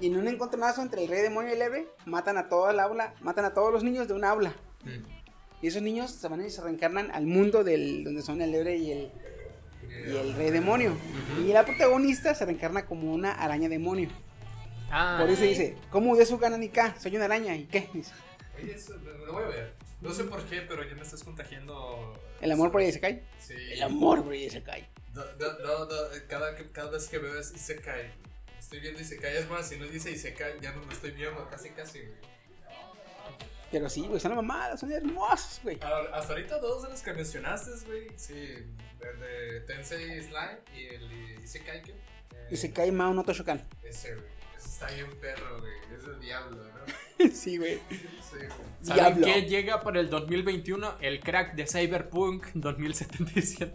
Y 0.00 0.06
en 0.06 0.16
un 0.16 0.28
encontronazo 0.28 0.82
entre 0.82 1.02
el 1.02 1.08
rey 1.08 1.22
demonio 1.22 1.50
y 1.50 1.54
el 1.54 1.62
héroe, 1.62 1.88
matan 2.06 2.38
a 2.38 2.48
toda 2.48 2.72
el 2.72 2.80
aula, 2.80 3.14
matan 3.20 3.44
a 3.44 3.52
todos 3.54 3.72
los 3.72 3.84
niños 3.84 4.08
de 4.08 4.14
un 4.14 4.24
aula. 4.24 4.54
Mm. 4.84 5.20
Y 5.62 5.66
esos 5.66 5.82
niños 5.82 6.10
se 6.10 6.26
van 6.28 6.44
y 6.44 6.50
se 6.50 6.62
reencarnan 6.62 7.10
al 7.10 7.26
mundo 7.26 7.64
del 7.64 8.02
donde 8.02 8.22
son 8.22 8.40
el 8.40 8.54
héroe 8.54 8.76
y 8.76 8.92
el, 8.92 9.12
y 10.08 10.16
el 10.16 10.34
rey 10.34 10.50
demonio. 10.50 10.96
Y 11.38 11.52
la 11.52 11.66
protagonista 11.66 12.34
se 12.34 12.46
reencarna 12.46 12.86
como 12.86 13.12
una 13.12 13.32
araña 13.32 13.68
demonio. 13.68 14.08
Ah, 14.90 15.18
Por 15.20 15.30
eso 15.30 15.42
dice, 15.42 15.76
¿cómo 15.90 16.16
de 16.16 16.24
su 16.24 16.38
gana 16.38 16.56
ni 16.56 16.70
K? 16.70 16.96
Soy 16.98 17.14
una 17.14 17.26
araña. 17.26 17.54
¿Y 17.54 17.66
qué? 17.66 17.88
Dice, 17.92 18.12
Oye, 18.58 18.74
eso 18.74 18.96
lo 18.96 19.26
lo 19.26 19.32
voy 19.34 19.44
a 19.44 19.48
ver. 19.48 19.74
No 20.00 20.12
sé 20.12 20.24
por 20.24 20.42
qué, 20.44 20.62
pero 20.62 20.82
ya 20.88 20.94
me 20.94 21.02
estás 21.02 21.22
contagiando. 21.22 22.18
el 22.40 22.50
amor 22.52 22.72
por 22.72 22.80
cae. 23.00 23.22
Sí. 23.38 23.54
El 23.72 23.82
amor 23.82 24.24
por 24.24 24.32
cae. 24.64 24.88
No, 25.14 25.22
no, 25.38 25.58
no, 25.58 25.84
no, 25.84 26.08
cada, 26.26 26.56
cada 26.72 26.90
vez 26.90 27.08
que 27.08 27.18
veo 27.18 27.38
es 27.38 27.52
Isekai. 27.52 28.10
Estoy 28.60 28.78
viendo 28.80 29.00
Isekai. 29.00 29.36
Es 29.36 29.48
más, 29.50 29.68
si 29.68 29.76
no 29.78 29.86
dice 29.86 30.10
Isekai, 30.12 30.60
ya 30.60 30.72
no 30.72 30.84
lo 30.84 30.92
estoy 30.92 31.10
viendo. 31.10 31.48
Casi, 31.48 31.70
casi, 31.70 31.98
güey. 32.00 32.18
Pero 33.72 33.88
sí, 33.88 34.02
güey, 34.06 34.20
son 34.20 34.34
mamadas, 34.34 34.80
son 34.80 34.90
hermosos, 34.92 35.60
güey. 35.62 35.78
Hasta 36.12 36.32
ahorita, 36.32 36.58
dos 36.58 36.82
de 36.82 36.88
los 36.90 37.00
que 37.02 37.12
mencionaste, 37.12 37.70
güey. 37.86 38.08
Sí, 38.16 38.34
el 38.34 39.20
de 39.20 39.60
Tensei 39.66 40.20
Slime 40.22 40.58
y 40.76 40.86
el 40.86 41.40
Isekai. 41.42 41.82
¿qué? 41.82 41.92
Eh, 41.92 42.48
Y 42.50 42.56
se 42.56 42.72
cae 42.72 42.92
Mao 42.92 43.14
no 43.14 43.22
Toshokan. 43.24 43.66
Ese, 43.82 44.14
güey. 44.14 44.26
Ese 44.56 44.68
está 44.68 44.86
bien 44.90 45.08
perro, 45.20 45.58
güey. 45.60 45.72
Es 45.96 46.04
el 46.04 46.20
diablo, 46.20 46.56
¿no? 46.64 47.30
sí, 47.32 47.56
güey. 47.58 47.78
Sí, 47.88 48.36
güey. 48.36 48.48
¿Saben 48.82 49.14
Diablo. 49.20 49.26
qué 49.26 49.42
llega 49.42 49.80
para 49.82 50.00
el 50.00 50.10
2021? 50.10 50.96
El 51.00 51.20
crack 51.20 51.54
de 51.54 51.66
Cyberpunk 51.66 52.46
2077. 52.54 53.72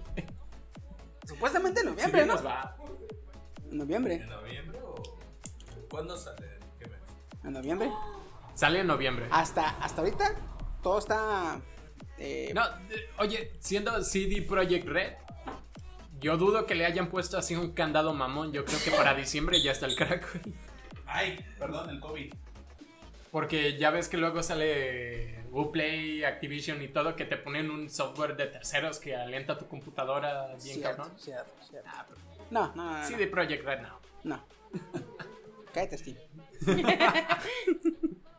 Supuestamente 1.28 1.80
en 1.80 1.86
noviembre, 1.88 2.20
bien 2.20 2.28
¿no? 2.28 2.34
nos 2.36 2.46
va. 2.46 2.76
En 3.76 3.80
noviembre. 3.80 4.14
¿En 4.16 4.30
noviembre 4.30 4.80
o.? 4.86 4.96
¿Cuándo 5.90 6.16
sale? 6.18 6.48
¿Qué 6.80 6.86
mes? 6.88 7.00
En 7.44 7.52
noviembre. 7.52 7.92
Sale 8.54 8.80
en 8.80 8.88
noviembre. 8.88 9.28
Hasta, 9.32 9.72
hasta 9.84 10.00
ahorita, 10.02 10.34
todo 10.82 10.98
está. 11.00 11.60
eh, 12.18 12.54
No, 12.56 12.64
oye, 13.20 13.52
siendo 13.60 14.02
CD 14.02 14.42
Projekt 14.44 14.88
Red, 14.88 15.12
yo 16.22 16.38
dudo 16.38 16.66
que 16.66 16.74
le 16.74 16.86
hayan 16.86 17.10
puesto 17.10 17.38
así 17.38 17.54
un 17.54 17.74
candado 17.74 18.14
mamón. 18.14 18.54
Yo 18.54 18.64
creo 18.64 18.80
que 18.82 18.92
para 18.92 19.14
diciembre 19.24 19.62
ya 19.62 19.74
está 19.74 19.88
el 19.88 19.96
crack. 19.98 20.26
Ay, 21.06 21.46
perdón, 21.60 21.90
el 21.90 22.00
COVID. 22.00 22.34
Porque 23.32 23.78
ya 23.78 23.90
ves 23.92 24.08
que 24.08 24.16
luego 24.16 24.42
sale 24.42 25.44
Uplay, 25.52 26.24
Activision 26.24 26.82
y 26.82 26.88
todo, 26.88 27.18
que 27.18 27.26
te 27.26 27.36
ponen 27.36 27.70
un 27.70 27.90
software 27.90 28.38
de 28.38 28.46
terceros 28.48 29.00
que 29.00 29.18
alienta 29.18 29.58
tu 29.58 29.68
computadora 29.68 30.48
bien 30.64 30.78
cierto, 30.80 30.98
cabrón. 31.04 31.20
cierto, 31.20 31.52
cierto. 31.70 31.90
Ah, 31.94 32.06
pero 32.08 32.22
No, 32.56 32.68
no, 32.74 32.86
no. 32.86 33.00
no, 33.02 33.06
CD 33.06 33.28
Projekt 33.28 33.66
Red 33.66 33.82
no. 33.82 34.00
no. 34.24 34.46
Cállate, 35.74 35.98
Steve. 35.98 36.22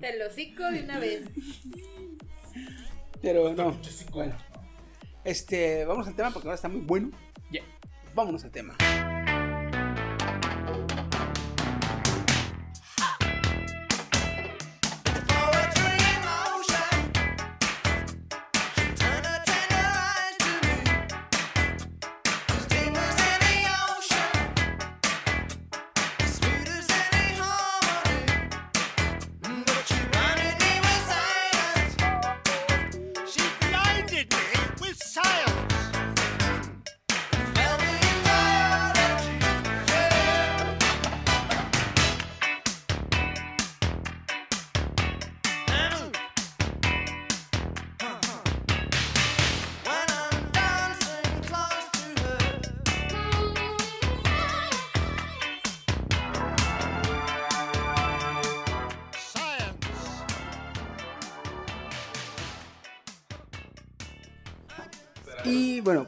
Te 0.00 0.18
lo 0.18 0.28
hocico 0.28 0.62
de 0.70 0.84
una 0.84 0.98
vez. 0.98 1.26
Pero 3.20 3.52
no. 3.52 3.76
Bueno. 4.12 4.34
Este, 5.22 5.84
vamos 5.84 6.06
al 6.06 6.16
tema 6.16 6.30
porque 6.30 6.48
ahora 6.48 6.54
está 6.54 6.70
muy 6.70 6.80
bueno. 6.80 7.10
Ya. 7.50 7.60
Vámonos 8.14 8.42
al 8.44 8.52
tema. 8.52 8.74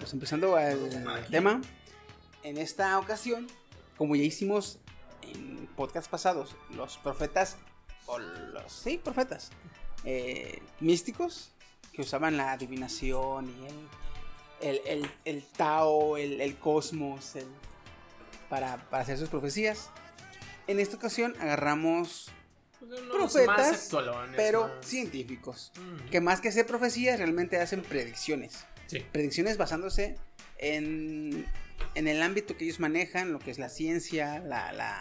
Pues 0.09 0.15
empezando 0.15 0.57
al 0.57 1.27
tema. 1.31 1.61
En 2.43 2.57
esta 2.57 2.99
ocasión, 2.99 3.47
como 3.99 4.17
ya 4.17 4.23
hicimos 4.23 4.79
en 5.23 5.67
podcast 5.77 6.11
pasados, 6.11 6.57
los 6.71 6.97
profetas, 6.97 7.57
o 8.07 8.19
los, 8.19 8.73
sí, 8.73 8.99
profetas, 9.03 9.51
eh, 10.05 10.63
místicos, 10.81 11.51
que 11.93 12.01
usaban 12.01 12.39
la 12.39 12.53
adivinación 12.53 13.51
y 13.51 13.67
el, 14.67 14.77
el, 14.77 14.81
el, 15.05 15.11
el 15.27 15.45
Tao, 15.45 16.17
el, 16.17 16.41
el 16.41 16.57
cosmos, 16.57 17.37
el- 17.37 17.47
para, 18.49 18.79
para 18.89 19.03
hacer 19.03 19.19
sus 19.19 19.29
profecías. 19.29 19.91
En 20.69 20.81
esta 20.81 20.97
ocasión 20.97 21.35
agarramos 21.39 22.31
Pues 22.81 23.01
profetas, 23.11 23.91
pero 24.37 24.69
más- 24.69 24.87
científicos, 24.87 25.71
que 26.11 26.23
más 26.23 26.41
que 26.41 26.49
hacer 26.49 26.65
profecías 26.67 27.19
realmente 27.19 27.61
hacen 27.61 27.83
predicciones. 27.83 28.65
Sí. 28.89 28.99
Predicciones 29.13 29.57
basándose 29.57 30.17
en, 30.59 31.47
en 31.95 32.09
el 32.09 32.21
ámbito 32.23 32.57
que 32.57 32.65
ellos 32.65 32.81
manejan, 32.81 33.33
lo 33.33 33.39
que 33.39 33.51
es 33.53 33.59
la 33.59 33.69
ciencia, 33.69 34.41
la, 34.41 34.73
la, 34.73 35.01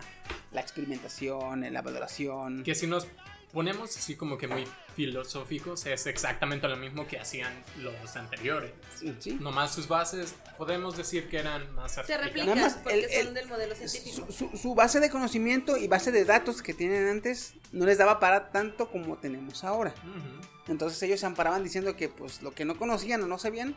la 0.51 0.61
experimentación, 0.61 1.61
la 1.73 1.81
valoración. 1.81 2.63
Que 2.63 2.75
si 2.75 2.85
nos 2.85 3.07
ponemos 3.51 3.97
así 3.97 4.15
como 4.15 4.37
que 4.37 4.47
muy 4.47 4.67
filosóficos, 4.95 5.85
es 5.85 6.05
exactamente 6.05 6.67
lo 6.67 6.75
mismo 6.75 7.07
que 7.07 7.17
hacían 7.19 7.51
los 7.77 8.15
anteriores. 8.15 8.71
Sí. 9.19 9.37
Nomás 9.39 9.73
sus 9.73 9.87
bases, 9.87 10.35
podemos 10.57 10.97
decir 10.97 11.29
que 11.29 11.37
eran 11.39 11.73
más 11.75 11.93
Se 11.93 12.17
replican 12.17 12.59
más 12.59 12.73
porque 12.75 12.93
el- 13.05 13.09
son 13.09 13.27
el- 13.29 13.33
del 13.33 13.47
modelo 13.47 13.73
científico. 13.75 14.27
Su, 14.31 14.49
su- 14.49 14.57
su 14.57 14.75
base 14.75 14.99
de 14.99 15.09
conocimiento 15.09 15.77
y 15.77 15.87
base 15.87 16.11
de 16.11 16.25
datos 16.25 16.61
que 16.61 16.73
tienen 16.73 17.07
antes 17.07 17.53
no 17.71 17.85
les 17.85 17.97
daba 17.97 18.19
para 18.19 18.49
tanto 18.51 18.89
como 18.91 19.17
tenemos 19.17 19.63
ahora. 19.63 19.93
Ujú. 20.03 20.56
Entonces 20.67 21.01
ellos 21.03 21.19
se 21.19 21.25
amparaban 21.25 21.63
diciendo 21.63 21.95
que 21.95 22.09
pues 22.09 22.41
lo 22.41 22.51
que 22.53 22.65
no 22.65 22.77
conocían 22.77 23.23
o 23.23 23.27
no 23.27 23.37
sabían, 23.39 23.75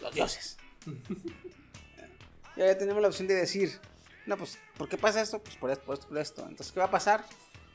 los 0.00 0.14
dioses. 0.14 0.56
y 2.56 2.60
ahora 2.60 2.76
tenemos 2.76 3.00
la 3.02 3.08
opción 3.08 3.28
de 3.28 3.34
decir, 3.34 3.78
no, 4.26 4.36
pues, 4.36 4.58
¿por 4.76 4.88
qué 4.88 4.98
pasa 4.98 5.20
esto? 5.20 5.40
Pues 5.42 5.56
por 5.56 5.70
esto, 5.70 5.84
por 5.84 5.94
esto, 5.94 6.08
por 6.08 6.18
esto. 6.18 6.42
Entonces, 6.42 6.72
¿qué 6.72 6.80
va 6.80 6.86
a 6.86 6.90
pasar? 6.90 7.24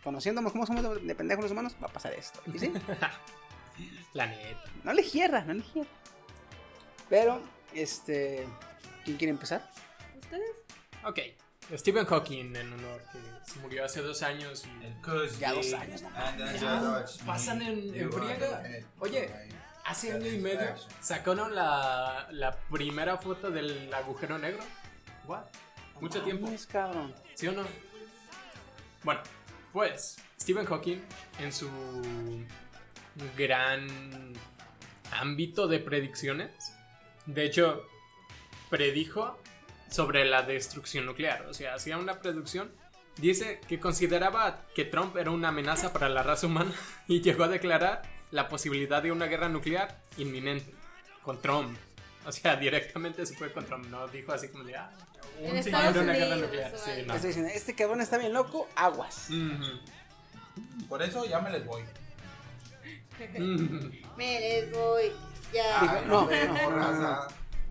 Conociéndonos 0.04 0.52
cómo 0.52 0.66
somos 0.66 0.84
de- 0.84 1.06
de 1.08 1.16
pendejos 1.16 1.44
los 1.44 1.52
humanos, 1.52 1.76
va 1.82 1.88
a 1.88 1.94
pasar 1.94 2.14
esto. 2.14 2.42
¿Y 2.54 2.60
sí? 2.60 2.72
La 4.14 4.26
neta. 4.28 4.64
No 4.84 4.94
le 4.94 5.04
hierra, 5.04 5.42
no 5.42 5.54
le 5.54 5.62
hierra. 5.74 5.90
Pero, 7.10 7.42
este, 7.74 8.48
¿quién 9.06 9.18
quiere 9.18 9.32
empezar? 9.32 9.70
¿Ustedes? 10.20 10.50
Ok. 11.06 11.20
Stephen 11.76 12.06
Hawking, 12.06 12.56
en 12.56 12.74
honor, 12.74 13.02
que 13.12 13.52
se 13.52 13.60
murió 13.60 13.84
hace 13.84 14.02
dos 14.02 14.22
años 14.24 14.66
y 14.66 15.40
Ya 15.40 15.54
dos 15.54 15.74
años, 15.74 16.02
no 16.02 16.56
Ya 16.56 17.06
pasan 17.26 17.62
en, 17.62 17.94
en 17.94 18.12
friega. 18.12 18.64
Oye, 19.00 19.30
hace 19.84 20.14
año 20.14 20.28
y 20.28 20.38
medio 20.38 20.76
sacaron 21.02 21.54
la, 21.54 22.28
la 22.32 22.58
primera 22.72 23.18
foto 23.18 23.52
del 23.52 23.94
agujero 23.94 24.38
negro. 24.38 24.64
What? 25.26 25.46
Mucho 26.00 26.22
tiempo. 26.22 26.50
Cabrón. 26.72 27.14
¿Sí 27.36 27.48
o 27.48 27.52
no? 27.52 27.64
Bueno, 29.04 29.22
pues 29.74 30.18
Stephen 30.40 30.66
Hawking 30.66 31.00
en 31.40 31.52
su 31.52 31.70
gran 33.38 34.34
ámbito 35.12 35.68
de 35.68 35.80
predicciones, 35.80 36.52
de 37.26 37.46
hecho, 37.46 37.86
predijo 38.70 39.38
sobre 39.90 40.26
la 40.26 40.44
destrucción 40.44 41.06
nuclear, 41.06 41.46
o 41.46 41.54
sea, 41.54 41.76
hacía 41.76 41.98
una 41.98 42.20
predicción. 42.20 42.72
Dice 43.18 43.60
que 43.68 43.80
consideraba 43.80 44.62
que 44.76 44.86
Trump 44.86 45.18
era 45.18 45.32
una 45.32 45.48
amenaza 45.48 45.92
para 45.92 46.08
la 46.08 46.22
raza 46.22 46.46
humana 46.48 46.72
y 47.08 47.22
llegó 47.22 47.46
a 47.46 47.48
declarar 47.48 48.04
la 48.32 48.48
posibilidad 48.48 49.02
de 49.02 49.12
una 49.12 49.26
guerra 49.26 49.50
nuclear 49.50 50.00
inminente 50.18 50.72
con 51.24 51.42
Trump. 51.42 51.78
O 52.26 52.32
sea, 52.32 52.58
directamente 52.58 53.26
se 53.26 53.36
fue 53.36 53.52
con 53.52 53.66
Trump, 53.66 53.88
no 53.88 54.08
dijo 54.10 54.34
así 54.34 54.50
como 54.50 54.66
de, 54.66 54.76
ah, 54.76 54.92
En 55.40 55.52
un 55.52 55.58
Estados 55.58 55.94
señor 55.94 55.94
de 55.94 56.00
una 56.02 56.14
guerra 56.14 56.36
nuclear. 56.36 56.78
Sí, 56.78 56.92
no. 57.08 57.14
Estoy 57.16 57.28
diciendo, 57.30 57.52
este 57.54 57.74
cabrón 57.74 58.02
está 58.02 58.18
bien 58.18 58.34
loco, 58.34 58.68
aguas. 58.76 59.30
Por 60.90 61.02
eso 61.02 61.26
ya 61.26 61.40
me 61.40 61.50
les 61.52 61.66
voy. 61.66 61.84
Me 64.18 64.40
les 64.40 64.72
voy. 64.72 65.12
Ya. 65.54 66.04
No, 66.06 66.30
no, 66.30 66.46
no, 66.46 66.70
no, 66.70 66.92
no. 66.92 67.28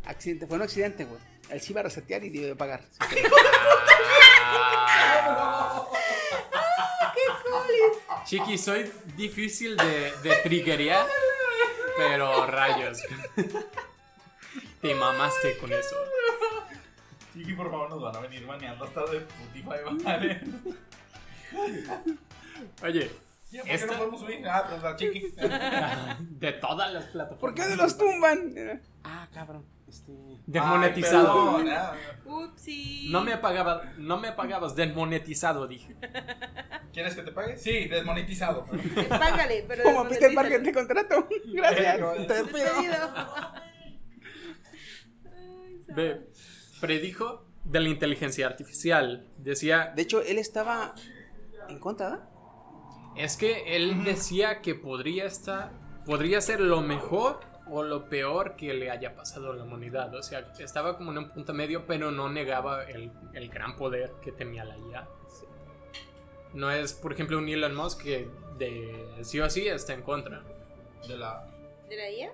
Accidente, 0.07 0.47
fue 0.47 0.57
un 0.57 0.63
accidente, 0.63 1.05
güey. 1.05 1.21
Él 1.51 1.61
sí 1.61 1.73
iba 1.73 1.81
a 1.81 1.85
resetear 1.85 2.25
y 2.25 2.31
debió 2.31 2.49
de 2.49 2.57
pagar. 2.57 2.83
Chiqui, 8.25 8.59
soy 8.59 8.91
difícil 9.17 9.77
de, 9.77 10.13
de 10.23 10.37
triggerear, 10.43 11.07
pero 11.97 12.47
rayos. 12.47 12.99
Te 14.83 14.95
mamaste 14.95 15.57
con 15.59 15.73
eso. 15.73 15.97
Chiqui, 17.33 17.53
por 17.55 17.71
favor, 17.71 17.91
nos 17.91 18.03
van 18.03 18.17
a 18.17 18.21
venir 18.21 18.45
baneando 18.47 18.85
hasta 18.85 19.05
de 19.07 19.19
Spotify, 19.19 20.03
¿vale? 20.05 20.41
Oye, 22.83 23.11
¿Por 23.51 23.63
qué 23.65 23.75
Esta- 23.75 23.87
no 23.93 23.99
podemos 23.99 24.21
subir? 24.21 24.47
Ah, 24.49 24.67
pues 24.69 24.83
la 24.83 24.97
Chiqui. 24.97 25.33
de 26.21 26.53
todas 26.55 26.93
las 26.93 27.05
plataformas. 27.07 27.41
¿Por 27.41 27.55
qué 27.55 27.63
de 27.63 27.77
los 27.77 27.97
tumban? 27.97 28.83
Ah, 29.05 29.29
cabrón. 29.33 29.65
Este. 29.89 30.13
Desmonetizado. 30.47 31.57
Ay, 31.59 31.65
perdón, 31.65 31.77
ah. 31.77 31.95
Upsi. 32.25 33.09
No 33.11 33.23
me 33.23 33.37
pagaba, 33.37 33.93
no 33.99 34.19
me 34.19 34.33
pagabas, 34.33 34.75
desmonetizado, 34.75 35.67
dije. 35.67 35.97
¿Quieres 36.93 37.15
que 37.15 37.23
te 37.23 37.33
pague? 37.33 37.57
Sí, 37.57 37.87
desmonetizado. 37.89 38.67
Eh, 38.73 39.07
Págale, 39.09 39.65
pero. 39.67 39.85
Como 39.85 40.09
Peter. 40.09 40.35
Parker 40.35 40.63
te 40.63 40.73
contrato. 40.73 41.29
Gracias. 41.47 42.27
Te 42.27 42.35
despido. 42.43 43.15
Predijo 46.81 47.47
de 47.65 47.81
la 47.81 47.89
inteligencia 47.89 48.47
artificial. 48.47 49.29
Decía, 49.39 49.93
De 49.95 50.03
hecho, 50.03 50.21
él 50.23 50.39
estaba 50.39 50.95
en 51.69 51.79
contra, 51.79 52.29
es 53.17 53.37
que 53.37 53.77
él 53.77 54.05
decía 54.05 54.61
que 54.61 54.75
podría 54.75 55.25
estar, 55.25 55.73
podría 56.05 56.41
ser 56.41 56.61
lo 56.61 56.81
mejor 56.81 57.41
o 57.69 57.83
lo 57.83 58.09
peor 58.09 58.57
que 58.57 58.73
le 58.75 58.91
haya 58.91 59.15
pasado 59.15 59.53
a 59.53 59.57
la 59.57 59.65
humanidad. 59.65 60.15
O 60.15 60.23
sea, 60.23 60.53
estaba 60.59 60.97
como 60.97 61.13
en 61.13 61.19
un 61.19 61.31
punto 61.31 61.53
medio, 61.53 61.87
pero 61.87 62.11
no 62.11 62.29
negaba 62.29 62.85
el, 62.85 63.11
el 63.35 63.49
gran 63.49 63.77
poder 63.77 64.13
que 64.23 64.33
tenía 64.33 64.65
la 64.65 64.77
IA. 64.77 65.09
No 66.55 66.71
es, 66.71 66.93
por 66.95 67.13
ejemplo, 67.13 67.39
un 67.39 67.49
Elon 67.49 67.75
Musk 67.75 68.03
que 68.03 68.29
de 68.59 69.07
sí 69.23 69.41
o 69.41 69.51
sí 69.51 69.69
está 69.69 69.93
en 69.93 70.03
contra 70.03 70.43
De 71.07 71.17
la. 71.17 71.45
¿De 71.89 71.97
la 71.97 72.11
IA? 72.11 72.33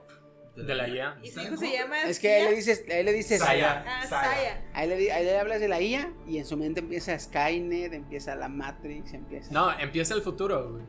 de 0.54 0.74
la 0.74 0.86
IA. 0.86 1.18
¿Y 1.22 1.30
su 1.30 1.40
hijo 1.40 1.56
se 1.56 1.72
llama? 1.72 2.02
Es 2.02 2.20
que 2.20 2.28
a 2.28 2.36
él 2.36 2.42
Sia? 2.42 2.50
le 2.50 2.56
dices, 2.56 2.84
a 2.90 2.94
él 2.98 3.06
le 3.06 3.12
dices, 3.14 3.38
Saya. 3.40 3.84
Ah, 3.86 4.06
Saya. 4.06 4.30
Saya. 4.34 4.70
a 4.74 4.84
él, 4.84 4.90
le, 4.90 5.10
a 5.10 5.20
él 5.20 5.26
le 5.26 5.38
hablas 5.38 5.60
de 5.60 5.68
la 5.68 5.80
IA 5.80 6.12
y 6.26 6.36
en 6.36 6.44
su 6.44 6.58
mente 6.58 6.80
empieza 6.80 7.18
Skynet, 7.18 7.94
empieza 7.94 8.36
la 8.36 8.48
Matrix, 8.48 9.14
empieza. 9.14 9.50
No, 9.50 9.72
empieza 9.78 10.12
el 10.14 10.20
futuro, 10.20 10.70
güey. 10.72 10.84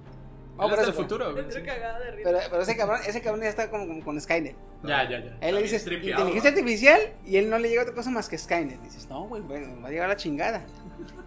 Oh, 0.58 0.66
Él 0.66 0.70
por 0.70 0.80
es 0.80 0.86
del 0.86 0.94
futuro, 0.96 1.32
güey. 1.34 1.46
Sí. 1.52 1.60
de. 1.62 2.22
Pero, 2.24 2.40
pero 2.50 2.62
ese 2.62 2.78
cabrón, 2.78 3.00
ese 3.08 3.22
cabrón 3.22 3.42
ya 3.44 3.50
está 3.50 3.70
como, 3.72 3.88
como 3.88 4.04
con 4.06 4.22
Skynet. 4.22 4.56
Ya, 4.84 5.10
ya, 5.10 5.24
ya. 5.24 5.38
A 5.42 5.48
él 5.50 5.56
le 5.56 5.64
dices 5.64 5.84
tripeado, 5.84 6.22
inteligencia 6.22 6.52
¿no? 6.52 6.58
artificial 6.58 7.02
y 7.26 7.38
él 7.38 7.50
no 7.50 7.58
le 7.58 7.70
llega 7.70 7.82
otra 7.82 7.96
cosa 7.96 8.10
más 8.12 8.30
que 8.30 8.38
Skynet. 8.38 8.80
Dices, 8.82 9.08
no, 9.10 9.28
güey, 9.28 9.42
bueno, 9.42 9.68
nos 9.68 9.84
va 9.84 9.88
a 9.88 9.92
llegar 9.92 10.10
la 10.10 10.16
chingada. 10.18 10.64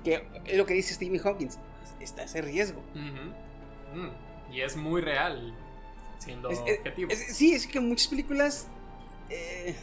Que 0.05 0.27
es 0.45 0.57
lo 0.57 0.65
que 0.65 0.75
dice 0.75 0.95
Stephen 0.95 1.19
Hawking. 1.19 1.49
Está 2.01 2.23
ese 2.23 2.41
riesgo. 2.43 2.81
Mm, 2.95 4.53
Y 4.53 4.61
es 4.61 4.77
muy 4.77 5.01
real, 5.01 5.55
siendo 6.19 6.51
Es- 6.51 6.61
objetivo. 6.61 7.11
es- 7.11 7.37
sí, 7.37 7.53
es 7.53 7.67
que 7.67 7.79
en 7.79 7.89
muchas 7.89 8.07
películas 8.09 8.69
eh, 9.29 9.75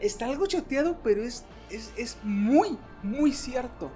está 0.00 0.24
algo 0.26 0.46
choteado, 0.46 0.98
pero 1.04 1.22
es, 1.22 1.44
es, 1.70 1.92
es 1.96 2.18
muy, 2.24 2.76
muy 3.04 3.32
cierto. 3.32 3.90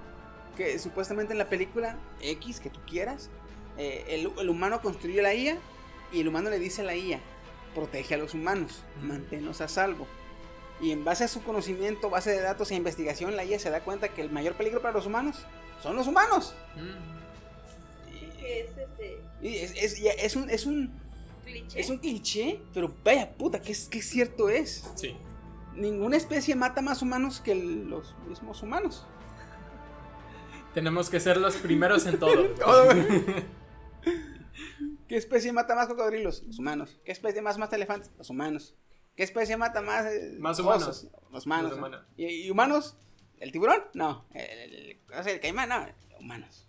Que 0.56 0.78
supuestamente 0.78 1.32
en 1.32 1.38
la 1.38 1.48
película 1.48 1.96
X, 2.20 2.60
que 2.60 2.70
tú 2.70 2.80
quieras, 2.86 3.30
eh, 3.80 4.04
el, 4.08 4.30
el 4.38 4.48
humano 4.50 4.80
construye 4.82 5.22
la 5.22 5.34
IA 5.34 5.56
y 6.12 6.20
el 6.20 6.28
humano 6.28 6.50
le 6.50 6.58
dice 6.58 6.82
a 6.82 6.84
la 6.84 6.94
IA, 6.94 7.20
protege 7.74 8.14
a 8.14 8.18
los 8.18 8.34
humanos, 8.34 8.82
manténlos 9.02 9.60
a 9.60 9.68
salvo. 9.68 10.06
Y 10.80 10.92
en 10.92 11.04
base 11.04 11.24
a 11.24 11.28
su 11.28 11.42
conocimiento, 11.42 12.08
base 12.10 12.30
de 12.30 12.40
datos 12.40 12.70
e 12.70 12.74
investigación, 12.74 13.36
la 13.36 13.44
IA 13.44 13.58
se 13.58 13.70
da 13.70 13.80
cuenta 13.80 14.08
que 14.08 14.22
el 14.22 14.30
mayor 14.30 14.54
peligro 14.54 14.80
para 14.80 14.94
los 14.94 15.06
humanos 15.06 15.44
son 15.82 15.94
los 15.96 16.06
humanos. 16.06 16.54
Mm. 16.76 17.20
Es 18.44 18.76
este. 18.76 19.20
Y 19.42 19.56
es, 19.56 19.72
es- 19.76 19.98
y 19.98 20.08
es 20.08 20.36
un, 20.36 20.50
es 20.50 20.66
un, 20.66 20.90
Cliché. 21.44 21.80
es 21.80 21.90
un 21.90 21.98
cliché, 21.98 22.60
pero 22.74 22.94
vaya 23.04 23.30
puta, 23.32 23.60
que, 23.60 23.72
es, 23.72 23.88
que 23.88 24.02
cierto 24.02 24.48
es. 24.48 24.84
Sí. 24.96 25.16
Ninguna 25.74 26.16
especie 26.16 26.54
mata 26.56 26.80
más 26.82 27.00
humanos 27.02 27.40
que 27.40 27.54
los 27.54 28.14
mismos 28.28 28.62
humanos. 28.62 29.06
Tenemos 30.74 31.10
que 31.10 31.20
ser 31.20 31.36
los 31.36 31.56
primeros 31.56 32.06
en 32.06 32.18
todo. 32.18 32.48
¿Qué 35.08 35.16
especie 35.16 35.52
mata 35.52 35.74
más 35.74 35.88
cocodrilos? 35.88 36.42
Los 36.46 36.58
humanos. 36.58 36.98
¿Qué 37.04 37.12
especie 37.12 37.42
más 37.42 37.58
mata 37.58 37.76
elefantes? 37.76 38.10
Los 38.18 38.30
humanos. 38.30 38.74
¿Qué 39.16 39.22
especie 39.24 39.56
mata 39.56 39.80
más 39.82 40.06
eh, 40.06 40.36
Más 40.38 40.58
humanos. 40.60 40.82
osos? 40.88 41.08
Los 41.32 41.46
humanos. 41.46 41.70
Los 41.70 41.78
¿no? 41.80 41.86
humanos. 41.86 42.06
¿Y, 42.16 42.26
y 42.26 42.50
humanos? 42.50 42.96
¿El 43.38 43.52
tiburón? 43.52 43.82
No. 43.94 44.24
¿El, 44.32 44.72
el- 44.72 44.98
el- 45.26 45.40
caimán? 45.40 45.68
No. 45.68 45.86
Humanos. 46.18 46.66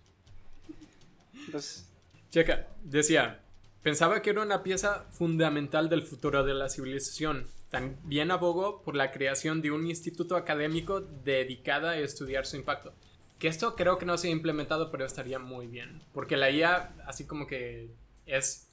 Entonces, 1.45 1.87
Checa, 2.29 2.67
decía, 2.83 3.41
pensaba 3.83 4.21
que 4.21 4.29
era 4.29 4.41
una 4.41 4.63
pieza 4.63 5.05
fundamental 5.11 5.89
del 5.89 6.01
futuro 6.03 6.43
de 6.43 6.53
la 6.53 6.69
civilización. 6.69 7.47
También 7.69 8.31
abogó 8.31 8.81
por 8.81 8.95
la 8.95 9.11
creación 9.11 9.61
de 9.61 9.71
un 9.71 9.87
instituto 9.87 10.35
académico 10.35 11.01
dedicado 11.01 11.87
a 11.89 11.97
estudiar 11.97 12.45
su 12.45 12.57
impacto. 12.57 12.93
Que 13.41 13.47
esto 13.47 13.75
creo 13.75 13.97
que 13.97 14.05
no 14.05 14.19
se 14.19 14.27
ha 14.27 14.29
implementado, 14.29 14.91
pero 14.91 15.03
estaría 15.03 15.39
muy 15.39 15.65
bien. 15.65 16.03
Porque 16.13 16.37
la 16.37 16.51
IA, 16.51 16.93
así 17.07 17.25
como 17.25 17.47
que 17.47 17.89
es, 18.27 18.67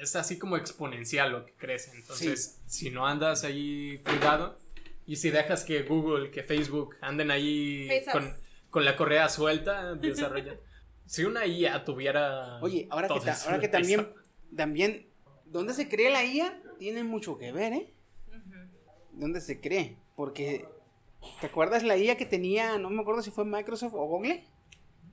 es 0.00 0.16
así 0.16 0.38
como 0.38 0.56
exponencial 0.56 1.32
lo 1.32 1.44
que 1.44 1.52
crece. 1.52 1.94
Entonces, 1.94 2.62
si 2.66 2.88
no 2.90 3.06
andas 3.06 3.44
ahí 3.44 3.98
cuidado, 3.98 4.56
y 5.06 5.16
si 5.16 5.28
dejas 5.28 5.64
que 5.64 5.82
Google, 5.82 6.30
que 6.30 6.42
Facebook 6.42 6.96
anden 7.02 7.30
ahí 7.30 7.90
con, 8.10 8.34
con 8.70 8.86
la 8.86 8.96
correa 8.96 9.28
suelta, 9.28 9.94
desarrollan. 9.96 10.56
si 11.06 11.24
una 11.24 11.44
IA 11.44 11.84
tuviera. 11.84 12.58
oye, 12.62 12.88
ahora 12.90 13.06
que, 13.08 13.20
ta- 13.20 13.38
ahora 13.44 13.60
que 13.60 13.68
también, 13.68 14.08
también, 14.56 15.06
¿dónde 15.44 15.74
se 15.74 15.90
cree 15.90 16.10
la 16.10 16.24
IA? 16.24 16.58
Tiene 16.78 17.04
mucho 17.04 17.36
que 17.36 17.52
ver, 17.52 17.74
¿eh? 17.74 17.92
¿Dónde 19.12 19.42
se 19.42 19.60
cree? 19.60 19.98
Porque, 20.16 20.64
¿te 21.40 21.46
acuerdas 21.46 21.82
la 21.82 21.96
IA 21.96 22.16
que 22.16 22.26
tenía, 22.26 22.78
no 22.78 22.90
me 22.90 23.02
acuerdo 23.02 23.22
si 23.22 23.30
fue 23.30 23.44
Microsoft 23.44 23.94
o 23.94 24.06
Google? 24.06 24.44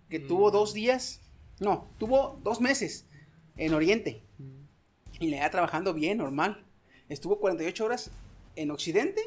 Que 0.09 0.19
tuvo 0.19 0.51
dos 0.51 0.73
días, 0.73 1.21
no, 1.59 1.89
tuvo 1.97 2.39
dos 2.43 2.59
meses 2.59 3.07
en 3.57 3.73
Oriente. 3.73 4.23
Y 5.19 5.29
le 5.29 5.37
iba 5.37 5.49
trabajando 5.49 5.93
bien, 5.93 6.17
normal. 6.17 6.65
Estuvo 7.07 7.39
48 7.39 7.85
horas 7.85 8.11
en 8.55 8.71
Occidente 8.71 9.21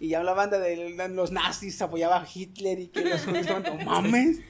y 0.00 0.08
ya 0.08 0.18
hablaban 0.18 0.50
de, 0.50 0.58
de 0.58 1.08
los 1.08 1.32
nazis, 1.32 1.80
apoyaba 1.82 2.22
a 2.22 2.26
Hitler 2.32 2.78
y 2.80 2.88
que 2.88 3.04
los 3.04 3.26
no 3.26 3.74
mames. 3.84 4.40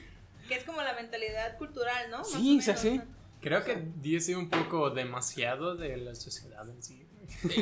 Que 0.47 0.55
es 0.55 0.63
como 0.63 0.81
la 0.81 0.93
mentalidad 0.93 1.57
cultural, 1.57 2.09
¿no? 2.11 2.23
Sí, 2.23 2.61
sí. 2.61 2.97
¿no? 2.97 3.03
Creo 3.41 3.63
que 3.63 3.83
dice 4.01 4.35
un 4.35 4.49
poco 4.49 4.89
demasiado 4.89 5.75
de 5.75 5.97
la 5.97 6.15
sociedad 6.15 6.67
en 6.69 6.81
sí. 6.81 7.05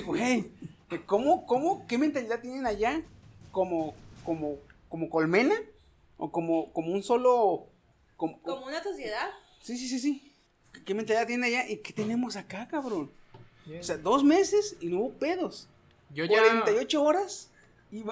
Güey, 0.05 0.51
¿cómo, 1.05 1.45
cómo, 1.45 1.87
qué 1.87 1.97
mentalidad 1.97 2.39
tienen 2.39 2.65
allá? 2.65 3.01
¿Como, 3.51 3.93
como, 4.23 4.57
como 4.89 5.09
colmena? 5.09 5.55
¿O 6.17 6.31
como, 6.31 6.71
como 6.73 6.91
un 6.91 7.03
solo... 7.03 7.67
Como, 8.17 8.41
Como 8.43 8.67
una 8.67 8.83
sociedad. 8.83 9.29
Sí, 9.61 9.77
sí, 9.77 9.87
sí, 9.87 9.99
sí. 9.99 10.33
¿Qué- 10.73 10.83
¿Qué 10.83 10.93
mentalidad 10.93 11.25
tienen 11.27 11.45
allá? 11.45 11.67
¿Y 11.67 11.77
qué 11.77 11.91
tenemos 11.93 12.35
acá, 12.35 12.67
cabrón? 12.67 13.11
O 13.79 13.83
sea, 13.83 13.97
dos 13.97 14.23
meses 14.23 14.75
y 14.79 14.87
no 14.87 14.99
hubo 14.99 15.13
pedos. 15.13 15.67
Yo 16.11 16.25
ya. 16.25 16.39
48 16.41 17.01
horas 17.03 17.49
y, 17.91 18.03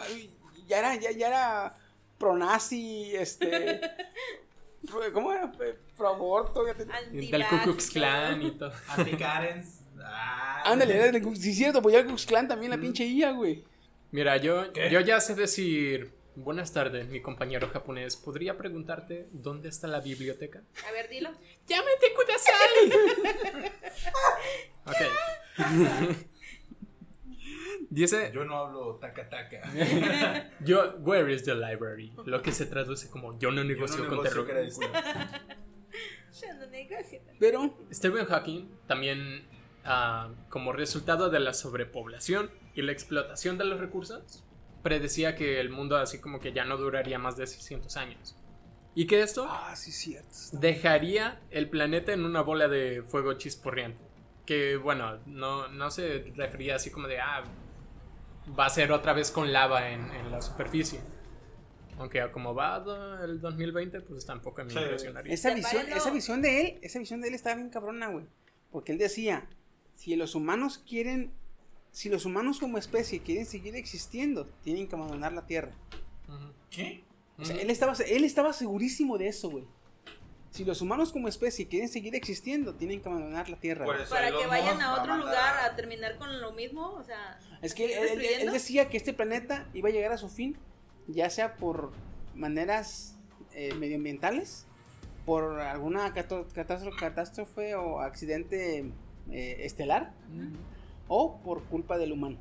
ya 0.68 0.80
era, 0.80 0.95
ya, 0.95 1.11
ya 1.11 1.27
era 1.27 1.77
pronazi, 2.18 3.15
este... 3.15 3.81
¿Cómo 5.14 5.31
era? 5.34 5.52
Pro 5.98 6.07
aborto. 6.07 6.64
Del 6.64 7.45
Ku 7.48 7.56
Klux 7.64 7.90
Klan 7.91 8.41
y 8.41 8.52
todo. 8.52 8.72
Anti-Karens. 8.88 9.81
Ah. 10.02 10.64
Ándale, 10.65 10.95
era 10.95 11.11
del 11.11 11.22
Ku- 11.22 11.36
sí, 11.36 11.53
cierto, 11.53 11.81
pues 11.81 11.94
ya 11.94 11.99
el 11.99 12.06
Ku 12.06 12.11
Klux 12.11 12.26
Klan 12.26 12.48
también, 12.48 12.72
la 12.72 12.77
Mm. 12.77 12.81
pinche 12.81 13.06
IA, 13.06 13.31
güey. 13.31 13.64
Mira, 14.11 14.38
yo, 14.38 14.72
¿Qué? 14.73 14.90
yo 14.90 14.99
ya 15.02 15.19
sé 15.19 15.36
decir. 15.36 16.18
Buenas 16.36 16.72
tardes, 16.72 17.07
mi 17.10 17.22
compañero 17.22 17.68
japonés. 17.69 18.15
¿Podría 18.15 18.57
preguntarte 18.57 19.27
dónde 19.31 19.68
está 19.68 19.88
la 19.88 19.99
biblioteca? 19.99 20.64
A 20.88 20.91
ver, 20.91 21.10
dilo. 21.10 21.31
¡Llámate 21.68 22.14
Kudasai! 22.15 22.91
ok. 24.86 24.95
Dice. 27.90 28.31
Yo 28.34 28.45
no 28.45 28.57
hablo 28.57 28.95
taca 28.95 29.27
taca. 29.30 29.61
Yo, 30.64 30.95
where 30.99 31.34
is 31.34 31.44
the 31.44 31.56
library? 31.56 32.14
Lo 32.26 32.41
que 32.41 32.52
se 32.52 32.65
traduce 32.68 33.10
como 33.10 33.38
yo 33.40 33.52
no 33.52 33.64
negocio 33.64 34.07
con 34.07 34.22
negocio 34.23 34.45
terror. 34.45 34.48
crédito. 34.48 34.81
Ya 36.41 36.53
no 36.53 36.68
negocio. 36.68 37.19
Pero, 37.40 37.77
Stephen 37.91 38.26
Hawking 38.26 38.69
también, 38.88 39.44
ah, 39.84 40.30
como 40.49 40.72
resultado 40.72 41.30
de 41.30 41.40
la 41.40 41.53
sobrepoblación 41.53 42.52
y 42.80 42.82
la 42.82 42.92
explotación 42.92 43.58
de 43.58 43.66
los 43.66 43.80
recursos, 43.80 44.44
predecía 44.84 45.36
que 45.36 45.60
el 45.60 45.70
mundo 45.70 45.98
así 45.98 46.20
como 46.20 46.40
que 46.40 46.54
ya 46.54 46.64
no 46.66 46.78
duraría 46.78 47.20
más 47.20 47.36
de 47.38 47.46
600 47.46 47.98
años. 47.98 48.36
Y 48.96 49.06
que 49.08 49.22
esto 49.22 49.46
ah, 49.48 49.76
sí, 49.76 49.92
cierto. 49.92 50.30
dejaría 50.54 51.42
el 51.52 51.70
planeta 51.70 52.12
en 52.14 52.24
una 52.26 52.42
bola 52.42 52.68
de 52.68 53.04
fuego 53.04 53.34
chisporriente. 53.34 54.04
Que 54.46 54.78
bueno, 54.78 55.20
no, 55.26 55.68
no 55.68 55.92
se 55.92 56.32
refería 56.36 56.76
así 56.76 56.90
como 56.90 57.08
de, 57.08 57.20
ah, 57.20 57.44
va 58.58 58.66
a 58.66 58.70
ser 58.70 58.92
otra 58.92 59.14
vez 59.14 59.30
con 59.32 59.54
lava 59.54 59.90
en, 59.92 60.10
en 60.12 60.32
la 60.32 60.42
superficie. 60.42 61.00
Aunque 61.98 62.32
como 62.32 62.56
va 62.56 62.84
el 63.24 63.42
2020, 63.42 64.02
pues 64.02 64.26
tampoco 64.26 64.64
me 64.64 64.72
Sí. 64.72 64.80
impresionaría. 64.80 65.34
Esa 65.34 65.54
visión, 65.54 65.86
esa 65.92 66.12
visión 66.12 66.42
de 66.42 66.62
él, 66.62 66.80
esa 66.82 66.98
visión 66.98 67.20
de 67.22 67.28
él 67.28 67.36
estaba 67.36 67.56
bien 67.58 67.70
cabrona, 67.70 68.08
güey. 68.08 68.26
Porque 68.72 68.94
él 68.94 68.98
decía, 68.98 69.48
si 69.94 70.16
los 70.16 70.34
humanos 70.34 70.78
quieren, 70.88 71.34
si 71.91 72.10
los 72.10 72.26
humanos 72.26 72.60
como 72.60 72.78
especie 72.78 73.20
quieren 73.20 73.45
seguir 73.45 73.76
existiendo, 73.76 74.45
tienen 74.64 74.88
que 74.88 74.95
abandonar 74.95 75.34
la 75.34 75.45
Tierra. 75.45 75.72
¿Qué? 76.70 77.03
O 77.38 77.45
sea, 77.45 77.56
él 77.56 77.70
estaba, 77.70 77.94
él 78.07 78.24
estaba 78.24 78.53
segurísimo 78.53 79.18
de 79.18 79.28
eso, 79.28 79.49
güey. 79.49 79.66
Si 80.52 80.66
los 80.66 80.82
humanos 80.82 81.11
como 81.11 81.28
especie 81.28 81.68
quieren 81.68 81.90
seguir 81.90 82.16
existiendo, 82.16 82.74
tienen 82.76 83.02
que 83.02 83.07
abandonar 83.07 83.49
la 83.49 83.57
Tierra. 83.57 83.86
Por 83.86 83.95
güey. 83.95 84.06
eso 84.06 84.14
Para 84.14 84.32
que 84.32 84.48
vayan 84.48 84.82
a 84.82 84.95
otro 84.95 85.18
lugar 85.18 85.60
a 85.64 85.76
terminar 85.76 86.18
con 86.18 86.41
lo 86.41 86.52
mismo, 86.53 86.94
o 86.94 87.03
sea. 87.03 87.40
Es 87.61 87.74
que 87.74 87.86
él, 88.41 88.52
decía 88.52 88.90
que 88.90 88.98
este 88.98 89.14
planeta 89.14 89.68
iba 89.74 89.90
a 89.90 89.91
llegar 89.91 90.11
a 90.11 90.18
su 90.18 90.28
fin, 90.28 90.57
ya 91.07 91.30
sea 91.30 91.56
por 91.56 91.91
maneras 92.36 93.16
eh, 93.53 93.74
medioambientales, 93.76 94.66
por 95.26 95.60
alguna 95.60 96.14
catástrofe, 96.14 96.98
catástrofe 96.98 97.76
o 97.76 97.99
accidente 97.99 98.91
eh, 99.32 99.57
estelar, 99.60 100.14
o 101.10 101.41
por 101.44 101.64
culpa 101.65 101.98
del 101.98 102.14
humano. 102.14 102.38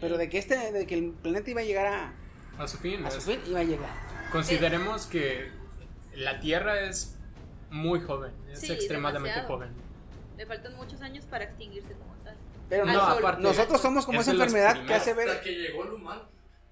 Pero 0.00 0.16
de 0.18 0.28
que 0.28 0.38
este, 0.38 0.72
de 0.72 0.86
que 0.86 0.94
el 0.94 1.10
planeta 1.10 1.50
iba 1.50 1.62
a 1.62 1.64
llegar 1.64 1.86
a, 1.86 2.14
A 2.62 2.68
su 2.68 2.78
fin. 2.78 3.04
a 3.04 3.10
su 3.10 3.20
fin, 3.20 3.40
iba 3.46 3.60
a 3.60 3.64
llegar. 3.64 3.90
Consideremos 4.30 5.06
que 5.06 5.48
la 6.14 6.38
Tierra 6.38 6.80
es 6.82 7.16
muy 7.70 8.00
joven, 8.00 8.32
es 8.52 8.60
Sí, 8.60 8.72
extremadamente 8.72 9.30
demasiado. 9.40 9.48
joven. 9.56 9.70
Le 10.36 10.46
faltan 10.46 10.76
muchos 10.76 11.00
años 11.00 11.24
para 11.24 11.44
extinguirse 11.44 11.94
como 11.94 12.14
tal. 12.22 12.36
Pero 12.68 12.84
no, 12.84 13.00
aparte- 13.00 13.42
nosotros 13.42 13.80
somos 13.80 14.04
como 14.06 14.20
es 14.20 14.28
esa 14.28 14.32
enfermedad 14.36 14.84
que 14.86 14.94
hace 14.94 15.10
Hasta 15.12 15.24
ver. 15.24 15.40
que 15.40 15.52
llegó 15.52 15.84
el 15.84 15.92
humano. 15.94 16.22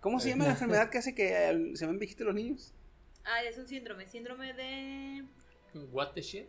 ¿Cómo 0.00 0.20
se 0.20 0.28
llama 0.28 0.44
la 0.44 0.50
enfermedad 0.50 0.90
que 0.90 0.98
hace 0.98 1.14
que 1.14 1.50
eh, 1.50 1.76
se 1.76 1.86
ven 1.86 1.98
viejitos 1.98 2.26
los 2.26 2.34
niños? 2.34 2.74
Ah, 3.24 3.42
es 3.42 3.56
un 3.56 3.66
síndrome. 3.66 4.06
Síndrome 4.06 4.52
de. 4.52 5.24
What 5.92 6.10
the 6.12 6.20
shit? 6.20 6.48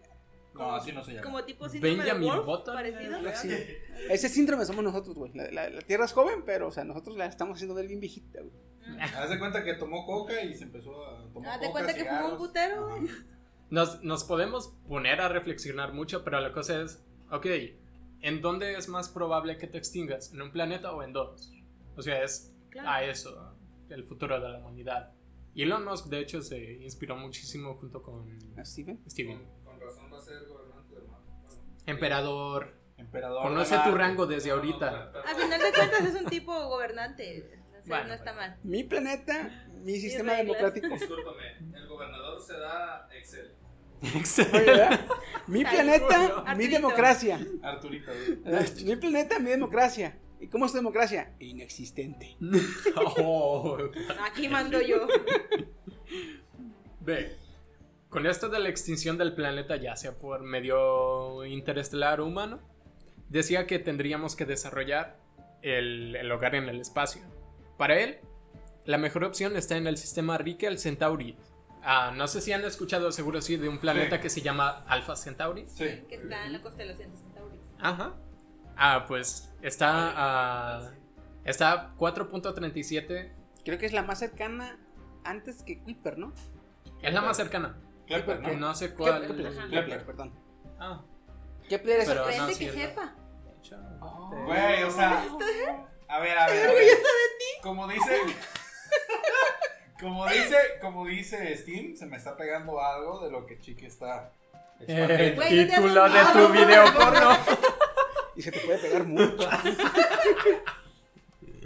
No, 0.64 0.72
así 0.76 0.91
no 0.91 1.03
se 1.03 1.11
llama. 1.11 1.23
Como 1.23 1.44
tipo 1.44 1.68
síndrome 1.69 1.98
Benjamin 1.98 2.22
de 2.30 2.36
Wolf, 2.36 2.45
Button. 2.45 2.73
parecido. 2.76 3.18
Sí. 3.41 3.49
Ese 4.10 4.30
síndrome 4.30 4.65
somos 4.65 4.84
nosotros, 4.84 5.15
güey. 5.15 5.32
La, 5.34 5.52
la- 5.52 5.69
la 5.69 5.82
Tierra 5.82 6.06
es 6.06 6.14
joven, 6.14 6.44
pero, 6.45 6.68
o 6.68 6.72
sea, 6.72 6.84
nosotros 6.84 7.18
la 7.18 7.26
estamos 7.26 7.56
haciendo 7.56 7.76
ver 7.76 7.88
bien 7.88 7.99
viejita, 7.99 8.40
güey. 8.41 8.99
Haz 8.99 9.30
de 9.30 9.40
cuenta 9.40 9.64
que 9.64 9.73
tomó 9.73 10.06
coca 10.06 10.41
y 10.44 10.53
se 10.56 10.64
empezó 10.65 11.06
a 11.06 11.27
tomar 11.34 11.52
Haz 11.56 11.61
de 11.61 11.72
cuenta 11.72 11.94
que 11.94 12.06
fumó 12.06 12.30
un 12.34 12.38
putero, 12.38 12.88
güey. 12.90 13.07
Nos, 13.72 14.03
nos 14.03 14.23
podemos 14.23 14.68
poner 14.88 15.19
a 15.22 15.27
reflexionar 15.27 15.91
mucho, 15.91 16.23
pero 16.23 16.40
la 16.40 16.52
cosa 16.52 16.82
es, 16.82 17.03
ok, 17.32 17.48
¿en 18.22 18.41
dónde 18.41 18.76
es 18.77 18.88
más 18.88 19.10
probable 19.10 19.57
que 19.57 19.68
te 19.68 19.77
extingas? 19.80 20.32
¿En 20.34 20.41
un 20.41 20.52
planeta 20.52 20.91
o 20.94 21.02
en 21.03 21.14
dos? 21.14 21.52
O 21.98 22.02
sea, 22.02 22.23
es 22.23 22.53
Claro. 22.69 22.90
a 22.90 23.03
eso, 23.03 23.53
el 23.90 24.03
futuro 24.03 24.40
de 24.40 24.49
la 24.49 24.60
humanidad. 24.60 25.11
Y 25.56 25.64
Elon 25.64 25.84
Musk, 25.86 26.07
de 26.07 26.19
hecho, 26.19 26.41
se 26.41 26.73
inspiró 26.84 27.15
muchísimo 27.15 27.73
junto 27.76 28.02
con 28.03 28.38
¿A 28.57 28.65
Steven? 28.65 28.99
Steven. 29.10 29.41
Emperador, 31.85 32.73
Emperador. 32.97 33.43
conoce 33.43 33.77
tu 33.83 33.93
rango 33.95 34.25
desde 34.25 34.51
ahorita. 34.51 35.11
A 35.25 35.35
final 35.35 35.59
de 35.61 35.71
cuentas 35.71 36.05
es 36.05 36.15
un 36.15 36.25
tipo 36.25 36.53
gobernante. 36.67 37.59
O 37.79 37.83
sea, 37.85 37.97
Bueno, 37.97 38.07
no 38.07 38.13
está 38.15 38.33
mal. 38.33 38.57
Mi 38.63 38.83
planeta, 38.83 39.67
mi 39.83 39.97
sistema 39.97 40.33
democrático. 40.33 40.87
Discúlpame, 40.87 41.57
el 41.75 41.87
gobernador 41.87 42.41
se 42.41 42.53
da 42.57 43.07
Excel. 43.13 43.51
Oye, 44.53 44.65
¿verdad? 44.65 45.05
Mi 45.47 45.63
planeta, 45.63 46.17
mi 46.19 46.25
Arturito. 46.49 46.71
democracia. 46.75 47.39
Arturito. 47.63 48.11
Eh, 48.11 48.65
Mi 48.83 48.95
planeta, 48.97 49.39
mi 49.39 49.49
democracia. 49.51 50.17
¿Y 50.39 50.47
cómo 50.47 50.65
es 50.65 50.71
tu 50.71 50.77
democracia? 50.77 51.33
Inexistente. 51.39 52.35
Oh, 53.17 53.77
Aquí 54.27 54.47
mando 54.49 54.81
yo. 54.81 55.07
Ve, 56.99 57.35
con 58.15 58.25
esto 58.27 58.47
de 58.47 58.59
la 58.59 58.69
extinción 58.69 59.17
del 59.17 59.33
planeta, 59.33 59.75
ya 59.75 59.97
sea 59.97 60.13
por 60.17 60.41
medio 60.41 61.43
interestelar 61.43 62.21
o 62.21 62.25
humano, 62.25 62.61
decía 63.27 63.67
que 63.67 63.77
tendríamos 63.77 64.37
que 64.37 64.45
desarrollar 64.45 65.17
el, 65.61 66.15
el 66.15 66.31
hogar 66.31 66.55
en 66.55 66.69
el 66.69 66.79
espacio. 66.79 67.21
Para 67.77 67.99
él, 67.99 68.19
la 68.85 68.97
mejor 68.97 69.25
opción 69.25 69.57
está 69.57 69.75
en 69.75 69.85
el 69.85 69.97
sistema 69.97 70.37
Rigel 70.37 70.79
Centauri. 70.79 71.35
Ah, 71.83 72.13
no 72.15 72.29
sé 72.29 72.39
si 72.39 72.53
han 72.53 72.63
escuchado, 72.63 73.11
seguro 73.11 73.41
sí, 73.41 73.57
de 73.57 73.67
un 73.67 73.79
planeta 73.79 74.15
Sí. 74.15 74.21
que 74.21 74.29
se 74.29 74.41
llama 74.41 74.85
Alpha 74.87 75.17
Centauri. 75.17 75.65
Sí. 75.65 76.05
Que 76.07 76.15
está 76.15 76.45
en 76.45 76.53
la 76.53 76.61
constelación 76.61 77.11
de 77.11 77.17
Centauri. 77.17 77.59
Ajá. 77.81 78.13
Ah, 78.77 79.03
pues 79.09 79.51
está 79.61 80.13
a. 80.85 80.93
está 81.43 81.71
a 81.73 81.95
4.37. 81.97 83.33
Creo 83.65 83.77
que 83.77 83.85
es 83.85 83.91
la 83.91 84.03
más 84.03 84.19
cercana 84.19 84.79
antes 85.25 85.63
que 85.63 85.79
Kuiper, 85.79 86.17
¿no? 86.17 86.31
Es 87.01 87.13
la 87.13 87.21
más 87.21 87.35
cercana. 87.35 87.75
Kepler, 88.07 88.41
Que 88.41 88.52
¿no? 88.56 88.68
no 88.68 88.76
sé 88.76 88.94
cuál. 88.94 89.27
Kepler, 89.27 89.48
Ajá. 89.48 89.68
Kepler, 89.69 90.06
perdón. 90.06 90.34
Ah, 90.80 91.02
Kepler 91.68 91.99
es 91.99 92.07
Pero- 92.07 92.23
Sorprende 92.23 92.52
no, 92.53 92.60
que 92.60 92.72
sepa. 92.72 93.15
Güey, 94.45 94.84
o 94.84 94.91
sea. 94.91 95.26
A 96.07 96.19
ver, 96.19 96.38
a 96.38 96.48
ver. 96.48 96.68
a 96.69 96.72
ver. 96.73 96.98
Como 97.61 97.88
dice. 97.88 98.22
Como 99.99 100.27
dice, 100.27 100.57
como 100.82 101.06
dice 101.06 101.56
Steam, 101.57 101.95
se 101.95 102.06
me 102.06 102.18
está 102.18 102.36
pegando 102.36 102.82
algo 102.82 103.23
de 103.23 103.32
lo 103.32 103.45
que 103.45 103.60
Chiqui 103.61 103.86
está 103.86 104.30
el 104.80 105.07
te 105.07 105.32
título 105.48 106.10
de 106.10 106.19
tu 106.34 106.49
video 106.52 106.84
porno. 106.94 107.38
y 108.36 108.41
se 108.41 108.52
te 108.52 108.60
puede 108.60 108.77
pegar 108.80 109.06
mucho. 109.06 109.38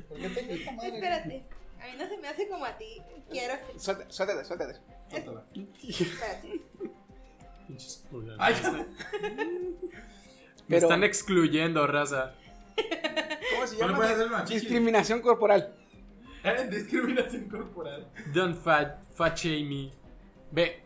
¿Por 0.10 0.18
qué 0.18 0.72
madre? 0.76 0.90
Espérate. 0.94 1.45
A 1.90 1.91
mí 1.91 1.98
no 1.98 2.07
se 2.07 2.18
me 2.18 2.28
hace 2.28 2.48
como 2.48 2.66
a 2.66 2.78
ti. 2.78 3.02
Quiero 3.30 3.53
hacer. 3.56 3.80
Suéltate, 3.80 4.14
suéltate, 4.14 4.45
suéltate. 4.45 4.80
Suéltala. 5.10 5.45
Espérate. 5.88 6.61
Ay, 8.38 8.56
Me 9.24 10.76
Pero- 10.76 10.82
están 10.88 11.03
excluyendo, 11.03 11.86
raza. 11.88 12.36
¿Cómo 13.56 13.68
se 13.68 13.76
no 13.76 13.80
le 13.80 13.86
llama? 13.88 13.95
puedes 13.98 14.14
hacer 14.14 14.28
una 14.28 14.44
chichi. 14.45 14.60
Discriminación 14.60 15.22
corporal. 15.22 15.76
Discriminación 16.70 17.49
corporal. 17.49 18.07
Don't 18.34 18.56
fat, 18.57 19.03
fat 19.14 19.36
shame 19.38 19.64
me. 19.66 19.91
Ve, 20.52 20.82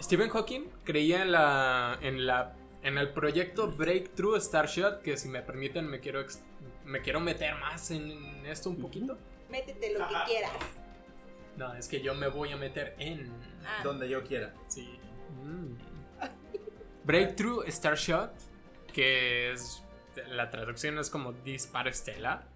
Stephen 0.00 0.30
Hawking 0.30 0.68
creía 0.84 1.22
en 1.22 1.32
la, 1.32 1.98
en 2.02 2.26
la, 2.26 2.54
en 2.82 2.98
el 2.98 3.12
proyecto 3.12 3.70
Breakthrough 3.70 4.40
Starshot, 4.40 5.02
que 5.02 5.16
si 5.16 5.28
me 5.28 5.42
permiten 5.42 5.86
me 5.86 6.00
quiero, 6.00 6.20
ex- 6.20 6.42
me 6.84 7.02
quiero 7.02 7.20
meter 7.20 7.54
más 7.56 7.90
en 7.90 8.46
esto 8.46 8.70
un 8.70 8.76
poquito. 8.80 9.18
Métete 9.50 9.92
lo 9.92 10.06
que 10.06 10.14
quieras. 10.26 10.52
No, 11.56 11.74
es 11.74 11.88
que 11.88 12.00
yo 12.00 12.14
me 12.14 12.28
voy 12.28 12.52
a 12.52 12.56
meter 12.56 12.94
en. 12.98 13.32
Ah, 13.66 13.82
Donde 13.82 14.08
yo 14.08 14.22
quiera. 14.22 14.54
Sí. 14.68 14.98
Mm. 15.42 15.74
Breakthrough 17.04 17.66
Starshot, 17.68 18.32
que 18.92 19.52
es. 19.52 19.82
La 20.28 20.50
traducción 20.50 20.98
es 20.98 21.10
como 21.10 21.32
disparo 21.32 21.90
estelar. 21.90 22.46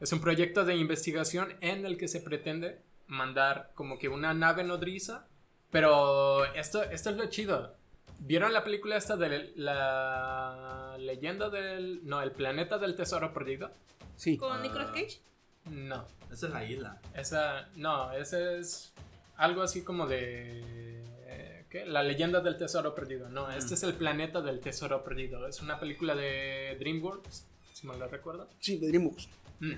Es 0.00 0.12
un 0.12 0.20
proyecto 0.20 0.64
de 0.64 0.76
investigación 0.76 1.56
en 1.60 1.84
el 1.84 1.96
que 1.98 2.08
se 2.08 2.20
pretende 2.20 2.80
mandar 3.06 3.72
como 3.74 3.98
que 3.98 4.08
una 4.08 4.32
nave 4.32 4.64
nodriza. 4.64 5.26
Pero 5.70 6.46
esto, 6.54 6.82
esto 6.82 7.10
es 7.10 7.16
lo 7.16 7.26
chido. 7.26 7.76
¿Vieron 8.20 8.52
la 8.52 8.64
película 8.64 8.96
esta 8.96 9.16
de 9.16 9.52
la 9.56 10.96
leyenda 10.98 11.48
del. 11.48 12.00
No, 12.04 12.22
el 12.22 12.32
planeta 12.32 12.78
del 12.78 12.96
tesoro 12.96 13.32
perdido? 13.32 13.70
Sí. 14.16 14.36
¿Con 14.36 14.62
Nicolas 14.62 14.90
Cage? 14.90 15.20
No. 15.66 16.06
Esa 16.32 16.46
es 16.46 16.52
la 16.52 16.64
isla. 16.64 17.00
Esa, 17.14 17.68
no, 17.76 18.12
ese 18.12 18.58
es 18.58 18.92
algo 19.36 19.62
así 19.62 19.82
como 19.82 20.06
de... 20.06 21.00
¿Qué? 21.70 21.86
La 21.86 22.02
leyenda 22.02 22.40
del 22.40 22.58
tesoro 22.58 22.96
perdido. 22.96 23.28
No, 23.28 23.48
este 23.48 23.74
es 23.74 23.82
el 23.84 23.94
planeta 23.94 24.42
del 24.42 24.58
tesoro 24.58 25.04
perdido. 25.04 25.46
Es 25.46 25.60
una 25.62 25.78
película 25.78 26.16
de 26.16 26.76
DreamWorks, 26.80 27.46
si 27.72 27.86
mal 27.86 27.96
lo 27.96 28.08
recuerdo. 28.08 28.48
Sí, 28.58 28.78
de 28.78 28.88
DreamWorks. 28.88 29.28
Mm. 29.60 29.74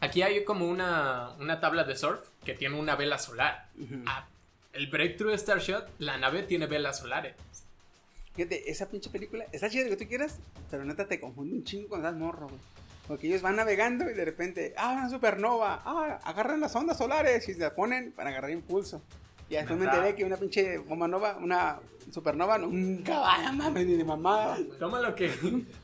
Aquí 0.00 0.22
hay 0.22 0.44
como 0.44 0.68
una, 0.68 1.30
una 1.38 1.60
tabla 1.60 1.84
de 1.84 1.96
surf 1.96 2.30
que 2.44 2.54
tiene 2.54 2.76
una 2.76 2.96
vela 2.96 3.18
solar. 3.18 3.68
Ah, 4.04 4.26
el 4.72 4.88
Breakthrough 4.88 5.34
Starshot, 5.38 5.88
la 6.00 6.16
nave 6.16 6.42
tiene 6.42 6.66
velas 6.66 6.98
solares. 6.98 7.36
Fíjate, 8.34 8.68
esa 8.68 8.90
pinche 8.90 9.08
película 9.10 9.44
está 9.52 9.70
chida 9.70 9.84
lo 9.84 9.90
que 9.90 10.04
tú 10.04 10.08
quieras, 10.08 10.40
pero 10.72 10.84
neta 10.84 11.06
te 11.06 11.20
confunde 11.20 11.54
un 11.54 11.62
chingo 11.62 11.90
cuando 11.90 12.08
das 12.08 12.16
morro, 12.16 12.48
güey. 12.48 12.60
Porque 13.12 13.26
ellos 13.26 13.42
van 13.42 13.56
navegando 13.56 14.08
y 14.08 14.14
de 14.14 14.24
repente, 14.24 14.72
ah, 14.74 14.92
una 14.92 15.10
supernova, 15.10 15.82
ah, 15.84 16.18
agarran 16.24 16.60
las 16.60 16.74
ondas 16.74 16.96
solares 16.96 17.46
y 17.46 17.52
se 17.52 17.60
la 17.60 17.74
ponen 17.74 18.10
para 18.12 18.30
agarrar 18.30 18.50
impulso. 18.50 19.02
Y 19.50 19.56
después 19.56 19.78
me 19.78 19.84
enteré 19.84 20.14
que 20.14 20.24
una 20.24 20.38
pinche 20.38 20.78
bomba 20.78 21.06
nova, 21.06 21.36
una 21.36 21.78
supernova 22.10 22.56
nunca 22.56 23.18
va 23.18 23.48
a 23.48 23.52
mames 23.52 23.86
ni 23.86 23.96
de 23.96 24.04
mamada. 24.04 24.56
Toma 24.78 25.02
lo 25.02 25.14
que... 25.14 25.30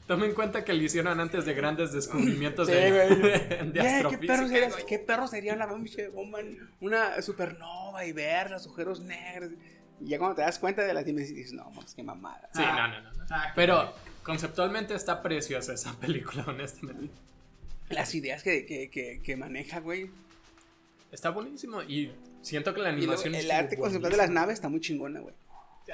Toma 0.06 0.24
en 0.24 0.32
cuenta 0.32 0.64
que 0.64 0.72
lo 0.72 0.82
hicieron 0.82 1.20
antes 1.20 1.44
de 1.44 1.52
grandes 1.52 1.92
descubrimientos 1.92 2.66
Sí, 2.66 2.72
de, 2.72 2.92
güey. 2.92 3.20
de 3.20 3.72
Yeah, 3.72 3.72
¿qué, 3.72 3.80
astrofísica, 3.80 4.34
perro 4.34 4.48
sería. 4.48 4.70
¿Qué 4.86 4.98
perro 4.98 5.28
sería 5.28 5.52
una 5.52 5.68
pinche 5.68 6.08
bomba, 6.08 6.38
una 6.80 7.20
supernova 7.20 8.06
y 8.06 8.12
ver 8.12 8.50
los 8.50 8.64
agujeros 8.64 9.00
negros? 9.00 9.50
Y 10.00 10.08
ya 10.08 10.18
cuando 10.18 10.36
te 10.36 10.40
das 10.40 10.58
cuenta 10.58 10.80
de 10.82 10.94
las 10.94 11.04
dimensiones, 11.04 11.44
dices, 11.44 11.52
no, 11.52 11.70
mames, 11.72 11.94
qué 11.94 12.02
mamada. 12.02 12.48
Sí, 12.54 12.62
no, 12.62 12.88
no, 12.88 13.02
no. 13.02 13.12
no. 13.12 13.26
Pero 13.54 13.92
conceptualmente 14.28 14.94
está 14.94 15.22
preciosa 15.22 15.72
esa 15.72 15.92
película, 16.00 16.44
honestamente. 16.46 17.14
Las 17.88 18.14
ideas 18.14 18.42
que, 18.42 18.66
que, 18.66 18.90
que, 18.90 19.22
que 19.22 19.36
maneja, 19.36 19.80
güey. 19.80 20.10
Está 21.10 21.30
buenísimo 21.30 21.82
y 21.82 22.12
siento 22.42 22.74
que 22.74 22.82
la 22.82 22.90
Y 22.90 22.96
luego 23.06 23.12
animación 23.12 23.34
el 23.34 23.50
arte 23.50 23.78
conceptual 23.78 24.12
de 24.12 24.18
las 24.18 24.28
naves 24.28 24.54
está 24.54 24.68
muy 24.68 24.80
chingona, 24.80 25.20
güey. 25.20 25.34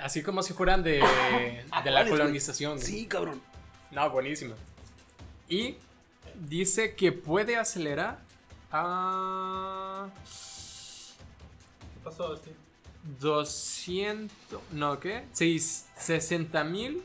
Así 0.01 0.25
como 0.25 0.43
si 0.43 0.53
fueran 0.53 0.83
de, 0.83 1.01
de 1.85 1.91
la 1.93 2.09
colonización. 2.09 2.79
güey. 2.79 2.85
Sí, 2.85 3.07
cabrón. 3.07 3.41
No, 3.93 4.11
buenísimo. 4.11 4.57
Y 5.49 5.77
dice 6.49 6.97
que 6.97 7.13
puede 7.13 7.57
acelerar 7.57 8.19
a 8.73 10.09
¿Qué 11.95 12.01
pasó, 12.03 12.37
Steve? 12.37 12.57
200, 13.21 14.61
no, 14.73 14.99
¿qué? 14.99 15.23
Sí, 15.33 15.61
60 15.61 16.65
mil 16.65 17.01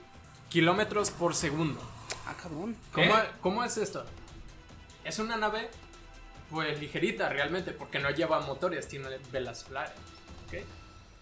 kilómetros 0.50 1.12
por 1.12 1.36
segundo. 1.36 1.80
Ah, 2.26 2.36
cabrón. 2.42 2.76
¿Cómo, 2.92 3.14
cómo 3.42 3.64
es 3.64 3.78
esto? 3.78 4.06
Es 5.04 5.20
una 5.20 5.38
nave, 5.38 5.70
pues 6.50 6.80
ligerita 6.80 7.30
realmente, 7.30 7.72
porque 7.72 8.00
no 8.00 8.10
lleva 8.10 8.42
motores, 8.42 8.88
tiene 8.88 9.08
velas 9.32 9.60
solares. 9.60 9.94
¿ok? 10.48 10.66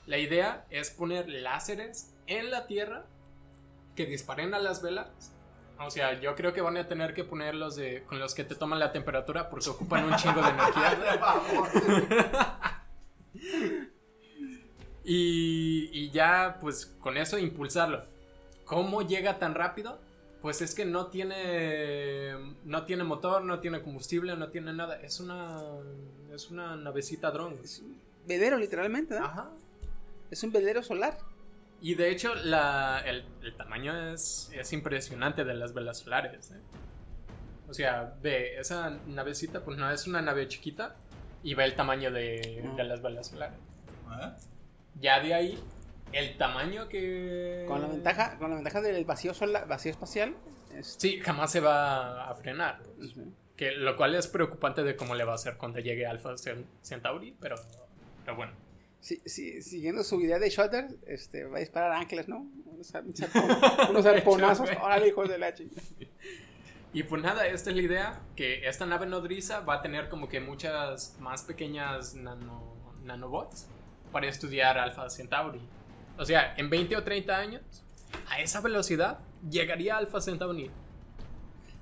La 0.08 0.18
idea 0.18 0.66
es 0.70 0.90
poner 0.90 1.30
láseres 1.30 2.14
en 2.26 2.50
la 2.50 2.66
Tierra 2.68 3.06
que 3.96 4.06
disparen 4.06 4.54
a 4.54 4.60
las 4.60 4.82
velas. 4.82 5.34
O 5.80 5.92
sea, 5.92 6.20
yo 6.20 6.34
creo 6.36 6.54
que 6.54 6.62
van 6.62 6.78
a 6.78 6.88
tener 6.88 7.14
que 7.14 7.24
poner 7.24 7.54
los 7.54 7.76
de, 7.76 8.04
con 8.04 8.20
los 8.20 8.34
que 8.34 8.44
te 8.44 8.56
toman 8.56 8.80
la 8.80 8.92
temperatura 8.92 9.50
porque 9.50 9.70
ocupan 9.70 10.06
un 10.06 10.16
chingo 10.16 10.42
de 10.42 10.50
energía. 10.50 10.98
y, 15.04 15.90
y 15.94 16.10
ya, 16.10 16.58
pues 16.60 16.86
con 17.00 17.18
eso 17.18 17.38
impulsarlo. 17.38 18.17
¿Cómo 18.68 19.02
llega 19.02 19.40
tan 19.40 19.56
rápido? 19.56 20.00
Pues 20.42 20.62
es 20.62 20.76
que 20.76 20.86
no 20.86 21.08
tiene 21.08 22.34
no 22.64 22.86
tiene 22.86 23.04
motor, 23.04 23.44
no 23.44 23.60
tiene 23.60 23.82
combustible, 23.82 24.36
no 24.36 24.50
tiene 24.50 24.74
nada. 24.74 25.02
Es 25.02 25.20
una 25.20 25.58
es 26.32 26.52
una 26.52 26.76
navecita 26.76 27.32
dron. 27.32 27.58
Velero, 28.28 28.58
literalmente, 28.58 29.20
¿no? 29.20 29.26
Ajá. 29.26 29.50
Es 30.30 30.44
un 30.44 30.52
velero 30.52 30.84
solar. 30.84 31.18
Y 31.82 31.96
de 31.96 32.12
hecho 32.12 32.36
la, 32.36 33.02
el, 33.06 33.24
el 33.42 33.56
tamaño 33.56 34.14
es, 34.14 34.52
es 34.54 34.74
impresionante 34.74 35.44
de 35.44 35.54
las 35.54 35.74
velas 35.74 36.00
solares. 36.00 36.52
¿eh? 36.52 36.60
O 37.70 37.74
sea, 37.74 38.16
ve, 38.22 38.60
esa 38.60 39.00
navecita 39.08 39.64
pues 39.64 39.78
no 39.78 39.90
es 39.90 40.08
una 40.08 40.22
nave 40.22 40.48
chiquita 40.48 40.96
y 41.42 41.54
ve 41.54 41.64
el 41.66 41.76
tamaño 41.76 42.12
de, 42.12 42.70
de 42.76 42.84
las 42.84 43.02
velas 43.02 43.28
solares. 43.28 43.58
¿Eh? 44.22 44.32
Ya 45.00 45.20
de 45.22 45.34
ahí, 45.34 45.60
el 46.14 46.38
tamaño 46.38 46.88
que... 46.90 47.66
Con 47.68 47.82
la 47.82 47.88
ventaja, 47.88 48.38
con 48.38 48.50
la 48.50 48.56
ventaja 48.56 48.82
del 48.82 49.04
vacío 49.06 49.34
solar, 49.34 49.68
vacío 49.68 49.92
espacial. 49.92 50.36
es- 50.76 50.96
Sí, 51.00 51.20
jamás 51.20 51.52
se 51.52 51.60
va 51.60 52.30
a 52.30 52.34
frenar. 52.36 52.82
pues. 52.98 53.14
Que, 53.56 53.72
lo 53.72 53.96
cual 53.98 54.14
es 54.16 54.28
preocupante 54.28 54.84
de 54.84 54.96
cómo 54.96 55.16
le 55.16 55.24
va 55.24 55.32
a 55.32 55.36
hacer 55.36 55.58
cuando 55.58 55.80
llegue 55.80 56.06
Alpha 56.06 56.32
Cen- 56.34 56.66
Centauri, 56.84 57.36
pero, 57.40 57.56
pero 58.24 58.38
bueno. 58.38 58.54
Sí, 59.00 59.22
sí, 59.26 59.62
siguiendo 59.62 60.04
su 60.04 60.20
idea 60.22 60.38
de 60.38 60.50
Shutter, 60.50 60.88
este, 61.08 61.46
va 61.46 61.58
a 61.58 61.60
disparar 61.60 61.92
anclas, 61.94 62.28
¿no? 62.28 62.48
Unos, 62.66 62.92
unos 62.94 62.94
arpon- 62.94 63.90
unos 63.90 64.06
arponazos. 64.06 64.70
Órale, 64.82 65.08
hijos 65.08 65.28
de 65.30 65.38
la. 65.40 65.54
Y 66.94 67.04
pues 67.04 67.22
nada, 67.22 67.48
esta 67.48 67.70
es 67.72 67.76
la 67.76 67.82
idea, 67.82 68.22
que 68.36 68.68
esta 68.68 68.86
nave 68.86 69.06
nodriza 69.08 69.60
va 69.62 69.76
a 69.76 69.82
tener 69.82 70.10
como 70.10 70.30
que 70.30 70.40
muchas 70.40 71.16
más 71.20 71.44
pequeñas 71.44 72.14
nano, 72.16 72.76
nanobots 73.04 73.68
para 74.12 74.28
estudiar 74.28 74.78
Alpha 74.78 75.10
Centauri. 75.10 75.62
O 76.18 76.26
sea, 76.26 76.54
en 76.58 76.70
20 76.70 76.96
o 76.98 77.04
30 77.04 77.38
años, 77.38 77.62
a 78.30 78.40
esa 78.40 78.62
velocidad, 78.62 79.20
llegaría 79.50 79.98
Alpha 79.98 80.20
Centauri. 80.22 80.72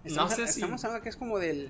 Estamos, 0.04 0.34
sé 0.34 0.48
si- 0.48 0.60
estamos 0.62 0.84
hablando 0.84 1.04
que 1.04 1.10
es 1.10 1.16
como 1.16 1.40
del 1.40 1.70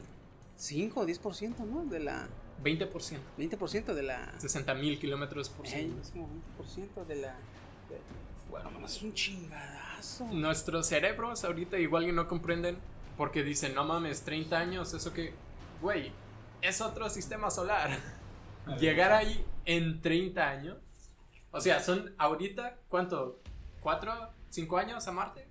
5 0.58 1.02
o 1.02 1.06
10%, 1.06 1.60
¿no? 1.66 1.86
De 1.86 2.00
la 2.00 2.28
20%, 2.64 3.20
20% 3.38 3.94
de 3.94 4.04
la. 4.04 4.34
60 4.40 4.74
mil 4.74 5.00
kilómetros 5.00 5.50
por 5.50 5.66
Ey, 5.66 5.72
segundo. 5.74 6.02
es 6.02 6.10
como 6.12 6.28
20% 6.28 7.06
de 7.06 7.16
la. 7.16 7.28
de- 7.30 8.02
bueno, 8.50 8.70
bueno, 8.72 8.86
es 8.88 9.02
un 9.02 9.14
chingadazo. 9.14 10.26
Nuestros 10.32 10.88
cerebros 10.88 11.44
ahorita 11.44 11.78
igual 11.78 12.06
que 12.06 12.14
no 12.14 12.28
comprenden 12.28 12.78
porque 13.18 13.44
dicen, 13.44 13.74
no 13.76 13.86
mames, 13.86 14.22
30 14.24 14.58
años, 14.60 14.94
eso 14.94 15.14
que, 15.14 15.34
güey, 15.82 16.12
es 16.62 16.82
otro 16.82 17.10
sistema 17.10 17.50
solar. 17.52 17.98
Llegar 18.80 19.12
ahí 19.14 19.46
en 19.66 20.02
30 20.02 20.50
años. 20.50 20.78
O 21.56 21.61
sea, 21.61 21.80
son 21.80 22.14
ahorita, 22.18 22.77
¿cuánto? 22.90 23.40
¿Cuatro? 23.82 24.11
¿Cinco 24.49 24.77
años 24.77 25.07
a 25.07 25.11
Marte? 25.11 25.48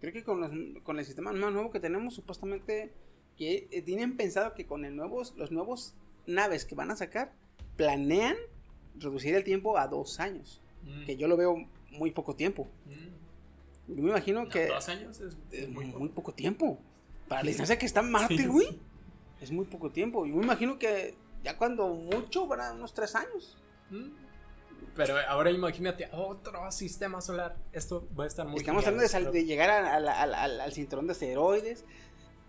Creo 0.00 0.12
que 0.12 0.22
con, 0.22 0.40
los- 0.40 0.82
con 0.84 0.98
el 0.98 1.04
sistema 1.04 1.32
más 1.32 1.52
nuevo 1.52 1.70
que 1.70 1.80
tenemos, 1.80 2.14
supuestamente, 2.14 2.92
que 3.36 3.68
eh, 3.70 3.82
tienen 3.82 4.16
pensado 4.16 4.54
que 4.54 4.66
con 4.66 4.84
el 4.84 4.94
nuevos, 4.94 5.34
los 5.36 5.50
nuevos 5.50 5.94
naves 6.26 6.64
que 6.64 6.74
van 6.74 6.90
a 6.90 6.96
sacar, 6.96 7.32
planean 7.76 8.36
reducir 8.98 9.34
el 9.34 9.44
tiempo 9.44 9.76
a 9.78 9.88
dos 9.88 10.20
años. 10.20 10.60
Mm, 10.84 11.04
Que 11.06 11.16
yo 11.16 11.26
lo 11.28 11.36
veo 11.36 11.56
muy 11.90 12.10
poco 12.12 12.36
tiempo. 12.36 12.68
mm. 12.86 13.94
Yo 13.96 14.02
me 14.02 14.10
imagino 14.10 14.44
No, 14.44 14.48
que 14.50 14.66
dos 14.66 14.88
años 14.88 15.18
es, 15.20 15.36
es 15.50 15.68
muy 15.68 15.86
muy, 15.86 15.92
poco. 15.92 16.14
poco 16.14 16.34
tiempo. 16.34 16.78
Para 17.26 17.42
la 17.42 17.48
distancia 17.48 17.78
que 17.78 17.86
está 17.86 18.02
Marte, 18.02 18.46
güey. 18.46 18.66
sí. 18.68 18.80
Es 19.40 19.50
muy 19.50 19.64
poco 19.66 19.90
tiempo. 19.90 20.26
Yo 20.26 20.34
me 20.36 20.44
imagino 20.44 20.78
que 20.78 21.14
ya 21.42 21.56
cuando 21.56 21.88
mucho 21.88 22.46
van 22.46 22.60
a 22.60 22.72
unos 22.72 22.92
tres 22.94 23.14
años. 23.14 23.56
Mm. 23.90 24.08
Pero 24.96 25.14
ahora 25.28 25.50
imagínate 25.50 26.08
otro 26.12 26.70
sistema 26.72 27.20
solar. 27.20 27.56
Esto 27.72 28.08
va 28.18 28.24
a 28.24 28.26
estar 28.26 28.46
muy 28.46 28.58
Estamos 28.60 28.84
genial, 28.84 29.04
hablando 29.14 29.32
de, 29.32 29.38
de 29.40 29.44
llegar 29.46 29.70
a- 29.70 29.92
a 29.94 29.96
al- 29.96 30.34
al- 30.34 30.60
al 30.60 30.72
cinturón 30.72 31.06
de 31.06 31.12
asteroides, 31.12 31.84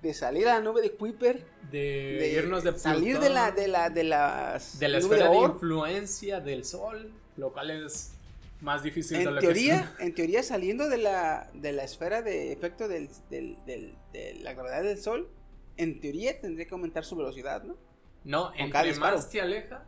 de 0.02 0.14
salir 0.14 0.48
a 0.48 0.56
la 0.56 0.62
nube 0.62 0.82
de 0.82 0.92
Kuiper, 0.94 1.46
de, 1.72 2.18
de 2.20 2.32
irnos 2.32 2.64
de 2.64 2.78
salir 2.80 3.04
Plutón, 3.18 3.24
de 3.24 3.30
la 3.30 3.52
de 3.52 3.68
la 3.68 3.90
de 3.90 4.04
las 4.04 4.80
de 4.80 4.88
la 4.88 4.98
esfera 4.98 5.30
de 5.30 5.38
influencia 5.38 6.40
del 6.40 6.66
Sol, 6.66 7.12
lo 7.38 7.52
cual 7.54 7.70
es 7.72 8.14
más 8.62 8.82
difícil 8.84 9.18
de 9.18 9.24
en 9.24 9.36
lo 9.36 9.42
teoría, 9.42 9.94
que 9.98 10.04
en 10.06 10.16
teoría 10.16 10.42
saliendo 10.44 10.90
de 10.90 10.98
la, 10.98 11.50
de 11.54 11.72
la 11.72 11.84
esfera 11.84 12.22
de 12.22 12.52
efecto 12.52 12.88
del, 12.88 13.10
del- 13.30 13.58
del- 13.66 13.96
de 14.12 14.34
la 14.42 14.54
gravedad 14.54 14.84
del 14.84 14.98
Sol, 15.00 15.30
en 15.78 16.00
teoría 16.02 16.40
tendría 16.42 16.66
que 16.66 16.74
aumentar 16.74 17.06
su 17.06 17.16
velocidad, 17.16 17.64
¿no? 17.64 17.78
No, 18.26 18.52
entre 18.58 18.96
más 18.96 19.30
te 19.30 19.40
alejas, 19.40 19.82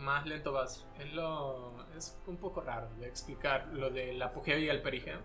más 0.00 0.26
lento 0.26 0.52
vas. 0.52 0.86
Es, 0.98 1.12
lo, 1.12 1.86
es 1.96 2.18
un 2.26 2.36
poco 2.36 2.60
raro 2.60 2.88
de 2.98 3.06
explicar 3.06 3.68
lo 3.72 3.90
del 3.90 4.20
apogeo 4.20 4.58
y 4.58 4.68
el 4.68 4.82
perigeo. 4.82 5.20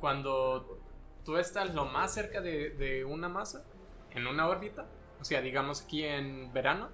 Cuando 0.00 0.80
tú 1.24 1.36
estás 1.36 1.74
lo 1.74 1.86
más 1.86 2.14
cerca 2.14 2.40
de, 2.40 2.70
de 2.70 3.04
una 3.04 3.28
masa, 3.28 3.64
en 4.10 4.26
una 4.26 4.48
órbita, 4.48 4.86
o 5.20 5.24
sea, 5.24 5.40
digamos 5.40 5.82
aquí 5.82 6.04
en 6.04 6.52
verano, 6.52 6.88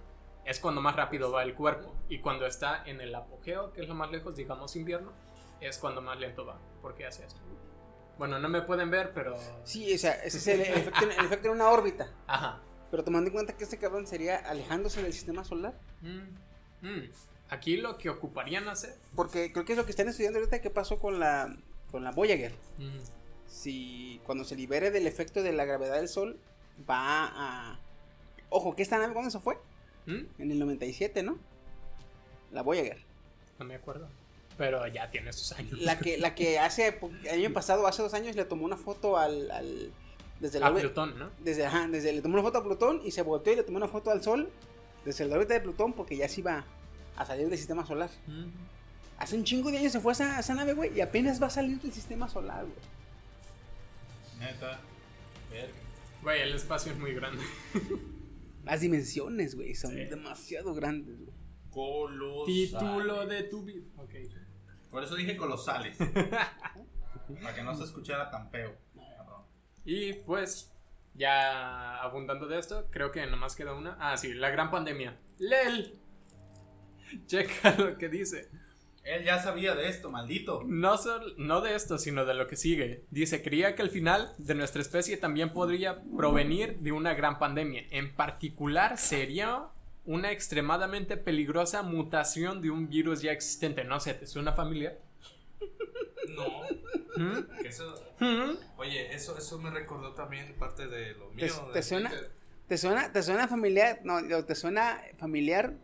es 0.45 0.61
cuando 0.61 0.81
más 0.81 0.97
rápido 0.97 1.31
va 1.31 1.43
el 1.43 1.55
cuerpo. 1.55 1.95
Y 2.09 2.21
cuando 2.21 2.47
está 2.47 2.85
en 2.85 3.01
el 3.01 3.15
apogeo, 3.15 3.73
que 3.73 3.83
es 3.83 3.89
lo 3.89 3.95
más 3.95 4.11
lejos, 4.11 4.37
digamos 4.37 4.77
invierno, 4.77 5.13
es 5.61 5.79
cuando 5.79 6.01
más 6.01 6.19
lento 6.19 6.47
va. 6.47 6.59
¿Por 6.81 6.95
qué 6.95 7.07
hace 7.07 7.25
esto? 7.25 7.41
Bueno, 8.19 8.39
no 8.39 8.49
me 8.49 8.63
pueden 8.63 8.91
ver, 8.91 9.13
pero... 9.13 9.37
Sí, 9.65 9.95
o 9.95 9.99
sea, 9.99 10.13
ese 10.25 10.39
es 10.39 10.47
el, 10.49 10.61
el 10.61 10.79
efecto, 10.79 11.05
el 11.05 11.25
efecto 11.27 11.49
en 11.49 11.55
una 11.55 11.69
órbita. 11.69 12.13
Ajá. 12.27 12.63
Pero 12.91 13.05
tomando 13.05 13.29
en 13.29 13.35
cuenta 13.35 13.57
que 13.57 13.65
este 13.65 13.79
cabrón 13.79 14.07
sería 14.07 14.37
alejándose 14.37 15.03
del 15.03 15.13
sistema 15.13 15.45
solar. 15.45 15.79
Mm, 16.01 16.37
mm. 16.87 17.11
Aquí 17.49 17.77
lo 17.77 17.97
que 17.97 18.11
ocuparían 18.11 18.69
hacer... 18.69 18.97
Porque 19.15 19.53
creo 19.53 19.65
que 19.65 19.73
es 19.75 19.79
lo 19.79 19.85
que 19.85 19.93
están 19.93 20.09
estudiando 20.09 20.41
ahorita 20.41 20.61
qué 20.61 20.69
pasó 20.71 20.99
con 20.99 21.21
la, 21.21 21.57
con 21.93 22.03
la 22.03 22.11
Voyager. 22.11 22.53
Mm. 22.79 22.99
Si 23.47 24.21
cuando 24.25 24.43
se 24.45 24.57
libere 24.57 24.91
del 24.91 25.07
efecto 25.07 25.43
de 25.43 25.53
la 25.53 25.65
gravedad 25.65 25.97
del 25.97 26.09
Sol, 26.09 26.39
va 26.89 27.27
a... 27.27 27.79
Ojo, 28.49 28.75
¿qué 28.75 28.83
esta 28.83 28.99
nave 28.99 29.13
cuándo 29.13 29.31
se 29.31 29.39
fue? 29.39 29.59
¿Mm? 30.07 30.25
En 30.39 30.51
el 30.51 30.59
97, 30.59 31.23
¿no? 31.23 31.39
La 32.53 32.63
Voyager. 32.63 32.99
No 33.59 33.65
me 33.65 33.77
acuerdo. 33.77 34.09
Pero 34.59 34.87
ya 34.87 35.11
tiene 35.11 35.33
sus 35.33 35.53
años. 35.53 35.79
La 35.81 35.99
que, 35.99 36.19
la 36.19 36.35
que 36.35 36.59
hace 36.59 36.99
año 37.31 37.53
pasado, 37.53 37.87
hace 37.87 38.03
dos 38.03 38.15
años, 38.15 38.35
le 38.37 38.45
tomó 38.45 38.65
una 38.65 38.77
foto 38.77 39.19
al. 39.19 39.51
al- 39.51 39.93
desde 40.41 40.61
la 40.61 40.67
A 40.67 40.75
Plutón, 40.75 41.19
¿no? 41.19 41.31
Desde, 41.43 41.65
ajá, 41.65 41.89
desde 41.89 42.13
le 42.13 42.21
tomó 42.21 42.35
una 42.35 42.43
foto 42.43 42.59
a 42.59 42.63
Plutón 42.65 43.01
y 43.05 43.11
se 43.11 43.23
volteó 43.23 43.53
y 43.55 43.57
le 43.57 43.63
tomó 43.63 43.79
una 43.79 43.89
foto 43.89 44.11
al 44.11 44.23
Sol. 44.23 44.51
Desde 45.07 45.25
la 45.25 45.37
órbita 45.37 45.55
de 45.55 45.61
Plutón, 45.61 45.95
porque 45.95 46.17
ya 46.17 46.29
se 46.29 46.41
iba 46.41 46.65
a 47.17 47.25
salir 47.25 47.49
del 47.49 47.57
sistema 47.57 47.87
solar. 47.87 48.11
Hace 49.19 49.37
un 49.37 49.45
chingo 49.45 49.71
de 49.71 49.79
años 49.79 49.93
se 49.93 50.01
fue 50.01 50.13
esa, 50.13 50.39
esa 50.39 50.53
nave, 50.55 50.75
güey, 50.75 50.95
y 50.95 51.01
apenas 51.01 51.41
va 51.41 51.47
a 51.47 51.51
salir 51.51 51.81
del 51.81 51.93
sistema 51.93 52.29
solar, 52.29 52.65
güey. 52.67 52.77
Neta. 54.39 54.81
Verga. 55.51 55.73
Güey, 56.23 56.43
el 56.43 56.55
espacio 56.55 56.93
es 56.93 56.99
muy 56.99 57.15
grande. 57.15 57.43
Las 58.65 58.81
dimensiones, 58.81 59.55
güey, 59.55 59.75
son 59.75 59.93
Sí. 59.93 60.05
demasiado 60.05 60.75
grandes, 60.75 61.17
güey. 61.19 61.31
Colosales. 61.71 62.47
Título 62.71 63.27
de 63.27 63.43
tu 63.45 63.63
vida. 63.63 63.87
Ok. 63.97 64.15
Por 64.91 65.05
eso 65.05 65.15
dije 65.15 65.37
colosales. 65.37 65.97
Para 67.43 67.55
que 67.55 67.63
no 67.63 67.75
se 67.77 67.85
escuchara 67.85 68.31
tan 68.31 68.51
feo. 68.51 68.75
Y 69.85 70.15
pues, 70.15 70.73
ya 71.17 72.01
abundando 72.03 72.47
de 72.47 72.59
esto, 72.59 72.89
creo 72.91 73.13
que 73.13 73.27
nomás 73.27 73.57
queda 73.57 73.75
una. 73.75 73.97
Ah, 74.01 74.17
sí, 74.17 74.35
la 74.35 74.51
gran 74.51 74.71
pandemia. 74.71 75.17
¡Lel! 75.39 75.99
Checa 77.27 77.75
lo 77.79 77.97
que 77.99 78.09
dice. 78.09 78.49
Él 79.05 79.23
ya 79.23 79.41
sabía 79.41 79.77
de 79.77 79.89
esto, 79.89 80.11
maldito. 80.11 80.63
No, 80.67 80.97
no 81.39 81.61
de 81.61 81.77
esto, 81.77 81.97
sino 81.97 82.25
de 82.25 82.35
lo 82.35 82.49
que 82.49 82.57
sigue. 82.57 83.05
Dice, 83.11 83.41
creía 83.41 83.77
que 83.77 83.83
el 83.83 83.91
final 83.91 84.33
de 84.37 84.57
nuestra 84.57 84.83
especie 84.83 85.17
también 85.17 85.53
podría 85.53 86.03
provenir 86.17 86.79
de 86.79 86.91
una 86.91 87.15
gran 87.15 87.39
pandemia. 87.39 87.85
En 87.91 88.13
particular, 88.17 88.99
sería 88.99 89.69
una 90.07 90.33
extremadamente 90.33 91.17
peligrosa 91.17 91.83
mutación 91.83 92.61
de 92.61 92.71
un 92.71 92.89
virus 92.89 93.23
ya 93.23 93.31
existente. 93.31 93.85
No 93.85 94.01
sé, 94.01 94.15
¿te 94.15 94.27
suena 94.27 94.53
familiar? 94.53 94.99
No, 96.29 96.63
¿Mm? 97.17 97.63
que 97.63 97.69
eso. 97.69 97.95
Oye, 98.77 99.15
eso, 99.15 99.37
eso 99.37 99.59
me 99.59 99.71
recordó 99.71 100.15
también 100.15 100.55
parte 100.59 100.87
de 100.87 101.15
lo 101.15 101.31
mío. 101.31 101.47
¿Te 101.73 101.79
de 101.79 101.83
suena? 101.83 102.13
¿Te 102.69 102.79
suena, 102.79 103.13
¿Te 103.13 103.23
suena 103.23 103.49
familiar? 103.49 104.01
No, 104.05 104.45
¿te 104.45 104.55
suena 104.55 105.01
familiar 105.19 105.75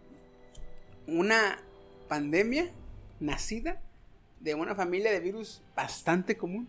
una 1.07 1.61
pandemia 2.09 2.71
nacida 3.21 3.81
de 4.41 4.55
una 4.55 4.75
familia 4.75 5.13
de 5.13 5.21
virus 5.21 5.63
bastante 5.77 6.37
común? 6.37 6.69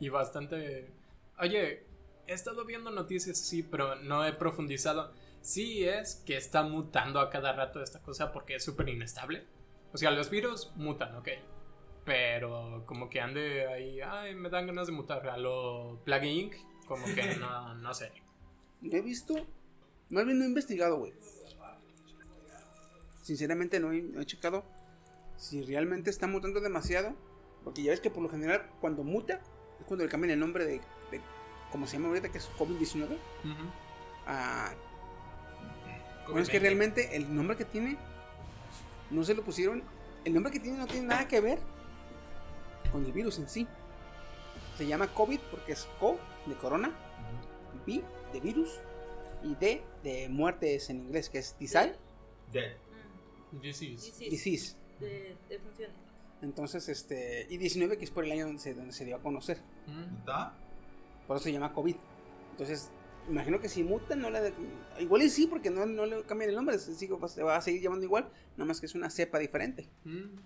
Y 0.00 0.08
bastante... 0.08 0.90
Oye, 1.38 1.84
he 2.26 2.32
estado 2.32 2.64
viendo 2.64 2.90
noticias, 2.90 3.38
sí, 3.38 3.62
pero 3.62 3.96
no 3.96 4.24
he 4.24 4.32
profundizado. 4.32 5.12
Sí 5.42 5.84
es 5.84 6.22
que 6.26 6.36
está 6.36 6.62
mutando 6.62 7.20
a 7.20 7.30
cada 7.30 7.52
rato 7.52 7.82
esta 7.82 8.00
cosa 8.00 8.32
porque 8.32 8.56
es 8.56 8.64
súper 8.64 8.88
inestable. 8.88 9.44
O 9.92 9.98
sea, 9.98 10.10
los 10.10 10.30
virus 10.30 10.72
mutan, 10.76 11.14
ok. 11.14 11.28
Pero 12.06 12.84
como 12.86 13.10
que 13.10 13.20
ande 13.20 13.66
ahí, 13.66 14.00
ay, 14.00 14.36
me 14.36 14.48
dan 14.48 14.68
ganas 14.68 14.86
de 14.86 14.92
mutar 14.92 15.28
a 15.28 15.36
lo 15.36 16.00
Plague 16.04 16.30
Inc. 16.30 16.54
Como 16.86 17.04
que 17.04 17.34
no, 17.40 17.74
no 17.74 17.92
sé. 17.92 18.12
He 18.80 19.00
visto, 19.00 19.34
más 20.10 20.24
bien 20.24 20.38
no 20.38 20.44
he 20.44 20.48
investigado, 20.48 20.98
güey. 20.98 21.12
Sinceramente 23.22 23.80
no 23.80 23.92
he, 23.92 24.02
no 24.02 24.20
he 24.20 24.24
checado 24.24 24.64
si 25.36 25.62
realmente 25.62 26.08
está 26.08 26.28
mutando 26.28 26.60
demasiado. 26.60 27.14
Porque 27.64 27.82
ya 27.82 27.90
ves 27.90 28.00
que 28.00 28.10
por 28.10 28.22
lo 28.22 28.28
general 28.28 28.70
cuando 28.80 29.02
muta 29.02 29.40
es 29.80 29.86
cuando 29.86 30.04
le 30.04 30.10
cambian 30.10 30.30
el 30.30 30.38
nombre 30.38 30.64
de, 30.64 30.74
de 31.10 31.20
como 31.72 31.88
se 31.88 31.94
llama 31.94 32.08
ahorita, 32.08 32.30
que 32.30 32.38
es 32.38 32.48
COVID-19. 32.52 33.06
Ujú. 33.06 33.16
a... 34.28 34.72
Bueno, 36.26 36.40
es 36.40 36.48
que 36.48 36.60
realmente 36.60 37.16
el 37.16 37.34
nombre 37.34 37.56
que 37.56 37.64
tiene 37.64 37.98
no 39.10 39.24
se 39.24 39.34
lo 39.34 39.42
pusieron. 39.42 39.82
El 40.24 40.34
nombre 40.34 40.52
que 40.52 40.60
tiene 40.60 40.78
no 40.78 40.86
tiene 40.86 41.08
nada 41.08 41.26
que 41.26 41.40
ver 41.40 41.58
con 42.90 43.04
el 43.04 43.12
virus 43.12 43.38
en 43.38 43.48
sí. 43.48 43.66
Se 44.76 44.86
llama 44.86 45.12
COVID 45.12 45.40
porque 45.50 45.72
es 45.72 45.86
CO 45.98 46.18
de 46.46 46.54
corona, 46.54 46.92
V 47.86 48.02
de 48.32 48.40
virus 48.40 48.78
y 49.42 49.54
D 49.54 49.82
de 50.02 50.28
muertes 50.28 50.90
en 50.90 50.98
inglés, 51.06 51.28
que 51.30 51.38
es 51.38 51.56
disease. 51.58 51.96
Dead. 52.52 52.72
Disease. 53.52 53.94
Disease. 54.06 54.30
disease. 54.30 54.76
De, 55.00 55.36
de 55.48 55.58
funciones. 55.58 55.94
Entonces, 56.42 56.88
este. 56.88 57.46
Y 57.48 57.56
19, 57.56 57.96
que 57.96 58.04
es 58.04 58.10
por 58.10 58.24
el 58.24 58.32
año 58.32 58.46
donde 58.46 58.60
se, 58.60 58.74
donde 58.74 58.92
se 58.92 59.04
dio 59.04 59.16
a 59.16 59.20
conocer. 59.22 59.58
Mm. 59.86 60.16
¿Está? 60.18 60.54
Por 61.26 61.36
eso 61.36 61.44
se 61.44 61.52
llama 61.52 61.72
COVID. 61.72 61.96
Entonces, 62.52 62.90
imagino 63.28 63.58
que 63.60 63.68
si 63.68 63.82
mutan, 63.82 64.20
no 64.20 64.30
le. 64.30 64.52
Igual 64.98 65.22
y 65.22 65.30
sí, 65.30 65.46
porque 65.46 65.70
no, 65.70 65.86
no 65.86 66.04
le 66.06 66.22
cambian 66.24 66.50
el 66.50 66.56
nombre. 66.56 66.78
Se, 66.78 66.94
sigue- 66.94 67.16
se 67.28 67.42
va 67.42 67.56
a 67.56 67.60
seguir 67.62 67.80
llamando 67.82 68.04
igual. 68.04 68.30
Nada 68.56 68.66
más 68.66 68.80
que 68.80 68.86
es 68.86 68.94
una 68.94 69.08
cepa 69.10 69.38
diferente. 69.38 69.88
Mm. 70.04 70.36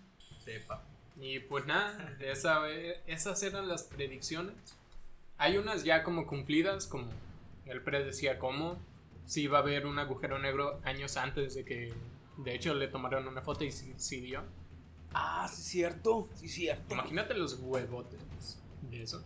Y 1.21 1.41
pues 1.41 1.67
nada, 1.67 2.17
esa, 2.21 2.63
esas 3.07 3.43
eran 3.43 3.69
las 3.69 3.83
predicciones. 3.85 4.55
Hay 5.37 5.59
unas 5.59 5.85
ya 5.85 6.03
como 6.03 6.27
cumplidas, 6.27 6.87
como 6.87 7.09
él 7.67 7.83
predecía 7.83 8.39
cómo. 8.39 8.79
Si 9.27 9.43
iba 9.43 9.59
a 9.59 9.61
haber 9.61 9.87
un 9.87 9.99
agujero 9.99 10.39
negro 10.39 10.81
años 10.83 11.17
antes 11.17 11.55
de 11.55 11.65
que, 11.65 11.93
de 12.39 12.55
hecho, 12.55 12.75
le 12.75 12.89
tomaron 12.89 13.29
una 13.29 13.43
foto 13.43 13.65
y 13.65 13.71
sí, 13.71 13.95
sí 13.97 14.21
dio. 14.21 14.43
Ah, 15.13 15.49
sí, 15.53 15.63
cierto. 15.63 16.29
Sí, 16.35 16.49
cierto. 16.49 16.95
Imagínate 16.95 17.35
los 17.35 17.59
huevotes 17.61 18.59
de 18.91 19.03
eso. 19.03 19.23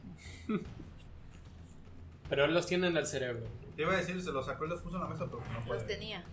Pero 2.28 2.44
él 2.46 2.54
los 2.54 2.66
tiene 2.66 2.88
en 2.88 2.96
el 2.96 3.06
cerebro. 3.06 3.46
Te 3.76 3.82
iba 3.82 3.92
a 3.92 3.96
decir, 3.96 4.20
se 4.22 4.32
los 4.32 4.46
sacó 4.46 4.64
y 4.64 4.68
los 4.68 4.80
puso 4.80 4.96
en 4.96 5.02
la 5.02 5.08
mesa, 5.08 5.26
pero 5.26 5.40
no 5.46 5.54
Los 5.58 5.64
puede. 5.66 5.84
tenía. 5.84 6.24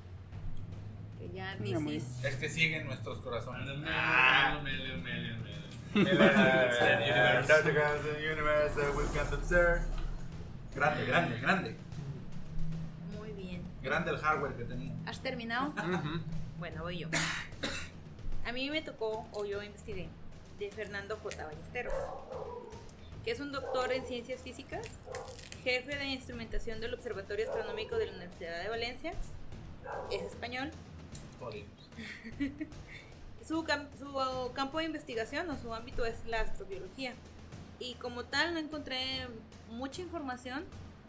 Que 1.21 1.29
ya 1.35 1.55
disease. 1.57 2.27
Es 2.27 2.35
que 2.35 2.49
siguen 2.49 2.87
nuestros 2.87 3.19
corazones. 3.19 3.69
Ah. 3.85 4.59
Grande, 10.73 11.05
grande, 11.05 11.39
grande. 11.39 11.75
Muy 13.15 13.33
bien. 13.33 13.61
Grande 13.83 14.11
el 14.11 14.17
hardware 14.17 14.55
que 14.55 14.63
tenía. 14.63 14.93
¿Has 15.05 15.21
terminado? 15.21 15.73
Bueno, 16.57 16.81
voy 16.81 16.97
yo. 16.97 17.09
A 18.45 18.51
mí 18.51 18.71
me 18.71 18.81
tocó, 18.81 19.27
o 19.31 19.45
yo 19.45 19.61
investigué, 19.61 20.09
de 20.57 20.71
Fernando 20.71 21.17
J. 21.21 21.45
Ballesteros, 21.45 21.93
que 23.23 23.31
es 23.31 23.39
un 23.39 23.51
doctor 23.51 23.91
en 23.91 24.03
ciencias 24.05 24.41
físicas, 24.41 24.87
jefe 25.63 25.95
de 25.95 26.05
instrumentación 26.05 26.79
del 26.79 26.95
Observatorio 26.95 27.45
Astronómico 27.47 27.97
de 27.97 28.07
la 28.07 28.13
Universidad 28.13 28.63
de 28.63 28.69
Valencia, 28.69 29.13
es 30.11 30.23
español. 30.23 30.71
Su, 33.45 33.63
cam- 33.63 33.87
su 33.97 34.51
campo 34.53 34.77
de 34.77 34.85
investigación 34.85 35.49
o 35.49 35.57
su 35.57 35.73
ámbito 35.73 36.05
es 36.05 36.23
la 36.25 36.41
astrobiología. 36.41 37.13
Y 37.79 37.95
como 37.95 38.23
tal 38.25 38.53
no 38.53 38.59
encontré 38.59 39.27
mucha 39.71 40.01
información, 40.01 40.63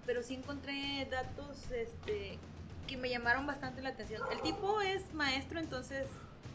pero 0.06 0.22
sí 0.22 0.34
encontré 0.34 1.06
datos 1.10 1.70
este, 1.70 2.38
que 2.86 2.96
me 2.96 3.10
llamaron 3.10 3.46
bastante 3.46 3.82
la 3.82 3.90
atención. 3.90 4.22
El 4.32 4.40
tipo 4.40 4.80
es 4.80 5.12
maestro, 5.12 5.60
entonces 5.60 6.08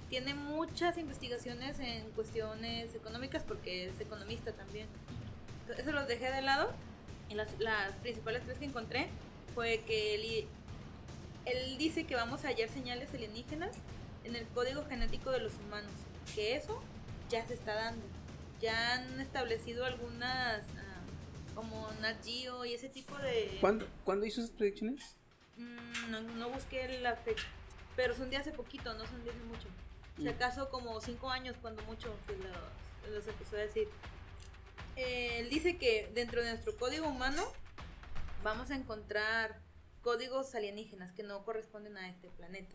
tiene 0.10 0.34
muchas 0.34 0.98
investigaciones 0.98 1.80
en 1.80 2.10
cuestiones 2.12 2.96
económicas 2.96 3.44
porque 3.44 3.88
es 3.90 4.00
economista 4.00 4.52
también. 4.54 4.88
Entonces, 5.62 5.86
eso 5.86 5.94
los 5.96 6.08
dejé 6.08 6.32
de 6.32 6.42
lado. 6.42 6.72
Y 7.30 7.36
las, 7.36 7.50
las 7.60 7.94
principales 7.98 8.42
tres 8.44 8.58
que 8.58 8.66
encontré 8.66 9.10
fue 9.54 9.84
que 9.86 10.16
él, 10.16 10.48
él 11.52 11.78
dice 11.78 12.06
que 12.06 12.16
vamos 12.16 12.44
a 12.46 12.50
hallar 12.50 12.70
señales 12.70 13.14
alienígenas 13.14 13.76
en 14.24 14.36
el 14.36 14.46
código 14.50 14.86
genético 14.86 15.32
de 15.32 15.40
los 15.40 15.54
humanos. 15.56 15.92
Que 16.36 16.56
eso 16.56 16.82
ya 17.30 17.46
se 17.48 17.54
está 17.54 17.74
dando. 17.74 18.06
Ya 18.62 18.94
han 18.96 19.20
establecido 19.20 19.86
algunas, 19.86 20.62
ah, 20.78 21.02
como 21.56 21.90
Nat 22.02 22.24
Geo 22.24 22.66
y 22.66 22.74
ese 22.74 22.90
tipo 22.90 23.18
de... 23.18 23.58
¿Cuándo, 23.62 23.88
¿Cuándo 24.04 24.26
hizo 24.26 24.42
esas 24.42 24.52
predicciones? 24.56 25.16
Mm, 25.58 26.12
no, 26.12 26.22
no 26.22 26.50
busqué 26.50 27.00
la 27.00 27.16
fecha. 27.16 27.46
Pero 27.96 28.16
son 28.16 28.30
de 28.30 28.38
hace 28.38 28.52
poquito, 28.52 28.94
no 28.94 29.06
son 29.08 29.24
de 29.24 29.32
hace 29.32 29.40
mucho. 29.40 29.68
Si 30.18 30.24
Mm. 30.24 30.30
acaso 30.30 30.70
como 30.70 31.00
cinco 31.02 31.30
años, 31.30 31.56
cuando 31.62 31.82
mucho, 31.84 32.14
que 32.28 32.34
los, 32.38 33.14
los 33.14 33.28
empezó 33.28 33.56
a 33.56 33.60
decir. 33.60 33.88
Eh, 34.96 35.40
él 35.40 35.50
dice 35.50 35.78
que 35.78 36.10
dentro 36.16 36.42
de 36.44 36.50
nuestro 36.50 36.76
código 36.76 37.08
humano 37.08 37.44
vamos 38.44 38.72
a 38.72 38.76
encontrar 38.76 39.60
códigos 40.08 40.56
alienígenas 40.56 41.12
que 41.12 41.22
no 41.22 41.44
corresponden 41.44 41.98
a 41.98 42.08
este 42.08 42.30
planeta. 42.30 42.74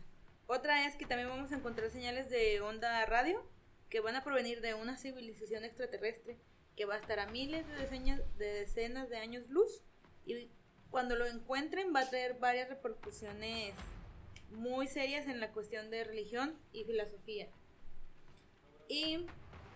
Otra 0.49 0.87
es 0.87 0.97
que 0.97 1.07
también 1.07 1.31
vamos 1.31 1.51
a 1.51 1.55
encontrar 1.57 1.89
señales 1.89 2.29
de 2.29 2.61
onda 2.61 3.07
radio 3.07 3.43
que 3.89 4.01
van 4.01 4.17
a 4.17 4.23
provenir 4.23 4.61
de 4.61 4.75
una 4.75 4.99
civilización 4.99 5.65
extraterrestre 5.65 6.37
que 6.77 6.85
va 6.85 6.97
a 6.97 6.99
estar 6.99 7.19
a 7.21 7.27
miles 7.29 7.67
de 7.67 7.75
decenas 7.75 8.21
de, 8.37 8.53
decenas 8.53 9.09
de 9.09 9.17
años 9.17 9.49
luz 9.49 9.83
y 10.27 10.51
cuando 10.91 11.17
lo 11.17 11.25
encuentren 11.25 11.95
va 11.97 12.01
a 12.01 12.11
traer 12.11 12.35
varias 12.39 12.69
repercusiones 12.69 13.77
muy 14.51 14.87
serias 14.87 15.27
en 15.27 15.41
la 15.41 15.53
cuestión 15.53 15.89
de 15.89 16.05
religión 16.05 16.59
y 16.75 16.85
filosofía. 16.85 17.49
Y 18.89 19.25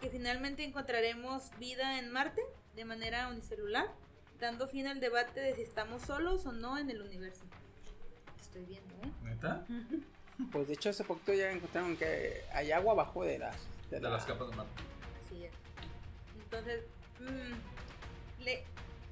que 0.03 0.11
finalmente 0.11 0.63
encontraremos 0.63 1.57
vida 1.59 1.99
en 2.01 2.13
Marte 2.13 2.43
de 2.75 2.85
manera 2.85 3.29
unicelular, 3.29 3.95
dando 4.41 4.67
fin 4.69 4.87
al 4.87 5.01
debate 5.01 5.41
de 5.41 5.55
si 5.55 5.63
estamos 5.63 6.03
solos 6.03 6.45
o 6.47 6.53
no 6.53 6.79
en 6.79 6.91
el 6.91 7.01
universo. 7.03 7.45
Estoy 8.41 8.65
viendo, 8.65 8.95
¿eh? 8.97 9.11
¿Neta? 9.25 9.65
Pues 10.53 10.69
de 10.69 10.75
hecho 10.75 10.91
hace 10.91 11.05
poquito 11.05 11.33
ya 11.33 11.51
encontraron 11.51 11.97
que 11.97 12.43
hay 12.53 12.73
agua 12.73 12.93
abajo 12.93 13.25
de 13.25 13.39
las... 13.39 13.57
De, 13.91 13.97
De 13.97 14.01
la- 14.03 14.11
las 14.11 14.25
capas 14.27 14.51
de 14.51 14.57
mar. 14.57 14.67
Así 15.25 15.45
es. 15.45 15.53
Entonces, 16.43 16.83
mm, 17.21 18.43
le- 18.45 18.65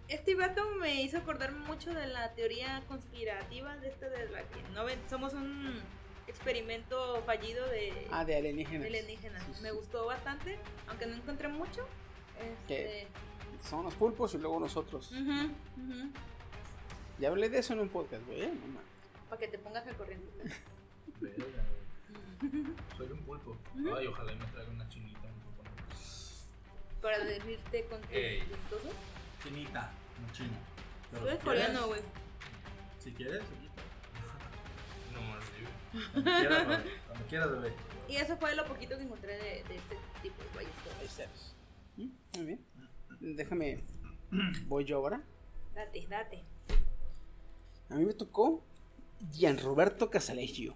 este 0.08 0.34
vato 0.34 0.68
me 0.78 1.02
hizo 1.02 1.16
acordar 1.18 1.52
mucho 1.52 1.94
de 1.94 2.06
la 2.08 2.32
teoría 2.34 2.82
conspirativa 2.88 3.76
de 3.78 3.88
esta 3.88 4.08
de 4.08 4.28
la 4.28 4.42
que 4.42 4.62
no 4.74 4.84
ven- 4.84 5.00
somos 5.08 5.32
un 5.32 5.80
experimento 6.26 7.22
fallido 7.24 7.66
de, 7.68 8.06
Ah, 8.10 8.24
de 8.24 8.36
alienígenas. 8.36 8.82
de 8.82 8.88
alienígenas. 8.88 9.42
Sí, 9.46 9.54
sí. 9.54 9.62
Me 9.62 9.70
gustó 9.72 10.06
bastante, 10.06 10.58
aunque 10.88 11.06
no 11.06 11.14
encontré 11.16 11.48
mucho. 11.48 11.86
Este, 12.42 13.06
Son 13.68 13.82
los 13.84 13.94
pulpos 13.94 14.34
y 14.34 14.38
luego 14.38 14.60
nosotros. 14.60 15.10
Ya 17.18 17.28
hablé 17.28 17.48
de 17.48 17.58
eso 17.58 17.72
en 17.72 17.80
un 17.80 17.88
podcast, 17.88 18.24
güey. 18.26 18.46
No 18.46 18.66
mames. 18.66 18.82
para 19.28 19.40
que 19.40 19.48
te 19.48 19.58
pongas 19.58 19.86
al 19.86 19.96
corriente. 19.96 20.26
Verga, 21.20 21.64
güey. 22.40 22.64
Soy 22.96 23.06
un 23.10 23.18
pulpo. 23.20 23.56
Ay, 23.96 24.06
ojalá 24.06 24.32
y 24.32 24.36
me 24.36 24.44
traiga 24.46 24.70
una 24.70 24.88
chinita. 24.88 25.20
un. 25.20 25.34
Para 27.00 27.18
decirte 27.24 27.84
con 27.86 28.00
tus 28.02 28.10
dentosos. 28.10 28.92
Chinita, 29.42 29.92
no 30.20 30.32
chino. 30.32 30.56
Tú 31.18 31.26
eres 31.26 31.42
coreano, 31.42 31.86
güey. 31.86 32.00
Si 32.98 33.12
quieres, 33.12 33.42
aquí 33.42 33.66
está. 33.66 33.82
No 35.14 35.20
más. 35.22 35.44
Cuando 36.12 36.40
quieras, 36.40 36.66
bebé. 36.68 36.90
Cuando 37.06 37.26
quieras, 37.28 37.50
bebé. 37.50 37.72
Y 38.08 38.16
eso 38.16 38.36
fue 38.36 38.54
lo 38.56 38.64
poquito 38.66 38.96
que 38.96 39.04
encontré 39.04 39.32
de, 39.36 39.64
de 39.68 39.76
este 39.76 39.96
tipo 40.22 40.42
de 40.42 40.48
ballesteros. 40.54 40.96
Ballesteros. 40.96 41.54
¿Mm? 41.96 42.08
Muy 42.36 42.46
bien. 42.46 42.73
Déjame. 43.24 43.80
Voy 44.68 44.84
yo 44.84 44.98
ahora. 44.98 45.24
Date, 45.74 46.06
date. 46.08 46.44
A 47.88 47.96
mí 47.96 48.04
me 48.04 48.12
tocó 48.14 48.62
Gian 49.32 49.58
Roberto 49.58 50.10
Casaleggio. 50.10 50.74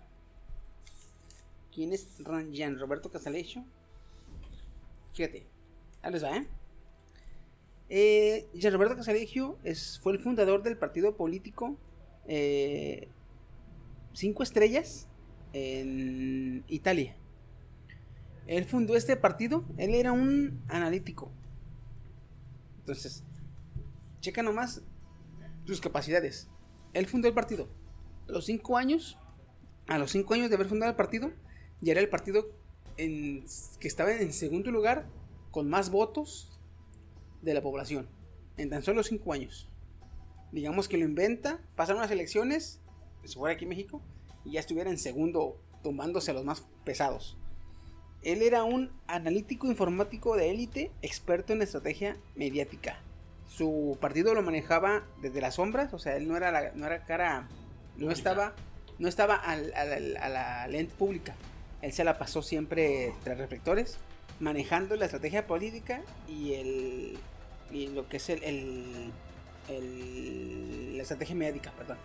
¿Quién 1.74 1.92
es 1.92 2.18
Ran- 2.24 2.52
Gian 2.52 2.78
Roberto 2.78 3.10
Casaleggio? 3.10 3.64
Fíjate, 5.12 5.46
ahí 6.02 6.12
les 6.12 6.24
va, 6.24 6.36
¿eh? 6.36 6.46
Eh, 7.90 8.48
Gian 8.54 8.72
Roberto 8.72 8.96
Casaleggio 8.96 9.58
es, 9.64 9.98
fue 10.00 10.12
el 10.12 10.18
fundador 10.18 10.62
del 10.62 10.76
partido 10.76 11.16
político 11.16 11.76
eh, 12.26 13.08
cinco 14.12 14.42
estrellas 14.42 15.08
en 15.52 16.64
Italia. 16.68 17.16
Él 18.46 18.64
fundó 18.64 18.96
este 18.96 19.16
partido, 19.16 19.64
él 19.76 19.94
era 19.94 20.12
un 20.12 20.62
analítico. 20.68 21.30
Entonces, 22.88 23.22
checa 24.20 24.42
nomás 24.42 24.80
sus 25.66 25.78
capacidades. 25.78 26.48
Él 26.94 27.06
fundó 27.06 27.28
el 27.28 27.34
partido. 27.34 27.68
A 28.26 28.32
los 28.32 28.46
cinco 28.46 28.78
años, 28.78 29.18
a 29.88 29.98
los 29.98 30.10
cinco 30.12 30.32
años 30.32 30.48
de 30.48 30.54
haber 30.54 30.68
fundado 30.68 30.90
el 30.90 30.96
partido, 30.96 31.30
ya 31.82 31.92
era 31.92 32.00
el 32.00 32.08
partido 32.08 32.48
que 32.96 33.44
estaba 33.82 34.12
en 34.12 34.32
segundo 34.32 34.70
lugar 34.70 35.06
con 35.50 35.68
más 35.68 35.90
votos 35.90 36.58
de 37.42 37.52
la 37.52 37.62
población. 37.62 38.08
En 38.56 38.70
tan 38.70 38.82
solo 38.82 39.02
cinco 39.02 39.34
años. 39.34 39.68
Digamos 40.50 40.88
que 40.88 40.96
lo 40.96 41.04
inventa, 41.04 41.60
pasan 41.76 41.98
unas 41.98 42.10
elecciones, 42.10 42.80
si 43.22 43.34
fuera 43.34 43.54
aquí 43.54 43.66
en 43.66 43.68
México, 43.68 44.02
y 44.46 44.52
ya 44.52 44.60
estuviera 44.60 44.90
en 44.90 44.96
segundo, 44.96 45.60
tomándose 45.82 46.30
a 46.30 46.34
los 46.34 46.44
más 46.46 46.66
pesados. 46.84 47.37
Él 48.32 48.42
era 48.42 48.64
un 48.64 48.90
analítico 49.06 49.66
informático 49.66 50.36
de 50.36 50.50
élite, 50.50 50.90
experto 51.02 51.52
en 51.52 51.62
estrategia 51.62 52.16
mediática. 52.36 53.00
Su 53.48 53.96
partido 54.00 54.34
lo 54.34 54.42
manejaba 54.42 55.04
desde 55.22 55.40
las 55.40 55.54
sombras, 55.54 55.92
o 55.94 55.98
sea, 55.98 56.16
él 56.16 56.28
no 56.28 56.36
era, 56.36 56.52
la, 56.52 56.72
no 56.74 56.86
era 56.86 57.04
cara, 57.04 57.48
no 57.96 58.10
estaba, 58.10 58.54
no 58.98 59.08
estaba 59.08 59.34
al- 59.36 59.72
al- 59.74 60.16
a 60.18 60.28
la 60.28 60.68
lente 60.68 60.94
pública. 60.94 61.34
Él 61.80 61.92
se 61.92 62.04
la 62.04 62.18
pasó 62.18 62.42
siempre 62.42 63.14
tras 63.24 63.38
reflectores, 63.38 63.98
manejando 64.40 64.94
la 64.96 65.06
estrategia 65.06 65.46
política 65.46 66.02
y 66.28 66.52
el 66.54 67.18
y 67.70 67.86
lo 67.88 68.08
que 68.08 68.16
es 68.18 68.28
el, 68.30 68.42
el- 68.44 69.12
el- 69.68 70.96
la 70.96 71.02
estrategia 71.02 71.34
mediática, 71.34 71.72
perdón. 71.72 71.98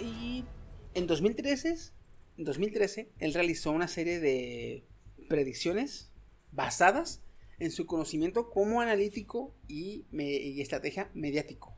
Y 0.00 0.44
en 0.94 1.06
2013, 1.06 1.74
en 2.38 2.44
2013, 2.44 3.08
él 3.20 3.34
realizó 3.34 3.70
una 3.70 3.88
serie 3.88 4.20
de 4.20 4.84
predicciones 5.28 6.10
basadas 6.52 7.20
en 7.58 7.70
su 7.70 7.86
conocimiento 7.86 8.50
como 8.50 8.80
analítico 8.80 9.54
y, 9.68 10.04
estrategia 10.60 11.10
mediático. 11.14 11.74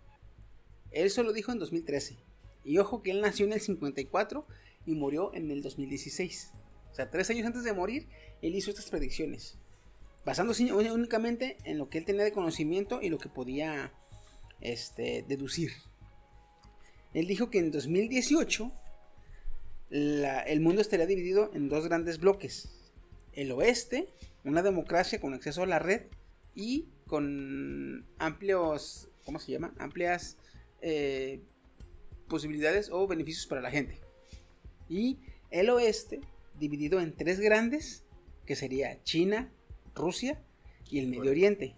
Él 0.90 1.10
solo 1.10 1.32
dijo 1.32 1.52
en 1.52 1.58
2013. 1.58 2.16
Y 2.64 2.78
ojo 2.78 3.02
que 3.02 3.10
él 3.10 3.20
nació 3.20 3.46
en 3.46 3.52
el 3.52 3.60
54 3.60 4.46
y 4.86 4.94
murió 4.94 5.32
en 5.34 5.50
el 5.50 5.62
2016. 5.62 6.52
O 6.90 6.94
sea, 6.94 7.10
tres 7.10 7.28
años 7.30 7.46
antes 7.46 7.62
de 7.64 7.72
morir, 7.72 8.08
él 8.42 8.54
hizo 8.54 8.70
estas 8.70 8.88
predicciones. 8.90 9.58
Basándose 10.24 10.64
ún- 10.72 10.90
únicamente 10.90 11.58
en 11.64 11.78
lo 11.78 11.88
que 11.88 11.98
él 11.98 12.04
tenía 12.04 12.24
de 12.24 12.32
conocimiento 12.32 13.00
y 13.02 13.08
lo 13.10 13.18
que 13.18 13.28
podía 13.28 13.92
este, 14.60 15.24
deducir. 15.28 15.70
Él 17.12 17.26
dijo 17.26 17.50
que 17.50 17.58
en 17.58 17.70
2018 17.70 18.72
la- 19.90 20.40
el 20.42 20.60
mundo 20.60 20.80
estaría 20.80 21.06
dividido 21.06 21.50
en 21.54 21.68
dos 21.68 21.84
grandes 21.86 22.18
bloques. 22.18 22.70
El 23.36 23.52
oeste, 23.52 24.08
una 24.44 24.62
democracia 24.62 25.20
con 25.20 25.34
acceso 25.34 25.62
a 25.62 25.66
la 25.66 25.78
red 25.78 26.06
y 26.54 26.88
con 27.06 28.04
amplios, 28.18 29.08
¿cómo 29.24 29.38
se 29.38 29.52
llama? 29.52 29.72
Amplias 29.78 30.38
eh, 30.82 31.40
posibilidades 32.28 32.90
o 32.90 33.06
beneficios 33.06 33.46
para 33.46 33.60
la 33.60 33.70
gente. 33.70 34.00
Y 34.88 35.20
el 35.50 35.70
oeste, 35.70 36.20
dividido 36.58 37.00
en 37.00 37.14
tres 37.14 37.38
grandes, 37.38 38.04
que 38.44 38.56
sería 38.56 39.02
China, 39.04 39.52
Rusia 39.94 40.42
y 40.90 40.98
el 40.98 41.08
Medio 41.08 41.30
Oriente, 41.30 41.76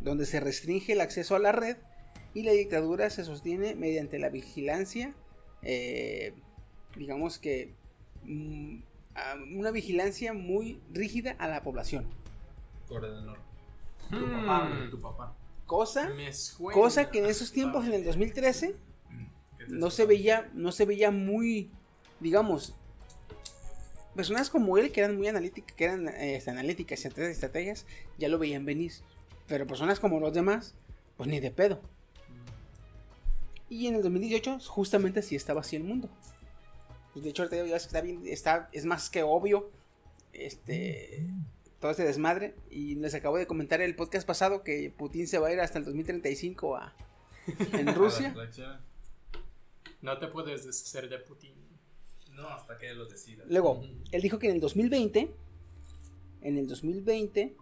donde 0.00 0.26
se 0.26 0.40
restringe 0.40 0.92
el 0.92 1.00
acceso 1.00 1.34
a 1.34 1.38
la 1.38 1.52
red 1.52 1.76
y 2.34 2.42
la 2.42 2.52
dictadura 2.52 3.10
se 3.10 3.24
sostiene 3.24 3.74
mediante 3.74 4.18
la 4.18 4.28
vigilancia, 4.28 5.14
eh, 5.62 6.34
digamos 6.96 7.38
que 7.38 7.74
mm, 8.24 8.80
una 9.54 9.70
vigilancia 9.70 10.32
muy 10.32 10.80
rígida 10.92 11.36
a 11.38 11.48
la 11.48 11.62
población. 11.62 12.06
Corea 12.88 13.10
del 13.10 13.26
Norte. 13.26 13.42
Hmm, 14.10 14.18
Tu 14.18 14.30
papá, 14.46 14.70
tu 14.90 15.00
papá. 15.00 15.36
Cosa, 15.66 16.10
cosa 16.72 17.10
que 17.10 17.18
en 17.18 17.26
esos 17.26 17.52
tiempos, 17.52 17.86
en 17.86 17.92
el 17.92 18.04
2013, 18.04 18.74
no 19.68 19.90
se 19.90 20.06
veía, 20.06 20.50
no 20.54 20.72
se 20.72 20.86
veía 20.86 21.10
muy, 21.10 21.70
digamos, 22.20 22.74
personas 24.16 24.48
como 24.48 24.78
él 24.78 24.90
que 24.92 25.00
eran 25.00 25.16
muy 25.16 25.28
analíticas, 25.28 25.76
que 25.76 25.84
eran 25.84 26.08
eh, 26.08 26.36
este, 26.36 26.50
analíticas 26.50 26.98
y 27.04 27.08
estrategias, 27.08 27.34
estrategias, 27.34 27.86
ya 28.18 28.28
lo 28.28 28.38
veían 28.38 28.64
venir. 28.64 28.92
Pero 29.46 29.66
personas 29.66 30.00
como 30.00 30.20
los 30.20 30.32
demás, 30.32 30.74
pues 31.16 31.28
ni 31.28 31.38
de 31.38 31.50
pedo. 31.50 31.80
Y 33.68 33.86
en 33.86 33.96
el 33.96 34.02
2018, 34.02 34.58
justamente 34.66 35.20
así 35.20 35.36
estaba 35.36 35.60
así 35.60 35.76
el 35.76 35.84
mundo. 35.84 36.08
Pues, 37.18 37.24
de 37.24 37.30
hecho, 37.30 37.42
ahorita 37.42 37.66
ya 37.66 37.76
está 37.76 38.00
bien, 38.00 38.22
está, 38.26 38.68
es 38.72 38.84
más 38.84 39.10
que 39.10 39.22
obvio, 39.24 39.70
este, 40.32 41.26
todo 41.80 41.90
este 41.90 42.04
desmadre. 42.04 42.54
Y 42.70 42.94
les 42.94 43.14
acabo 43.14 43.36
de 43.38 43.46
comentar 43.46 43.80
el 43.80 43.96
podcast 43.96 44.26
pasado 44.26 44.62
que 44.62 44.92
Putin 44.96 45.26
se 45.26 45.38
va 45.38 45.48
a 45.48 45.52
ir 45.52 45.60
hasta 45.60 45.78
el 45.78 45.84
2035 45.84 46.76
a, 46.76 46.94
en 47.72 47.86
Rusia. 47.94 48.34
No 50.00 50.18
te 50.18 50.28
puedes 50.28 50.64
deshacer 50.64 51.08
de 51.08 51.18
Putin. 51.18 51.54
No, 52.32 52.48
hasta 52.50 52.78
que 52.78 52.88
él 52.90 52.98
lo 52.98 53.06
decida. 53.06 53.42
Luego, 53.48 53.82
él 54.12 54.22
dijo 54.22 54.38
que 54.38 54.48
en 54.48 54.54
el 54.54 54.60
2020, 54.60 55.34
en 56.42 56.56
el 56.58 56.68
2020, 56.68 57.56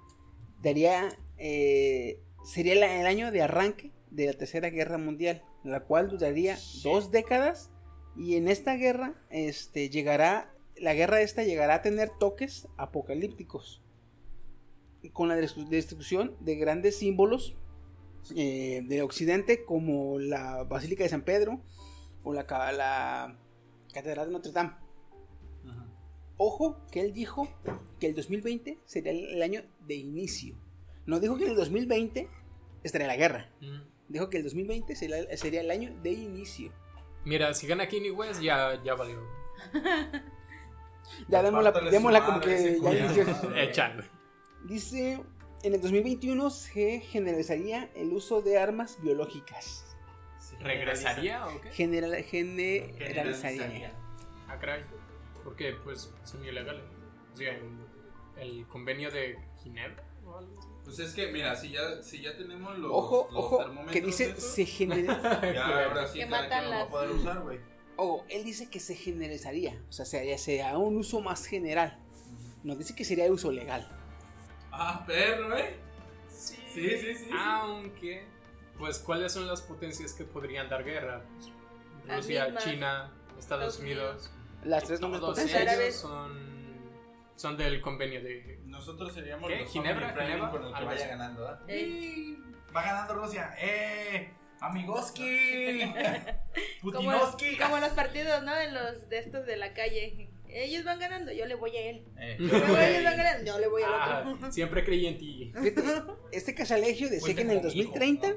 daría, 0.62 1.16
eh, 1.38 2.20
sería 2.44 2.74
la- 2.74 3.00
el 3.00 3.06
año 3.06 3.32
de 3.32 3.40
arranque 3.40 3.90
de 4.10 4.26
la 4.26 4.32
Tercera 4.34 4.68
Guerra 4.68 4.98
Mundial, 4.98 5.42
la 5.64 5.80
cual 5.84 6.10
duraría 6.10 6.58
dos 6.82 7.10
décadas 7.10 7.70
y 8.18 8.36
en 8.36 8.48
esta 8.48 8.74
guerra, 8.76 9.14
este, 9.30 9.88
llegará, 9.90 10.52
la 10.76 10.94
guerra 10.94 11.20
esta 11.20 11.42
llegará 11.44 11.76
a 11.76 11.82
tener 11.82 12.10
toques 12.18 12.68
apocalípticos, 12.76 13.82
con 15.12 15.28
la 15.28 15.36
destru- 15.38 15.68
destrucción 15.68 16.34
de 16.40 16.56
grandes 16.56 16.96
símbolos 16.98 17.54
eh, 18.34 18.82
de 18.88 19.02
Occidente 19.02 19.64
como 19.64 20.18
la 20.18 20.64
Basílica 20.64 21.04
de 21.04 21.10
San 21.10 21.22
Pedro 21.22 21.60
o 22.24 22.32
la, 22.32 22.46
ca- 22.46 22.72
la 22.72 23.38
Catedral 23.92 24.26
de 24.26 24.32
Notre 24.32 24.52
Dame. 24.52 24.72
Ojo 26.38 26.76
que 26.90 27.00
él 27.00 27.12
dijo 27.14 27.48
que 27.98 28.06
el 28.08 28.14
2020 28.14 28.78
sería 28.84 29.12
el 29.12 29.24
el 29.36 29.42
año 29.42 29.62
de 29.86 29.94
inicio. 29.94 30.54
No 31.06 31.18
dijo 31.20 31.36
que 31.38 31.44
en 31.44 31.50
el 31.50 31.56
2020 31.56 32.28
estaría 32.82 33.06
la 33.06 33.16
guerra. 33.16 33.48
Mm. 33.60 33.80
Dijo 34.08 34.28
que 34.28 34.36
el 34.38 34.42
2020 34.44 34.94
sería, 34.96 35.36
sería 35.36 35.60
el 35.62 35.70
año 35.70 35.96
de 36.02 36.12
inicio. 36.12 36.72
Mira, 37.26 37.52
si 37.54 37.66
gana 37.66 37.88
Kanye 37.88 38.12
West, 38.12 38.40
ya, 38.40 38.80
ya 38.84 38.94
valió. 38.94 39.20
Ya 41.28 41.42
démosla, 41.42 41.72
démosla 41.72 42.24
como 42.24 42.40
que 42.40 42.80
ya 42.80 42.92
inició. 42.92 43.24
Dice, 44.64 45.20
en 45.64 45.74
el 45.74 45.80
2021 45.80 46.50
se 46.50 47.00
generalizaría 47.00 47.90
el 47.96 48.12
uso 48.12 48.42
de 48.42 48.58
armas 48.58 49.02
biológicas. 49.02 49.96
¿Regresaría 50.60 51.46
o 51.48 51.60
qué? 51.60 51.70
General, 51.70 52.14
generalizaría. 52.22 53.92
Ah, 54.46 54.58
caray. 54.60 54.84
Porque, 55.42 55.74
pues, 55.82 56.14
son 56.22 56.44
ilegales. 56.44 56.84
O 57.32 57.36
sea, 57.36 57.56
el, 57.56 57.86
el 58.36 58.68
convenio 58.68 59.10
de 59.10 59.36
Ginebra 59.64 60.04
o 60.24 60.38
algo. 60.38 60.75
Pues 60.86 60.98
es 61.00 61.12
que, 61.14 61.26
mira, 61.32 61.54
si 61.56 61.70
ya, 61.72 62.00
si 62.02 62.22
ya 62.22 62.34
tenemos 62.36 62.78
los, 62.78 62.90
Ojo, 62.92 63.28
los 63.32 63.44
ojo, 63.44 63.58
termómetros 63.58 63.92
que 63.92 64.00
dice 64.00 64.30
esos, 64.30 64.42
se 64.44 64.64
genera... 64.64 65.40
ya 65.54 65.84
ahora 65.88 66.06
sí 66.06 66.20
Que 66.20 66.28
cada 66.28 66.48
quien 66.48 66.60
matan 66.60 66.64
los 66.64 66.72
va 66.72 66.76
a 66.76 66.78
las- 66.78 66.88
poder 66.88 67.10
usar, 67.10 67.40
güey. 67.42 67.58
Ojo, 67.96 68.24
él 68.28 68.44
dice 68.44 68.70
que 68.70 68.78
se 68.78 68.94
generalizaría. 68.94 69.82
O 69.88 69.92
sea, 69.92 70.04
sería, 70.04 70.38
sería 70.38 70.78
un 70.78 70.96
uso 70.96 71.20
más 71.20 71.44
general. 71.46 71.98
No 72.62 72.76
dice 72.76 72.94
que 72.94 73.04
sería 73.04 73.24
de 73.24 73.30
uso 73.32 73.50
legal. 73.50 73.88
Ah, 74.70 75.02
perro, 75.06 75.56
eh. 75.56 75.76
Sí, 76.28 76.56
Sí, 76.72 76.90
sí, 76.90 76.98
sí, 77.00 77.14
sí. 77.24 77.30
Aunque, 77.36 78.24
pues, 78.78 78.98
¿cuáles 78.98 79.32
son 79.32 79.46
las 79.48 79.62
potencias 79.62 80.12
que 80.12 80.24
podrían 80.24 80.68
dar 80.68 80.84
guerra? 80.84 81.24
Las 82.06 82.18
Rusia, 82.18 82.44
mismas. 82.44 82.64
Estados, 82.66 83.38
Estados 83.38 83.78
Unidos. 83.80 84.30
Las 84.62 84.84
tres 84.84 85.00
potencias. 85.00 85.96
son, 85.96 86.55
son 87.36 87.56
del 87.56 87.80
convenio 87.80 88.22
de... 88.22 88.60
Nosotros 88.64 89.12
seríamos 89.12 89.48
¿Qué? 89.48 89.60
los 89.60 89.70
¿Ginebra? 89.70 90.10
¿Ginebra? 90.10 90.50
con 90.50 90.64
el 90.64 90.74
que 90.74 90.84
vaya 90.84 91.06
ganando. 91.06 91.58
Eh, 91.68 92.36
Va 92.74 92.82
ganando 92.82 93.14
Rusia. 93.14 93.54
¡Eh! 93.58 94.30
¡Amigoski! 94.60 95.80
como, 96.82 96.92
¡Putinoski! 96.92 97.56
como 97.58 97.78
los 97.78 97.90
partidos, 97.90 98.42
¿no? 98.42 98.56
En 98.58 98.74
los 98.74 99.08
de 99.08 99.18
estos 99.18 99.46
de 99.46 99.56
la 99.56 99.72
calle. 99.74 100.28
Ellos 100.48 100.84
van 100.84 100.98
ganando, 100.98 101.32
yo 101.32 101.44
le 101.44 101.54
voy 101.54 101.76
a 101.76 101.90
él. 101.90 102.04
Eh, 102.18 102.36
Luego 102.38 102.78
ellos 102.78 103.04
van 103.04 103.16
ganando, 103.16 103.44
yo 103.52 103.58
le 103.58 103.68
voy 103.68 103.82
al 103.82 103.90
Ah, 103.92 104.24
otro. 104.26 104.50
siempre 104.52 104.84
creí 104.84 105.06
en 105.06 105.18
ti. 105.18 105.52
Este 106.32 106.54
casalegio 106.54 107.10
decía 107.10 107.34
que 107.34 107.42
en 107.42 107.50
el 107.50 107.60
2030, 107.60 108.34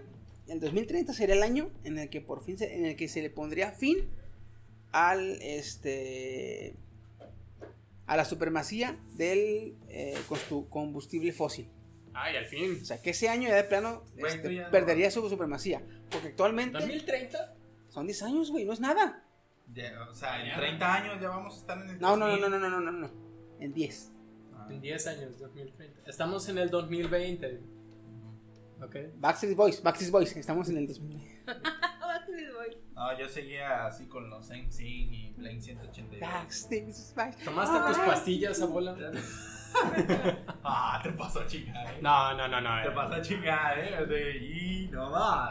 el 0.47 0.59
2030 0.59 1.13
sería 1.13 1.35
el 1.35 1.43
año 1.43 1.69
en 1.85 1.97
el 1.99 2.09
que 2.09 2.19
por 2.19 2.43
fin 2.43 2.57
se, 2.57 2.75
en 2.75 2.85
el 2.85 2.95
que 2.97 3.07
se 3.07 3.21
le 3.21 3.29
pondría 3.29 3.71
fin 3.71 4.09
al 4.91 5.41
este 5.41 6.75
a 8.09 8.17
la 8.17 8.25
supremacía 8.25 8.97
del 9.15 9.75
eh, 9.87 10.17
combustible 10.69 11.31
fósil. 11.31 11.69
Ay, 12.13 12.35
al 12.35 12.45
fin. 12.45 12.79
O 12.81 12.85
sea, 12.85 13.01
que 13.01 13.11
ese 13.11 13.29
año 13.29 13.47
ya 13.47 13.55
de 13.55 13.63
plano 13.65 14.01
Güey, 14.17 14.33
este, 14.35 14.55
ya 14.55 14.63
no- 14.65 14.71
perdería 14.71 15.11
su 15.11 15.29
supremacía. 15.29 15.81
Porque 16.11 16.29
actualmente 16.29 16.77
¿2030? 16.79 17.53
son 17.89 18.07
10 18.07 18.23
años, 18.23 18.51
güey, 18.51 18.65
no 18.65 18.73
es 18.73 18.79
nada. 18.79 19.23
Ya, 19.73 20.07
o 20.09 20.13
sea, 20.15 20.43
en 20.43 20.55
30 20.55 20.93
años 20.95 21.21
ya 21.21 21.29
vamos 21.29 21.53
a 21.55 21.57
estar 21.59 21.77
en 21.81 21.89
el 21.91 21.99
No, 21.99 22.17
no, 22.17 22.25
no, 22.25 22.39
2000. 22.39 22.49
no, 22.49 22.59
no, 22.59 22.69
no, 22.81 22.91
no, 22.91 22.91
no. 22.91 23.11
En 23.59 23.73
10. 23.73 24.11
En 24.71 24.81
10 24.81 25.07
años, 25.07 25.39
2030. 25.39 26.01
Estamos 26.09 26.49
en 26.49 26.57
el 26.57 26.69
2020. 26.71 27.59
Ok. 28.81 28.95
Backstreet 29.17 29.55
Boys, 29.55 29.83
Backstreet 29.83 30.11
Boys, 30.11 30.35
estamos 30.35 30.67
en 30.69 30.77
el 30.77 30.87
2000. 30.87 31.21
Backstreet 32.39 32.53
Boys. 32.53 32.77
No, 32.95 33.17
yo 33.17 33.29
seguía 33.29 33.85
así 33.85 34.05
con 34.07 34.29
los 34.29 34.49
NSYNC 34.49 35.11
y 35.11 35.33
Blink 35.37 35.61
182. 35.61 36.19
Backstreet 36.19 36.85
Boys. 36.85 37.37
¿Tomaste 37.43 37.87
tus 37.87 37.97
pastillas, 38.05 38.61
abuela? 38.61 38.95
Ah, 40.63 40.99
te 41.03 41.11
pasó 41.11 41.41
a 41.41 41.45
chingar, 41.47 41.85
eh. 41.85 41.99
No, 42.01 42.33
no, 42.35 42.47
no, 42.47 42.59
no. 42.59 42.81
Te 42.81 42.87
eh. 42.87 42.91
pasó 42.91 43.13
a 43.13 43.21
chingar, 43.21 43.77
eh. 43.77 44.03
De, 44.07 44.37
y 44.37 44.87
no 44.91 45.11
va. 45.11 45.47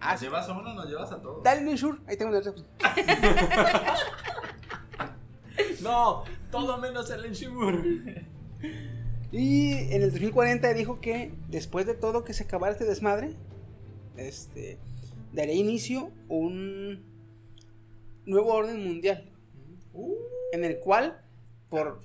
Ah, 0.00 0.12
Nos 0.12 0.20
llevas 0.20 0.48
a 0.48 0.52
uno, 0.52 0.72
nos 0.72 0.86
llevas 0.86 1.10
a 1.10 1.20
todos. 1.20 1.42
Dale 1.42 1.68
un 1.68 1.76
sure, 1.76 1.98
ahí 2.06 2.16
tengo 2.16 2.34
el 2.34 2.46
otro. 2.48 2.64
No, 5.82 6.22
todo 6.52 6.78
menos 6.78 7.10
el 7.10 7.24
Enshimur. 7.24 7.84
Y 9.32 9.72
en 9.92 10.02
el 10.02 10.12
2040 10.12 10.72
dijo 10.74 11.00
que 11.00 11.34
después 11.48 11.86
de 11.86 11.94
todo 11.94 12.22
que 12.22 12.34
se 12.34 12.44
acabara 12.44 12.72
este 12.72 12.84
desmadre, 12.84 13.34
este, 14.16 14.78
daría 15.32 15.54
inicio 15.54 16.12
un 16.28 17.04
nuevo 18.26 18.52
orden 18.54 18.82
mundial. 18.82 19.28
En 20.52 20.64
el 20.64 20.78
cual, 20.78 21.20
por 21.68 22.00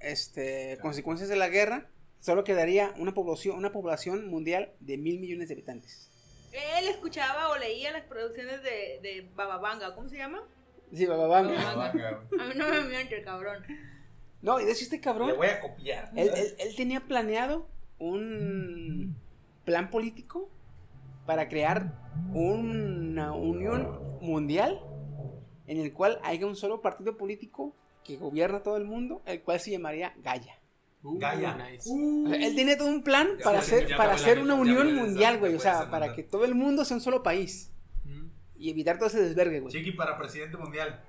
este, 0.00 0.78
consecuencias 0.82 1.28
de 1.28 1.36
la 1.36 1.48
guerra, 1.48 1.88
solo 2.20 2.44
quedaría 2.44 2.94
una 2.98 3.14
población, 3.14 3.56
una 3.56 3.72
población 3.72 4.28
mundial 4.28 4.72
de 4.80 4.98
mil 4.98 5.18
millones 5.20 5.48
de 5.48 5.54
habitantes. 5.54 6.08
Él 6.52 6.86
escuchaba 6.88 7.48
o 7.50 7.56
leía 7.58 7.92
las 7.92 8.04
producciones 8.04 8.62
de, 8.62 9.00
de 9.02 9.30
Bababanga, 9.34 9.94
¿cómo 9.94 10.08
se 10.08 10.18
llama? 10.18 10.42
Sí, 10.92 11.06
bababanga. 11.06 11.54
Bababanga. 11.54 12.26
A 12.40 12.46
mí 12.48 12.54
no 12.56 12.68
me 12.68 12.80
miente 12.82 13.16
el 13.18 13.24
cabrón. 13.24 13.64
No, 14.42 14.60
y 14.60 14.64
de 14.66 14.72
hecho 14.72 14.82
este 14.84 15.00
cabrón, 15.00 15.28
Le 15.28 15.34
voy 15.36 15.46
a 15.46 15.60
copiar. 15.60 16.10
él, 16.16 16.30
él- 16.36 16.54
él 16.58 16.76
tenía 16.76 17.00
planeado 17.00 17.68
un 17.98 19.16
plan 19.64 19.88
político 19.90 20.50
para 21.26 21.48
crear 21.48 21.92
una 22.32 23.32
unión 23.32 24.00
mundial 24.20 24.80
en 25.66 25.78
el 25.78 25.92
cual 25.92 26.18
haya 26.22 26.46
un 26.46 26.56
solo 26.56 26.80
partido 26.80 27.16
político 27.16 27.74
que 28.04 28.16
gobierna 28.16 28.62
todo 28.62 28.76
el 28.76 28.84
mundo, 28.84 29.22
el 29.26 29.42
cual 29.42 29.60
se 29.60 29.70
llamaría 29.70 30.12
Gaia. 30.22 30.58
Uh, 31.04 31.18
Gaia. 31.18 31.54
nice. 31.70 31.88
O 31.90 32.28
sea, 32.28 32.46
él 32.46 32.54
tenía 32.56 32.76
todo 32.76 32.88
un 32.88 33.02
plan 33.02 33.28
Ya 33.38 33.44
para 33.44 33.58
hacer, 33.60 33.96
para 33.96 34.14
hacer 34.14 34.38
una 34.40 34.54
unión 34.54 34.94
mundial, 34.94 35.38
güey. 35.38 35.54
O 35.54 35.60
sea, 35.60 35.78
para 35.90 36.06
mandar. 36.06 36.14
que 36.16 36.22
todo 36.22 36.44
el 36.44 36.54
mundo 36.54 36.84
sea 36.84 36.96
un 36.96 37.00
solo 37.00 37.22
país 37.22 37.70
Mm. 38.04 38.26
y 38.56 38.70
evitar 38.70 38.98
todo 38.98 39.06
ese 39.08 39.22
desvergue, 39.22 39.60
güey. 39.60 39.72
Chiqui 39.72 39.92
para 39.92 40.18
presidente 40.18 40.56
mundial. 40.56 41.00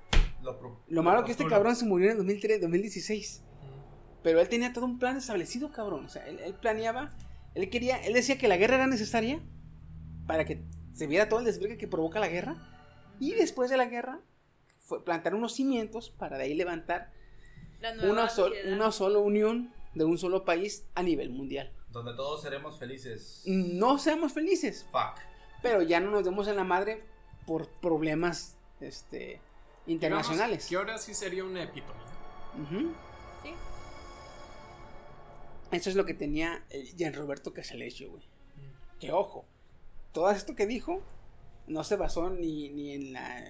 Lo, 0.42 0.58
pro- 0.58 0.80
Lo 0.88 1.02
malo 1.02 1.24
que 1.24 1.32
este 1.32 1.46
cabrón 1.46 1.74
se 1.74 1.84
murió 1.86 2.06
en 2.06 2.12
el 2.12 2.16
2003, 2.18 2.60
2016. 2.60 3.42
Pero 4.22 4.40
él 4.40 4.48
tenía 4.48 4.72
todo 4.72 4.84
un 4.84 4.98
plan 4.98 5.16
establecido, 5.16 5.70
cabrón. 5.72 6.04
O 6.04 6.08
sea, 6.08 6.26
él, 6.28 6.38
él 6.40 6.54
planeaba, 6.54 7.10
él 7.54 7.68
quería, 7.70 7.96
él 8.04 8.12
decía 8.14 8.38
que 8.38 8.46
la 8.48 8.56
guerra 8.56 8.76
era 8.76 8.86
necesaria 8.86 9.40
para 10.26 10.44
que 10.44 10.62
se 10.92 11.06
viera 11.06 11.28
todo 11.28 11.40
el 11.40 11.44
desvergue 11.46 11.76
que 11.78 11.88
provoca 11.88 12.20
la 12.20 12.28
guerra. 12.28 12.56
Y 13.20 13.32
después 13.34 13.70
de 13.70 13.76
la 13.76 13.86
guerra, 13.86 14.20
fue 14.80 15.04
plantar 15.04 15.34
unos 15.34 15.54
cimientos 15.54 16.10
para 16.10 16.36
de 16.38 16.44
ahí 16.44 16.54
levantar 16.54 17.12
una, 18.02 18.28
sol- 18.28 18.54
una 18.66 18.90
sola 18.92 19.18
unión 19.18 19.72
de 19.94 20.04
un 20.04 20.18
solo 20.18 20.44
país 20.44 20.86
a 20.94 21.02
nivel 21.02 21.30
mundial. 21.30 21.72
Donde 21.90 22.14
todos 22.14 22.42
seremos 22.42 22.78
felices. 22.78 23.42
No 23.46 23.98
seamos 23.98 24.32
felices, 24.32 24.84
Fuck. 24.90 25.20
pero 25.62 25.82
ya 25.82 26.00
no 26.00 26.10
nos 26.10 26.24
demos 26.24 26.48
en 26.48 26.56
la 26.56 26.64
madre 26.64 27.04
por 27.46 27.68
problemas 27.68 28.56
este, 28.80 29.40
internacionales. 29.86 30.66
Que 30.68 30.76
ahora 30.76 30.98
sí 30.98 31.14
sería 31.14 31.44
una 31.44 31.62
epítome. 31.62 32.00
Ujú. 32.62 32.92
Sí. 33.42 33.50
Eso 35.70 35.90
es 35.90 35.96
lo 35.96 36.04
que 36.04 36.14
tenía 36.14 36.64
el 36.70 36.94
Jean 36.96 37.14
Roberto 37.14 37.52
Casaleggio, 37.52 38.10
güey. 38.10 38.22
Que 39.00 39.12
ojo, 39.12 39.44
todo 40.14 40.30
esto 40.30 40.54
que 40.54 40.66
dijo 40.66 41.02
no 41.66 41.84
se 41.84 41.96
basó 41.96 42.30
ni, 42.30 42.70
ni 42.70 42.92
en 42.92 43.12
la. 43.12 43.44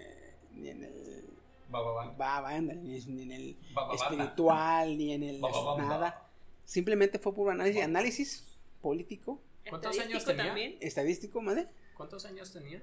ni 0.52 0.70
en 0.70 0.82
el. 0.82 1.24
Va, 1.72 2.48
ándale, 2.48 2.80
ni, 2.80 2.98
ni 3.00 3.22
en 3.22 3.32
el 3.32 3.56
Bababanda. 3.74 4.02
espiritual, 4.02 4.98
ni 4.98 5.12
en 5.12 5.22
el. 5.22 5.40
Bababanda. 5.40 5.84
nada. 5.84 6.28
Simplemente 6.64 7.18
fue 7.18 7.34
por 7.34 7.52
análisis, 7.52 7.82
análisis 7.82 8.58
político, 8.80 9.40
¿Cuántos 9.68 9.92
años 9.98 10.22
Estadístico 10.22 10.30
tenía? 10.30 10.46
también. 10.46 10.76
estadístico, 10.80 11.40
madre. 11.42 11.68
¿Cuántos 11.96 12.24
años 12.24 12.52
tenía? 12.52 12.82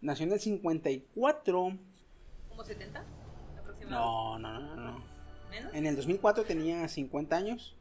Nació 0.00 0.26
en 0.26 0.32
el 0.32 0.40
54. 0.40 1.78
¿Como 2.48 2.64
70? 2.64 3.04
Aproximadamente. 3.58 3.88
No, 3.90 4.38
no, 4.38 4.60
no, 4.60 4.76
no. 4.76 5.04
¿Menos? 5.50 5.74
En 5.74 5.86
el 5.86 5.96
2004 5.96 6.44
tenía 6.44 6.86
50 6.88 7.36
años. 7.36 7.74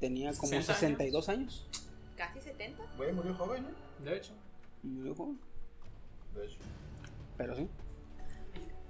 Tenía 0.00 0.30
como 0.34 0.48
60 0.52 0.72
años. 0.72 0.80
62 0.80 1.28
años. 1.28 1.66
¿Casi 2.16 2.40
70? 2.40 2.82
Güey, 2.96 3.12
murió 3.12 3.34
joven, 3.34 3.62
¿no? 3.64 3.85
De 4.00 4.16
hecho. 4.16 4.32
De 6.34 6.44
hecho. 6.44 6.58
Pero 7.36 7.56
sí. 7.56 7.68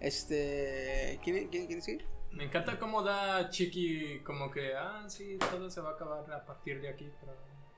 Este. 0.00 1.18
¿Quién, 1.22 1.48
quién, 1.48 1.66
quién 1.66 1.82
sigue? 1.82 2.04
Me 2.32 2.44
encanta 2.44 2.78
cómo 2.78 3.02
da 3.02 3.48
Chiqui 3.48 4.20
como 4.20 4.50
que, 4.50 4.74
ah, 4.74 5.04
sí, 5.08 5.38
todo 5.38 5.70
se 5.70 5.80
va 5.80 5.90
a 5.90 5.92
acabar 5.94 6.30
a 6.30 6.44
partir 6.44 6.82
de 6.82 6.88
aquí, 6.90 7.10
pero... 7.18 7.34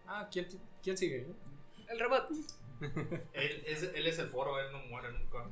Ah, 0.09 0.29
¿quién, 0.33 0.49
quién 0.83 0.97
sigue? 0.97 1.29
El 1.89 2.01
robot. 2.01 2.29
Él 3.35 3.63
es, 3.67 3.83
él 3.95 4.07
es 4.07 4.19
el 4.19 4.29
foro, 4.29 4.59
él 4.61 4.67
no 4.73 4.79
muere 4.87 5.09
nunca. 5.13 5.49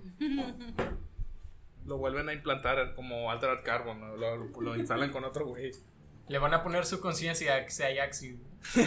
Lo 1.84 1.98
vuelven 1.98 2.28
a 2.28 2.32
implantar 2.32 2.94
como 2.94 3.30
Altered 3.30 3.62
Carbon, 3.64 4.00
¿no? 4.00 4.16
lo, 4.16 4.36
lo- 4.36 4.60
lo 4.60 4.76
instalan 4.76 5.10
con 5.12 5.22
otro 5.24 5.46
güey. 5.46 5.70
Le 6.28 6.38
van 6.38 6.54
a 6.54 6.62
poner 6.64 6.84
su 6.84 7.00
conciencia 7.00 7.54
a 7.56 7.68
Xayaxi. 7.68 8.40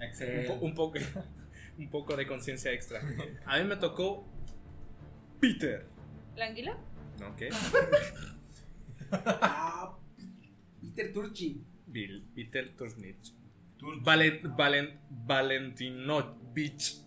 Un, 0.00 0.46
po- 0.46 0.64
un 0.64 0.74
poco, 0.74 0.98
un 1.78 1.90
poco 1.90 2.16
de 2.16 2.26
conciencia 2.26 2.72
extra. 2.72 3.00
A 3.46 3.58
mí 3.58 3.64
me 3.64 3.76
tocó 3.76 4.26
Peter. 5.40 5.86
¿La 6.36 6.46
anguila? 6.46 6.76
¿No? 7.20 7.34
¿Qué? 7.36 7.50
Ah, 9.10 9.96
Peter 10.80 11.12
Turchi. 11.12 11.62
Bill, 11.86 12.26
Peter 12.34 12.74
Turnich. 12.76 13.32
Valen, 14.02 14.40
Valen, 14.56 15.00
Valentinovich. 15.10 17.02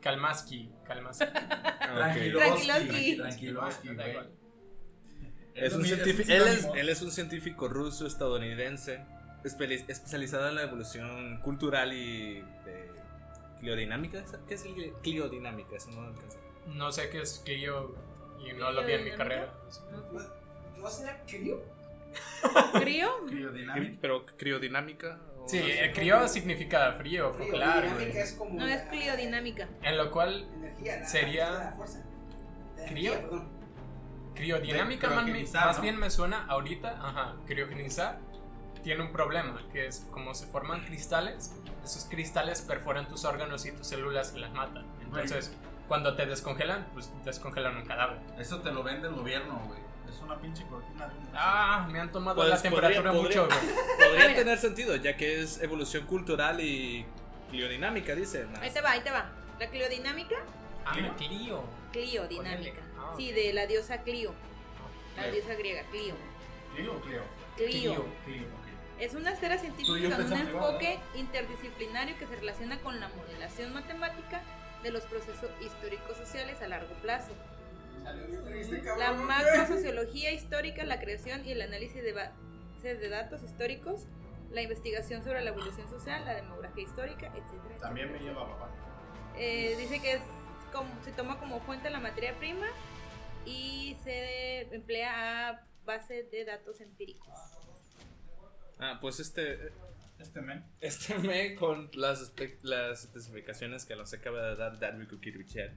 Kalmaski, 0.00 0.70
Kalmaski. 0.84 1.24
Ah. 1.34 2.12
Tranquiloski. 2.14 3.18
Es 5.54 5.72
un 5.74 5.84
científico, 5.84 6.30
él, 6.30 6.42
es, 6.48 6.68
él 6.74 6.88
es 6.90 7.02
un 7.02 7.10
científico 7.10 7.66
ruso 7.68 8.06
estadounidense 8.06 9.00
espe- 9.42 9.84
especializado 9.88 10.48
en 10.50 10.54
la 10.56 10.62
evolución 10.64 11.40
cultural 11.40 11.92
y 11.94 12.44
cliodinámica. 13.66 14.24
¿Qué 14.46 14.54
es 14.54 14.64
el 14.64 14.92
cliodinámica? 15.02 15.76
Eso 15.76 15.90
no 15.90 16.02
lo. 16.02 16.14
No 16.74 16.92
sé 16.92 17.10
qué 17.10 17.22
es 17.22 17.40
Clio 17.44 17.94
y 18.38 18.52
no 18.52 18.70
lo 18.72 18.84
vi 18.84 18.92
en 18.92 19.04
mi 19.04 19.10
carrera. 19.12 19.52
¿No 20.78 20.88
será 20.90 21.22
crío? 21.26 21.62
¿Crío? 22.80 23.08
Criodinámica. 23.26 23.98
Pero 24.00 24.24
criodinámica. 24.26 25.18
o 25.40 25.48
Sí, 25.48 25.58
no 25.60 25.64
sé. 25.66 25.84
eh, 25.84 25.92
Clio 25.92 26.28
significa 26.28 26.92
frío, 26.92 27.36
claro. 27.50 27.90
güey. 27.94 28.16
es 28.16 28.32
como. 28.34 28.54
No 28.58 28.66
es 28.66 28.82
cliodinámica. 28.82 29.68
En 29.82 29.96
lo 29.96 30.10
cual, 30.10 30.48
Energía, 30.54 31.00
la- 31.00 31.06
Sería- 31.06 31.50
la 31.50 31.72
fuerza. 31.72 32.04
La 32.76 32.84
¿Crío? 32.86 33.12
energía, 33.12 33.30
perdón. 33.30 33.48
criodinámica 34.34 35.08
más, 35.10 35.26
más 35.54 35.80
bien 35.80 35.96
me 35.98 36.10
suena 36.10 36.44
ahorita, 36.46 36.90
ajá, 36.90 37.36
criogenizar 37.46 38.20
tiene 38.86 39.02
un 39.02 39.10
problema, 39.10 39.60
que 39.72 39.88
es 39.88 40.06
como 40.12 40.32
se 40.32 40.46
forman 40.46 40.84
cristales, 40.84 41.50
esos 41.84 42.04
cristales 42.04 42.60
perforan 42.62 43.08
tus 43.08 43.24
órganos 43.24 43.66
y 43.66 43.72
tus 43.72 43.84
células 43.88 44.32
y 44.36 44.38
las 44.38 44.52
matan. 44.52 44.86
Entonces, 45.02 45.52
cuando 45.88 46.14
te 46.14 46.24
descongelan, 46.24 46.86
pues 46.94 47.10
descongelan 47.24 47.76
un 47.78 47.84
cadáver. 47.84 48.18
Eso 48.38 48.60
te 48.60 48.70
lo 48.70 48.84
vende 48.84 49.08
el 49.08 49.14
gobierno, 49.14 49.60
güey. 49.66 49.80
Es 50.08 50.20
una 50.22 50.38
pinche 50.40 50.64
cortina 50.68 51.08
de 51.08 51.14
un. 51.18 51.28
Ah, 51.34 51.88
me 51.90 51.98
han 51.98 52.12
tomado 52.12 52.36
Pues 52.36 52.48
la 52.48 52.62
temperatura 52.62 53.10
podría- 53.10 53.42
mucho. 53.42 53.48
podría- 53.48 53.74
güey. 53.74 54.08
Podría 54.10 54.34
tener 54.36 54.56
sentido, 54.58 54.94
ya 54.94 55.16
que 55.16 55.42
es 55.42 55.60
evolución 55.60 56.06
cultural 56.06 56.60
y 56.60 57.04
cliodinámica, 57.50 58.14
dice. 58.14 58.44
más. 58.46 58.62
Ahí 58.62 58.70
te 58.70 58.80
va, 58.82 58.90
ahí 58.92 59.00
te 59.00 59.10
va. 59.10 59.32
La 59.58 59.66
cliodinámica, 59.68 60.36
Ah, 60.84 60.92
Clio. 60.92 61.64
cliodinámica. 61.90 62.80
Ah, 63.00 63.14
Sí, 63.16 63.32
de 63.32 63.52
la 63.52 63.66
diosa 63.66 64.02
Clio. 64.02 64.32
La 65.16 65.24
Clio. 65.24 65.34
diosa 65.34 65.54
griega, 65.54 65.82
Clio. 65.90 66.14
¿Clio 66.76 66.92
o 66.94 67.00
Clio? 67.00 67.20
Clio. 67.56 68.04
Clio. 68.24 68.65
Es 68.98 69.14
una 69.14 69.32
esfera 69.32 69.58
científica 69.58 70.16
con 70.16 70.26
un 70.26 70.32
enfoque 70.32 70.98
interdisciplinario 71.14 72.16
que 72.18 72.26
se 72.26 72.36
relaciona 72.36 72.80
con 72.80 72.98
la 72.98 73.08
modelación 73.08 73.74
matemática 73.74 74.40
de 74.82 74.90
los 74.90 75.02
procesos 75.04 75.50
históricos 75.60 76.16
sociales 76.16 76.62
a 76.62 76.68
largo 76.68 76.94
plazo. 77.02 77.32
La 78.98 79.12
macrosociología 79.12 80.32
histórica, 80.32 80.84
la 80.84 80.98
creación 80.98 81.44
y 81.44 81.52
el 81.52 81.60
análisis 81.60 82.02
de 82.02 82.12
bases 82.12 83.00
de 83.00 83.08
datos 83.08 83.42
históricos, 83.42 84.06
la 84.50 84.62
investigación 84.62 85.24
sobre 85.24 85.42
la 85.42 85.50
evolución 85.50 85.88
social, 85.90 86.24
la 86.24 86.34
demografía 86.34 86.84
histórica, 86.84 87.26
etc. 87.26 87.80
También 87.80 88.12
me 88.12 88.18
lleva 88.18 88.48
papá. 88.48 88.70
Eh, 89.36 89.74
dice 89.76 90.00
que 90.00 90.12
es 90.14 90.22
como, 90.72 90.88
se 91.02 91.12
toma 91.12 91.38
como 91.38 91.60
fuente 91.60 91.90
la 91.90 92.00
materia 92.00 92.34
prima 92.38 92.66
y 93.44 93.96
se 94.02 94.74
emplea 94.74 95.50
a 95.50 95.66
base 95.84 96.22
de 96.22 96.44
datos 96.44 96.80
empíricos. 96.80 97.28
Ah, 98.78 98.98
pues 99.00 99.20
este. 99.20 99.72
Este 100.18 100.40
men. 100.40 100.64
Este 100.80 101.18
me 101.18 101.54
con 101.54 101.90
las, 101.94 102.32
las 102.62 103.04
especificaciones 103.04 103.84
que 103.84 103.96
nos 103.96 104.12
acaba 104.12 104.42
de 104.42 104.56
dar 104.56 104.78
Darby 104.78 105.06
Kukirichet. 105.06 105.72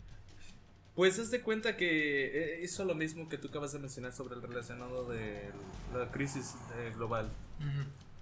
Pues 0.95 1.17
haz 1.19 1.31
de 1.31 1.41
cuenta 1.41 1.77
que 1.77 2.57
eh, 2.57 2.61
hizo 2.63 2.84
lo 2.84 2.93
mismo 2.95 3.30
que 3.30 3.38
tú 3.38 3.47
acabas 3.47 3.71
de 3.71 3.80
mencionar 3.80 4.11
sobre 4.11 4.35
el 4.35 4.41
relacionado 4.41 5.07
de 5.07 5.49
la 5.93 6.11
crisis 6.11 6.55
eh, 6.77 6.91
global. 6.95 7.30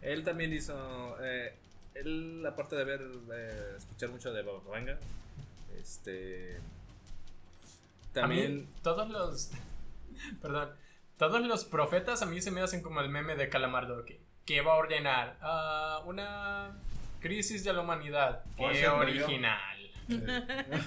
Él 0.02 0.24
también 0.24 0.54
hizo. 0.54 1.18
eh, 1.24 1.56
él, 1.96 2.44
aparte 2.48 2.76
de 2.76 2.82
haber. 2.84 3.02
eh, 3.34 3.74
escuchar 3.78 4.10
mucho 4.10 4.32
de 4.32 4.44
Baba 4.44 4.60
Vanga, 4.70 5.00
este. 5.80 6.60
También. 8.14 8.68
Todos 8.84 9.10
los. 9.10 9.52
Perdón. 10.42 10.70
Todos 11.18 11.42
los 11.42 11.66
profetas 11.66 12.22
a 12.22 12.28
mí 12.28 12.42
se 12.42 12.52
me 12.52 12.62
hacen 12.62 12.82
como 12.82 13.02
el 13.02 13.10
meme 13.10 13.36
de 13.36 13.50
Calamardo. 13.50 14.06
Que, 14.06 14.20
que 14.48 14.62
va 14.62 14.74
a 14.74 14.78
ordenar 14.78 15.38
ah, 15.42 16.02
una 16.08 16.72
crisis 17.20 17.64
de 17.66 17.74
la 17.74 17.82
humanidad. 17.82 18.44
Qué 18.56 18.88
original. 18.88 19.92
o, 20.10 20.14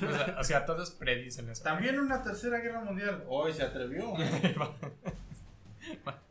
sea, 0.01 0.37
o 0.41 0.45
sea, 0.45 0.65
todos 0.65 0.91
predicen 0.93 1.51
eso. 1.51 1.63
También 1.63 2.01
una 2.01 2.23
tercera 2.23 2.59
guerra 2.59 2.81
mundial. 2.81 3.23
Hoy 3.29 3.53
se 3.53 3.63
atrevió. 3.63 4.15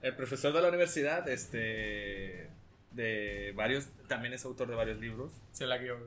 El 0.01 0.15
profesor 0.15 0.51
de 0.53 0.61
la 0.61 0.69
universidad, 0.69 1.30
este. 1.30 2.49
De 2.91 3.53
varios. 3.56 3.89
También 4.07 4.34
es 4.34 4.43
autor 4.43 4.68
de 4.68 4.76
varios 4.76 4.99
libros. 4.99 5.31
Se 5.51 5.68
la 5.68 5.77
guió. 5.77 5.97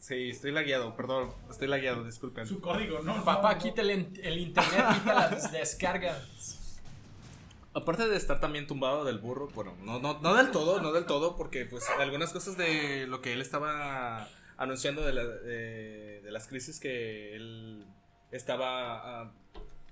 Sí, 0.00 0.30
estoy 0.30 0.50
lagueado, 0.50 0.96
perdón. 0.96 1.32
Estoy 1.48 1.68
lagueado, 1.68 2.04
disculpen. 2.04 2.48
Su 2.48 2.60
código, 2.60 3.00
no. 3.02 3.24
Papá, 3.24 3.50
no, 3.50 3.54
no. 3.54 3.62
quita 3.62 3.82
el, 3.82 3.90
el 3.90 4.38
internet, 4.38 4.86
quita 4.94 5.14
las 5.14 5.52
descargas. 5.52 6.63
Aparte 7.74 8.06
de 8.08 8.16
estar 8.16 8.40
también 8.40 8.66
tumbado 8.68 9.04
del 9.04 9.18
burro, 9.18 9.48
bueno, 9.54 9.76
no, 9.82 9.98
no, 9.98 10.20
no 10.20 10.34
del 10.34 10.50
todo, 10.52 10.80
no 10.80 10.92
del 10.92 11.06
todo, 11.06 11.36
porque 11.36 11.64
pues 11.66 11.88
algunas 11.98 12.32
cosas 12.32 12.56
de 12.56 13.06
lo 13.08 13.20
que 13.20 13.32
él 13.32 13.40
estaba 13.40 14.28
anunciando 14.56 15.02
de, 15.02 15.12
la- 15.12 15.24
de, 15.26 16.20
de 16.22 16.30
las 16.30 16.46
crisis 16.46 16.78
que 16.78 17.34
él 17.34 17.84
estaba 18.30 19.22
ah, 19.24 19.32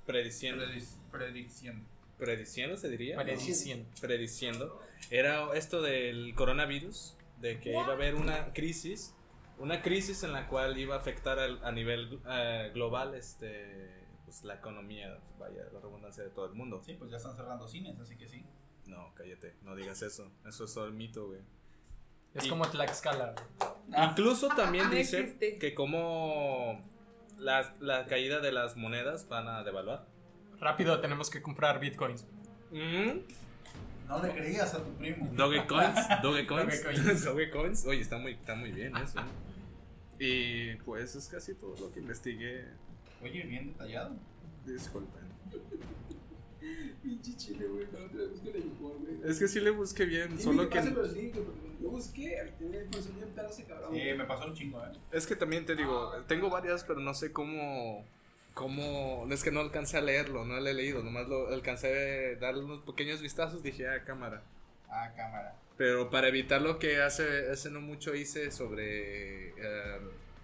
prediciendo, 0.07 0.65
Predic- 0.65 1.11
Predicción. 1.11 1.85
prediciendo 2.19 2.77
se 2.77 2.89
diría, 2.89 3.17
Prediciendo. 3.17 3.89
prediciendo, 4.01 4.81
era 5.11 5.53
esto 5.55 5.83
del 5.83 6.35
coronavirus, 6.37 7.17
de 7.41 7.59
que 7.59 7.71
iba 7.73 7.85
a 7.87 7.93
haber 7.93 8.15
una 8.15 8.53
crisis, 8.53 9.13
una 9.59 9.83
crisis 9.83 10.23
en 10.23 10.33
la 10.33 10.47
cual 10.47 10.79
iba 10.79 10.95
a 10.95 10.99
afectar 10.99 11.41
al- 11.41 11.65
a 11.65 11.73
nivel 11.73 12.21
eh, 12.29 12.71
global 12.75 13.15
este 13.17 14.02
pues 14.33 14.45
la 14.45 14.55
economía, 14.55 15.19
vaya, 15.39 15.63
la 15.75 15.81
redundancia 15.81 16.25
de 16.25 16.31
todo 16.31 16.47
el 16.47 16.55
mundo. 16.55 16.81
Sí, 16.83 16.95
pues 16.95 17.11
ya 17.11 17.19
están 17.19 17.37
cerrando 17.37 17.69
cines, 17.69 17.99
así 18.01 18.17
que 18.17 18.27
sí. 18.29 18.43
No, 18.87 19.13
cállate, 19.15 19.55
no 19.63 19.77
digas 19.77 20.01
eso. 20.01 20.31
Eso 20.47 20.65
es 20.65 20.73
todo 20.73 20.87
el 20.87 20.95
mito, 20.95 21.27
güey. 21.27 21.41
Es 22.35 22.47
Y- 22.47 22.49
como 22.49 22.67
Tlaxcala. 22.67 23.35
Incluso 24.11 24.49
también 24.49 24.89
dice 24.91 25.37
que 25.61 25.75
como 25.75 26.83
la, 27.39 27.75
la 27.81 28.07
caída 28.07 28.41
de 28.41 28.53
las 28.53 28.75
monedas 28.77 29.29
van 29.29 29.49
a 29.49 29.63
devaluar. 29.65 30.07
Rápido, 30.59 30.99
tenemos 31.01 31.29
que 31.29 31.43
comprar 31.43 31.79
bitcoins. 31.79 32.25
Mm, 32.71 33.19
No 34.09 34.23
le 34.23 34.33
creías 34.33 34.73
a 34.73 34.83
tu 34.83 34.95
primo. 34.95 35.29
Dogecoins, 35.35 35.95
Dogecoins, 36.23 36.83
Dogecoins. 36.85 37.25
Dogecoins. 37.25 37.87
Oye, 37.87 38.01
está 38.01 38.17
muy, 38.17 38.33
está 38.33 38.55
muy 38.55 38.73
bien 38.73 38.97
eso. 38.97 39.21
Y 40.19 40.75
pues 40.77 41.17
es 41.17 41.29
casi 41.29 41.55
todo 41.55 41.75
lo 41.79 41.93
que 41.93 42.01
investigué. 42.01 42.65
Oye, 43.23 43.43
bien 43.45 43.69
detallado. 43.69 44.17
Disculpen. 44.67 45.23
Pinche 47.03 47.37
chile, 47.37 47.67
güey. 47.67 47.87
La 47.93 48.05
otra 48.05 48.19
vez 48.19 48.31
busqué 48.31 48.59
la 48.59 48.65
mejor, 48.65 48.99
güey. 48.99 49.31
Es 49.31 49.39
que 49.39 49.49
sí 49.49 49.61
le 49.61 49.71
busqué 49.71 50.05
bien, 50.05 50.29
Dime 50.31 50.43
solo 50.43 50.69
que 50.69 50.81
los 50.83 51.13
links, 51.13 51.39
yo 51.81 51.91
busqué, 51.91 52.37
ese 53.51 53.65
cabrón. 53.65 53.93
Sí, 53.93 54.01
me 54.17 54.25
pasó 54.25 54.47
un 54.47 54.55
chingo, 54.55 54.81
eh. 54.85 54.93
Es 55.11 55.27
que 55.27 55.35
también 55.35 55.67
te 55.67 55.75
digo, 55.75 56.13
tengo 56.29 56.49
varias, 56.51 56.85
pero 56.85 57.01
no 57.01 57.15
sé 57.15 57.33
cómo. 57.33 58.05
cómo. 58.55 59.27
Es 59.31 59.43
que 59.43 59.51
no 59.51 59.61
alcancé 59.61 59.99
a 59.99 60.01
leerlo, 60.01 60.45
no 60.45 60.61
lo 60.61 60.67
he 60.69 60.75
leído, 60.75 61.03
nomás 61.03 61.29
lo 61.29 61.49
alcancé 61.49 62.37
a 62.37 62.39
darle 62.39 62.65
unos 62.65 62.81
pequeños 62.81 63.21
vistazos, 63.21 63.63
dije, 63.63 63.89
ah, 63.89 64.05
cámara. 64.05 64.43
Ah, 64.89 65.13
cámara. 65.17 65.57
Pero 65.77 66.11
para 66.11 66.29
evitar 66.29 66.63
lo 66.63 66.79
que 66.79 67.03
hace, 67.03 67.51
hace 67.51 67.71
no 67.71 67.81
mucho 67.81 68.15
hice 68.15 68.51
sobre. 68.53 69.49
eh, 69.51 70.01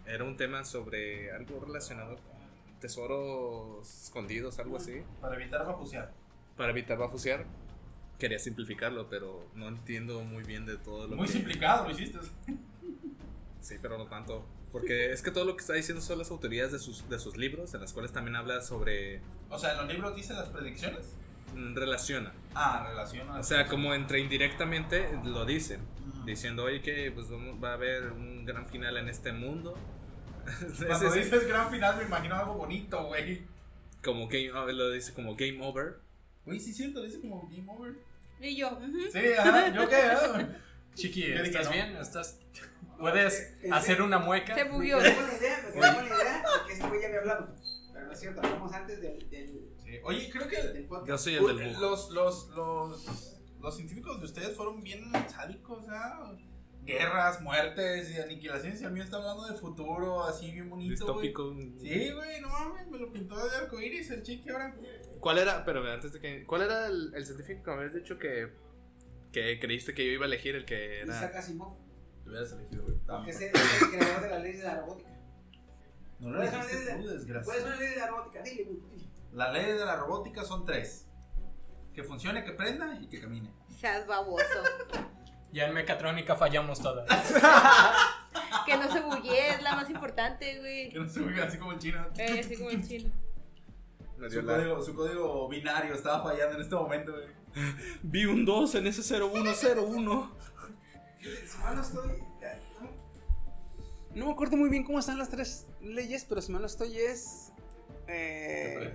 era 0.08 0.24
un 0.24 0.36
tema 0.36 0.64
sobre 0.64 1.30
algo 1.32 1.60
relacionado 1.64 2.16
con 2.16 2.37
tesoros 2.80 4.04
escondidos, 4.04 4.58
algo 4.58 4.76
así. 4.76 5.02
Para 5.20 5.36
evitar 5.36 5.64
bajusear. 5.66 6.12
Para 6.56 6.70
evitar 6.70 6.98
bafusear. 6.98 7.46
Quería 8.18 8.38
simplificarlo, 8.38 9.08
pero 9.08 9.46
no 9.54 9.68
entiendo 9.68 10.22
muy 10.22 10.42
bien 10.42 10.66
de 10.66 10.76
todo 10.76 11.06
lo 11.06 11.16
Muy 11.16 11.26
que. 11.26 11.34
simplificado 11.34 11.84
lo 11.84 11.90
hiciste. 11.92 12.18
Sí, 13.60 13.74
pero 13.82 13.98
no 13.98 14.06
tanto. 14.06 14.44
Porque 14.72 15.12
es 15.12 15.20
que 15.22 15.30
todo 15.30 15.44
lo 15.44 15.56
que 15.56 15.60
está 15.62 15.74
diciendo 15.74 16.00
son 16.02 16.18
las 16.18 16.30
autoridades 16.30 16.72
de 16.72 16.78
sus, 16.78 17.08
de 17.08 17.18
sus 17.18 17.36
libros, 17.36 17.74
en 17.74 17.80
las 17.80 17.92
cuales 17.92 18.12
también 18.12 18.36
habla 18.36 18.60
sobre. 18.62 19.20
O 19.50 19.58
sea, 19.58 19.72
en 19.72 19.78
los 19.78 19.88
libros 19.88 20.14
dice 20.16 20.32
las 20.34 20.48
predicciones. 20.48 21.14
mm, 21.54 21.74
relaciona. 21.74 22.32
Ah, 22.54 22.86
relaciona. 22.88 23.38
O 23.38 23.42
sea, 23.42 23.66
como 23.66 23.94
entre 23.94 24.20
indirectamente 24.20 25.08
lo 25.24 25.44
dicen. 25.44 25.80
Diciendo, 26.24 26.64
oye, 26.64 26.82
que 26.82 27.10
pues 27.10 27.26
va 27.30 27.70
a 27.70 27.74
haber 27.74 28.12
un 28.12 28.44
gran 28.44 28.64
final 28.66 28.96
en 28.98 29.08
este 29.08 29.32
mundo. 29.32 29.74
Cuando 30.86 31.08
Ese- 31.08 31.18
dices 31.18 31.46
gran 31.48 31.70
final 31.70 31.96
me 31.96 32.04
imagino 32.04 32.34
algo 32.36 32.54
bonito, 32.54 33.04
güey. 33.06 33.42
como 34.02 34.28
game, 34.28 34.50
oh, 34.52 34.66
lo 34.70 34.90
dice 34.90 35.12
como 35.14 35.34
game 35.36 35.58
over. 35.60 36.00
Güey, 36.44 36.58
sí 36.60 36.70
es 36.70 36.76
cierto, 36.76 37.02
dice 37.02 37.20
como 37.20 37.48
game 37.50 37.66
over. 37.70 37.94
Y 38.40 38.56
yo, 38.56 38.70
ujú. 38.70 38.98
Sí, 39.12 39.18
ajá, 39.38 39.68
¿yo 39.74 39.88
qué? 39.88 39.96
ah? 39.96 40.48
Chiqui, 40.94 41.24
¿estás 41.32 41.66
no. 41.66 41.72
bien? 41.72 41.96
¿Estás... 41.96 42.38
¿Puedes 42.98 43.40
eh, 43.62 43.68
hacer 43.72 44.02
una 44.02 44.18
mueca? 44.18 44.54
se 44.56 44.64
Me 44.64 44.70
bugueó. 44.72 44.98
quedé 44.98 45.14
con 45.14 45.26
la 45.28 45.34
idea, 45.36 45.62
me 45.66 45.70
con 45.72 45.80
la 45.80 46.04
idea 46.04 46.42
de 46.62 46.66
que 46.66 46.72
este 46.72 46.88
güey 46.88 47.00
ya 47.00 47.06
había 47.08 47.20
hablado. 47.20 47.54
Pero 47.92 48.06
no 48.06 48.12
es 48.12 48.20
cierto, 48.20 48.40
hablamos 48.42 48.72
antes 48.72 49.00
del, 49.00 49.30
del, 49.30 49.68
Sí. 49.84 49.98
Oye, 50.04 50.28
creo 50.30 50.48
que 50.48 50.62
del. 50.62 50.88
Yo 51.06 51.16
soy 51.18 51.34
el 51.36 51.46
del 51.56 51.72
bug. 51.74 51.80
los, 51.80 52.10
los, 52.10 52.48
los, 52.50 53.36
los 53.60 53.76
científicos 53.76 54.18
de 54.20 54.26
ustedes 54.26 54.56
fueron 54.56 54.82
bien 54.82 55.10
sádicos, 55.28 55.84
¿ah? 55.90 56.32
Guerras, 56.88 57.40
muertes 57.42 58.10
y 58.10 58.18
aniquilaciones. 58.20 58.80
Y 58.80 58.84
a 58.84 58.88
mí 58.88 58.98
me 58.98 59.04
está 59.04 59.18
hablando 59.18 59.46
de 59.46 59.54
futuro, 59.58 60.24
así 60.24 60.50
bien 60.52 60.70
bonito. 60.70 60.90
Distópico. 60.90 61.54
Sí, 61.80 62.10
güey, 62.12 62.40
no 62.40 62.48
mames, 62.48 62.86
me 62.88 62.98
lo 62.98 63.12
pintó 63.12 63.36
de 63.48 63.56
arcoíris 63.56 64.10
el 64.10 64.22
chique 64.22 64.50
ahora. 64.50 64.74
¿Cuál 65.20 65.38
era, 65.38 65.64
pero 65.64 65.82
antes 65.90 66.12
de 66.12 66.20
que. 66.20 66.44
¿Cuál 66.46 66.62
era 66.62 66.86
el, 66.86 67.12
el 67.14 67.26
científico 67.26 67.62
que 67.64 67.70
me 67.72 67.76
habías 67.78 67.94
dicho 67.94 68.18
que. 68.18 68.52
que 69.32 69.58
creíste 69.60 69.92
que 69.94 70.06
yo 70.06 70.12
iba 70.12 70.24
a 70.24 70.28
elegir 70.28 70.54
el 70.56 70.64
que 70.64 71.02
Isaac 71.04 71.30
era. 71.30 71.38
Asimov, 71.40 71.76
Lo 72.24 72.30
hubieras 72.32 72.52
elegido, 72.52 72.82
güey. 72.84 73.24
que 73.24 73.30
es 73.30 73.40
el, 73.40 73.48
es 73.54 73.82
el 73.82 73.88
creador 73.90 74.22
de 74.22 74.30
las 74.30 74.42
leyes 74.42 74.58
de 74.58 74.64
la 74.64 74.80
robótica. 74.80 75.10
No 76.20 76.30
lo 76.30 76.36
¿Cuáles 76.36 76.50
son 76.50 76.58
las 76.60 76.68
dijiste 76.70 76.84
leyes 76.92 77.02
tú, 77.04 77.08
de- 77.10 77.14
desgraciado. 77.18 77.44
¿Cuáles 77.44 77.62
son 77.62 77.70
las 77.70 77.78
leyes 77.80 77.94
de 77.94 78.00
la 78.00 78.06
robótica? 78.08 78.42
Dile, 78.42 78.64
güey, 78.64 78.76
dile. 78.96 79.08
Las 79.34 79.52
leyes 79.52 79.78
de 79.78 79.84
la 79.84 79.96
robótica 79.96 80.42
son 80.44 80.64
tres. 80.64 81.04
Que 81.94 82.02
funcione, 82.02 82.44
que 82.44 82.52
prenda 82.52 82.98
y 83.00 83.08
que 83.08 83.20
camine. 83.20 83.52
Seas 83.78 84.06
baboso. 84.06 84.44
Ya 85.52 85.66
en 85.66 85.74
mecatrónica 85.74 86.36
fallamos 86.36 86.80
todas. 86.80 87.08
Que 88.64 88.76
no 88.76 88.92
se 88.92 89.00
buguee, 89.00 89.54
es 89.54 89.62
la 89.62 89.74
más 89.74 89.88
importante, 89.88 90.58
güey. 90.58 90.90
Que 90.90 90.98
no 90.98 91.08
se 91.08 91.20
oiga 91.20 91.44
así 91.44 91.56
como 91.56 91.72
el 91.72 91.78
chino. 91.78 92.06
Eh, 92.18 92.40
así 92.44 92.56
como 92.56 92.70
el 92.70 92.86
chino. 92.86 93.10
Me 94.18 94.28
dio 94.28 94.40
Su 94.42 94.46
código, 94.46 94.82
su 94.82 94.94
código 94.94 95.48
binario 95.48 95.94
estaba 95.94 96.22
fallando 96.22 96.56
en 96.56 96.62
este 96.62 96.74
momento, 96.74 97.12
güey. 97.12 97.26
Vi 98.02 98.26
un 98.26 98.44
2 98.44 98.74
en 98.76 98.86
ese 98.88 99.02
0101. 99.02 99.54
Si 99.54 99.66
mal 101.58 101.76
no. 101.76 101.82
No 104.14 104.26
me 104.26 104.32
acuerdo 104.32 104.56
muy 104.56 104.68
bien 104.68 104.84
cómo 104.84 104.98
están 104.98 105.18
las 105.18 105.30
tres 105.30 105.66
leyes, 105.80 106.26
pero 106.28 106.42
si 106.42 106.52
mal 106.52 106.60
no 106.60 106.66
estoy 106.66 106.98
es. 106.98 107.52
eh, 108.06 108.94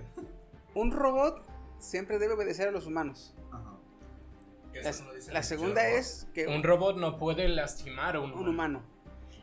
un 0.74 0.92
robot 0.92 1.44
siempre 1.78 2.18
debe 2.18 2.34
obedecer 2.34 2.68
a 2.68 2.70
los 2.70 2.86
humanos. 2.86 3.34
Ajá. 3.52 3.73
La, 4.82 4.92
la 5.32 5.42
segunda 5.42 5.88
es 5.88 6.26
que 6.34 6.46
Un 6.46 6.62
robot 6.62 6.96
no 6.98 7.16
puede 7.16 7.48
lastimar 7.48 8.16
a 8.16 8.20
un 8.20 8.32
un 8.32 8.48
humano. 8.48 8.50
humano. 8.50 8.82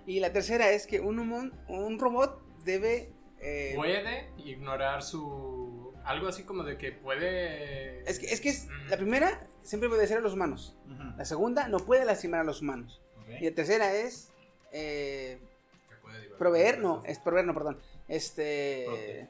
Y 0.05 0.19
la 0.19 0.31
tercera 0.33 0.71
es 0.71 0.87
que 0.87 0.99
un, 0.99 1.17
humon- 1.17 1.53
un 1.67 1.99
robot 1.99 2.41
debe. 2.63 3.11
eh, 3.39 3.73
Puede 3.75 4.29
ignorar 4.37 5.03
su... 5.03 5.93
Algo 6.03 6.27
así 6.27 6.43
como 6.43 6.63
de 6.63 6.77
que 6.77 6.91
puede... 6.91 8.01
es 8.09 8.17
que, 8.19 8.25
es 8.27 8.41
que 8.41 8.49
es- 8.49 8.65
Mm. 8.67 8.89
la 8.89 8.97
primera 8.97 9.47
siempre 9.63 9.87
obedecer 9.89 10.17
a 10.17 10.21
los 10.21 10.33
humanos. 10.33 10.75
La 11.17 11.25
segunda 11.25 11.67
no 11.67 11.77
puede 11.79 12.03
lastimar 12.05 12.41
a 12.41 12.43
los 12.43 12.61
humanos. 12.61 13.01
Y 13.39 13.45
la 13.49 13.55
tercera 13.55 13.93
es. 13.95 14.31
eh, 14.71 15.39
proveer, 16.37 16.79
no, 16.79 17.03
es 17.05 17.19
proveer, 17.19 17.45
no, 17.45 17.53
perdón. 17.53 17.77
Este. 18.07 19.27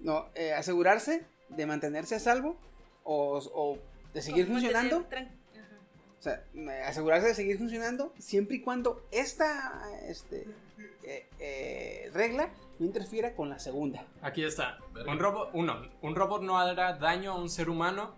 No, 0.00 0.28
eh, 0.34 0.52
asegurarse 0.52 1.24
de 1.48 1.66
mantenerse 1.66 2.14
a 2.14 2.20
salvo 2.20 2.56
o, 3.04 3.38
o 3.54 3.78
de 4.12 4.22
seguir 4.22 4.46
Como 4.46 4.58
funcionando. 4.58 5.06
O 6.18 6.22
sea, 6.22 6.44
asegurarse 6.86 7.28
de 7.28 7.34
seguir 7.34 7.56
funcionando 7.56 8.12
siempre 8.18 8.56
y 8.56 8.60
cuando 8.60 9.06
esta 9.10 9.72
este, 10.06 10.46
eh, 11.02 11.26
eh, 11.38 12.10
regla 12.12 12.50
no 12.78 12.86
interfiera 12.86 13.34
con 13.34 13.48
la 13.48 13.58
segunda. 13.58 14.04
Aquí 14.20 14.44
está. 14.44 14.78
Un 15.06 15.18
robot, 15.18 15.50
uno, 15.54 15.88
un 16.02 16.14
robot 16.14 16.42
no 16.42 16.58
hará 16.58 16.92
daño 16.94 17.32
a 17.32 17.38
un 17.38 17.48
ser 17.48 17.70
humano 17.70 18.14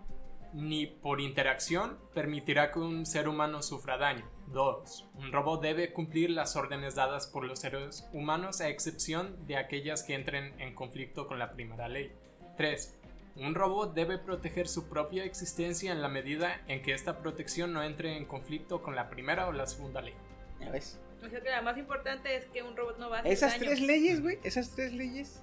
ni 0.53 0.85
por 0.85 1.19
interacción 1.19 1.97
permitirá 2.13 2.71
que 2.71 2.79
un 2.79 3.05
ser 3.05 3.27
humano 3.27 3.61
sufra 3.63 3.97
daño. 3.97 4.29
Dos, 4.47 5.09
un 5.15 5.31
robot 5.31 5.61
debe 5.61 5.93
cumplir 5.93 6.29
las 6.29 6.55
órdenes 6.55 6.95
dadas 6.95 7.25
por 7.25 7.43
los 7.43 7.59
seres 7.59 8.07
humanos 8.13 8.61
a 8.61 8.69
excepción 8.69 9.47
de 9.47 9.57
aquellas 9.57 10.03
que 10.03 10.13
entren 10.13 10.59
en 10.59 10.75
conflicto 10.75 11.27
con 11.27 11.39
la 11.39 11.53
primera 11.53 11.87
ley. 11.87 12.11
Tres, 12.55 12.95
un 13.35 13.55
robot 13.55 13.93
debe 13.93 14.17
proteger 14.17 14.67
su 14.67 14.87
propia 14.87 15.23
existencia 15.23 15.91
en 15.91 16.01
la 16.01 16.07
medida 16.09 16.61
en 16.67 16.81
que 16.81 16.93
esta 16.93 17.17
protección 17.17 17.73
no 17.73 17.83
entre 17.83 18.15
en 18.17 18.25
conflicto 18.25 18.81
con 18.83 18.95
la 18.95 19.09
primera 19.09 19.47
o 19.47 19.51
la 19.51 19.65
segunda 19.67 20.01
ley. 20.01 20.13
¿Ya 20.59 20.69
ves? 20.71 20.99
O 21.25 21.29
sea 21.29 21.41
que 21.41 21.49
la 21.49 21.61
más 21.61 21.77
importante 21.77 22.35
es 22.35 22.45
que 22.45 22.61
un 22.63 22.75
robot 22.75 22.97
no 22.99 23.09
va 23.09 23.17
a 23.17 23.19
hacer 23.21 23.31
Esas 23.31 23.51
daño. 23.53 23.63
tres 23.65 23.81
leyes, 23.81 24.21
güey, 24.21 24.39
esas 24.43 24.69
tres 24.71 24.93
leyes 24.93 25.41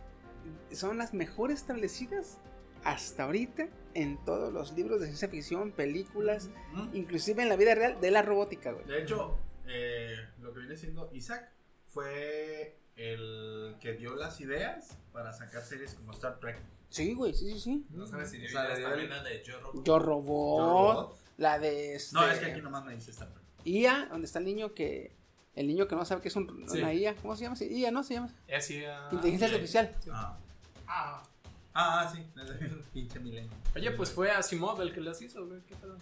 son 0.73 0.99
las 0.99 1.15
mejor 1.15 1.51
establecidas 1.51 2.39
hasta 2.85 3.25
ahorita 3.25 3.67
en 3.95 4.23
todos 4.25 4.53
los 4.53 4.73
libros 4.73 5.01
de 5.01 5.07
ciencia 5.07 5.29
ficción, 5.29 5.73
películas, 5.73 6.49
Ujú. 6.75 6.91
inclusive 6.97 7.43
en 7.43 7.49
la 7.49 7.57
vida 7.57 7.75
real 7.75 8.01
de 8.01 8.11
la 8.11 8.23
robótica, 8.23 8.73
güey. 8.73 8.87
De 8.87 9.03
hecho, 9.03 9.39
eh, 9.67 10.15
lo 10.39 10.53
que 10.53 10.61
viene 10.61 10.77
siendo 10.77 11.11
Isaac 11.13 11.51
fue 11.89 12.79
el 12.97 13.77
que 13.81 13.95
dio 13.95 14.15
las 14.17 14.41
ideas 14.41 14.97
para 15.13 15.33
sacar 15.33 15.63
series 15.63 15.95
como 15.95 16.13
Star 16.13 16.39
Trek. 16.41 16.59
Sí, 16.91 17.15
güey, 17.15 17.33
sí, 17.35 17.51
sí, 17.53 17.61
sí. 17.61 17.87
No 17.91 18.07
sabes 18.07 18.31
si 18.31 18.39
también 18.53 19.01
el- 19.01 19.09
la 19.11 19.23
de 19.23 19.43
Yo 19.45 19.59
Robot. 19.61 19.85
Yo 19.87 19.99
robot, 19.99 21.19
la 21.39 21.59
de 21.59 21.95
este, 21.95 22.15
No, 22.15 22.29
es 22.29 22.39
que 22.39 22.47
aquí 22.47 22.61
nomás 22.61 22.85
me 22.85 22.95
dice 22.95 23.13
Trek. 23.13 23.29
IA, 23.65 24.07
donde 24.11 24.27
está 24.27 24.39
el 24.41 24.45
niño 24.45 24.75
que 24.75 25.13
el 25.57 25.67
niño 25.67 25.87
que 25.89 25.95
no 25.97 26.05
sabe 26.05 26.21
que 26.23 26.29
es 26.29 26.37
un, 26.37 26.65
Sí. 26.69 26.79
una 26.79 26.93
IA, 26.95 27.15
¿cómo 27.17 27.37
se 27.37 27.43
llama? 27.45 27.57
Sí, 27.57 27.67
IA, 27.67 27.91
¿no? 27.91 28.03
Se 28.03 28.15
llama 28.15 28.31
Es 28.47 28.69
ya- 28.69 29.09
inteligencia 29.13 29.49
artificial. 29.49 29.97
Ah, 30.13 30.37
Ah, 30.93 31.23
ah, 31.75 32.01
ah, 32.01 32.13
sí. 32.15 32.25
Pinche 32.93 33.21
milenio. 33.21 33.51
Oye, 33.77 33.91
pues 33.93 34.11
fue 34.11 34.31
Asimov 34.33 34.81
el 34.83 34.93
que 34.93 35.01
las 35.01 35.21
hizo, 35.23 35.47
güey. 35.47 35.61
¿Qué 35.69 35.77
pedo? 35.77 35.97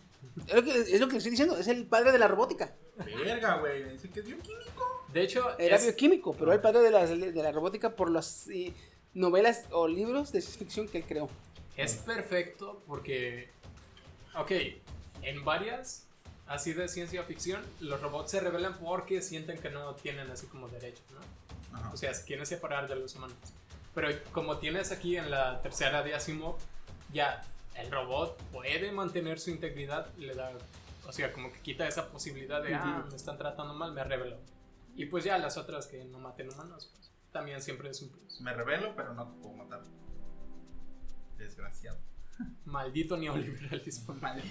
Es 0.46 0.54
lo, 0.54 0.62
que, 0.64 0.70
es 0.80 1.00
lo 1.00 1.06
que 1.08 1.12
le 1.12 1.18
estoy 1.18 1.30
diciendo, 1.30 1.56
es 1.58 1.68
el 1.68 1.86
padre 1.86 2.10
de 2.12 2.18
la 2.18 2.26
robótica. 2.28 2.74
Verga, 2.96 3.56
güey. 3.58 3.84
Me 3.84 3.92
dice 3.92 4.08
que 4.08 4.20
es 4.20 4.26
bioquímico. 4.26 4.84
De 5.12 5.22
hecho, 5.22 5.58
Era 5.58 5.76
es- 5.76 5.84
bioquímico, 5.84 6.34
pero 6.34 6.52
el 6.54 6.60
padre 6.60 6.80
de 6.80 6.90
la, 6.90 7.06
de 7.06 7.42
la 7.42 7.52
robótica 7.52 7.94
por 7.96 8.10
las 8.10 8.48
eh, 8.48 8.72
novelas 9.18 9.64
o 9.70 9.88
libros 9.88 10.32
de 10.32 10.40
ciencia 10.40 10.58
ficción 10.58 10.88
que 10.88 10.98
él 10.98 11.04
creó. 11.06 11.28
Es 11.76 11.96
perfecto 11.96 12.82
porque, 12.86 13.50
ok, 14.36 14.52
en 15.22 15.44
varias 15.44 16.06
así 16.46 16.72
de 16.72 16.88
ciencia 16.88 17.22
ficción, 17.24 17.62
los 17.80 18.00
robots 18.00 18.30
se 18.30 18.40
rebelan 18.40 18.78
porque 18.78 19.20
sienten 19.20 19.58
que 19.58 19.70
no 19.70 19.94
tienen 19.94 20.30
así 20.30 20.46
como 20.46 20.68
derechos, 20.68 21.04
¿no? 21.12 21.76
Ajá. 21.76 21.90
O 21.92 21.96
sea, 21.96 22.14
se 22.14 22.24
quieren 22.24 22.46
separar 22.46 22.88
de 22.88 22.96
los 22.96 23.14
humanos. 23.14 23.36
Pero 23.94 24.08
como 24.32 24.58
tienes 24.58 24.90
aquí 24.92 25.16
en 25.16 25.30
la 25.30 25.60
tercera 25.60 26.02
de 26.02 26.14
Asimov, 26.14 26.56
ya 27.12 27.42
el 27.74 27.90
robot 27.90 28.40
puede 28.52 28.92
mantener 28.92 29.38
su 29.38 29.50
integridad, 29.50 30.12
le 30.16 30.34
da, 30.34 30.52
o 31.06 31.12
sea, 31.12 31.32
como 31.32 31.52
que 31.52 31.60
quita 31.60 31.86
esa 31.86 32.08
posibilidad 32.08 32.62
de, 32.62 32.74
ah, 32.74 33.04
me 33.10 33.16
están 33.16 33.36
tratando 33.36 33.74
mal, 33.74 33.92
me 33.92 34.02
rebelo. 34.04 34.38
Y 34.96 35.06
pues 35.06 35.24
ya 35.24 35.38
las 35.38 35.56
otras 35.56 35.86
que 35.86 36.04
no 36.04 36.18
maten 36.18 36.50
humanos, 36.50 36.90
pues 36.94 37.07
también 37.38 37.62
siempre 37.62 37.88
es 37.90 38.02
un 38.02 38.10
plus. 38.10 38.40
Me 38.40 38.52
revelo, 38.52 38.94
pero 38.96 39.14
no 39.14 39.26
te 39.28 39.40
puedo 39.40 39.54
matar. 39.54 39.82
Desgraciado. 41.36 41.98
Maldito 42.64 43.16
neoliberalismo. 43.16 44.14
Maldito. 44.20 44.48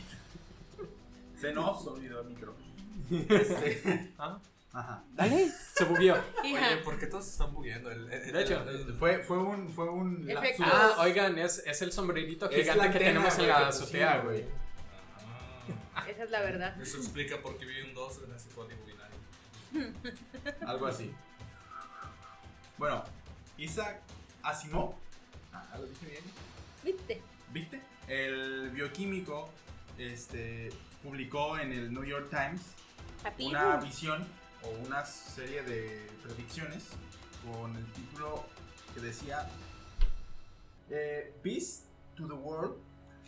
Se 1.39 1.51
nos 1.53 1.85
olvidó 1.85 2.21
el 2.21 2.27
micro. 2.29 2.55
Este, 3.11 4.13
Ah, 4.17 4.39
Ajá. 4.73 5.03
Dale. 5.13 5.49
Se 5.73 5.85
bugueó. 5.85 6.15
Oye, 6.43 6.77
¿por 6.83 6.97
qué 6.99 7.07
todos 7.07 7.25
se 7.25 7.31
están 7.31 7.53
bugueando? 7.53 7.89
El- 7.91 8.11
el- 8.11 8.31
De 8.33 8.41
hecho, 8.41 8.61
el- 8.69 8.75
el- 8.87 8.93
Fue, 8.93 9.19
fue 9.19 9.37
un. 9.37 9.69
Fue 9.69 9.89
un 9.89 10.25
lapsus. 10.27 10.65
Ah, 10.67 10.95
oigan, 10.99 11.37
es, 11.39 11.59
es 11.65 11.81
el 11.81 11.91
sombrerito 11.91 12.49
Es 12.49 12.61
gigante 12.61 12.81
que 12.81 12.87
antena, 12.87 13.05
tenemos 13.05 13.39
en 13.39 13.47
la 13.47 13.67
azotea, 13.69 14.21
güey. 14.21 14.45
Ah, 15.95 16.05
esa 16.09 16.23
es 16.25 16.29
la 16.31 16.41
verdad. 16.41 16.79
Eso 16.81 16.97
explica 16.97 17.41
por 17.41 17.57
qué 17.57 17.65
vi 17.65 17.81
un 17.81 17.93
2 17.93 18.21
en 18.27 18.35
ese 18.35 18.49
código 18.49 18.79
binario. 18.85 19.93
Algo 20.67 20.85
así. 20.87 21.11
Bueno, 22.77 23.03
Isaac 23.57 24.01
Asimov. 24.43 24.93
Ah, 25.51 25.65
lo 25.79 25.87
dije 25.87 26.05
bien. 26.05 26.23
¿Viste? 26.83 27.21
¿Viste? 27.51 27.81
El 28.07 28.69
bioquímico 28.69 29.49
este, 29.97 30.69
publicó 31.01 31.57
en 31.57 31.71
el 31.71 31.91
New 31.91 32.03
York 32.03 32.29
Times 32.29 32.61
una 33.39 33.77
visión 33.77 34.27
o 34.61 34.69
una 34.85 35.03
serie 35.05 35.63
de 35.63 36.07
predicciones 36.23 36.89
con 37.43 37.75
el 37.75 37.91
título 37.93 38.45
que 38.93 38.99
decía 38.99 39.49
eh, 40.91 41.33
Peace 41.41 41.83
to 42.15 42.27
the 42.27 42.33
World 42.33 42.77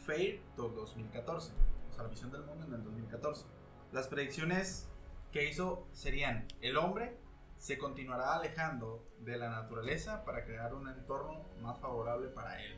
Fair 0.05 0.39
to 0.55 0.69
2014. 0.69 1.51
O 1.89 1.93
sea, 1.93 2.03
la 2.03 2.09
visión 2.09 2.31
del 2.31 2.43
mundo 2.43 2.65
en 2.67 2.73
el 2.75 2.83
2014. 2.83 3.45
Las 3.93 4.07
predicciones 4.07 4.87
que 5.31 5.49
hizo 5.49 5.87
serían 5.91 6.47
el 6.61 6.77
hombre 6.77 7.17
se 7.59 7.77
continuará 7.77 8.33
alejando 8.35 9.05
de 9.19 9.37
la 9.37 9.49
naturaleza 9.49 10.25
para 10.25 10.43
crear 10.45 10.73
un 10.73 10.87
entorno 10.89 11.43
más 11.61 11.77
favorable 11.79 12.29
para 12.29 12.59
él. 12.63 12.75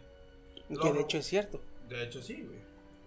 Que 0.82 0.92
de 0.92 1.00
hecho 1.02 1.18
es 1.20 1.26
cierto. 1.26 1.62
De 1.88 2.04
hecho 2.04 2.22
sí, 2.22 2.42
güey. 2.44 2.60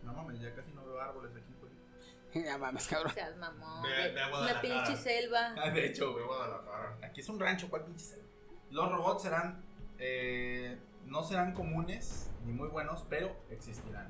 No 0.03 0.13
mames, 0.15 0.41
ya 0.41 0.55
casi 0.55 0.71
no 0.73 0.85
veo 0.87 0.99
árboles 1.01 1.33
aquí. 1.37 1.53
güey. 1.61 2.45
Ya 2.47 2.57
mames, 2.59 2.87
cabrón. 2.89 3.13
Seas 3.13 3.37
mamón. 3.37 3.83
Ve- 3.83 4.13
ve 4.13 4.21
a 4.21 4.29
Es 4.31 4.39
una 4.53 4.61
pinche 4.61 4.97
selva. 4.97 5.55
Ah, 5.59 5.71
de 5.71 5.87
hecho, 5.87 6.13
güey, 6.13 6.25
Guadalajara. 6.25 6.99
Aquí 7.03 7.21
es 7.21 7.29
un 7.29 7.39
rancho, 7.41 7.69
¿cuál 7.69 7.85
pinche 7.85 8.05
selva? 8.05 8.25
Los 8.71 8.91
robots 8.91 9.23
serán. 9.23 9.63
eh, 9.99 10.79
no 11.07 11.23
serán 11.23 11.53
comunes 11.53 12.31
ni 12.47 12.53
muy 12.53 12.69
buenos, 12.69 13.05
pero 13.11 13.37
existirán. 13.51 14.09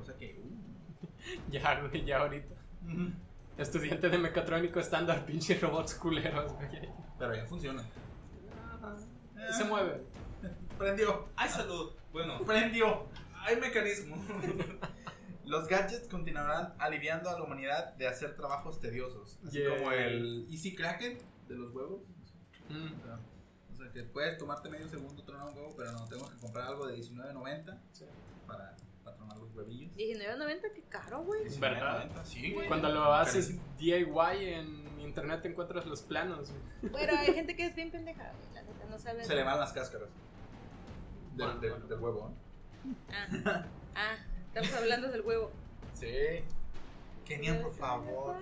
O 0.00 0.04
sea 0.04 0.14
que. 0.16 0.38
uh. 0.38 0.56
Ya, 1.50 1.80
güey, 1.80 2.04
ya 2.04 2.18
ahorita. 2.20 2.54
Estudiante 3.58 4.08
de 4.10 4.18
mecatrónico 4.18 4.80
estándar, 4.80 5.24
pinche 5.24 5.58
robots 5.58 5.94
culeros, 5.94 6.52
güey. 6.54 6.68
Pero 7.18 7.34
ya 7.34 7.46
funciona. 7.46 7.82
Se 9.56 9.64
mueve. 9.64 10.02
Prendió. 10.78 11.28
¡Ay, 11.36 11.48
salud! 11.48 11.92
Bueno, 12.12 12.38
Prendió. 12.44 13.06
hay 13.40 13.56
mecanismo. 13.56 14.16
Los 15.44 15.68
gadgets 15.68 16.08
continuarán 16.08 16.74
aliviando 16.78 17.30
a 17.30 17.34
la 17.38 17.44
humanidad 17.44 17.94
de 17.94 18.08
hacer 18.08 18.36
trabajos 18.36 18.80
tediosos. 18.80 19.38
Así 19.46 19.58
Yeah. 19.60 19.76
como 19.76 19.92
el 19.92 20.46
Easy 20.50 20.74
Kraken 20.74 21.18
de 21.48 21.54
los 21.54 21.72
huevos. 21.72 22.00
Mm, 22.68 23.00
O 23.00 23.04
sea, 23.04 23.18
o 23.72 23.76
sea, 23.76 23.92
que 23.92 24.02
puedes 24.02 24.36
tomarte 24.38 24.68
medio 24.68 24.88
segundo 24.88 25.22
tronar 25.22 25.46
un 25.48 25.54
huevo, 25.56 25.74
pero 25.76 25.92
no, 25.92 26.04
tengo 26.08 26.28
que 26.28 26.36
comprar 26.38 26.66
algo 26.66 26.86
de 26.88 26.96
$19.90 26.96 27.78
Sí. 27.92 28.04
para, 28.46 28.76
huevillos. 29.56 29.92
19.90, 29.96 30.60
qué 30.74 30.82
caro, 30.88 31.22
güey. 31.24 31.42
¿Verdad? 31.58 32.08
$19.90, 32.10 32.24
Sí, 32.24 32.52
güey. 32.52 32.68
Cuando 32.68 32.88
lo 32.90 33.12
haces. 33.14 33.54
DIY 33.78 34.04
en 34.44 35.00
internet 35.00 35.42
te 35.42 35.48
encuentras 35.48 35.86
los 35.86 36.02
planos. 36.02 36.50
güey. 36.80 36.92
Pero 36.92 37.16
hay 37.16 37.32
gente 37.34 37.56
que 37.56 37.66
es 37.66 37.74
bien 37.74 37.90
pendeja, 37.90 38.22
güey, 38.32 38.54
la 38.54 38.62
neta, 38.62 38.84
no 38.90 38.98
sabe. 38.98 39.24
Se 39.24 39.34
le 39.34 39.42
van 39.44 39.58
las 39.60 39.72
cáscaras. 39.72 40.08
Del, 41.34 41.46
Bueno, 41.46 41.60
del- 41.60 41.70
bueno. 41.70 41.86
del 41.86 41.98
huevo, 42.00 42.28
¿no? 42.84 42.94
Ah, 43.10 43.64
ah, 43.94 44.16
estamos 44.48 44.72
hablando 44.74 45.08
del 45.08 45.20
huevo. 45.22 45.50
Sí. 45.94 46.06
Kenian, 47.24 47.60
por 47.62 47.72
favor. 47.72 48.36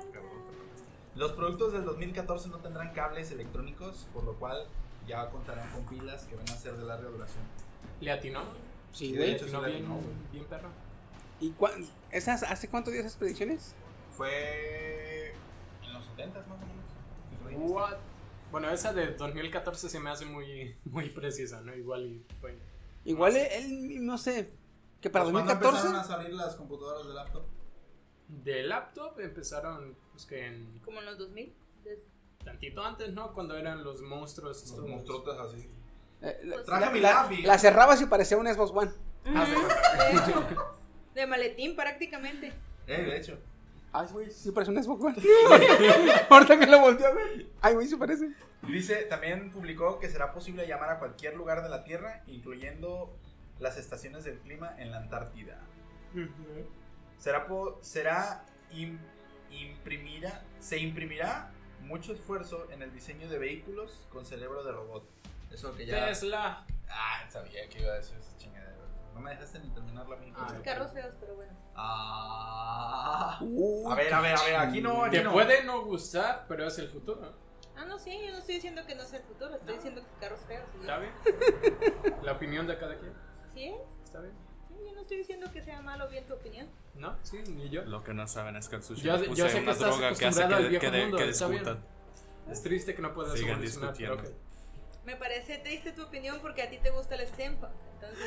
Los 1.17 1.33
productos 1.33 1.73
del 1.73 1.85
2014 1.85 2.49
no 2.49 2.59
tendrán 2.59 2.93
cables 2.93 3.31
electrónicos, 3.31 4.07
por 4.13 4.25
lo 4.25 4.35
cual 4.35 4.67
ya 5.07 5.31
contarán 5.31 5.71
con 5.73 5.87
pilas 5.87 6.25
que 6.25 6.35
van 6.35 6.45
a 6.49 6.57
ser 6.57 6.75
de 6.77 6.85
larga 6.85 7.09
duración. 7.09 7.43
¿Le 8.01 8.11
atinó? 8.11 8.43
Sí, 8.93 9.13
de 9.13 9.33
hecho, 9.33 9.47
¿No 9.47 9.61
sí 9.61 9.67
le 9.71 9.77
atinó, 9.77 9.99
bien 10.33 10.45
perro? 10.47 10.69
¿Y 11.47 11.55
esas, 12.11 12.43
hace 12.43 12.69
cuánto 12.69 12.91
dio 12.91 13.01
esas 13.01 13.17
predicciones? 13.17 13.75
Fue 14.17 15.33
en 15.83 15.93
los 15.93 16.05
70 16.07 16.39
más 16.47 16.59
o 16.63 17.47
menos. 17.57 17.71
What? 17.71 17.97
Bueno, 18.51 18.71
esa 18.71 18.93
de 18.93 19.15
2014 19.15 19.89
se 19.89 19.99
me 20.01 20.11
hace 20.11 20.25
muy, 20.27 20.77
muy 20.85 21.11
precisa, 21.11 21.61
¿no? 21.61 21.75
Igual 21.75 22.07
y 22.07 22.27
fue. 22.41 22.57
Igual 23.05 23.37
él, 23.37 24.05
no 24.07 24.17
sé, 24.17 24.53
que 25.01 25.11
para 25.11 25.25
Pues, 25.25 25.33
¿Cuándo 25.33 25.53
2014. 25.55 25.89
empezaron 25.89 25.97
a 26.01 26.05
salir 26.05 26.35
las 26.35 26.55
computadoras 26.55 27.07
de 27.07 27.15
laptop? 27.15 27.45
De 28.29 28.63
laptop 28.63 29.21
empezaron, 29.21 29.97
pues 30.13 30.25
que 30.25 30.47
en. 30.47 30.81
Como 30.85 31.01
en 31.01 31.07
los 31.07 31.19
2000. 31.19 31.53
des- 31.85 32.09
Tantito 32.45 32.85
antes, 32.85 33.13
¿no? 33.13 33.33
Cuando 33.33 33.57
eran 33.57 33.83
los 33.83 34.03
monstruos. 34.03 34.57
Los 34.61 34.71
estos- 34.71 34.89
monstruotes 34.89 35.35
así. 35.39 35.69
eh, 36.23 36.41
la, 36.45 36.63
Traje 36.63 36.81
la- 36.87 36.91
mi 36.91 37.01
lápiz. 37.01 37.43
la 37.45 37.59
cerrabas 37.59 38.01
y 38.03 38.07
parecía 38.07 38.37
un 38.37 38.47
Xbox 38.47 38.71
One. 38.75 38.91
Ah, 39.27 39.47
sí. 39.47 39.53
De 40.15 40.21
hecho, 40.21 40.47
de 41.15 41.27
maletín 41.27 41.77
prácticamente. 41.77 42.53
Eh, 42.87 43.03
de 43.03 43.17
hecho. 43.17 43.39
Ay, 43.93 44.09
güey, 44.11 44.31
sí 44.31 44.51
parece 44.51 44.73
un 44.73 44.83
Xbox 44.83 45.05
One. 45.05 45.17
Ahorita 46.29 46.59
que 46.59 46.67
lo 46.67 46.81
volteé 46.81 47.07
a 47.07 47.11
ver. 47.13 47.47
Ay, 47.63 47.75
güey, 47.75 47.87
sí 47.87 47.95
parece. 47.97 48.33
Dice, 48.63 48.97
también 49.05 49.51
publicó 49.53 50.01
que 50.01 50.09
será 50.09 50.33
posible 50.33 50.67
llamar 50.67 50.91
a 50.91 50.99
cualquier 50.99 51.37
lugar 51.37 51.63
de 51.63 51.69
la 51.69 51.85
Tierra, 51.85 52.23
incluyendo 52.27 53.17
las 53.61 53.77
estaciones 53.79 54.25
del 54.25 54.39
clima 54.41 54.75
en 54.79 54.91
la 54.91 54.97
Antártida. 54.99 55.61
Será, 57.19 57.45
po- 57.45 57.79
será 57.83 58.45
im- 58.73 58.99
imprimirá, 59.51 60.43
se 60.61 60.79
imprimirá 60.79 61.51
mucho 61.83 62.13
esfuerzo 62.15 62.67
en 62.73 62.83
el 62.83 62.93
diseño 62.93 63.29
de 63.29 63.39
vehículos 63.39 64.07
con 64.13 64.25
cerebro 64.27 64.65
de 64.65 64.73
robot. 64.73 65.09
Eso 65.53 65.75
que 65.77 65.87
ya. 65.87 66.07
Tesla. 66.07 66.67
Ah, 66.89 67.25
sabía 67.31 67.69
que 67.69 67.81
iba 67.81 67.93
a 67.93 67.97
decir 67.97 68.17
esa 68.19 68.37
chingadera. 68.39 68.64
No 69.15 69.21
me 69.21 69.31
dejaste 69.31 69.61
ni 69.61 69.71
terminar 69.71 70.09
la 70.09 70.17
misma. 70.17 70.47
Ah, 70.51 70.61
Carros 70.63 70.93
feos, 70.93 71.15
pero 71.21 71.37
bueno. 71.37 71.53
Ah. 71.77 73.39
Uh, 73.41 73.91
A 73.91 73.95
ver, 73.95 74.13
a 74.13 74.21
ver, 74.21 74.37
a 74.37 74.43
ver, 74.45 74.57
aquí 74.57 74.81
no, 74.81 75.05
aquí 75.05 75.17
Te 75.19 75.25
no. 75.25 75.33
puede 75.33 75.65
no 75.65 75.85
gustar, 75.85 76.45
pero 76.49 76.67
es 76.67 76.79
el 76.79 76.89
futuro. 76.89 77.33
Ah, 77.77 77.85
no, 77.85 77.99
sí, 77.99 78.17
yo 78.25 78.31
no 78.33 78.39
estoy 78.39 78.57
diciendo 78.57 78.83
que 78.87 78.95
no 78.95 79.05
sea 79.05 79.19
el 79.21 79.25
futuro, 79.25 79.55
estoy 79.57 79.75
diciendo 79.75 80.01
que 80.03 80.21
carros 80.21 80.41
feos. 80.47 80.65
¿sí? 80.73 80.79
¿Está 80.81 80.99
bien? 80.99 81.13
La 82.23 82.33
opinión 82.33 82.67
de 82.67 82.79
cada 82.79 82.97
quien. 82.99 83.13
¿Sí 83.53 83.65
es? 83.65 83.81
¿Está 84.05 84.21
bien? 84.21 84.33
Sí, 84.69 84.75
yo 84.87 84.95
no 84.95 85.01
estoy 85.01 85.17
diciendo 85.19 85.51
que 85.53 85.63
sea 85.63 85.81
malo 85.81 86.05
o 86.07 86.09
bien 86.09 86.27
tu 86.27 86.35
opinión. 86.35 86.69
No, 86.95 87.17
sí, 87.23 87.39
ni 87.49 87.69
yo. 87.71 87.83
Lo 87.85 88.03
que 88.05 88.15
no 88.15 88.27
saben 88.29 88.57
es 88.57 88.69
que 88.69 88.77
al 88.77 88.83
sushi 88.83 89.03
Yo, 89.03 89.17
le 89.17 89.23
yo 89.25 89.29
puse 89.31 89.49
sé 89.49 89.57
que 89.57 89.63
una 89.63 89.73
estás 89.73 89.89
droga 89.91 90.09
que 90.09 90.15
hace 90.15 90.25
acostumbrado 90.27 90.57
al 90.57 90.63
que, 90.63 90.69
viejo 90.69 90.81
que, 90.81 90.91
de- 90.91 91.03
mundo, 91.03 91.17
que 91.19 91.27
discutan. 91.27 91.85
Es 92.51 92.63
triste 92.63 92.95
que 92.95 93.03
no 93.03 93.13
puedas 93.13 93.33
Sigan 93.35 93.53
evolucionar, 93.55 93.95
pero 93.97 94.17
discutiendo. 94.17 94.54
Me 95.05 95.17
parece 95.17 95.59
triste 95.59 95.93
tu 95.93 96.03
opinión 96.03 96.39
porque 96.41 96.63
a 96.63 96.71
ti 96.71 96.79
te 96.79 96.91
gusta 96.91 97.15
el 97.17 97.27
steampunk. 97.29 97.71
Entonces, 97.95 98.25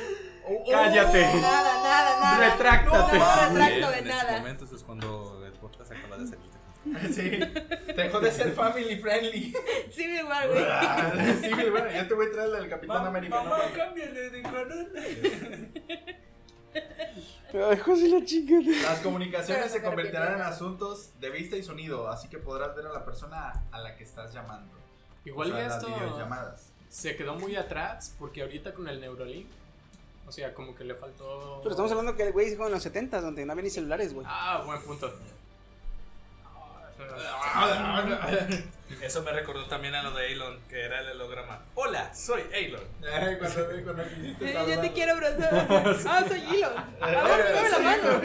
¡Cállate! 0.70 1.22
nada, 1.40 1.82
nada, 1.82 2.20
nada. 2.20 2.50
Retráctate. 2.50 3.18
No, 3.18 3.34
retracto 3.48 3.90
de 3.90 3.98
en 3.98 4.06
estos 4.06 4.22
nada. 4.24 4.38
momentos 4.38 4.72
es 4.72 4.82
cuando 4.84 5.44
el 5.46 5.52
podcast 5.54 5.92
acaba 5.92 6.16
de 6.18 6.26
salir. 6.26 6.50
Sí. 7.12 7.38
Dejó 7.96 8.20
de 8.20 8.32
ser 8.32 8.52
family 8.52 8.96
friendly. 8.98 9.52
Sí, 9.90 10.06
mi 10.06 10.18
igual, 10.18 10.48
güey. 10.48 10.64
sí, 11.42 11.50
bueno, 11.70 11.90
yo 11.90 12.08
te 12.08 12.14
voy 12.14 12.26
a 12.26 12.30
traer 12.30 12.48
la 12.48 12.60
del 12.60 12.70
Capitán 12.70 13.04
América. 13.06 13.42
¿no? 13.42 13.50
cámbiale 13.76 14.30
de 14.30 14.42
canal. 14.42 14.92
Ay, 17.52 17.76
hijos 17.76 18.00
de 18.00 18.08
la 18.08 18.24
chingada. 18.24 18.82
Las 18.90 19.00
comunicaciones 19.00 19.72
se 19.72 19.82
convertirán 19.82 20.34
en 20.36 20.42
asuntos 20.42 21.18
de 21.18 21.30
vista 21.30 21.56
y 21.56 21.62
sonido, 21.62 22.08
así 22.08 22.28
que 22.28 22.38
podrás 22.38 22.74
ver 22.76 22.86
a 22.86 22.92
la 22.92 23.04
persona 23.04 23.64
a 23.70 23.80
la 23.80 23.96
que 23.96 24.04
estás 24.04 24.32
llamando. 24.32 24.78
Igual 25.24 25.52
O 25.52 25.56
sea, 25.56 25.64
y 25.64 25.68
las 25.68 25.82
esto 25.82 25.94
videollamadas. 25.94 26.67
Se 26.90 27.16
quedó 27.16 27.34
muy 27.34 27.56
atrás 27.56 28.14
porque 28.18 28.42
ahorita 28.42 28.72
con 28.72 28.88
el 28.88 29.00
Neuralink, 29.00 29.46
o 30.26 30.32
sea, 30.32 30.52
como 30.54 30.74
que 30.74 30.84
le 30.84 30.94
faltó... 30.94 31.60
Pero 31.62 31.70
estamos 31.70 31.90
hablando 31.90 32.16
que 32.16 32.24
el 32.24 32.32
güey 32.32 32.50
dijo 32.50 32.66
en 32.66 32.72
los 32.72 32.82
70 32.82 33.20
donde 33.20 33.46
no 33.46 33.52
había 33.52 33.64
ni 33.64 33.70
celulares, 33.70 34.12
güey. 34.12 34.26
Ah, 34.28 34.62
buen 34.66 34.80
punto. 34.82 35.12
Eso 39.00 39.22
me 39.22 39.32
recordó 39.32 39.66
también 39.66 39.94
a 39.94 40.02
lo 40.02 40.12
de 40.12 40.32
Elon, 40.32 40.58
que 40.68 40.84
era 40.84 41.00
el 41.00 41.12
holograma. 41.12 41.60
Hola, 41.74 42.12
soy 42.14 42.42
Elon. 42.52 42.82
cuando, 43.38 43.84
cuando 43.84 44.04
quisiste 44.08 44.50
Eh. 44.50 44.64
Yo 44.68 44.80
te 44.80 44.92
quiero 44.92 45.12
abrazar. 45.12 45.66
Ah, 46.08 46.24
soy 46.26 46.40
Elon. 46.40 46.72
A 47.00 47.06
ver, 47.06 47.54
dame 47.54 47.70
la 47.70 47.78
mano. 47.78 48.20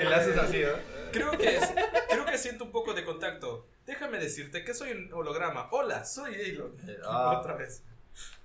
Y 0.00 0.04
le 0.08 0.14
haces 0.14 0.36
así, 0.38 0.60
¿no? 0.60 1.01
Creo 1.12 1.30
que, 1.38 1.56
es- 1.56 1.72
creo 2.10 2.24
que 2.24 2.38
siento 2.38 2.64
un 2.64 2.72
poco 2.72 2.94
de 2.94 3.04
contacto. 3.04 3.66
Déjame 3.86 4.18
decirte 4.18 4.64
que 4.64 4.74
soy 4.74 4.92
un 4.92 5.12
holograma. 5.12 5.68
Hola, 5.72 6.04
soy 6.04 6.34
Elon. 6.34 6.76
Ah. 7.06 7.36
Otra 7.40 7.54
vez. 7.54 7.82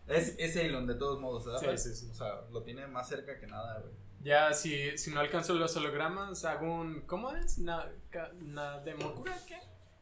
Es, 0.07 0.35
es 0.37 0.55
Elon 0.55 0.87
de 0.87 0.95
todos 0.95 1.19
modos, 1.19 1.45
¿verdad? 1.45 1.59
Sí, 1.77 1.89
sí, 1.89 1.95
sí. 1.95 2.09
O 2.11 2.13
sea, 2.13 2.41
lo 2.51 2.63
tiene 2.63 2.87
más 2.87 3.07
cerca 3.09 3.39
que 3.39 3.47
nada, 3.47 3.79
güey. 3.79 3.93
Ya, 4.21 4.53
si, 4.53 4.97
si 4.97 5.11
no 5.11 5.19
alcanzo 5.19 5.53
los 5.53 5.75
hologramas, 5.77 6.43
hago 6.45 6.73
un... 6.73 7.01
¿Cómo 7.01 7.31
es? 7.33 7.59
Na, 7.59 7.89
ka- 8.09 8.31
Nademokura, 8.35 9.37
¿qué? 9.47 9.59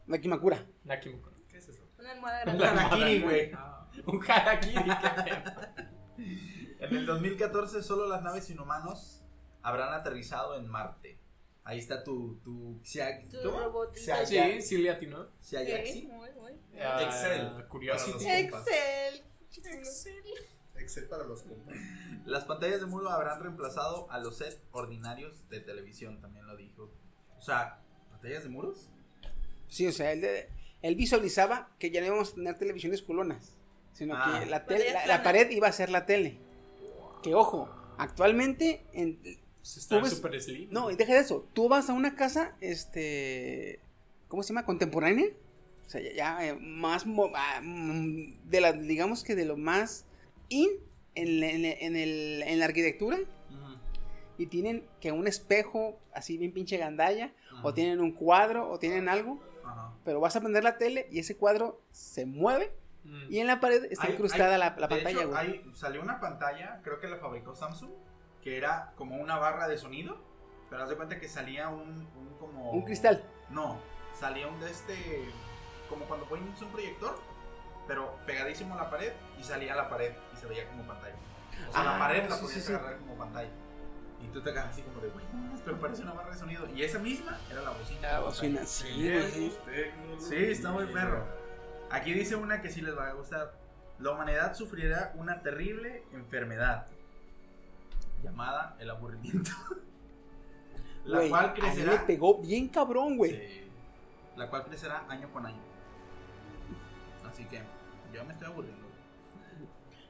Nakimakura. 0.07 0.63
Nakimukura. 0.83 1.35
¿Qué 1.49 1.57
es 1.57 1.67
eso? 1.69 1.83
Una 1.99 2.11
almohada 2.11 2.43
Un 2.51 2.57
grande. 2.57 2.81
harakiri, 2.81 3.21
güey. 3.21 3.51
Ah, 3.55 3.87
un 4.05 4.23
harakiri. 4.31 4.91
En 6.79 6.95
el 6.95 7.05
2014 7.05 7.81
solo 7.83 8.07
las 8.07 8.21
naves 8.21 8.49
inhumanos 8.49 9.23
habrán 9.63 9.93
aterrizado 9.93 10.55
en 10.55 10.67
Marte. 10.67 11.17
Ahí 11.65 11.79
está 11.79 12.03
tu... 12.03 12.35
tu, 12.43 12.79
Xiag- 12.83 13.27
Tu 13.29 14.25
Sí, 14.25 14.61
sí 14.61 14.77
le 14.77 14.91
atinó. 14.91 15.25
Sí, 15.41 15.57
Xiayaxi. 15.57 16.03
muy, 16.07 16.29
muy. 16.33 16.51
Excel. 16.73 17.67
Curiosity. 17.67 18.25
Excel. 18.25 19.23
Excel 20.77 21.07
para 21.07 21.23
los 21.23 21.41
compas. 21.43 21.75
Las 22.25 22.45
pantallas 22.45 22.79
de 22.81 22.85
muro 22.85 23.09
habrán 23.09 23.41
reemplazado 23.41 24.09
a 24.11 24.19
los 24.19 24.37
sets 24.37 24.61
ordinarios 24.71 25.49
de 25.49 25.59
televisión, 25.59 26.21
también 26.21 26.45
lo 26.45 26.55
dijo. 26.55 26.91
O 27.37 27.41
sea, 27.41 27.81
¿pantallas 28.11 28.43
de 28.43 28.49
muros? 28.49 28.89
Sí, 29.67 29.87
o 29.87 29.91
sea, 29.91 30.11
él, 30.11 30.21
de- 30.21 30.49
él 30.81 30.95
visualizaba 30.95 31.71
que 31.79 31.89
ya 31.89 32.01
no 32.01 32.07
íbamos 32.07 32.31
a 32.31 32.35
tener 32.35 32.57
televisiones 32.57 33.01
culonas, 33.01 33.55
sino 33.93 34.13
Ah. 34.15 34.39
que 34.39 34.45
la, 34.47 34.65
tele- 34.65 34.93
la, 35.07 35.23
pared 35.23 35.49
iba 35.49 35.67
a 35.67 35.71
ser 35.71 35.89
la 35.89 36.05
tele. 36.05 36.37
Que 37.23 37.33
ojo, 37.33 37.69
actualmente, 37.97 38.85
en, 38.93 39.19
Pues 39.65 39.77
está 39.77 40.05
super 40.05 40.39
slim. 40.39 40.67
no, 40.69 40.91
y 40.91 40.95
deja 40.95 41.13
de 41.15 41.21
eso, 41.21 41.47
tú 41.53 41.67
vas 41.67 41.89
a 41.89 41.93
una 41.93 42.13
casa, 42.15 42.55
este, 42.61 43.79
¿cómo 44.27 44.43
se 44.43 44.49
llama? 44.49 44.63
Contemporánea. 44.63 45.25
O 45.87 45.89
sea, 45.89 46.01
ya, 46.01 46.13
ya, 46.13 46.47
eh, 46.47 46.53
más, 46.59 47.03
ah, 47.35 47.61
mm, 47.63 48.47
de 48.47 48.61
la, 48.61 48.73
digamos 48.73 49.23
que 49.23 49.33
de 49.35 49.45
lo 49.45 49.57
más 49.57 50.05
in 50.49 50.69
en, 51.15 51.43
el- 51.95 52.43
en 52.43 52.59
la 52.59 52.65
arquitectura. 52.65 53.17
Y 54.37 54.47
tienen 54.47 54.85
que 54.99 55.11
un 55.13 55.27
espejo 55.27 55.97
así 56.13 56.37
bien 56.37 56.51
pinche 56.51 56.77
gandalla, 56.77 57.33
o 57.63 57.73
tienen 57.73 58.01
un 58.01 58.11
cuadro, 58.11 58.69
o 58.69 58.77
tienen 58.77 59.09
algo. 59.09 59.39
Pero 60.03 60.19
vas 60.19 60.35
a 60.35 60.41
prender 60.41 60.63
la 60.63 60.77
tele 60.77 61.07
y 61.11 61.17
ese 61.19 61.35
cuadro 61.37 61.81
se 61.91 62.25
mueve 62.27 62.71
Mm. 63.03 63.31
y 63.33 63.39
en 63.39 63.47
la 63.47 63.59
pared 63.59 63.85
está 63.85 64.05
Hay- 64.07 64.13
incrustada 64.13 64.53
hay- 64.53 64.59
la, 64.59 64.75
la 64.77 64.87
de 64.87 64.95
pantalla, 64.95 65.19
hecho, 65.21 65.29
güey. 65.29 65.39
hay- 65.39 65.63
salió 65.73 66.01
una 66.01 66.19
pantalla, 66.19 66.81
creo 66.83 66.99
que 66.99 67.07
la 67.07 67.17
fabricó 67.17 67.55
Samsung, 67.55 67.91
que 68.45 68.57
era 68.57 68.93
como 68.95 69.15
una 69.17 69.39
barra 69.39 69.67
de 69.67 69.75
sonido, 69.75 70.19
pero 70.69 70.83
haz 70.83 70.89
de 70.89 70.95
cuenta 70.95 71.19
que 71.19 71.27
salía 71.27 71.67
un, 71.69 72.07
un 72.15 72.37
como... 72.39 72.69
Un 72.73 72.83
cristal. 72.83 73.23
No, 73.49 73.79
salía 74.13 74.47
un 74.47 74.59
de 74.59 74.69
este, 74.69 75.25
como 75.89 76.05
cuando 76.05 76.27
pones 76.27 76.61
un 76.61 76.69
proyector, 76.69 77.17
pero 77.87 78.15
pegadísimo 78.27 78.75
a 78.75 78.83
la 78.83 78.89
pared 78.91 79.13
y 79.39 79.43
salía 79.43 79.73
a 79.73 79.75
la 79.75 79.89
pared 79.89 80.13
y 80.31 80.37
se 80.37 80.45
veía 80.45 80.67
como 80.69 80.83
pantalla. 80.83 81.15
O 81.69 81.73
sea, 81.73 81.83
la 81.83 81.95
Ah, 81.95 81.99
pared 81.99 82.29
la 82.29 82.35
sí, 82.35 82.41
podías 82.43 82.61
sí, 82.61 82.67
sí. 82.67 82.73
agarrar 82.73 82.97
como 82.99 83.15
pantalla. 83.17 83.49
Y 84.21 84.27
tú 84.27 84.41
te 84.43 84.51
quedas 84.53 84.67
así 84.69 84.83
como 84.83 84.99
de, 85.01 85.09
güey, 85.09 85.25
pero 85.65 85.79
parece 85.79 86.03
una 86.03 86.13
barra 86.13 86.29
de 86.31 86.37
sonido. 86.37 86.67
Y 86.69 86.83
esa 86.83 86.99
misma 86.99 87.39
era 87.51 87.63
la 87.63 87.71
bocina. 87.71 88.01
La 88.01 88.07
de 88.09 88.13
la 88.13 88.19
bocina, 88.19 88.65
sí. 88.65 89.51
Sí, 90.19 90.35
está 90.35 90.71
muy 90.71 90.85
perro. 90.85 91.25
Aquí 91.89 92.13
dice 92.13 92.35
una 92.35 92.61
que 92.61 92.69
sí 92.69 92.81
les 92.81 92.95
va 92.95 93.07
a 93.09 93.13
gustar. 93.13 93.53
La 93.97 94.11
humanidad 94.11 94.53
sufrirá 94.53 95.13
una 95.15 95.41
terrible 95.41 96.03
enfermedad 96.13 96.85
llamada 98.25 98.75
el 98.79 98.89
aburrimiento. 98.89 99.51
la 101.05 101.27
cual 101.29 101.53
crecerá. 101.53 101.93
le 101.93 101.99
pegó 101.99 102.41
bien 102.41 102.67
cabrón, 102.67 103.17
güey. 103.17 103.31
Sí. 103.31 103.61
La 104.35 104.49
cual 104.49 104.65
crecerá 104.65 105.05
año 105.07 105.31
con 105.31 105.45
año. 105.45 105.61
Así 107.25 107.45
que 107.45 107.61
yo 108.13 108.25
me 108.25 108.33
estoy 108.33 108.47
aburriendo. 108.47 108.85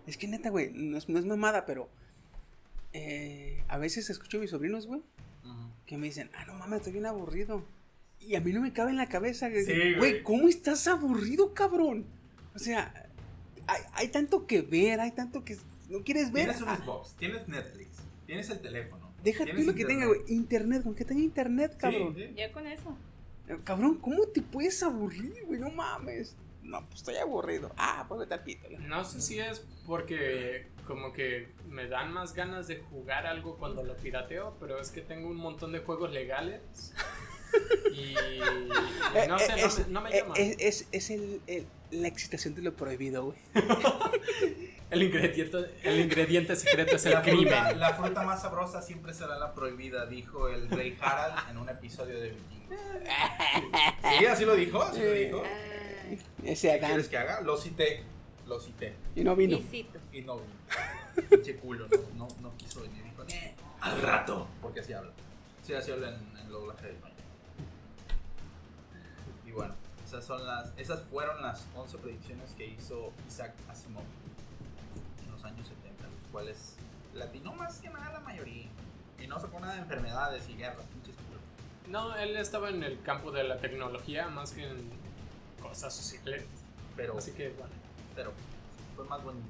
Es 0.08 0.18
que 0.18 0.28
neta, 0.28 0.50
güey, 0.50 0.72
no 0.74 0.98
es, 0.98 1.10
no 1.10 1.18
es 1.18 1.26
mamada, 1.26 1.66
pero 1.66 1.90
eh, 2.94 3.64
a 3.68 3.78
veces 3.78 4.10
escucho 4.10 4.38
a 4.38 4.42
mis 4.42 4.52
sobrinos, 4.52 4.86
güey, 4.88 5.02
que 5.86 5.98
me 5.98 6.08
dicen, 6.08 6.30
ah, 6.36 6.46
no 6.46 6.54
mames, 6.54 6.78
estoy 6.78 6.94
bien 6.94 7.06
aburrido. 7.06 7.64
Y 8.20 8.36
a 8.36 8.42
mí 8.42 8.54
no 8.54 8.62
me 8.62 8.74
cabe 8.74 8.92
en 8.92 8.98
la 8.98 9.10
cabeza, 9.10 9.50
güey, 9.50 9.66
Sí, 9.66 10.22
¿cómo 10.24 10.48
estás 10.48 10.88
aburrido, 10.88 11.54
cabrón? 11.54 12.06
O 12.56 12.60
sea, 12.60 13.10
hay, 13.68 13.82
hay 13.94 14.08
tanto 14.08 14.48
que 14.48 14.62
ver, 14.62 15.00
hay 15.00 15.12
tanto 15.12 15.44
que 15.44 15.58
no 15.90 16.04
quieres 16.04 16.32
ver. 16.32 16.46
Tienes 16.46 16.62
un 16.62 16.86
Xbox, 16.86 17.16
tienes 17.16 17.48
Netflix, 17.48 17.98
tienes 18.26 18.50
el 18.50 18.60
teléfono. 18.62 19.12
deja 19.24 19.46
tú 19.46 19.52
lo 19.64 19.74
que 19.74 19.86
tenga, 19.86 20.06
internet. 20.06 20.24
güey, 20.26 20.34
internet, 20.38 20.84
con 20.84 20.96
que 20.96 21.06
tenga 21.06 21.22
internet, 21.22 21.78
cabrón. 21.78 22.16
sí. 22.16 22.34
Ya 22.36 22.52
con 22.52 22.68
eso. 22.68 22.96
Eh, 23.48 23.58
Cabrón, 23.64 23.96
¿cómo 24.00 24.24
te 24.28 24.42
puedes 24.42 24.82
aburrir, 24.84 25.44
güey? 25.46 25.60
No 25.60 25.70
mames. 25.70 26.36
No, 26.64 26.80
pues 26.88 26.96
estoy 27.02 27.16
aburrido. 27.18 27.72
Ah, 27.78 28.06
pues 28.08 28.22
vete 28.22 28.34
al 28.34 28.44
pito. 28.44 28.68
No 28.80 29.04
sé 29.06 29.22
si 29.22 29.38
es 29.40 29.64
porque 29.86 30.66
como 30.88 31.14
que 31.14 31.48
me 31.70 31.88
dan 31.88 32.12
más 32.12 32.34
ganas 32.34 32.68
de 32.68 32.78
jugar 32.78 33.28
algo 33.28 33.58
cuando 33.58 33.84
lo 33.84 33.96
pirateo, 33.98 34.56
pero 34.60 34.80
es 34.80 34.90
que 34.90 35.02
tengo 35.02 35.30
un 35.30 35.38
montón 35.38 35.72
de 35.72 35.80
juegos 35.80 36.12
legales. 36.12 36.62
Y, 37.94 38.16
y 38.16 39.28
no 39.28 39.38
sé, 39.40 39.50
no, 39.50 39.56
es, 39.68 39.80
me, 39.88 39.94
no 39.94 40.02
me 40.02 40.10
eh, 40.10 40.22
llama. 40.22 40.34
es, 40.38 40.56
es- 40.60 40.88
es 40.92 41.10
el, 41.12 41.42
el- 41.48 41.68
la 41.92 42.08
excitación 42.08 42.56
de 42.56 42.64
lo 42.64 42.74
prohibido, 42.76 43.26
güey. 43.26 43.38
El 44.96 45.04
ingrediente, 45.04 45.58
el 45.84 46.00
ingrediente 46.00 46.56
secreto 46.56 46.96
es 46.96 47.06
el 47.06 47.12
La 47.14 47.22
fruta, 47.22 47.36
crimen. 47.66 47.80
la 47.82 47.94
fruta 47.96 48.24
más 48.24 48.42
sabrosa 48.42 48.82
siempre 48.82 49.14
será 49.14 49.38
la 49.38 49.54
prohibida, 49.54 50.06
dijo 50.06 50.48
el 50.48 50.70
rey 50.70 50.98
Harald 51.02 51.50
en 51.50 51.58
un 51.58 51.68
episodio 51.68 52.18
de 52.18 52.30
Vikingos. 52.30 52.80
Sí, 54.20 54.26
así 54.26 54.46
lo 54.46 54.56
dijo, 54.56 54.82
así 54.82 55.02
lo 55.02 55.12
dijo. 55.12 55.44
Ese 56.46 56.80
¿Qué 56.80 56.86
quieres 56.86 57.10
que 57.10 57.18
haga? 57.18 57.42
Lo 57.42 57.58
cité, 57.58 58.04
lo 58.48 58.58
cité. 58.60 58.96
Y 59.18 59.24
no 59.26 59.36
vino. 59.36 59.58
Visito. 59.58 60.00
Y 60.14 60.22
no 60.22 60.38
vino. 60.38 61.28
Pinche 61.30 61.58
culo, 61.58 61.88
no, 61.90 62.28
no, 62.28 62.28
no 62.42 62.58
quiso 62.58 62.82
venir. 62.82 63.04
Dijo, 63.04 63.24
"Eh, 63.28 63.54
al 63.82 64.02
rato. 64.02 64.48
Porque 64.62 64.80
así 64.80 64.94
habla. 64.94 65.12
Sí, 65.62 65.74
así 65.74 65.92
habla 65.92 66.10
en, 66.10 66.38
en 66.38 66.50
doblaje 66.50 66.86
de 66.88 66.94
español. 66.94 67.18
Y 69.46 69.52
bueno, 69.52 69.74
esas 70.06 70.24
son 70.24 70.46
las, 70.48 70.72
esas 70.78 71.02
fueron 71.10 71.42
las 71.42 71.66
11 71.76 71.98
predicciones 71.98 72.52
que 72.58 72.66
hizo 72.68 73.12
Isaac 73.28 73.54
Asimov 73.70 74.04
años 75.46 75.68
70, 75.68 76.04
los 76.04 76.28
cuales 76.32 76.76
latinó 77.14 77.54
más 77.54 77.80
que 77.80 77.90
nada 77.90 78.12
la 78.14 78.20
mayoría. 78.20 78.68
Y 79.20 79.28
no 79.28 79.40
sacó 79.40 79.60
nada 79.60 79.74
de 79.76 79.82
enfermedades 79.82 80.48
y 80.50 80.56
guerras, 80.56 80.86
pinches. 80.94 81.16
No, 81.88 82.16
él 82.16 82.36
estaba 82.36 82.70
en 82.70 82.84
el 82.84 83.02
campo 83.04 83.32
de 83.32 83.44
la 83.44 83.58
tecnología 83.60 84.28
más 84.28 84.52
que 84.52 84.68
en 84.68 84.90
cosas 85.62 85.94
sociales. 85.94 86.46
Pero, 86.96 87.18
Así 87.18 87.32
que, 87.32 87.50
bueno. 87.50 87.72
pero 88.16 88.32
fue 88.96 89.06
más 89.06 89.24
bonito. 89.24 89.46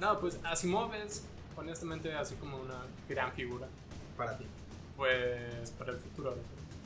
No, 0.00 0.18
pues 0.20 0.38
Asimov 0.44 0.94
es 0.94 1.24
honestamente 1.56 2.12
así 2.14 2.34
como 2.36 2.58
una 2.58 2.82
gran 3.08 3.32
figura. 3.32 3.66
Para 4.16 4.36
ti. 4.38 4.46
Pues 4.96 5.70
para 5.72 5.92
el 5.92 5.98
futuro. 5.98 6.36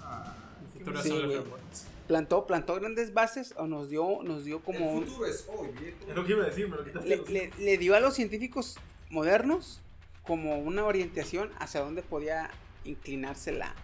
Ah, 0.03 0.35
El 0.63 0.69
futuro 0.79 1.03
Sí, 1.03 1.11
robots. 1.37 1.87
Plantó, 2.13 2.47
plantó 2.47 2.75
grandes 2.75 3.15
bases 3.15 3.55
o 3.57 3.67
nos 3.67 3.89
dio, 3.89 4.23
nos 4.23 4.45
dio 4.45 4.61
como 4.63 4.93
un, 4.93 5.05
es 5.05 5.49
hoy, 5.49 5.69
viejo. 5.81 5.97
Es 6.11 6.15
lo 6.15 6.25
que 6.27 6.33
iba 6.33 6.43
a 6.45 6.47
decir, 6.49 6.69
me 6.69 6.77
lo 6.77 6.85
quitaste. 6.85 7.09
le, 7.09 7.17
le- 7.29 7.51
le 7.59 7.79
dio 7.79 7.95
a 7.97 8.01
los 8.01 8.13
científicos 8.13 8.77
modernos 9.09 9.81
como 10.23 10.59
una 10.59 10.85
orientación 10.85 11.51
hacia 11.59 11.81
dónde 11.81 12.03
podía 12.03 12.51
inclinarse 12.85 13.53
la, 13.53 13.75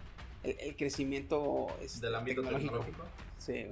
el, 0.43 0.55
el 0.59 0.75
crecimiento 0.77 1.67
este, 1.81 2.05
Del 2.05 2.13
ámbito 2.15 2.41
tecnológico. 2.43 2.79
tecnológico. 2.85 3.05
Sí. 3.39 3.65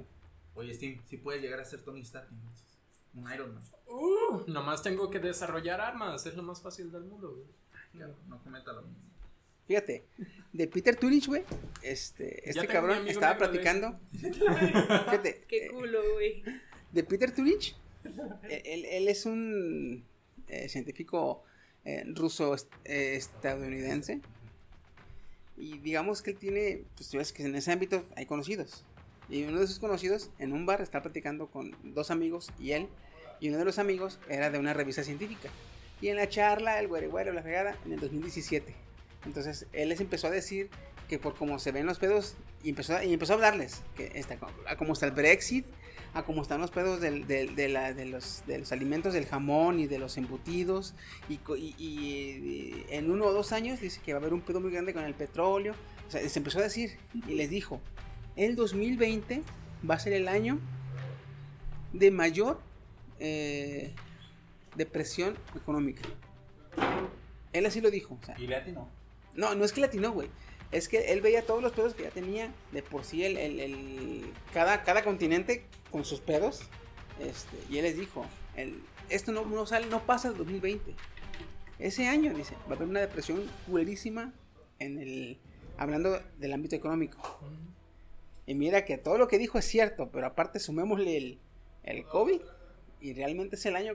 Oye, 0.56 0.74
Steam, 0.74 1.00
si 1.06 1.18
puedes 1.18 1.40
llegar 1.40 1.60
a 1.60 1.64
ser 1.64 1.82
Tony 1.82 2.00
Stark. 2.00 2.28
Un 3.14 3.32
Iron 3.32 3.54
Man. 3.54 3.62
Uh, 3.86 4.42
nomás 4.48 4.82
tengo 4.82 5.08
que 5.08 5.20
desarrollar 5.20 5.80
armas, 5.80 6.26
es 6.26 6.34
lo 6.34 6.42
más 6.42 6.60
fácil 6.60 6.90
del 6.90 7.04
mundo. 7.04 7.30
güey. 7.32 7.46
Claro, 7.92 8.14
no 8.26 8.42
cometa 8.42 8.72
lo 8.72 8.82
mismo. 8.82 9.07
Fíjate, 9.68 10.02
de 10.52 10.66
Peter 10.66 10.96
Turing, 10.96 11.22
güey, 11.26 11.42
este, 11.82 12.48
este 12.48 12.66
cabrón 12.66 13.06
estaba 13.06 13.36
platicando. 13.36 14.00
Fíjate, 14.18 15.44
Qué 15.46 15.66
eh, 15.66 15.68
culo, 15.70 16.00
güey. 16.14 16.42
de 16.92 17.04
Peter 17.04 17.30
Turing, 17.34 17.58
él, 18.48 18.84
él- 18.86 19.08
es 19.08 19.26
un 19.26 20.04
eh, 20.48 20.68
científico 20.70 21.42
eh, 21.84 22.02
ruso 22.14 22.54
est- 22.54 22.72
eh, 22.86 23.14
estadounidense. 23.16 24.20
Y 25.58 25.78
digamos 25.78 26.22
que 26.22 26.30
él 26.30 26.38
tiene, 26.38 26.84
pues 26.96 27.10
tú 27.10 27.18
ves 27.18 27.32
que 27.32 27.42
en 27.44 27.54
ese 27.54 27.70
ámbito 27.72 28.04
hay 28.16 28.26
conocidos. 28.26 28.84
Y 29.28 29.42
uno 29.44 29.60
de 29.60 29.66
sus 29.66 29.78
conocidos 29.78 30.30
en 30.38 30.52
un 30.52 30.64
bar 30.64 30.80
está 30.80 31.02
platicando 31.02 31.48
con 31.48 31.76
dos 31.82 32.10
amigos 32.10 32.50
y 32.58 32.72
él. 32.72 32.88
Y 33.40 33.50
uno 33.50 33.58
de 33.58 33.64
los 33.66 33.78
amigos 33.78 34.18
era 34.30 34.50
de 34.50 34.58
una 34.58 34.72
revista 34.72 35.02
científica. 35.04 35.50
Y 36.00 36.08
en 36.08 36.16
la 36.16 36.28
charla, 36.28 36.78
el 36.80 36.88
güere 36.88 37.08
güere, 37.08 37.32
la 37.34 37.42
fregada, 37.42 37.76
en 37.84 37.92
el 37.92 38.00
2017. 38.00 38.74
Entonces 39.28 39.66
él 39.72 39.90
les 39.90 40.00
empezó 40.00 40.26
a 40.26 40.30
decir 40.30 40.70
que 41.08 41.18
por 41.18 41.34
cómo 41.36 41.58
se 41.58 41.70
ven 41.72 41.86
los 41.86 41.98
pedos, 41.98 42.34
y 42.62 42.70
empezó 42.70 42.96
a, 42.96 43.04
y 43.04 43.12
empezó 43.12 43.32
a 43.32 43.36
hablarles, 43.36 43.82
que 43.96 44.10
está, 44.14 44.38
a 44.66 44.76
cómo 44.76 44.92
está 44.94 45.06
el 45.06 45.12
Brexit, 45.12 45.64
a 46.14 46.22
cómo 46.24 46.42
están 46.42 46.60
los 46.60 46.70
pedos 46.70 47.00
del- 47.00 47.26
del- 47.26 47.54
de, 47.54 47.68
la- 47.68 47.92
de 47.94 48.04
los, 48.06 48.42
de 48.46 48.58
los 48.58 48.72
alimentos, 48.72 49.14
del 49.14 49.26
jamón 49.26 49.78
y 49.78 49.86
de 49.86 49.98
los 49.98 50.16
embutidos. 50.18 50.94
Y, 51.28 51.34
y- 51.56 51.74
y- 51.78 52.86
en 52.90 53.10
uno 53.10 53.26
o 53.26 53.32
dos 53.32 53.52
años 53.52 53.80
dice 53.80 54.00
que 54.04 54.12
va 54.12 54.18
a 54.18 54.20
haber 54.22 54.32
un 54.34 54.40
pedo 54.40 54.60
muy 54.60 54.70
grande 54.70 54.92
con 54.92 55.04
el 55.04 55.14
petróleo. 55.14 55.74
O 56.06 56.10
sea, 56.10 56.26
se 56.28 56.38
empezó 56.38 56.58
a 56.58 56.62
decir 56.62 56.96
y 57.26 57.34
les 57.34 57.48
dijo, 57.50 57.80
el 58.36 58.56
2020 58.56 59.42
va 59.88 59.94
a 59.94 59.98
ser 59.98 60.12
el 60.14 60.28
año 60.28 60.58
de 61.92 62.10
mayor 62.10 62.60
eh, 63.20 63.92
depresión 64.76 65.36
económica. 65.56 66.02
Él 67.52 67.66
así 67.66 67.80
lo 67.80 67.90
dijo. 67.90 68.18
o 68.20 68.24
sea, 68.26 68.38
Y 68.38 68.46
le 68.46 68.56
atinó. 68.56 68.88
No, 69.38 69.54
no 69.54 69.64
es 69.64 69.72
que 69.72 69.80
latino, 69.80 70.12
güey. 70.12 70.28
Es 70.70 70.88
que 70.88 71.12
él 71.12 71.22
veía 71.22 71.46
todos 71.46 71.62
los 71.62 71.72
pedos 71.72 71.94
que 71.94 72.02
ya 72.02 72.10
tenía 72.10 72.52
de 72.72 72.82
por 72.82 73.04
sí 73.04 73.24
el, 73.24 73.38
el- 73.38 73.60
el- 73.60 74.32
cada, 74.52 74.82
cada 74.84 75.02
continente 75.02 75.64
con 75.90 76.04
sus 76.04 76.20
pedos. 76.20 76.60
Este, 77.20 77.56
y 77.70 77.78
él 77.78 77.84
les 77.84 77.96
dijo, 77.96 78.26
esto 79.08 79.32
no, 79.32 79.44
no 79.46 79.64
sale, 79.66 79.86
no 79.86 80.02
pasa 80.04 80.28
el 80.28 80.36
2020. 80.36 80.94
Ese 81.78 82.06
año, 82.08 82.34
dice, 82.34 82.54
va 82.68 82.72
a 82.72 82.76
haber 82.76 82.88
una 82.88 83.00
depresión 83.00 83.42
culerísima 83.66 84.32
en 84.78 84.98
el, 84.98 85.38
hablando 85.78 86.20
del 86.38 86.52
ámbito 86.52 86.76
económico. 86.76 87.40
Y 88.46 88.54
mira 88.54 88.84
que 88.84 88.98
todo 88.98 89.18
lo 89.18 89.28
que 89.28 89.38
dijo 89.38 89.58
es 89.58 89.64
cierto, 89.64 90.10
pero 90.10 90.26
aparte 90.26 90.58
sumémosle 90.58 91.16
el, 91.16 91.38
el 91.84 92.04
COVID 92.04 92.40
y 93.00 93.12
realmente 93.14 93.56
es 93.56 93.66
el 93.66 93.76
año 93.76 93.94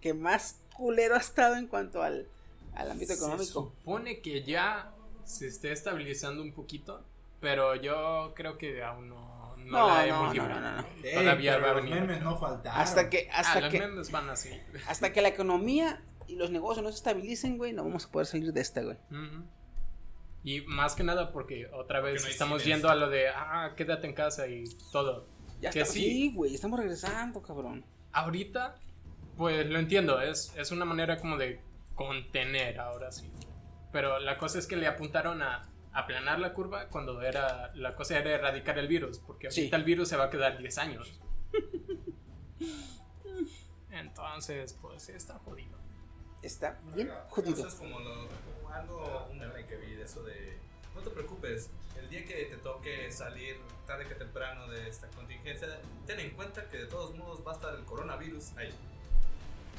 que 0.00 0.14
más 0.14 0.60
culero 0.76 1.14
ha 1.14 1.18
estado 1.18 1.56
en 1.56 1.66
cuanto 1.66 2.02
al, 2.02 2.28
al 2.74 2.90
ámbito 2.90 3.12
Se 3.14 3.18
económico. 3.18 3.44
supone 3.52 4.20
que 4.20 4.42
ya 4.42 4.92
se 5.24 5.46
esté 5.46 5.72
estabilizando 5.72 6.42
un 6.42 6.52
poquito, 6.52 7.04
pero 7.40 7.74
yo 7.74 8.32
creo 8.34 8.58
que 8.58 8.82
aún 8.82 9.08
no, 9.08 9.56
no, 9.56 9.64
No, 9.64 9.88
la 9.88 9.94
no, 9.94 10.02
hemos 10.02 10.34
no, 10.36 10.48
no, 10.48 10.60
no. 10.76 10.84
Todavía 11.14 11.58
va 11.58 11.70
a 11.70 11.74
los 11.74 11.82
venir. 11.84 12.00
memes 12.00 12.22
no 12.22 12.36
faltaron. 12.38 12.80
Hasta 12.80 13.08
que, 13.10 13.28
Ah, 13.32 13.40
hasta 13.40 13.60
los 13.62 13.70
que, 13.70 13.78
memes 13.80 14.10
van 14.10 14.28
así. 14.30 14.50
hasta 14.88 15.12
que 15.12 15.22
la 15.22 15.28
economía 15.28 16.02
y 16.26 16.36
los 16.36 16.50
negocios 16.50 16.82
no 16.84 16.90
se 16.90 16.96
estabilicen, 16.96 17.56
güey, 17.58 17.72
no 17.72 17.84
vamos 17.84 18.06
a 18.06 18.10
poder 18.10 18.26
salir 18.26 18.52
de 18.52 18.60
esta, 18.60 18.82
güey. 18.82 18.96
Ujú. 19.10 19.44
Y 20.42 20.60
más 20.62 20.94
que 20.94 21.04
nada 21.04 21.32
porque 21.32 21.66
otra 21.72 22.00
vez 22.00 22.20
no 22.22 22.26
hay 22.26 22.32
estamos 22.32 22.62
cines. 22.62 22.76
yendo 22.76 22.90
a 22.90 22.94
lo 22.94 23.08
de, 23.08 23.28
ah, 23.28 23.72
quédate 23.76 24.06
en 24.06 24.14
casa 24.14 24.46
y 24.46 24.64
todo. 24.92 25.26
Ya 25.60 25.70
Que 25.70 25.80
está, 25.80 25.92
sí. 25.94 26.00
sí, 26.00 26.32
güey, 26.34 26.54
estamos 26.54 26.78
regresando, 26.78 27.40
cabrón. 27.40 27.84
Ahorita, 28.12 28.76
pues 29.38 29.66
lo 29.66 29.78
entiendo, 29.78 30.20
es, 30.20 30.52
es 30.56 30.70
una 30.70 30.84
manera 30.84 31.18
como 31.18 31.38
de 31.38 31.60
contener 31.94 32.80
ahora 32.80 33.12
sí. 33.12 33.30
Pero 33.92 34.18
la 34.18 34.38
cosa 34.38 34.58
es 34.58 34.66
que 34.66 34.76
le 34.76 34.86
apuntaron 34.86 35.42
a 35.42 35.68
aplanar 35.92 36.40
la 36.40 36.52
curva 36.52 36.88
cuando 36.88 37.22
era 37.22 37.72
la 37.74 37.94
cosa 37.94 38.18
era 38.18 38.30
erradicar 38.30 38.78
el 38.78 38.88
virus, 38.88 39.18
porque 39.20 39.50
Sí. 39.50 39.60
ahorita 39.60 39.76
el 39.76 39.84
virus 39.84 40.08
se 40.08 40.16
va 40.16 40.24
a 40.24 40.30
quedar 40.30 40.58
10 40.58 40.78
años. 40.78 41.20
Entonces, 43.90 44.76
pues 44.80 45.08
está 45.08 45.38
jodido. 45.38 45.78
Está 46.42 46.78
bien 46.94 47.10
jodido. 47.28 47.54
Eso 47.58 47.68
es 47.68 47.74
como 47.74 48.00
lo, 48.00 48.28
algo, 48.72 49.28
un 49.30 49.38
meme 49.38 49.64
que 49.66 49.76
vi 49.76 49.94
de 49.94 50.04
eso 50.04 50.22
de, 50.24 50.58
no 50.94 51.00
te 51.00 51.10
preocupes, 51.10 51.70
el 51.98 52.10
día 52.10 52.24
que 52.24 52.46
te 52.46 52.56
toque 52.56 53.10
salir 53.12 53.56
tarde 53.86 54.06
que 54.06 54.14
temprano 54.14 54.66
de 54.68 54.88
esta 54.88 55.06
contingencia, 55.08 55.68
ten 56.06 56.20
en 56.20 56.30
cuenta 56.30 56.68
que 56.68 56.78
de 56.78 56.86
todos 56.86 57.14
modos 57.14 57.46
va 57.46 57.52
a 57.52 57.54
estar 57.54 57.74
el 57.74 57.84
coronavirus 57.84 58.56
ahí. 58.56 58.74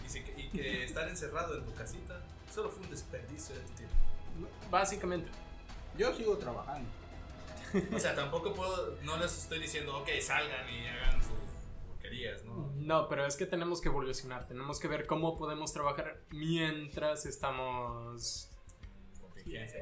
Y, 0.05 0.09
si- 0.09 0.19
y 0.37 0.49
que 0.49 0.83
estar 0.83 1.07
encerrado 1.09 1.57
en 1.57 1.65
tu 1.65 1.73
casita 1.73 2.21
solo 2.53 2.69
fue 2.69 2.83
un 2.83 2.91
desperdicio 2.91 3.55
de 3.55 3.61
tu 3.61 3.73
tiempo. 3.73 3.95
Básicamente, 4.69 5.29
Yo 5.97 6.13
sigo 6.13 6.37
trabajando. 6.37 6.89
O 7.93 7.99
sea, 7.99 8.13
tampoco 8.15 8.53
puedo, 8.53 8.97
no 9.03 9.17
les 9.17 9.37
estoy 9.37 9.59
diciendo, 9.59 9.97
ok, 9.97 10.09
salgan 10.21 10.69
y 10.73 10.85
hagan 10.87 11.21
sus 11.21 11.31
porquerías, 11.87 12.43
¿no? 12.45 12.71
no, 12.75 13.07
pero 13.09 13.25
es 13.25 13.35
que 13.35 13.45
tenemos 13.45 13.81
que 13.81 13.89
evolucionar, 13.89 14.45
tenemos 14.47 14.79
que 14.79 14.87
ver 14.87 15.07
cómo 15.07 15.35
podemos 15.37 15.73
trabajar 15.73 16.21
mientras 16.31 17.25
estamos 17.25 18.49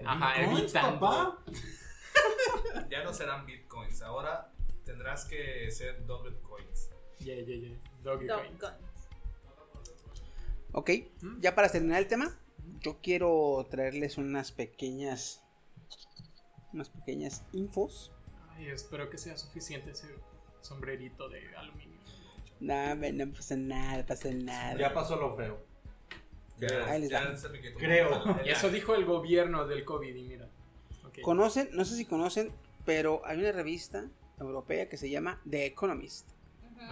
ajá, 0.05 0.33
¿Bitcoins, 0.39 0.59
evitando. 0.61 0.99
papá? 0.99 1.37
Ya 2.89 3.03
no 3.03 3.13
serán 3.13 3.45
bitcoins, 3.45 4.01
ahora 4.03 4.51
tendrás 4.85 5.25
que 5.25 5.69
ser 5.71 6.05
dogecoins. 6.05 6.89
Yeah, 7.19 7.35
yeah, 7.43 7.55
yeah. 7.57 7.77
Dogecoin. 8.03 8.57
Ok, 10.73 10.89
ya 11.39 11.55
para 11.55 11.69
terminar 11.69 11.99
el 12.01 12.07
tema, 12.07 12.35
yo 12.81 12.97
quiero 13.01 13.65
traerles 13.69 14.17
unas 14.17 14.51
pequeñas. 14.51 15.41
Unas 16.73 16.89
pequeñas 16.89 17.43
infos. 17.53 18.11
Ay, 18.55 18.67
espero 18.69 19.09
que 19.09 19.17
sea 19.17 19.37
suficiente 19.37 19.91
ese 19.91 20.07
sombrerito 20.61 21.29
de 21.29 21.55
aluminio. 21.55 21.99
No, 22.59 22.95
me- 22.95 23.11
no 23.13 23.31
pasa 23.31 23.55
nada, 23.55 24.05
pasa 24.05 24.29
nada. 24.31 24.77
Ya 24.79 24.93
pasó 24.93 25.15
lo 25.17 25.35
feo. 25.35 25.63
Ya, 26.57 26.85
Ahí 26.91 27.01
les 27.01 27.09
ya 27.09 27.25
va. 27.29 27.37
se 27.37 27.49
me 27.49 27.61
quitó. 27.61 27.77
Creo. 27.77 28.23
Y 28.45 28.49
eso 28.49 28.69
dijo 28.69 28.95
el 28.95 29.05
gobierno 29.05 29.67
del 29.67 29.85
COVID, 29.85 30.15
y 30.15 30.23
mira. 30.23 30.49
Ok. 31.05 31.19
Conocen, 31.21 31.69
no 31.73 31.85
sé 31.85 31.95
si 31.95 32.05
conocen, 32.05 32.51
pero 32.85 33.21
hay 33.25 33.39
una 33.39 33.51
revista 33.51 34.05
europea 34.39 34.89
que 34.89 34.97
se 34.97 35.09
llama 35.09 35.39
The 35.49 35.65
Economist. 35.67 36.27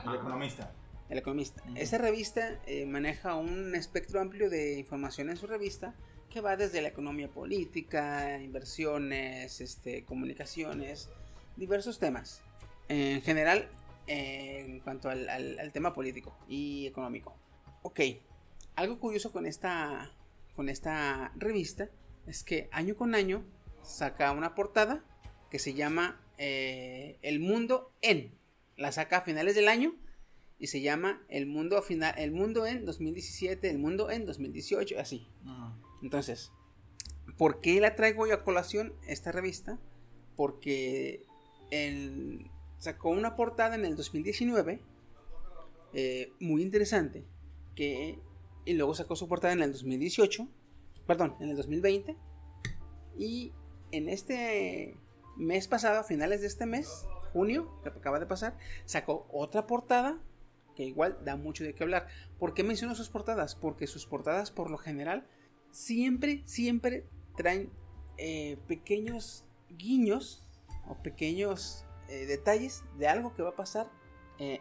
El 0.05 0.15
economista. 0.15 0.71
El 1.11 1.17
Economista. 1.17 1.61
Esa 1.75 1.97
revista 1.97 2.59
eh, 2.65 2.85
maneja 2.85 3.35
un 3.35 3.75
espectro 3.75 4.21
amplio 4.21 4.49
de 4.49 4.79
información 4.79 5.29
en 5.29 5.35
su 5.37 5.45
revista 5.45 5.93
que 6.29 6.39
va 6.39 6.55
desde 6.55 6.81
la 6.81 6.87
economía 6.87 7.27
política, 7.27 8.39
inversiones, 8.41 9.59
este, 9.59 10.05
comunicaciones, 10.05 11.09
diversos 11.57 11.99
temas. 11.99 12.41
En 12.87 13.21
general, 13.21 13.69
eh, 14.07 14.63
en 14.65 14.79
cuanto 14.79 15.09
al, 15.09 15.27
al- 15.27 15.59
al 15.59 15.71
tema 15.73 15.93
político 15.93 16.35
y 16.47 16.87
económico. 16.87 17.35
Ok, 17.83 17.99
algo 18.75 18.97
curioso 18.97 19.33
con 19.33 19.45
esta, 19.45 20.11
con 20.55 20.69
esta 20.69 21.33
revista 21.35 21.89
es 22.25 22.43
que 22.43 22.69
año 22.71 22.95
con 22.95 23.15
año 23.15 23.43
saca 23.83 24.31
una 24.31 24.55
portada 24.55 25.03
que 25.49 25.59
se 25.59 25.73
llama 25.73 26.21
eh, 26.37 27.17
El 27.21 27.41
Mundo 27.41 27.91
en. 28.01 28.33
La 28.77 28.93
saca 28.93 29.17
a 29.17 29.21
finales 29.21 29.55
del 29.55 29.67
año 29.67 29.93
y 30.61 30.67
se 30.67 30.79
llama 30.79 31.21
El 31.27 31.47
Mundo 31.47 31.81
final, 31.81 32.13
El 32.17 32.31
Mundo 32.31 32.65
en 32.65 32.85
2017, 32.85 33.69
El 33.69 33.79
Mundo 33.79 34.09
en 34.11 34.25
2018, 34.25 34.97
así. 34.99 35.27
Entonces, 36.03 36.51
¿por 37.37 37.59
qué 37.61 37.81
la 37.81 37.95
traigo 37.95 38.27
yo 38.27 38.35
a 38.35 38.43
colación 38.43 38.93
esta 39.07 39.31
revista? 39.33 39.79
Porque 40.37 41.25
el- 41.71 42.49
sacó 42.77 43.09
una 43.09 43.35
portada 43.35 43.75
en 43.75 43.85
el 43.85 43.95
2019 43.95 44.79
eh, 45.93 46.31
muy 46.39 46.61
interesante 46.63 47.25
que 47.75 48.17
y 48.65 48.73
luego 48.73 48.93
sacó 48.95 49.15
su 49.15 49.27
portada 49.27 49.53
en 49.53 49.61
el 49.63 49.71
2018, 49.73 50.47
perdón, 51.07 51.35
en 51.39 51.49
el 51.49 51.57
2020 51.57 52.15
y 53.17 53.51
en 53.91 54.07
este 54.09 54.95
mes 55.37 55.67
pasado, 55.67 55.99
a 55.99 56.03
finales 56.03 56.41
de 56.41 56.47
este 56.47 56.65
mes, 56.65 57.05
junio, 57.33 57.71
que 57.83 57.89
acaba 57.89 58.19
de 58.19 58.25
pasar, 58.27 58.57
sacó 58.85 59.27
otra 59.31 59.65
portada 59.67 60.19
que 60.75 60.83
igual 60.83 61.17
da 61.23 61.35
mucho 61.35 61.63
de 61.63 61.73
qué 61.73 61.83
hablar. 61.83 62.07
¿Por 62.39 62.53
qué 62.53 62.63
menciono 62.63 62.95
sus 62.95 63.09
portadas? 63.09 63.55
Porque 63.55 63.87
sus 63.87 64.05
portadas, 64.05 64.51
por 64.51 64.69
lo 64.69 64.77
general, 64.77 65.27
siempre, 65.71 66.41
siempre 66.45 67.05
traen 67.37 67.71
eh, 68.17 68.57
pequeños 68.67 69.45
guiños 69.69 70.43
o 70.87 71.01
pequeños 71.01 71.85
eh, 72.09 72.25
detalles 72.25 72.83
de 72.97 73.07
algo 73.07 73.33
que 73.33 73.41
va 73.41 73.49
a 73.49 73.55
pasar 73.55 73.89
eh, 74.39 74.59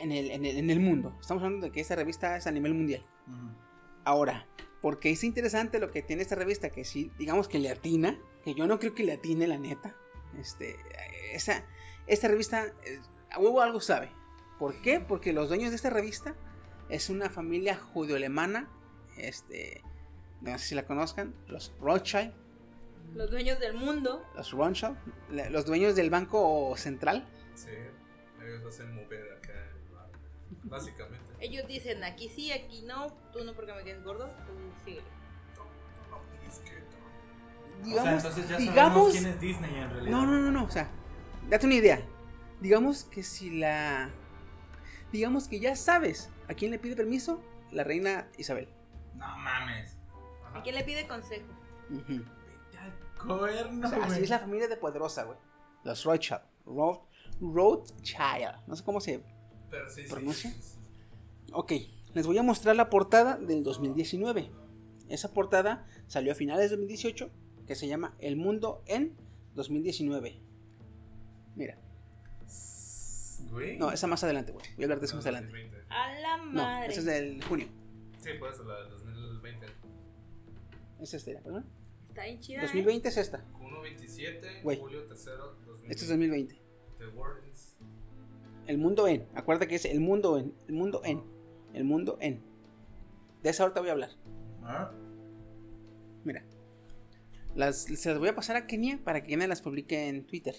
en, 0.00 0.12
el, 0.12 0.30
en 0.30 0.44
el- 0.46 0.56
en 0.58 0.70
el 0.70 0.80
mundo. 0.80 1.16
Estamos 1.20 1.42
hablando 1.42 1.66
de 1.66 1.72
que 1.72 1.80
esta 1.80 1.96
revista 1.96 2.36
es 2.36 2.46
a 2.46 2.50
nivel 2.50 2.74
mundial. 2.74 3.04
Ahora, 4.04 4.46
porque 4.80 5.10
es 5.10 5.22
interesante 5.24 5.78
lo 5.78 5.90
que 5.90 6.02
tiene 6.02 6.22
esta 6.22 6.34
revista, 6.34 6.70
que 6.70 6.84
sí, 6.84 7.10
digamos 7.18 7.46
que 7.48 7.58
le 7.58 7.70
atina, 7.70 8.18
que 8.44 8.54
yo 8.54 8.66
no 8.66 8.78
creo 8.78 8.94
que 8.94 9.04
le 9.04 9.12
atine 9.12 9.46
la 9.46 9.58
neta. 9.58 9.94
Este, 10.38 10.76
esa, 11.32 11.64
esta 12.06 12.26
revista, 12.28 12.72
a 13.30 13.38
huevo 13.38 13.60
algo 13.60 13.80
sabe. 13.80 14.10
¿Por 14.58 14.80
qué? 14.82 15.00
Porque 15.00 15.32
los 15.32 15.48
dueños 15.48 15.70
de 15.70 15.76
esta 15.76 15.90
revista 15.90 16.34
es 16.88 17.10
una 17.10 17.30
familia 17.30 17.76
judeo-alemana, 17.76 18.68
este, 19.16 19.82
no 20.40 20.56
sé 20.58 20.66
si 20.66 20.74
la 20.74 20.84
conozcan, 20.86 21.34
los 21.48 21.72
Rothschild, 21.80 22.32
Los 23.14 23.30
dueños 23.30 23.58
del 23.60 23.74
mundo. 23.74 24.24
los 24.36 24.52
Rothschild, 24.52 24.96
los 25.50 25.66
dueños 25.66 25.94
del 25.96 26.10
Banco 26.10 26.74
Central. 26.76 27.26
Sí, 27.54 27.70
ellos 28.44 28.64
hacen 28.66 28.94
mover 28.94 29.32
acá. 29.38 29.52
el 29.52 29.94
bar. 29.94 30.10
Básicamente. 30.64 31.18
Ellos 31.40 31.66
dicen 31.66 32.04
aquí 32.04 32.28
sí, 32.28 32.52
aquí 32.52 32.82
no. 32.82 33.08
Tú 33.32 33.44
no 33.44 33.52
porque 33.54 33.72
me 33.74 33.82
quedes 33.82 34.04
gordo. 34.04 34.26
Tú 34.46 34.52
sigue. 34.84 35.02
Digamos, 37.84 38.24
entonces 38.24 38.48
ya 38.48 38.56
digamos, 38.58 39.12
sabemos 39.12 39.12
quién 39.12 39.26
es 39.26 39.40
Disney 39.40 39.74
en 39.74 39.90
realidad. 39.90 40.10
No, 40.12 40.26
no, 40.26 40.38
no, 40.40 40.52
no, 40.52 40.64
o 40.64 40.70
sea, 40.70 40.88
date 41.48 41.66
una 41.66 41.74
idea. 41.74 42.00
Digamos 42.60 43.04
que 43.04 43.22
si 43.24 43.58
la... 43.58 44.08
Digamos 45.12 45.46
que 45.48 45.60
ya 45.60 45.76
sabes 45.76 46.30
a 46.48 46.54
quién 46.54 46.70
le 46.70 46.78
pide 46.78 46.96
permiso 46.96 47.40
la 47.70 47.84
reina 47.84 48.28
Isabel. 48.38 48.68
No 49.14 49.36
mames. 49.38 49.96
¿A 50.54 50.62
quién 50.62 50.74
le 50.74 50.84
pide 50.84 51.06
consejo? 51.06 51.46
Ujú. 51.90 52.22
Cuerno, 53.26 53.86
O 53.86 53.90
sea, 53.90 54.04
así 54.04 54.22
es 54.24 54.30
la 54.30 54.40
familia 54.40 54.66
de 54.66 54.76
poderosa, 54.76 55.22
güey. 55.24 55.38
Los 55.84 56.04
Rothschild. 56.04 56.40
Roth, 56.66 57.02
Rothschild. 57.40 58.56
No 58.66 58.74
sé 58.74 58.82
cómo 58.84 59.00
se 59.00 59.22
Pero 59.70 59.88
sí, 59.88 60.02
sí, 60.02 60.08
pronuncia. 60.10 60.50
sí, 60.50 60.60
sí. 60.60 60.78
Ok, 61.52 61.72
les 62.14 62.26
voy 62.26 62.38
a 62.38 62.42
mostrar 62.42 62.74
la 62.74 62.90
portada 62.90 63.36
del 63.36 63.62
2019. 63.62 64.50
Esa 65.08 65.32
portada 65.32 65.86
salió 66.08 66.32
a 66.32 66.34
finales 66.34 66.70
de 66.70 66.76
2018, 66.76 67.30
que 67.66 67.74
se 67.76 67.86
llama 67.86 68.14
El 68.18 68.36
Mundo 68.36 68.82
en 68.86 69.16
2019. 69.54 70.40
Mira, 71.54 71.78
Güey. 73.50 73.78
no, 73.78 73.90
esa 73.92 74.06
más 74.06 74.22
adelante, 74.24 74.52
güey. 74.52 74.64
Voy 74.76 74.84
a 74.84 74.86
hablar 74.86 75.00
de 75.00 75.06
eso 75.06 75.16
más 75.16 75.24
adelante. 75.26 75.50
2020. 75.50 75.86
A 75.92 76.20
la 76.20 76.36
No, 76.38 76.52
madre. 76.52 76.86
esa 76.90 77.00
es 77.00 77.06
del 77.06 77.44
junio. 77.44 77.68
Sí, 78.18 78.30
por 78.38 78.50
eso 78.50 78.64
la 78.64 78.80
del 78.82 78.90
2020. 78.90 79.66
Es 81.00 81.14
esta, 81.14 81.40
perdón. 81.42 81.66
Está 82.06 82.24
bien 82.24 82.40
chida. 82.40 82.58
¿eh? 82.60 82.62
2020 82.66 83.08
es 83.08 83.16
esta. 83.16 83.44
1.27, 83.60 84.62
Güey. 84.62 84.78
julio 84.78 85.04
3 85.06 85.24
2020. 85.24 85.90
Este 85.90 86.02
es 86.04 86.08
2020. 86.08 86.60
The 86.98 87.06
Wardens. 87.08 87.76
El 88.66 88.78
mundo 88.78 89.08
en. 89.08 89.26
Acuérdate 89.34 89.66
que 89.68 89.74
es 89.74 89.84
el 89.84 90.00
mundo 90.00 90.38
en. 90.38 90.54
El 90.68 90.74
mundo 90.74 91.00
en. 91.04 91.22
El 91.74 91.84
mundo 91.84 92.18
en. 92.20 92.42
De 93.42 93.50
esa 93.50 93.64
ahorita 93.64 93.80
voy 93.80 93.88
a 93.88 93.92
hablar. 93.92 94.10
Ah, 94.62 94.92
Mira. 96.24 96.44
Las, 97.56 97.82
se 97.82 98.08
las 98.10 98.18
voy 98.18 98.28
a 98.28 98.34
pasar 98.36 98.54
a 98.56 98.66
Kenia 98.66 99.00
para 99.02 99.20
que 99.22 99.28
Kenia 99.30 99.48
las 99.48 99.60
publique 99.60 100.08
en 100.08 100.24
Twitter. 100.26 100.54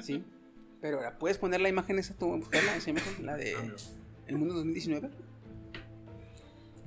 ¿Sí? 0.00 0.24
Pero 0.80 0.98
ahora, 0.98 1.18
¿puedes 1.18 1.38
poner 1.38 1.60
la 1.60 1.68
imagen 1.68 1.98
esa 1.98 2.14
tú? 2.14 2.28
buscarla, 2.36 2.76
esa 2.76 2.90
imagen? 2.90 3.26
La 3.26 3.36
de 3.36 3.56
El 4.26 4.38
Mundo 4.38 4.54
2019. 4.54 5.10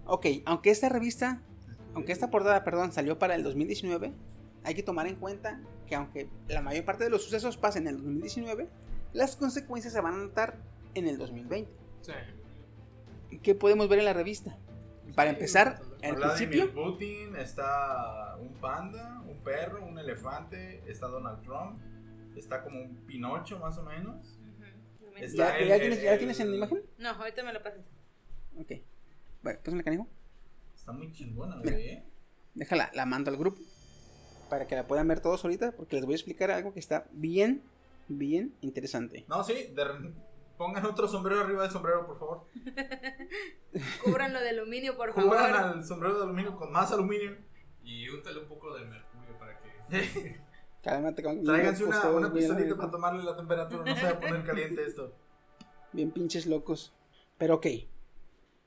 Ok, 0.06 0.26
aunque 0.46 0.72
esta 0.72 0.90
revista, 0.90 1.42
aunque 1.94 2.12
esta 2.12 2.30
portada, 2.30 2.64
perdón, 2.64 2.92
salió 2.92 3.20
para 3.20 3.36
el 3.36 3.44
2019, 3.44 4.14
hay 4.64 4.74
que 4.74 4.84
tomar 4.84 5.08
en 5.08 5.16
cuenta 5.16 5.60
que 5.88 5.96
aunque 5.96 6.30
la 6.48 6.62
mayor 6.62 6.86
parte 6.86 7.04
de 7.04 7.10
los 7.10 7.24
sucesos 7.24 7.58
pasen 7.58 7.84
en 7.84 7.96
el 7.96 7.98
2019, 7.98 8.70
las 9.14 9.36
consecuencias 9.36 9.94
se 9.94 10.02
van 10.02 10.14
a 10.14 10.18
notar 10.18 10.58
en 10.94 11.08
el 11.08 11.18
2020. 11.18 11.72
Sí. 12.02 12.14
¿Qué 13.42 13.56
podemos 13.56 13.90
ver 13.90 14.00
en 14.00 14.06
la 14.06 14.14
revista? 14.14 14.58
Para 15.16 15.32
empezar, 15.32 15.82
al 16.04 16.16
Vladimir 16.16 16.50
principio, 16.50 16.74
Putin, 16.74 17.36
está 17.36 18.38
un 18.40 18.54
panda, 18.54 19.22
un 19.28 19.38
perro, 19.40 19.84
un 19.86 20.00
elefante, 20.00 20.82
está 20.88 21.08
Donald 21.08 21.42
Trump, 21.44 21.80
está 22.36 22.64
como 22.64 22.82
un 22.82 22.96
Pinocho 23.06 23.60
más 23.60 23.78
o 23.78 23.84
menos. 23.84 24.38
Ujú. 25.02 25.16
Está 25.18 25.36
¿ya, 25.52 25.58
el- 25.60 25.68
ya 25.68 25.76
el- 25.76 25.82
tienes, 25.82 26.02
ya 26.02 26.18
tienes 26.18 26.40
en 26.40 26.52
la 26.52 26.58
imagen? 26.58 26.82
No, 26.98 27.10
ahorita 27.10 27.44
me 27.44 27.54
lo 27.54 27.62
pasas. 27.62 27.86
Ok. 28.58 28.72
Bueno, 29.44 29.60
pues 29.64 29.76
el 29.76 29.84
canijo. 29.84 30.08
Está 30.76 30.92
muy 30.92 31.12
chingona, 31.12 31.58
güey. 31.58 31.74
¿eh? 31.90 32.04
Déjala, 32.56 32.92
la 32.94 33.06
mando 33.06 33.30
al 33.32 33.38
grupo. 33.38 33.60
Para 34.50 34.68
que 34.68 34.76
la 34.76 34.86
puedan 34.88 35.08
ver 35.08 35.20
todos 35.22 35.44
ahorita. 35.44 35.72
Porque 35.74 35.96
les 35.96 36.06
voy 36.06 36.14
a 36.14 36.18
explicar 36.18 36.52
algo 36.52 36.74
que 36.74 36.80
está 36.80 37.08
bien, 37.12 37.64
bien 38.08 38.54
interesante. 38.62 39.26
No, 39.28 39.44
sí, 39.44 39.54
de- 39.54 40.14
pongan 40.58 40.86
otro 40.86 41.08
sombrero 41.08 41.42
arriba 41.42 41.64
del 41.64 41.72
sombrero, 41.72 42.06
por 42.06 42.20
favor. 42.20 42.48
Cúbranlo 44.04 44.40
de 44.42 44.50
aluminio, 44.50 44.96
por 44.98 45.14
Cubran 45.14 45.52
favor. 45.54 45.76
al 45.78 45.84
sombrero 45.86 46.18
de 46.18 46.24
aluminio 46.24 46.56
con 46.56 46.72
más 46.72 46.92
aluminio. 46.92 47.38
Y 47.84 48.08
úntale 48.10 48.40
un 48.40 48.48
poco 48.48 48.76
de 48.76 48.86
mercurio 48.86 49.38
para 49.40 49.60
que. 49.60 50.40
Cálmate 50.84 51.22
con 51.22 51.44
Tráiganse 51.44 51.84
una, 51.86 52.10
una 52.10 52.34
pistolita 52.34 52.76
para 52.76 52.92
tomarle 52.92 53.24
la 53.24 53.36
temperatura, 53.38 53.84
no 53.86 53.96
se 53.96 54.04
va 54.04 54.10
a 54.12 54.20
poner 54.20 54.44
caliente 54.44 54.84
esto. 54.86 55.16
bien 55.94 56.12
pinches 56.12 56.46
locos. 56.48 56.94
Pero 57.38 57.56
ok. 57.56 57.68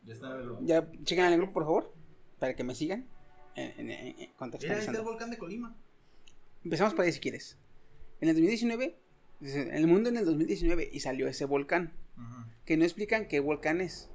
Ya 0.05 0.13
está. 0.15 0.39
Ya 0.63 0.91
chequen 1.05 1.25
en 1.27 1.33
el 1.33 1.39
grupo, 1.39 1.55
por 1.55 1.65
favor. 1.65 1.93
Para 2.39 2.55
que 2.55 2.63
me 2.65 2.75
sigan. 2.75 3.09
En, 3.57 3.91
en- 3.91 3.91
en- 3.91 4.17
Mira, 4.19 4.75
ahí 4.75 4.81
está 4.81 4.93
el 4.99 5.05
volcán 5.05 5.31
de 5.31 5.39
Colima. 5.39 5.77
Empezamos 6.65 6.95
por 6.95 7.05
ahí 7.05 7.13
si 7.13 7.21
quieres. 7.21 7.57
En 8.21 8.29
el 8.29 8.35
2019. 8.35 8.99
En 9.41 9.75
el 9.75 9.87
mundo 9.87 10.09
en 10.09 10.17
el 10.17 10.25
2019. 10.25 10.89
Y 10.93 11.01
salió 11.01 11.27
ese 11.29 11.45
volcán. 11.47 11.93
Que 12.65 12.77
no 12.77 12.85
explican 12.85 13.27
qué 13.29 13.41
volcán 13.41 13.81
es. 13.81 14.11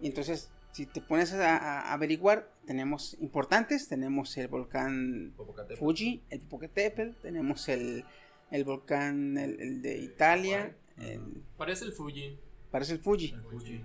Y 0.00 0.06
entonces, 0.06 0.50
si 0.72 0.86
te 0.86 1.00
pones 1.00 1.32
a, 1.32 1.56
a 1.56 1.92
averiguar, 1.92 2.50
tenemos 2.66 3.14
importantes, 3.20 3.88
tenemos 3.88 4.36
el 4.36 4.48
volcán 4.48 5.32
Popocatépetl. 5.36 5.78
Fuji, 5.80 6.22
el 6.30 6.40
Popocatépetl, 6.40 7.20
tenemos 7.22 7.68
el, 7.68 8.04
el 8.50 8.64
volcán 8.64 9.36
el, 9.38 9.60
el 9.60 9.82
de 9.82 9.98
Italia, 9.98 10.76
el- 10.98 11.42
Parece 11.56 11.84
el 11.86 11.92
Fuji. 11.92 12.38
parece 12.70 12.92
el 12.92 12.98
Fuji. 13.00 13.30
El 13.32 13.42
Fuji. 13.42 13.84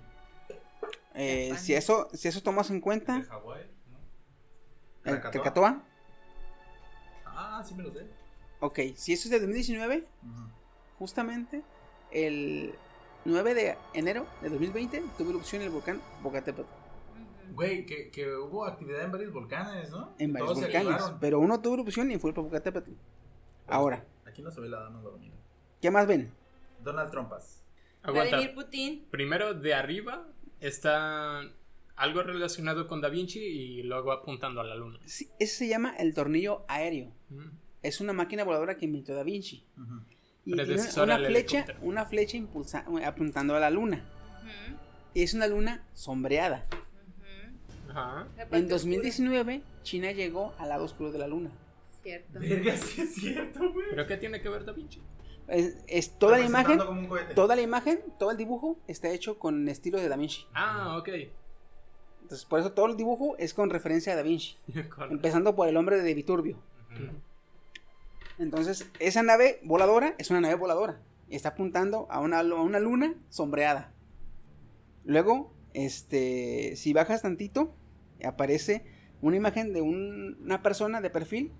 Eh, 1.14 1.54
si 1.58 1.74
eso 1.74 2.08
si 2.12 2.26
eso 2.28 2.42
tomas 2.42 2.70
en 2.70 2.76
De 2.76 2.82
cuenta, 2.82 3.22
Hawái, 3.22 3.62
¿no? 3.90 5.10
el 5.12 5.20
Krakatoa. 5.20 5.84
Ah, 7.24 7.62
sí 7.66 7.74
me 7.74 7.82
lo 7.82 7.92
sé. 7.92 8.06
ok, 8.60 8.78
si 8.96 9.12
eso 9.12 9.24
es 9.24 9.30
de 9.30 9.40
2019, 9.40 10.06
Ujú. 10.22 10.48
justamente 10.98 11.62
el 12.10 12.74
9 13.24 13.54
de 13.54 13.76
enero 13.94 14.26
de 14.42 14.50
2020 14.50 15.02
tuvo 15.16 15.30
erupción 15.30 15.62
el 15.62 15.70
volcán 15.70 16.00
Popocatépetl. 16.22 16.68
Güey, 17.52 17.86
que, 17.86 18.10
que 18.10 18.34
hubo 18.36 18.64
actividad 18.64 19.02
en 19.02 19.12
varios 19.12 19.32
volcanes, 19.32 19.90
¿no? 19.90 20.14
En 20.18 20.32
varios 20.32 20.50
Todos 20.50 20.62
volcanes, 20.62 21.02
pero 21.20 21.38
uno 21.38 21.60
tuvo 21.60 21.74
erupción 21.74 22.10
y 22.10 22.18
fue 22.18 22.30
el 22.30 22.34
Popocatépetl. 22.34 22.92
Ahora, 23.66 24.04
Aquí 24.26 24.42
no 24.42 24.50
se 24.50 24.60
ve 24.60 24.68
la 24.68 24.80
dama 24.80 25.00
dormida. 25.00 25.34
¿qué 25.80 25.90
más 25.90 26.06
ven? 26.06 26.32
Donald 26.82 27.10
Trumpas. 27.10 27.62
Aguanta. 28.02 28.36
Vladimir 28.36 28.54
Putin. 28.54 29.06
Primero 29.10 29.54
de 29.54 29.74
arriba 29.74 30.26
está 30.60 31.40
algo 31.96 32.22
relacionado 32.22 32.86
con 32.86 33.00
Da 33.00 33.08
Vinci 33.08 33.38
y 33.38 33.82
luego 33.82 34.12
apuntando 34.12 34.60
a 34.60 34.64
la 34.64 34.74
luna. 34.74 34.98
Sí, 35.06 35.30
ese 35.38 35.56
se 35.56 35.68
llama 35.68 35.94
el 35.96 36.14
tornillo 36.14 36.64
aéreo. 36.68 37.12
Es 37.82 38.00
una 38.00 38.12
máquina 38.12 38.44
voladora 38.44 38.76
que 38.76 38.86
inventó 38.86 39.14
Da 39.14 39.22
Vinci. 39.22 39.64
Ujú. 39.76 40.00
Y 40.46 40.52
tiene 40.52 40.82
una 41.02 41.16
flecha, 41.28 41.64
una 41.82 42.04
flecha 42.06 42.36
impulsa- 42.36 42.84
apuntando 43.06 43.54
a 43.56 43.60
la 43.60 43.70
luna. 43.70 44.04
Y 45.14 45.22
es 45.22 45.32
una 45.34 45.46
luna 45.46 45.84
sombreada. 45.94 46.66
En 48.50 48.68
2019, 48.68 49.62
China 49.82 50.10
llegó 50.12 50.52
al 50.58 50.68
lado 50.70 50.84
oscuro 50.84 51.12
de 51.12 51.18
la 51.18 51.28
luna. 51.28 51.50
Cierto. 52.02 52.38
Verga, 52.40 52.76
sí 52.76 53.00
es 53.02 53.14
cierto, 53.14 53.72
güey. 53.72 53.86
¿Pero 53.90 54.06
qué 54.06 54.16
tiene 54.16 54.42
que 54.42 54.48
ver 54.48 54.64
Da 54.64 54.72
Vinci? 54.72 55.00
Es, 55.46 55.76
es 55.86 56.18
toda 56.18 56.38
la 56.38 56.44
imagen, 56.46 56.78
toda 57.34 57.54
la 57.54 57.62
imagen, 57.62 58.00
todo 58.18 58.30
el 58.30 58.36
dibujo 58.36 58.78
está 58.88 59.10
hecho 59.10 59.38
con 59.38 59.68
estilo 59.68 59.98
de 60.00 60.08
Da 60.08 60.16
Vinci. 60.16 60.44
Ah, 60.54 60.96
ok. 60.98 61.08
Entonces, 62.22 62.44
por 62.46 62.60
eso 62.60 62.72
todo 62.72 62.86
el 62.86 62.96
dibujo 62.96 63.36
es 63.38 63.54
con 63.54 63.70
referencia 63.70 64.12
a 64.14 64.16
Da 64.16 64.22
Vinci. 64.22 64.56
Empezando 65.10 65.54
por 65.54 65.68
el 65.68 65.76
hombre 65.76 66.00
de 66.02 66.14
Viturbio. 66.14 66.58
Entonces, 68.38 68.90
esa 68.98 69.22
nave 69.22 69.60
voladora 69.62 70.14
es 70.18 70.30
una 70.30 70.40
nave 70.40 70.54
voladora. 70.54 71.00
Y 71.28 71.36
está 71.36 71.50
apuntando 71.50 72.06
a 72.10 72.20
una, 72.20 72.40
a 72.40 72.42
una 72.62 72.80
luna 72.80 73.14
sombreada. 73.28 73.92
Luego, 75.04 75.54
este, 75.72 76.74
si 76.76 76.92
bajas 76.92 77.22
tantito, 77.22 77.74
aparece 78.24 78.84
una 79.20 79.36
imagen 79.36 79.72
de 79.72 79.80
un- 79.82 80.38
una 80.42 80.62
persona 80.62 81.00
de 81.00 81.10
perfil. 81.10 81.52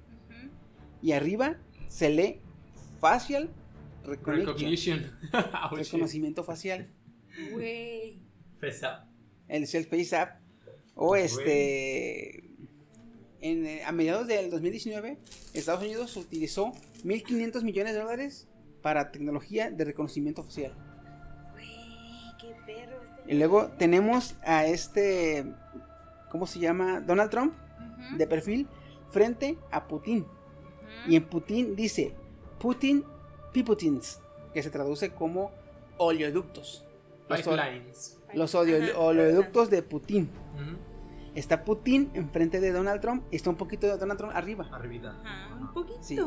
Y 1.02 1.12
arriba 1.12 1.58
se 1.88 2.10
lee 2.10 2.40
facial 3.00 3.50
recognition. 4.04 4.46
Recognition. 4.46 5.18
Oh, 5.32 5.76
shit. 5.76 5.86
reconocimiento 5.86 6.44
facial. 6.44 6.90
Güey. 7.52 8.20
Pesa. 8.60 9.08
El 9.48 9.66
Self 9.66 9.88
Face 9.90 10.14
App. 10.16 10.40
O 10.94 11.16
este. 11.16 12.43
En, 13.44 13.66
eh, 13.66 13.84
a 13.84 13.92
mediados 13.92 14.26
del 14.26 14.48
2019, 14.48 15.18
Estados 15.52 15.82
Unidos 15.82 16.16
utilizó 16.16 16.72
1.500 17.04 17.62
millones 17.62 17.92
de 17.92 18.00
dólares 18.00 18.48
para 18.80 19.12
tecnología 19.12 19.70
de 19.70 19.84
reconocimiento 19.84 20.42
facial. 20.42 20.72
Güey, 21.52 21.66
qué 22.40 22.56
perro 22.64 23.02
este. 23.02 23.34
Y 23.34 23.36
luego 23.36 23.66
tenemos 23.78 24.34
a 24.44 24.64
este. 24.64 25.44
¿Cómo 26.30 26.46
se 26.46 26.58
llama? 26.58 27.02
Donald 27.02 27.30
Trump, 27.30 27.52
de 28.16 28.26
perfil, 28.26 28.66
frente 29.10 29.58
a 29.70 29.88
Putin. 29.88 30.24
Y 31.06 31.16
en 31.16 31.24
Putin 31.26 31.76
dice 31.76 32.14
Putin 32.58 33.04
Piputins, 33.52 34.20
que 34.54 34.62
se 34.62 34.70
traduce 34.70 35.10
como 35.10 35.52
oleoductos. 35.98 36.82
Los, 37.28 37.42
Pipelines. 37.42 38.18
los 38.32 38.54
oleoductos 38.54 39.68
de 39.68 39.82
Putin. 39.82 40.30
Ujú. 40.54 40.93
Está 41.34 41.64
Putin 41.64 42.10
enfrente 42.14 42.60
de 42.60 42.70
Donald 42.72 43.00
Trump 43.00 43.24
y 43.30 43.36
está 43.36 43.50
un 43.50 43.56
poquito 43.56 43.86
de 43.86 43.96
Donald 43.96 44.18
Trump 44.18 44.32
arriba. 44.36 44.68
Arribita. 44.72 45.16
Ajá, 45.24 45.54
un 45.60 45.72
poquito. 45.72 45.98
Sí. 46.00 46.18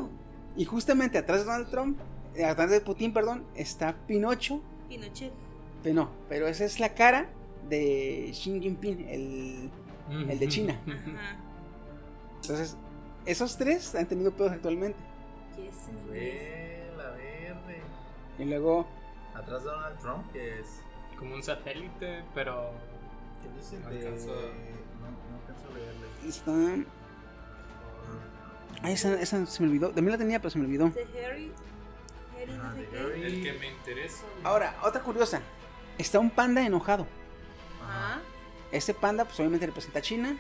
Y 0.57 0.65
justamente 0.65 1.17
atrás 1.17 1.39
de 1.39 1.45
Donald 1.45 1.69
Trump, 1.69 1.97
eh, 2.35 2.43
atrás 2.45 2.69
de 2.71 2.81
Putin, 2.81 3.13
perdón, 3.13 3.43
está 3.55 3.95
Pinocho. 4.07 4.61
Pinochet. 4.89 5.31
Pero 5.83 5.95
no, 5.95 6.09
pero 6.27 6.47
esa 6.47 6.65
es 6.65 6.79
la 6.79 6.93
cara 6.93 7.29
de 7.69 8.29
Xi 8.33 8.59
Jinping, 8.59 9.07
el, 9.07 9.69
el 10.29 10.39
de 10.39 10.47
China. 10.47 10.79
Ajá. 10.85 11.37
Entonces, 12.41 12.75
esos 13.25 13.57
tres 13.57 13.93
han 13.95 14.07
tenido 14.07 14.31
pedos 14.31 14.51
actualmente. 14.53 14.97
Yes, 15.57 15.75
señores. 15.85 16.09
Ve 16.11 16.89
la 16.97 17.09
verde. 17.11 17.81
Y 18.39 18.45
luego, 18.45 18.87
Atrás 19.33 19.63
de 19.63 19.69
Donald 19.69 19.99
Trump, 19.99 20.31
que 20.33 20.59
es. 20.59 20.81
Como 21.19 21.35
un 21.35 21.43
satélite, 21.43 22.23
pero. 22.33 22.71
¿Qué 23.41 23.49
dice? 23.57 23.79
No 23.79 23.89
De- 23.89 24.77
está... 26.27 26.51
Ay, 28.83 28.93
esa, 28.93 29.19
esa 29.19 29.45
se 29.45 29.63
me 29.63 29.69
olvidó. 29.69 29.87
También 29.89 30.11
la 30.11 30.17
tenía, 30.17 30.39
pero 30.39 30.51
se 30.51 30.59
me 30.59 30.65
olvidó. 30.65 30.89
De 30.89 31.01
Harry. 31.25 31.51
Harry 32.35 32.51
no 32.55 32.63
Ah, 32.63 32.73
sé 32.75 32.81
de 32.81 32.87
qué. 32.89 32.97
Harry. 32.99 33.23
El 33.23 33.43
que 33.43 33.53
me 33.53 33.67
interesa. 33.71 34.23
Ahora, 34.43 34.75
otra 34.83 35.01
curiosa. 35.01 35.41
Está 35.97 36.19
un 36.19 36.29
panda 36.29 36.63
enojado. 36.65 37.07
Ajá. 37.83 38.21
Ese 38.71 38.93
panda, 38.93 39.25
pues 39.25 39.39
obviamente 39.39 39.65
representa 39.65 39.99
a 39.99 40.01
China 40.01 40.37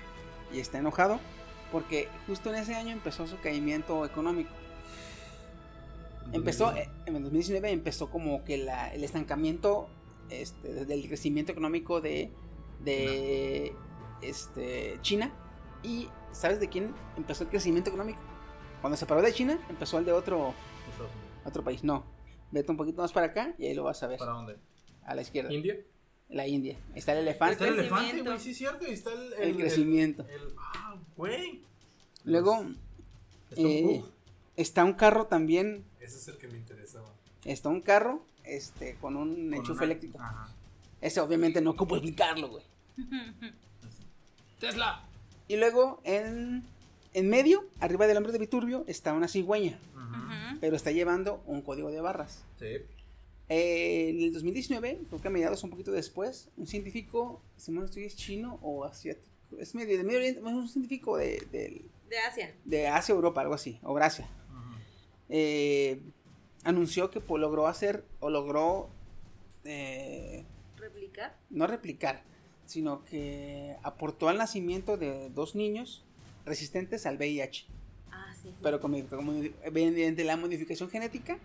y 0.53 0.59
está 0.59 0.77
enojado 0.77 1.19
porque 1.71 2.07
justo 2.27 2.49
en 2.49 2.55
ese 2.57 2.75
año 2.75 2.91
empezó 2.93 3.25
su 3.27 3.39
caimiento 3.39 4.05
económico. 4.05 4.51
Empezó, 6.33 6.73
en 6.75 7.15
el 7.15 7.23
2019 7.23 7.71
empezó 7.71 8.09
como 8.09 8.43
que 8.43 8.57
la- 8.57 8.93
el 8.93 9.03
estancamiento 9.03 9.87
este, 10.29 10.85
del 10.85 11.07
crecimiento 11.07 11.53
económico 11.53 12.01
de, 12.01 12.31
de 12.83 13.73
este, 14.21 14.97
China. 15.01 15.31
Y 15.83 16.09
¿sabes 16.31 16.59
de 16.59 16.69
quién 16.69 16.93
empezó 17.15 17.43
el 17.43 17.49
crecimiento 17.49 17.89
económico? 17.89 18.19
Cuando 18.81 18.97
se 18.97 19.05
paró 19.05 19.21
de 19.21 19.33
China, 19.33 19.59
empezó 19.69 19.97
el 19.99 20.05
de 20.05 20.11
otro, 20.13 20.53
otro 21.45 21.63
país. 21.63 21.83
No, 21.83 22.03
vete 22.51 22.71
un 22.71 22.77
poquito 22.77 23.01
más 23.01 23.11
para 23.11 23.27
acá 23.27 23.53
y 23.57 23.65
ahí 23.67 23.73
lo 23.73 23.83
vas 23.83 24.01
a 24.03 24.07
ver. 24.07 24.19
¿Para 24.19 24.31
dónde? 24.33 24.57
A 25.05 25.15
la 25.15 25.21
izquierda. 25.21 25.51
India. 25.53 25.77
La 26.29 26.45
India. 26.47 26.77
Está 26.93 27.13
el 27.13 27.19
elefante. 27.19 27.53
Está 27.53 27.67
el 27.67 27.73
elefante, 27.79 28.01
crecimiento. 28.03 28.31
güey, 28.31 28.41
sí 28.43 28.51
es 28.51 28.57
cierto. 28.57 28.85
y 28.87 28.91
está 28.91 29.11
el. 29.13 29.33
El 29.33 29.55
crecimiento. 29.55 30.23
el- 30.27 30.53
ah, 30.57 30.95
güey. 31.15 31.63
Luego 32.25 32.65
Está 33.49 33.61
un 33.61 33.67
eh, 33.67 34.03
está 34.57 34.83
un 34.83 34.93
carro 34.93 35.27
también. 35.27 35.85
Ese 36.01 36.17
es 36.17 36.27
el 36.27 36.37
que 36.37 36.47
me 36.49 36.57
interesaba. 36.57 37.07
Está 37.45 37.69
un 37.69 37.79
carro 37.81 38.25
este, 38.43 38.95
con 38.95 39.15
un 39.15 39.35
Con 39.35 39.53
enchufe 39.53 39.77
una- 39.77 39.85
eléctrico. 39.85 40.19
Ajá. 40.19 40.49
Ese 40.99 41.21
obviamente 41.21 41.61
no 41.61 41.71
ocupo 41.71 41.95
explicarlo, 41.95 42.49
güey. 42.49 42.63
Tesla. 44.59 45.03
Y 45.47 45.55
luego 45.57 46.01
en, 46.03 46.63
en 47.13 47.29
medio, 47.29 47.65
arriba 47.79 48.07
del 48.07 48.17
hombre 48.17 48.31
de 48.33 48.39
Viturbio, 48.39 48.83
está 48.87 49.13
una 49.13 49.27
cigüeña. 49.27 49.79
Pero 50.59 50.75
está 50.75 50.91
llevando 50.91 51.43
un 51.45 51.61
código 51.61 51.91
de 51.91 52.01
barras. 52.01 52.43
Sí. 52.59 52.77
Eh, 53.49 54.09
en 54.09 54.21
el 54.21 54.33
2019, 54.33 54.99
creo 55.07 55.21
que 55.21 55.27
a 55.27 55.31
mediados 55.31 55.63
un 55.63 55.69
poquito 55.69 55.91
después, 55.91 56.49
un 56.57 56.67
científico, 56.67 57.41
si 57.57 57.71
no 57.71 57.83
estoy 57.85 58.05
es 58.05 58.15
chino 58.15 58.57
o 58.61 58.83
asiático, 58.83 59.27
es 59.59 59.75
medio 59.75 59.97
de 59.97 60.03
Medio 60.03 60.19
Oriente, 60.19 60.39
es 60.41 60.45
un 60.45 60.67
científico 60.67 61.15
de, 61.17 61.45
De 62.09 62.17
Asia. 62.27 62.53
de 62.65 62.87
Asia, 62.87 63.13
Europa, 63.13 63.41
algo 63.41 63.53
así, 63.53 63.79
o 63.83 63.93
Gracia. 63.93 64.27
eh, 65.29 66.01
anunció 66.63 67.09
que 67.11 67.19
pues, 67.21 67.39
logró 67.39 67.67
hacer 67.67 68.03
o 68.19 68.29
logró 68.29 68.89
eh, 69.63 70.43
Replicar. 70.77 71.37
no 71.49 71.67
replicar, 71.67 72.23
sino 72.67 73.03
que 73.05 73.75
aportó 73.81 74.29
al 74.29 74.37
nacimiento 74.37 74.95
de 74.97 75.29
dos 75.31 75.55
niños 75.55 76.03
resistentes 76.45 77.05
al 77.07 77.17
VIH. 77.17 77.65
Ah, 78.11 78.33
sí. 78.35 78.49
sí. 78.49 78.55
Pero 78.61 78.79
con, 78.79 79.01
con- 79.03 79.51
mediante 79.71 80.23
la 80.23 80.37
modificación 80.37 80.89
genética 80.89 81.39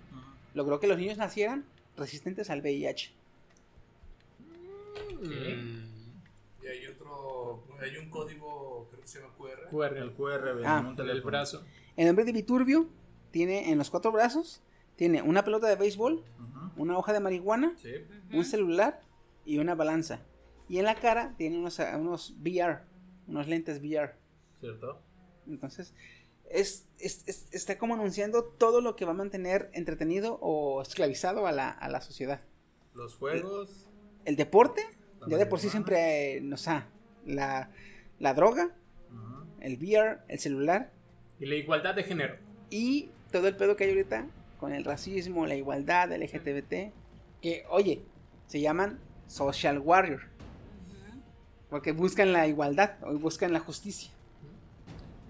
logró 0.55 0.79
que 0.81 0.87
los 0.87 0.99
niños 0.99 1.17
nacieran 1.17 1.65
resistentes 1.97 2.51
al 2.51 2.61
VIH. 2.61 3.11
Mm, 5.23 6.63
Y 6.63 6.67
hay 6.67 6.87
otro. 6.87 7.63
Hay 7.81 7.97
un 7.97 8.11
código, 8.11 8.87
creo 8.91 9.01
que 9.03 9.09
se 9.09 9.21
llama 9.21 9.33
QR. 9.37 9.69
QR. 9.71 9.97
El 9.99 10.13
QR, 10.13 10.53
güey, 10.53 10.65
Ah, 10.67 10.79
en 10.81 10.87
un 10.87 11.01
En 11.01 11.09
el 11.11 11.23
brazo. 11.23 11.63
El 11.97 12.09
hombre 12.09 12.25
de 12.25 12.33
Viturbio 12.33 12.89
tiene 13.31 13.71
en 13.71 13.79
los 13.79 13.91
cuatro 13.91 14.13
brazos 14.13 14.61
tiene 14.97 15.23
una 15.23 15.43
pelota 15.43 15.67
de 15.69 15.75
béisbol, 15.77 16.23
una 16.77 16.97
hoja 16.99 17.13
de 17.13 17.21
marihuana, 17.21 17.75
Sí. 17.81 17.93
un 18.33 18.45
celular 18.45 19.01
y 19.45 19.59
una 19.59 19.75
balanza. 19.75 20.21
Y 20.73 20.79
en 20.79 20.87
la 20.87 20.95
cara 20.95 21.35
tiene 21.37 21.59
unos, 21.59 21.79
unos 21.79 22.31
VR, 22.41 22.79
unos 23.27 23.47
lentes 23.47 23.79
VR. 23.79 24.15
¿Cierto? 24.59 25.03
Entonces, 25.47 25.93
es, 26.49 26.87
es- 26.99 27.25
es- 27.29 27.47
está 27.53 27.77
como 27.77 27.93
anunciando 27.93 28.43
todo 28.45 28.81
lo 28.81 28.97
que 28.97 29.05
va 29.05 29.11
a 29.11 29.15
mantener 29.15 29.69
entretenido 29.75 30.39
o 30.41 30.81
esclavizado 30.81 31.47
a 31.47 31.53
la, 31.53 31.69
a 31.69 31.91
la 31.91 32.01
sociedad. 32.01 32.41
Los 32.95 33.17
juegos. 33.17 33.87
El 34.25 34.37
deporte, 34.37 34.81
ya 35.29 35.37
de 35.37 35.45
por 35.45 35.61
sí 35.61 35.69
siempre 35.69 36.37
eh, 36.37 36.41
nos 36.41 36.67
ha. 36.69 36.89
La, 37.27 37.71
la 38.19 38.33
droga, 38.33 38.75
el 39.61 39.77
VR, 39.77 40.21
el 40.29 40.39
celular 40.39 40.91
Y 41.39 41.45
la 41.47 41.55
igualdad 41.57 41.95
de 41.95 42.03
género. 42.05 42.37
y 42.71 43.11
todo 43.31 43.47
el 43.47 43.57
pedo 43.57 43.77
que 43.77 43.85
hay 43.85 43.91
ahorita 43.91 44.27
con 44.59 44.73
el 44.73 44.85
racismo, 44.85 45.47
la 45.47 45.55
igualdad, 45.55 46.11
el 46.13 46.23
LGBT. 46.23 46.95
Que, 47.43 47.65
oye, 47.69 48.05
se 48.47 48.61
llaman 48.63 49.01
social 49.27 49.79
warrior. 49.79 50.23
Porque 51.73 51.93
buscan 51.93 52.35
la 52.35 52.47
igualdad 52.47 52.99
o 53.03 53.15
buscan 53.19 53.51
la 53.55 53.59
justicia. 53.61 54.11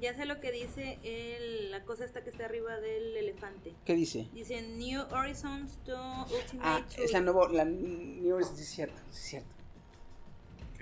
Ya 0.00 0.12
sé 0.12 0.24
lo 0.26 0.40
que 0.40 0.50
dice 0.50 0.98
el, 1.04 1.70
la 1.70 1.84
cosa 1.84 2.04
esta 2.04 2.24
que 2.24 2.30
está 2.30 2.46
arriba 2.46 2.80
del 2.80 3.16
elefante. 3.16 3.72
¿Qué 3.84 3.94
dice? 3.94 4.28
Dice 4.34 4.60
New 4.60 5.02
Horizons 5.12 5.78
to 5.84 5.96
Ultimate 6.24 6.58
Ah, 6.60 6.84
es 6.98 7.12
la 7.12 7.20
nueva. 7.20 7.48
La 7.52 7.64
New 7.64 8.34
Horizons, 8.34 8.58
es 8.58 8.68
cierto, 8.68 9.00
es 9.12 9.16
cierto. 9.18 9.48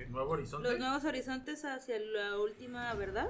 Nuevo 0.09 0.31
Horizonte. 0.31 0.67
Los 0.71 0.79
nuevos 0.79 1.05
horizontes 1.05 1.63
hacia 1.67 1.99
la 1.99 2.39
última 2.39 2.95
verdad. 2.95 3.29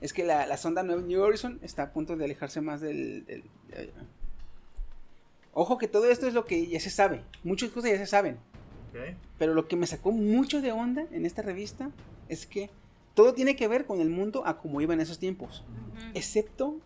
Es 0.00 0.12
que 0.12 0.22
la, 0.24 0.46
la 0.46 0.56
sonda 0.56 0.84
Nueva 0.84 1.02
New 1.02 1.20
Horizon 1.20 1.58
está 1.60 1.82
a 1.82 1.92
punto 1.92 2.14
de 2.14 2.24
alejarse 2.24 2.60
más 2.60 2.80
del. 2.80 3.26
del- 3.26 3.42
eh, 3.72 3.92
Ojo 5.52 5.76
que 5.76 5.88
todo 5.88 6.08
esto 6.08 6.28
es 6.28 6.34
lo 6.34 6.44
que 6.44 6.68
ya 6.68 6.78
se 6.78 6.90
sabe. 6.90 7.24
Muchas 7.42 7.70
cosas 7.70 7.90
ya 7.90 7.98
se 7.98 8.06
saben. 8.06 8.38
Pero 9.38 9.54
lo 9.54 9.68
que 9.68 9.76
me 9.76 9.86
sacó 9.86 10.12
mucho 10.12 10.60
de 10.60 10.72
onda 10.72 11.04
en 11.12 11.26
esta 11.26 11.42
revista 11.42 11.90
es 12.28 12.46
que 12.46 12.70
todo 13.14 13.34
tiene 13.34 13.56
que 13.56 13.68
ver 13.68 13.84
con 13.86 14.00
el 14.00 14.08
mundo 14.10 14.46
a 14.46 14.58
como 14.58 14.80
iba 14.80 14.94
en 14.94 15.00
esos 15.00 15.18
tiempos. 15.18 15.64
Excepto 16.14 16.76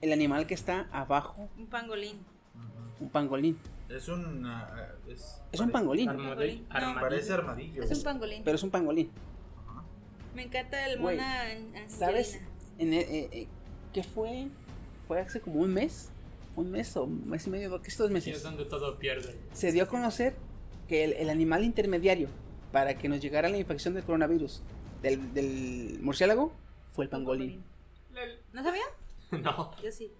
el 0.00 0.12
animal 0.12 0.46
que 0.46 0.54
está 0.54 0.88
abajo, 0.92 1.48
Un 1.58 1.66
pangolín. 1.66 2.18
Un 3.00 3.08
pangolín. 3.10 3.58
Es 3.88 4.08
un. 4.08 4.44
ah, 4.46 4.88
es, 5.08 5.40
Es 5.52 5.60
un 5.60 5.70
pangolín, 5.70 6.08
Armadillo. 6.08 6.62
No. 6.68 6.74
armadillo. 6.76 7.00
Parece 7.00 7.32
armadillo. 7.32 7.82
Es 7.82 7.90
un 7.98 8.02
pangolín. 8.04 8.42
pero 8.44 8.56
es 8.56 8.62
un 8.62 8.70
pangolín. 8.70 9.10
Ajá. 9.66 9.82
Me 10.34 10.42
encanta 10.42 10.86
el 10.86 11.00
mona 11.00 11.40
an- 11.42 11.48
angelina. 11.74 11.88
¿Sabes? 11.88 12.40
En, 12.78 12.92
eh, 12.92 13.00
eh, 13.00 13.28
eh, 13.32 13.46
¿Qué 13.92 14.02
fue? 14.02 14.48
Fue 15.06 15.20
hace 15.20 15.40
como 15.40 15.60
un 15.60 15.72
mes. 15.72 16.10
Un 16.54 16.70
mes 16.72 16.96
o 16.96 17.04
un 17.04 17.28
mes 17.30 17.46
y 17.46 17.50
medio, 17.50 17.80
¿qué 17.80 17.88
es 17.88 17.96
dos 17.96 18.10
Aquí 18.10 18.18
es 18.18 18.26
meses? 18.26 18.42
donde 18.42 18.64
todo 18.64 18.98
pierde. 18.98 19.36
Se 19.52 19.70
dio 19.72 19.84
a 19.84 19.86
conocer 19.86 20.34
que 20.88 21.04
el, 21.04 21.12
el 21.12 21.30
animal 21.30 21.62
intermediario 21.64 22.28
para 22.72 22.98
que 22.98 23.08
nos 23.08 23.20
llegara 23.20 23.48
la 23.48 23.58
infección 23.58 23.94
del 23.94 24.02
coronavirus 24.04 24.62
del, 25.02 25.32
del 25.34 25.98
murciélago 26.02 26.52
fue 26.94 27.04
el 27.04 27.10
pangolín. 27.10 27.62
¿No 28.52 28.62
sabía? 28.64 28.82
No. 29.30 29.70
Yo 29.82 29.92
sí. 29.92 30.10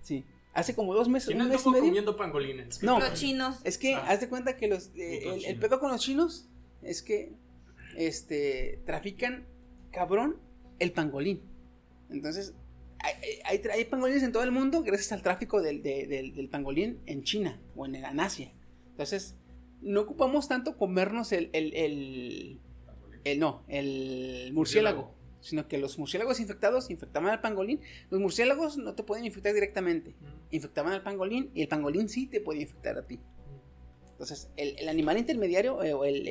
Sí. 0.00 0.24
Hace 0.54 0.74
como 0.74 0.94
dos 0.94 1.08
meses, 1.08 1.28
¿Quién 1.28 1.42
un 1.42 1.48
mes 1.48 1.66
y 1.66 1.68
medio. 1.70 1.84
comiendo 1.84 2.16
pangolines? 2.16 2.82
No, 2.82 2.98
Los 3.00 3.14
chinos. 3.14 3.58
es 3.64 3.76
que 3.78 3.94
Ah. 3.96 4.06
haz 4.08 4.20
de 4.20 4.28
cuenta 4.28 4.56
que 4.56 4.68
los 4.68 4.90
eh, 4.96 5.28
el, 5.28 5.44
el 5.44 5.58
pedo 5.58 5.78
con 5.80 5.90
los 5.90 6.00
chinos 6.00 6.48
es 6.82 7.02
que 7.02 7.32
este 7.96 8.80
trafican 8.86 9.46
cabrón 9.90 10.36
el 10.78 10.92
pangolín. 10.92 11.42
Entonces, 12.10 12.54
hay, 13.00 13.14
hay, 13.44 13.62
hay 13.72 13.84
pangolines 13.86 14.22
en 14.22 14.32
todo 14.32 14.42
el 14.44 14.52
mundo 14.52 14.82
gracias 14.82 15.12
al 15.12 15.22
tráfico 15.22 15.60
del, 15.60 15.82
de- 15.82 16.06
del- 16.06 16.34
del 16.34 16.48
pangolín 16.48 17.00
en 17.06 17.22
China 17.24 17.60
o 17.76 17.84
en, 17.86 17.96
en 17.96 18.20
Asia. 18.20 18.52
Entonces, 18.90 19.34
no 19.80 20.00
ocupamos 20.00 20.48
tanto 20.48 20.76
comernos 20.76 21.32
el, 21.32 21.50
el, 21.52 21.74
el, 21.74 22.60
el- 23.24 23.38
no, 23.38 23.64
el 23.68 24.50
murciélago, 24.52 25.14
sino 25.40 25.68
que 25.68 25.78
los 25.78 25.98
murciélagos 25.98 26.40
infectados 26.40 26.90
infectaban 26.90 27.30
al 27.30 27.40
pangolín. 27.40 27.80
Los 28.10 28.20
murciélagos 28.20 28.76
no 28.76 28.94
te 28.94 29.02
pueden 29.02 29.24
infectar 29.24 29.54
directamente, 29.54 30.16
infectaban 30.50 30.92
al 30.92 31.02
pangolín 31.02 31.50
y 31.54 31.62
el 31.62 31.68
pangolín 31.68 32.08
sí 32.08 32.26
te 32.26 32.40
puede 32.40 32.62
infectar 32.62 32.98
a 32.98 33.06
ti. 33.06 33.20
Entonces, 34.10 34.50
el, 34.56 34.76
el 34.78 34.88
animal 34.88 35.16
intermediario 35.16 35.80
eh, 35.84 35.94
o 35.94 36.04
el, 36.04 36.26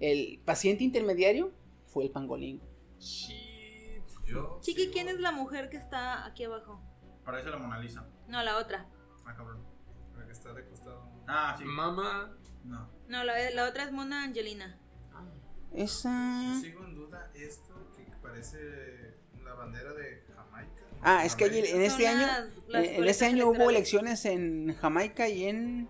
el, 0.00 0.40
paciente 0.44 0.84
intermediario 0.84 1.52
fue 1.86 2.04
el 2.04 2.10
pangolín. 2.10 2.60
Yo. 4.26 4.58
Chiqui, 4.60 4.90
¿quién 4.90 5.08
es 5.08 5.18
la 5.18 5.32
mujer 5.32 5.70
que 5.70 5.78
está 5.78 6.26
aquí 6.26 6.44
abajo? 6.44 6.82
Parece 7.24 7.48
la 7.48 7.56
Mona 7.56 7.78
Lisa. 7.78 8.06
No, 8.28 8.42
la 8.42 8.58
otra. 8.58 8.86
Ah, 9.24 9.34
cabrón. 9.34 9.64
La 10.18 10.26
que 10.26 10.32
está 10.32 10.52
de 10.52 10.66
costado. 10.66 11.10
Ah, 11.26 11.54
sí. 11.58 11.64
Mamá. 11.64 12.36
No. 12.68 12.88
No, 13.08 13.24
la, 13.24 13.50
la 13.50 13.68
otra 13.68 13.84
es 13.84 13.92
Mona 13.92 14.22
Angelina. 14.24 14.78
Esa... 15.74 16.58
Sigo 16.60 16.84
en 16.84 16.94
duda 16.94 17.30
esto 17.34 17.74
que 17.96 18.04
parece 18.22 18.58
la 19.44 19.54
bandera 19.54 19.92
de 19.94 20.22
Jamaica. 20.34 20.72
Ah, 21.02 21.24
es 21.24 21.36
que 21.36 21.44
allí 21.44 21.58
en 21.58 21.82
este 21.82 22.04
Son 22.04 22.16
año, 22.16 22.26
las- 22.26 22.48
las 22.68 22.84
en 22.86 23.04
este 23.04 23.24
año 23.26 23.48
hubo 23.48 23.70
elecciones 23.70 24.24
en 24.24 24.74
Jamaica 24.74 25.28
y 25.28 25.44
en 25.44 25.88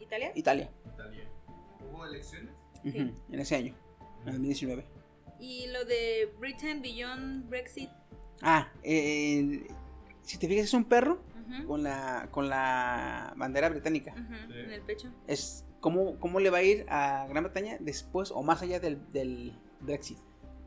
¿Italia? 0.00 0.32
Italia. 0.34 0.70
Italia. 0.94 1.24
¿Hubo 1.90 2.06
elecciones? 2.06 2.52
En 2.84 3.14
ese 3.40 3.56
año, 3.56 3.74
en 4.20 4.32
2019. 4.32 4.84
Y 5.38 5.68
lo 5.68 5.84
de 5.84 6.32
Britain 6.38 6.82
Beyond 6.82 7.48
Brexit. 7.48 7.88
Ah, 8.42 8.68
eh, 8.82 9.66
si 10.22 10.38
te 10.38 10.48
fijas 10.48 10.64
es 10.66 10.74
un 10.74 10.84
perro 10.84 11.22
con 11.66 11.82
la 11.82 12.28
con 12.30 12.48
la 12.48 13.32
bandera 13.36 13.68
británica. 13.68 14.14
En 14.14 14.70
el 14.72 14.82
pecho. 14.82 15.08
Es 15.26 15.64
cómo, 15.80 16.18
cómo 16.18 16.40
le 16.40 16.50
va 16.50 16.58
a 16.58 16.62
ir 16.62 16.86
a 16.88 17.26
Gran 17.28 17.44
Bretaña 17.44 17.76
después 17.80 18.30
o 18.30 18.42
más 18.42 18.62
allá 18.62 18.80
del, 18.80 19.10
del 19.12 19.58
Brexit. 19.80 20.18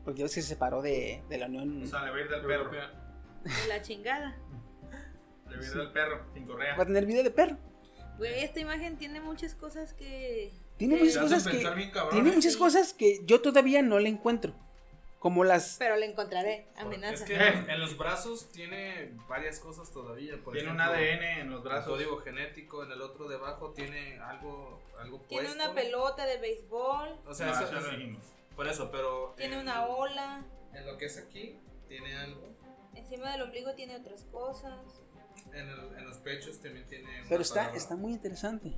Porque 0.04 0.18
ya 0.20 0.24
ves 0.24 0.34
que 0.34 0.42
se 0.42 0.48
separó 0.48 0.82
de, 0.82 1.22
de 1.28 1.38
la 1.38 1.46
Unión. 1.46 1.82
O 1.82 1.86
sea, 1.86 2.04
le 2.04 2.10
va 2.10 2.16
a 2.16 2.20
ir 2.20 2.28
del 2.28 2.42
perro. 2.42 2.70
De 2.70 3.68
la 3.68 3.80
chingada. 3.82 4.36
Le 5.48 5.56
va 5.56 5.62
a 5.62 5.66
ir 5.66 5.72
del 5.74 5.92
perro, 5.92 6.26
sin 6.34 6.46
correa. 6.46 6.76
Va 6.76 6.82
a 6.82 6.86
tener 6.86 7.06
vida 7.06 7.22
de 7.22 7.30
perro. 7.30 7.56
Güey, 8.18 8.44
esta 8.44 8.60
imagen 8.60 8.96
tiene 8.96 9.20
muchas 9.20 9.54
cosas 9.54 9.92
que. 9.94 10.52
Tiene 10.76 10.96
muchas 10.96 11.18
cosas 11.18 11.44
que 11.46 11.58
bien 11.58 11.92
tiene 12.10 12.32
muchas 12.32 12.52
Sí. 12.54 12.58
cosas 12.58 12.92
que 12.92 13.20
yo 13.24 13.40
todavía 13.40 13.80
no 13.82 13.98
le 13.98 14.08
encuentro. 14.08 14.54
Como 15.24 15.42
las 15.42 15.76
Pero 15.78 15.96
la 15.96 16.04
encontraré. 16.04 16.66
Amenaza. 16.76 17.14
Es 17.14 17.22
que 17.22 17.34
en, 17.34 17.70
en 17.70 17.80
los 17.80 17.96
brazos 17.96 18.50
tiene 18.52 19.10
varias 19.26 19.58
cosas 19.58 19.90
todavía. 19.90 20.34
Por 20.44 20.52
Tiene 20.52 20.70
un 20.70 20.78
ejemplo, 20.78 20.98
ADN 21.00 21.40
en 21.40 21.50
los 21.50 21.62
el 21.62 21.64
brazos. 21.66 21.92
código 21.94 22.18
genético, 22.18 22.84
en 22.84 22.92
el 22.92 23.00
otro 23.00 23.26
debajo 23.26 23.70
tiene 23.72 24.18
algo, 24.20 24.82
algo 24.98 25.20
Tiene 25.26 25.48
puesto. 25.48 25.64
una 25.64 25.74
pelota 25.74 26.26
de 26.26 26.36
béisbol. 26.36 27.18
O 27.26 27.32
sea, 27.32 27.46
No, 27.46 27.52
eso- 27.54 27.62
eso 27.64 27.72
lo 27.72 27.80
eso- 27.80 27.90
dijimos. 27.92 28.22
por 28.54 28.68
eso, 28.68 28.90
pero. 28.90 29.32
Tiene 29.38 29.54
en- 29.54 29.60
una 29.62 29.86
ola. 29.86 30.44
En 30.74 30.84
lo 30.84 30.98
que 30.98 31.06
es 31.06 31.16
aquí, 31.16 31.58
tiene 31.88 32.14
algo. 32.18 32.46
Encima 32.94 33.32
del 33.32 33.40
ombligo 33.40 33.72
tiene 33.74 33.96
otras 33.96 34.24
cosas. 34.24 34.78
En, 35.54 35.66
el- 35.70 35.96
en 35.96 36.04
los 36.04 36.18
pechos 36.18 36.60
también 36.60 36.84
tiene. 36.86 37.08
Pero 37.30 37.40
está, 37.40 37.60
palabra. 37.60 37.78
está 37.78 37.96
muy 37.96 38.12
interesante. 38.12 38.74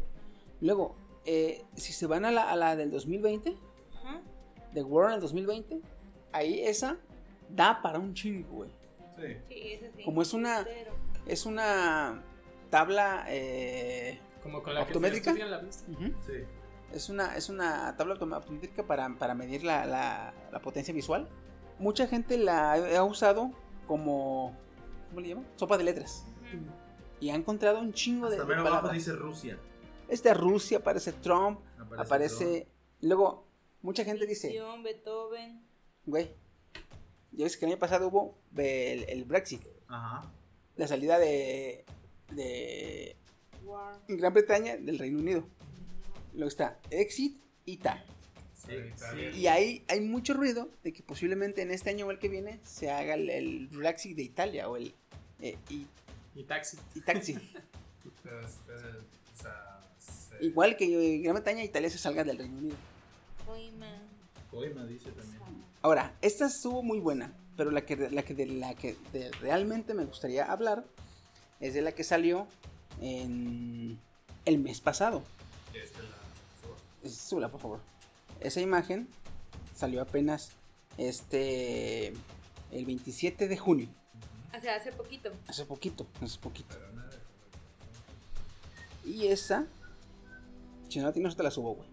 Luego, 0.61 0.97
eh, 1.25 1.65
si 1.75 1.93
se 1.93 2.07
van 2.07 2.25
a 2.25 2.31
la, 2.31 2.49
a 2.53 2.55
la 2.55 2.77
del 2.77 2.93
2020, 2.93 3.57
Ajá. 3.97 4.23
The 4.75 4.85
World 4.85 5.09
en 5.09 5.15
el 5.17 5.21
2020, 5.23 5.81
ahí 6.33 6.61
esa 6.63 6.97
da 7.49 7.81
para 7.83 7.99
un 7.99 8.15
chingo, 8.15 8.49
güey. 8.57 8.71
Sí. 9.17 9.23
Sí, 9.49 9.73
ese 9.73 9.93
sí. 9.97 10.05
Como 10.05 10.23
es 10.23 10.33
una- 10.35 10.65
Pero- 10.65 10.95
Es 11.27 11.45
una 11.45 12.23
tabla. 12.71 13.25
eh, 13.29 14.21
Como 14.43 14.63
con 14.63 14.75
la 14.75 14.81
que 14.85 14.93
¿Optométrica? 14.93 15.31
estudian 15.31 15.51
la 15.51 15.59
vista. 15.59 15.91
ujú. 15.91 16.13
Sí. 16.25 16.33
Es 16.93 17.09
una, 17.09 17.37
es 17.37 17.49
una 17.49 17.97
tabla 17.97 18.15
optométrica 18.15 18.87
para, 18.87 19.09
para 19.19 19.35
medir 19.35 19.65
la, 19.65 19.85
la- 19.87 20.33
la 20.53 20.61
potencia 20.61 20.95
visual. 20.95 21.29
Mucha 21.81 22.07
gente 22.07 22.39
la 22.39 22.75
ha 22.75 23.03
usado 23.05 23.51
como. 23.89 24.57
¿Cómo 25.09 25.21
le 25.21 25.29
llaman? 25.29 25.47
Sopa 25.57 25.77
de 25.79 25.85
letras. 25.85 26.25
Y 27.21 27.31
ha 27.31 27.35
encontrado 27.35 27.81
un 27.81 27.93
chingo 27.93 28.29
de, 28.29 28.37
Hasta 28.37 28.47
de 28.49 28.55
ver 28.57 28.67
abajo 28.67 28.89
dice 28.91 29.13
Rusia. 29.13 29.59
Es 30.09 30.23
de 30.23 30.33
Rusia, 30.35 30.79
aparece 30.79 31.13
Trump, 31.13 31.59
Aparece 31.79 32.03
aparece. 32.05 32.69
Luego, 33.01 33.47
mucha 33.83 34.05
gente 34.05 34.27
dice. 34.27 34.57
Beethoven. 34.85 35.66
Güey, 36.07 36.31
ya 37.33 37.45
ves 37.45 37.57
que 37.57 37.65
el 37.67 37.73
año 37.73 37.79
pasado 37.81 38.09
hubo 38.09 38.39
el, 38.57 39.05
el 39.09 39.25
Brexit, 39.25 39.63
Ajá. 39.89 40.31
la 40.77 40.87
salida 40.87 41.19
de, 41.19 41.85
de 42.33 43.17
War. 43.65 44.01
Gran 44.09 44.33
Bretaña 44.33 44.77
del 44.77 44.99
Reino 44.99 45.19
Unido. 45.19 45.45
Luego 46.35 46.49
está 46.49 46.79
Exit 46.91 47.39
y 47.65 47.79
tal. 47.79 48.05
Sí, 48.55 48.73
sí. 48.97 49.39
Y 49.41 49.47
ahí 49.49 49.85
hay 49.89 50.01
mucho 50.01 50.35
ruido 50.35 50.71
de 50.83 50.93
que 50.93 51.03
posiblemente 51.03 51.63
en 51.63 51.71
este 51.71 51.91
año 51.91 52.07
o 52.07 52.11
el 52.11 52.19
que 52.19 52.29
viene 52.29 52.59
se 52.65 52.91
haga 52.91 53.15
el, 53.15 53.29
el 53.31 53.69
Brexit 53.69 54.17
de 54.17 54.23
Italia 54.23 54.69
o 54.69 54.77
el 54.77 54.95
eh, 55.41 55.57
y, 55.71 55.87
Y 56.35 56.45
taxi. 56.45 56.79
y 56.95 57.01
taxi. 57.01 57.37
Igual 60.41 60.77
que 60.77 61.19
Gran 61.19 61.35
Bretaña 61.35 61.63
e 61.63 61.67
Italia 61.67 61.89
se 61.91 61.99
salga 61.99 62.23
del 62.25 62.39
Reino 62.39 62.59
Unido. 62.59 62.77
Dice 64.61 65.11
también. 65.13 65.43
Ahora, 65.83 66.15
esta 66.23 66.47
estuvo 66.47 66.83
muy 66.83 66.99
buena, 66.99 67.33
pero 67.57 67.71
la 67.71 67.85
que, 67.85 67.97
la 68.11 68.23
que, 68.23 68.35
de 68.35 68.47
la 68.47 68.75
que 68.75 68.97
de- 69.13 69.31
realmente 69.33 69.95
me 69.95 70.05
gustaría 70.05 70.45
hablar 70.51 70.85
es 71.61 71.75
de 71.75 71.83
la 71.83 71.93
que 71.93 72.05
salió 72.05 72.47
en 73.01 73.99
el 74.45 74.59
mes 74.59 74.81
pasado. 74.81 75.23
este, 75.75 75.99
la- 76.03 77.11
Súbela, 77.11 77.51
por 77.51 77.61
favor. 77.61 77.81
Esa 78.41 78.61
imagen 78.61 79.09
salió 79.75 80.01
apenas 80.03 80.51
este 80.99 82.09
el 82.73 82.85
27 82.87 83.47
de 83.49 83.57
junio. 83.57 83.89
O 84.57 84.61
sea, 84.61 84.77
hace 84.77 84.91
poquito. 84.93 85.31
Hace 85.49 85.65
poquito, 85.67 86.07
hace 86.23 86.39
poquito. 86.39 86.77
Y 89.05 89.27
esa, 89.29 89.67
si 90.89 90.99
no 90.99 91.05
la 91.07 91.13
tienes, 91.13 91.37
te 91.37 91.43
la 91.43 91.51
subo, 91.51 91.75
güey. 91.75 91.89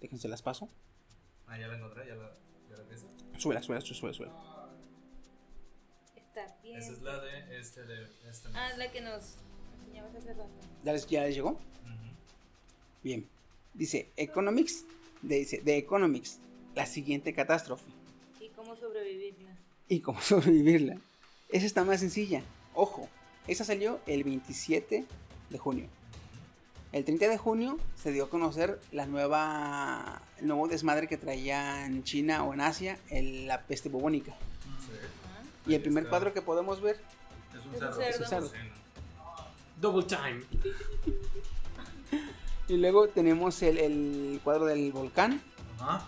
Déjense 0.00 0.28
las 0.28 0.42
paso. 0.42 0.68
Ah, 1.46 1.58
ya 1.58 1.68
la 1.68 1.76
encontré, 1.76 2.06
ya 2.06 2.14
la, 2.14 2.32
ya 2.70 2.76
la 2.76 2.82
ves. 2.84 3.04
Súbela, 3.38 3.62
súbela, 3.62 3.80
súbela, 3.80 4.14
súbela. 4.14 4.32
Está 6.16 6.56
bien. 6.62 6.78
Esa 6.78 6.92
es 6.92 7.02
la 7.02 7.20
de 7.20 7.58
este 7.58 7.84
de 7.84 8.04
este 8.28 8.48
Ah, 8.54 8.70
es 8.70 8.78
la 8.78 8.90
que 8.92 9.00
nos 9.00 9.36
enseñabas 9.80 10.14
hace 10.14 10.34
rato. 10.34 10.50
¿Ya 10.84 10.92
les, 10.92 11.06
ya 11.06 11.24
les 11.24 11.34
llegó? 11.34 11.58
Bien. 13.02 13.28
Dice 13.74 14.10
Economics, 14.16 14.84
de, 15.22 15.36
dice 15.36 15.58
The 15.58 15.76
Economics, 15.78 16.38
la 16.74 16.86
siguiente 16.86 17.32
catástrofe. 17.32 17.90
¿Y 18.40 18.48
cómo 18.50 18.76
sobrevivirla? 18.76 19.56
y 19.88 20.00
cómo 20.00 20.20
sobrevivirla. 20.22 20.98
Esa 21.48 21.66
está 21.66 21.84
más 21.84 22.00
sencilla. 22.00 22.42
Ojo, 22.74 23.08
esa 23.46 23.64
salió 23.64 24.00
el 24.06 24.22
27 24.24 25.04
de 25.50 25.58
junio. 25.58 25.86
El 26.92 27.04
30 27.04 27.28
de 27.28 27.36
junio 27.38 27.78
se 27.96 28.12
dio 28.12 28.24
a 28.24 28.30
conocer 28.30 28.80
la 28.92 29.06
nueva, 29.06 30.22
el 30.40 30.46
nuevo 30.46 30.68
desmadre 30.68 31.06
que 31.06 31.18
traía 31.18 31.84
en 31.84 32.02
China 32.02 32.44
o 32.44 32.54
en 32.54 32.60
Asia, 32.62 32.98
el- 33.10 33.46
la 33.46 33.62
peste 33.62 33.88
bubónica. 33.90 34.32
Ajá. 34.32 35.42
Y 35.66 35.74
el 35.74 35.82
primer 35.82 36.08
cuadro 36.08 36.32
que 36.32 36.40
podemos 36.42 36.80
ver 36.80 36.98
Es 37.54 37.64
un 37.66 37.74
Es 37.74 37.82
un 37.82 37.88
cerdo. 37.92 38.00
es 38.00 38.20
un 38.20 38.26
cerdo. 38.26 38.48
Sí. 38.48 38.56
Double 39.80 40.04
time. 40.06 40.42
Y 42.68 42.76
luego 42.76 43.08
tenemos 43.08 43.62
el, 43.62 43.78
el 43.78 44.40
cuadro 44.44 44.66
del 44.66 44.92
volcán. 44.92 45.40
Ajá. 45.78 46.06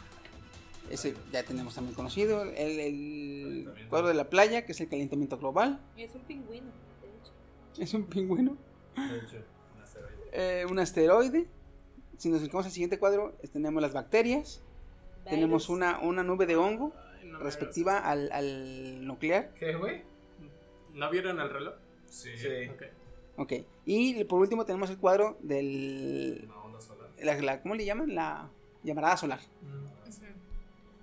Ese 0.90 1.14
ya 1.32 1.42
tenemos 1.42 1.74
también 1.74 1.94
conocido. 1.94 2.42
El, 2.44 2.80
el 2.80 3.86
cuadro 3.88 4.08
de 4.08 4.14
la 4.14 4.28
playa, 4.28 4.66
que 4.66 4.72
es 4.72 4.80
el 4.82 4.88
calentamiento 4.88 5.38
global. 5.38 5.80
Y 5.96 6.02
es 6.02 6.14
un 6.14 6.20
pingüino, 6.22 6.66
de 7.00 7.08
hecho. 7.08 7.82
Es 7.82 7.94
un 7.94 8.04
pingüino. 8.04 8.56
De 8.94 9.18
hecho. 9.18 9.42
Un 10.32 10.38
asteroide. 10.38 10.60
eh, 10.62 10.66
un 10.70 10.78
asteroide. 10.78 11.46
Si 12.18 12.28
nos 12.28 12.40
fijamos 12.42 12.66
al 12.66 12.72
siguiente 12.72 12.98
cuadro, 12.98 13.36
es- 13.42 13.50
tenemos 13.50 13.80
las 13.82 13.92
bacterias. 13.92 14.62
Tenemos 15.24 15.68
una, 15.68 16.00
una 16.00 16.22
nube 16.22 16.46
de 16.46 16.56
hongo 16.56 16.92
Ay, 17.20 17.28
no 17.28 17.38
me 17.38 17.44
respectiva 17.44 17.98
al, 17.98 18.30
al 18.32 19.06
nuclear. 19.06 19.52
¿Qué, 19.54 19.74
güey? 19.76 20.02
¿No 20.94 21.10
vieron 21.10 21.38
el 21.40 21.50
reloj? 21.50 21.74
Sí, 22.06 22.30
Sí. 22.36 22.48
Ok. 22.72 22.82
Ok. 23.36 23.52
Y 23.86 24.24
por 24.24 24.40
último 24.40 24.64
tenemos 24.64 24.90
el 24.90 24.98
cuadro 24.98 25.36
del... 25.40 26.42
una 26.46 26.56
onda 26.64 26.80
solar. 26.80 27.08
la- 27.22 27.40
la- 27.40 27.62
¿Cómo 27.62 27.74
le 27.74 27.84
llaman? 27.84 28.14
La 28.14 28.50
llamarada 28.82 29.16
solar. 29.16 29.40
Mm. 29.62 29.86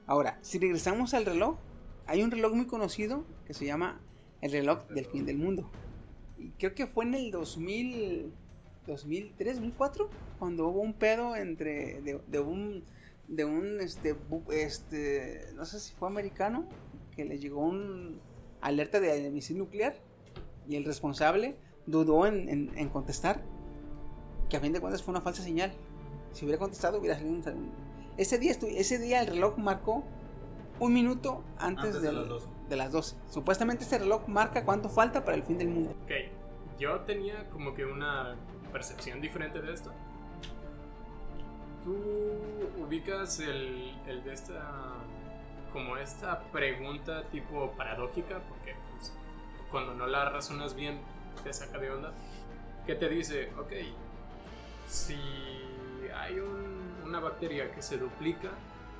Ahora, 0.07 0.37
si 0.41 0.57
regresamos 0.59 1.13
al 1.13 1.25
reloj, 1.25 1.57
hay 2.05 2.23
un 2.23 2.31
reloj 2.31 2.53
muy 2.53 2.65
conocido 2.67 3.25
que 3.45 3.53
se 3.53 3.65
llama 3.65 3.99
el 4.41 4.51
reloj 4.51 4.87
del 4.87 5.05
fin 5.05 5.25
del 5.25 5.37
mundo. 5.37 5.69
Y 6.37 6.49
creo 6.51 6.73
que 6.73 6.87
fue 6.87 7.05
en 7.05 7.13
el 7.15 7.31
2000, 7.31 8.31
2003, 8.87 9.55
2004, 9.57 10.09
cuando 10.39 10.67
hubo 10.67 10.81
un 10.81 10.93
pedo 10.93 11.35
entre 11.35 12.01
de, 12.01 12.19
de 12.27 12.39
un 12.39 12.83
de 13.27 13.43
un 13.43 13.81
este 13.81 14.15
bu- 14.15 14.49
este 14.53 15.47
no 15.55 15.65
sé 15.65 15.79
si 15.81 15.93
fue 15.93 16.07
americano 16.07 16.65
que 17.15 17.25
le 17.25 17.37
llegó 17.39 17.59
un 17.61 18.21
alerta 18.61 18.99
de 19.01 19.29
misil 19.31 19.57
nuclear 19.57 19.95
y 20.67 20.75
el 20.77 20.85
responsable 20.85 21.55
dudó 21.85 22.25
en, 22.25 22.47
en- 22.49 22.71
en 22.77 22.89
contestar, 22.89 23.41
que 24.49 24.57
a 24.57 24.59
fin 24.61 24.71
de 24.73 24.79
cuentas 24.79 25.03
fue 25.03 25.11
una 25.11 25.21
falsa 25.21 25.43
señal. 25.43 25.73
Si 26.33 26.45
hubiera 26.45 26.59
contestado, 26.59 26.99
hubiera 26.99 27.15
salido 27.17 27.35
un... 27.35 27.71
Ese 28.17 28.37
día, 28.37 28.51
ese 28.51 28.97
día 28.99 29.21
el 29.21 29.27
reloj 29.27 29.57
marcó 29.57 30.03
un 30.79 30.93
minuto 30.93 31.43
antes, 31.57 31.85
Antes 31.85 32.01
de 32.01 32.07
del- 32.07 32.15
las 32.17 32.27
12. 32.29 32.47
de 32.69 32.75
las 32.75 32.91
12. 32.91 33.15
Supuestamente 33.29 33.83
este 33.83 33.97
reloj 33.99 34.27
marca 34.27 34.63
cuánto 34.63 34.89
falta 34.89 35.23
para 35.25 35.35
el 35.37 35.43
fin 35.43 35.57
del 35.57 35.69
mundo. 35.69 35.91
Ok, 36.03 36.11
yo 36.79 36.99
tenía 37.01 37.49
como 37.49 37.73
que 37.73 37.85
una 37.85 38.35
percepción 38.67 39.21
diferente 39.21 39.61
de 39.61 39.73
esto. 39.73 39.91
Tú 41.83 41.95
ubicas 42.83 43.39
el, 43.39 43.95
el 44.07 44.23
de 44.23 44.33
esta. 44.33 44.93
como 45.71 45.97
esta 45.97 46.41
pregunta 46.51 47.23
tipo 47.29 47.71
paradójica, 47.77 48.39
porque 48.49 48.75
pues, 48.93 49.13
cuando 49.71 49.93
no 49.93 50.07
la 50.07 50.29
razonas 50.29 50.75
bien 50.75 50.99
te 51.43 51.53
saca 51.53 51.77
de 51.77 51.91
onda. 51.91 52.11
Que 52.85 52.95
te 52.95 53.09
dice, 53.09 53.51
ok, 53.59 53.71
si 54.87 55.17
hay 56.15 56.39
un- 56.39 56.95
una 57.05 57.19
bacteria 57.19 57.71
que 57.73 57.81
se 57.81 57.97
duplica 57.97 58.49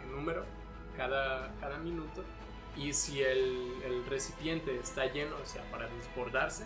en 0.03 0.11
número 0.11 0.43
cada, 0.95 1.51
cada 1.59 1.77
minuto 1.77 2.23
y 2.75 2.93
si 2.93 3.21
el, 3.21 3.73
el 3.85 4.05
recipiente 4.05 4.77
está 4.79 5.05
lleno, 5.05 5.35
o 5.41 5.45
sea, 5.45 5.63
para 5.71 5.87
desbordarse 5.87 6.65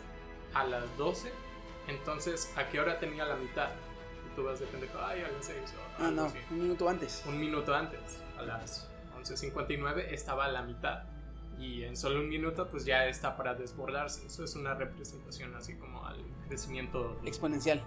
a 0.53 0.63
las 0.65 0.97
12, 0.97 1.31
entonces 1.87 2.51
¿a 2.55 2.67
qué 2.69 2.79
hora 2.79 2.99
tenía 2.99 3.25
la 3.25 3.35
mitad? 3.35 3.69
Y 4.31 4.35
tú 4.35 4.43
vas 4.43 4.59
de 4.59 4.65
pendejo, 4.67 4.97
ay, 5.01 5.21
a 5.21 5.27
las 5.29 5.45
6 5.45 5.57
o 5.99 6.03
Ah, 6.03 6.11
no, 6.11 6.25
así. 6.25 6.37
un 6.51 6.61
minuto 6.61 6.87
antes. 6.89 7.23
Un 7.25 7.39
minuto 7.39 7.73
antes, 7.75 7.99
a 8.37 8.43
las 8.43 8.89
11.59 9.17 10.05
estaba 10.11 10.45
a 10.45 10.51
la 10.51 10.61
mitad. 10.61 11.03
Y 11.59 11.83
en 11.83 11.95
solo 11.95 12.21
un 12.21 12.29
minuto 12.29 12.67
pues 12.69 12.85
ya 12.85 13.05
está 13.07 13.37
para 13.37 13.53
desbordarse. 13.53 14.25
Eso 14.25 14.43
es 14.43 14.55
una 14.55 14.73
representación 14.73 15.53
así 15.55 15.75
como 15.75 16.05
al 16.05 16.17
crecimiento 16.47 17.19
Exponencial. 17.23 17.83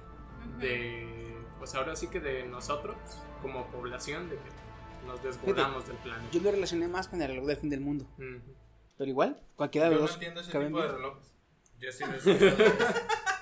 de, 0.60 1.34
pues 1.58 1.74
ahora 1.74 1.96
sí 1.96 2.06
que 2.08 2.20
de 2.20 2.44
nosotros 2.46 2.94
como 3.42 3.66
población, 3.72 4.28
de 4.30 4.36
que 4.36 5.06
nos 5.08 5.20
desbordamos 5.22 5.86
del 5.88 5.96
planeta. 5.96 6.28
Yo 6.30 6.40
lo 6.40 6.50
relacioné 6.52 6.86
más 6.88 7.08
con 7.08 7.20
el 7.20 7.28
reloj 7.28 7.46
del 7.46 7.56
fin 7.56 7.70
del 7.70 7.80
mundo. 7.80 8.04
Ujú. 8.16 8.54
Pero 8.96 9.10
igual, 9.10 9.42
cualquiera 9.56 9.88
de 9.88 9.96
Yo 9.96 10.00
los 10.02 10.10
no 10.10 10.14
dos 10.14 10.14
entiendo 10.16 10.40
ese 10.40 10.50
tipo 10.66 10.80
de 10.82 10.88
relojes. 10.92 11.32
Yo 11.80 11.90
sí 11.92 12.04
me 12.04 12.20
sé. 12.20 12.54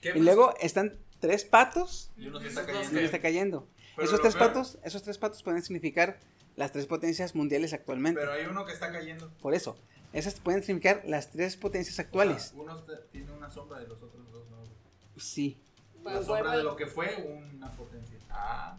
¿Qué 0.00 0.10
Y 0.10 0.12
más? 0.14 0.22
luego 0.22 0.54
están 0.60 0.98
tres 1.20 1.44
patos 1.44 2.10
Y 2.16 2.26
uno 2.28 2.40
se 2.40 2.48
está 2.48 2.62
y 2.62 2.66
cayendo. 2.66 2.90
uno 2.90 3.00
está 3.00 3.20
cayendo. 3.20 3.68
Pero 3.96 4.08
esos 4.08 4.20
tres 4.22 4.34
peor- 4.34 4.48
patos, 4.48 4.78
esos 4.84 5.02
tres 5.02 5.18
patos 5.18 5.42
pueden 5.42 5.62
significar 5.62 6.18
las 6.56 6.72
tres 6.72 6.86
potencias 6.86 7.34
mundiales 7.34 7.72
actualmente. 7.72 8.20
Pero 8.20 8.32
hay 8.32 8.46
uno 8.46 8.64
que 8.64 8.72
está 8.72 8.90
cayendo. 8.92 9.30
Por 9.40 9.54
eso, 9.54 9.76
esas 10.12 10.40
pueden 10.40 10.62
significar 10.62 11.02
las 11.06 11.30
tres 11.30 11.56
potencias 11.56 11.98
actuales. 11.98 12.52
Uno 12.56 12.76
está- 12.78 13.02
tiene 13.10 13.30
una 13.32 13.50
sombra 13.50 13.78
de 13.78 13.86
los 13.88 14.02
otros 14.02 14.30
dos, 14.32 14.48
¿no? 14.50 14.58
Sí. 15.16 15.60
La 16.02 16.22
sombra 16.22 16.56
de 16.56 16.62
lo 16.62 16.76
que 16.76 16.86
fue 16.86 17.14
una 17.22 17.70
potencia. 17.72 18.16
Ah. 18.30 18.78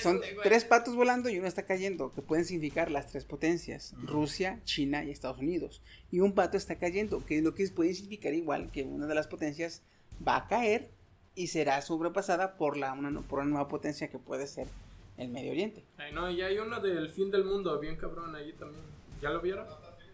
Son 0.00 0.20
tres 0.42 0.64
patos 0.64 0.94
volando 0.94 1.28
y 1.28 1.38
uno 1.38 1.48
está 1.48 1.64
cayendo, 1.64 2.12
que 2.12 2.22
pueden 2.22 2.44
significar 2.44 2.90
las 2.90 3.08
tres 3.08 3.24
potencias, 3.24 3.94
Rusia, 4.02 4.60
China 4.64 5.02
y 5.04 5.10
Estados 5.10 5.38
Unidos. 5.38 5.82
Y 6.12 6.20
un 6.20 6.32
pato 6.34 6.56
está 6.56 6.76
cayendo, 6.76 7.24
que 7.24 7.38
es 7.38 7.42
lo 7.44 7.54
que 7.54 7.66
puede 7.68 7.94
significar 7.94 8.34
igual 8.34 8.70
que 8.70 8.82
una 8.84 9.06
de 9.06 9.14
las 9.14 9.26
potencias 9.26 9.82
va 10.26 10.36
a 10.36 10.46
caer 10.46 10.90
y 11.34 11.48
será 11.48 11.80
sobrepasada 11.82 12.56
por, 12.56 12.76
la, 12.76 12.92
una, 12.92 13.20
por 13.22 13.40
una 13.40 13.48
nueva 13.48 13.68
potencia 13.68 14.08
que 14.08 14.18
puede 14.18 14.46
ser 14.46 14.68
el 15.16 15.28
Medio 15.28 15.50
Oriente. 15.52 15.84
Ay, 15.98 16.12
no, 16.12 16.30
y 16.30 16.42
hay 16.42 16.58
uno 16.58 16.80
del 16.80 17.08
fin 17.10 17.30
del 17.30 17.44
mundo, 17.44 17.78
bien 17.80 17.96
cabrón, 17.96 18.34
ahí 18.34 18.52
también. 18.52 18.82
¿Ya 19.20 19.30
lo 19.30 19.40
vieron? 19.40 19.66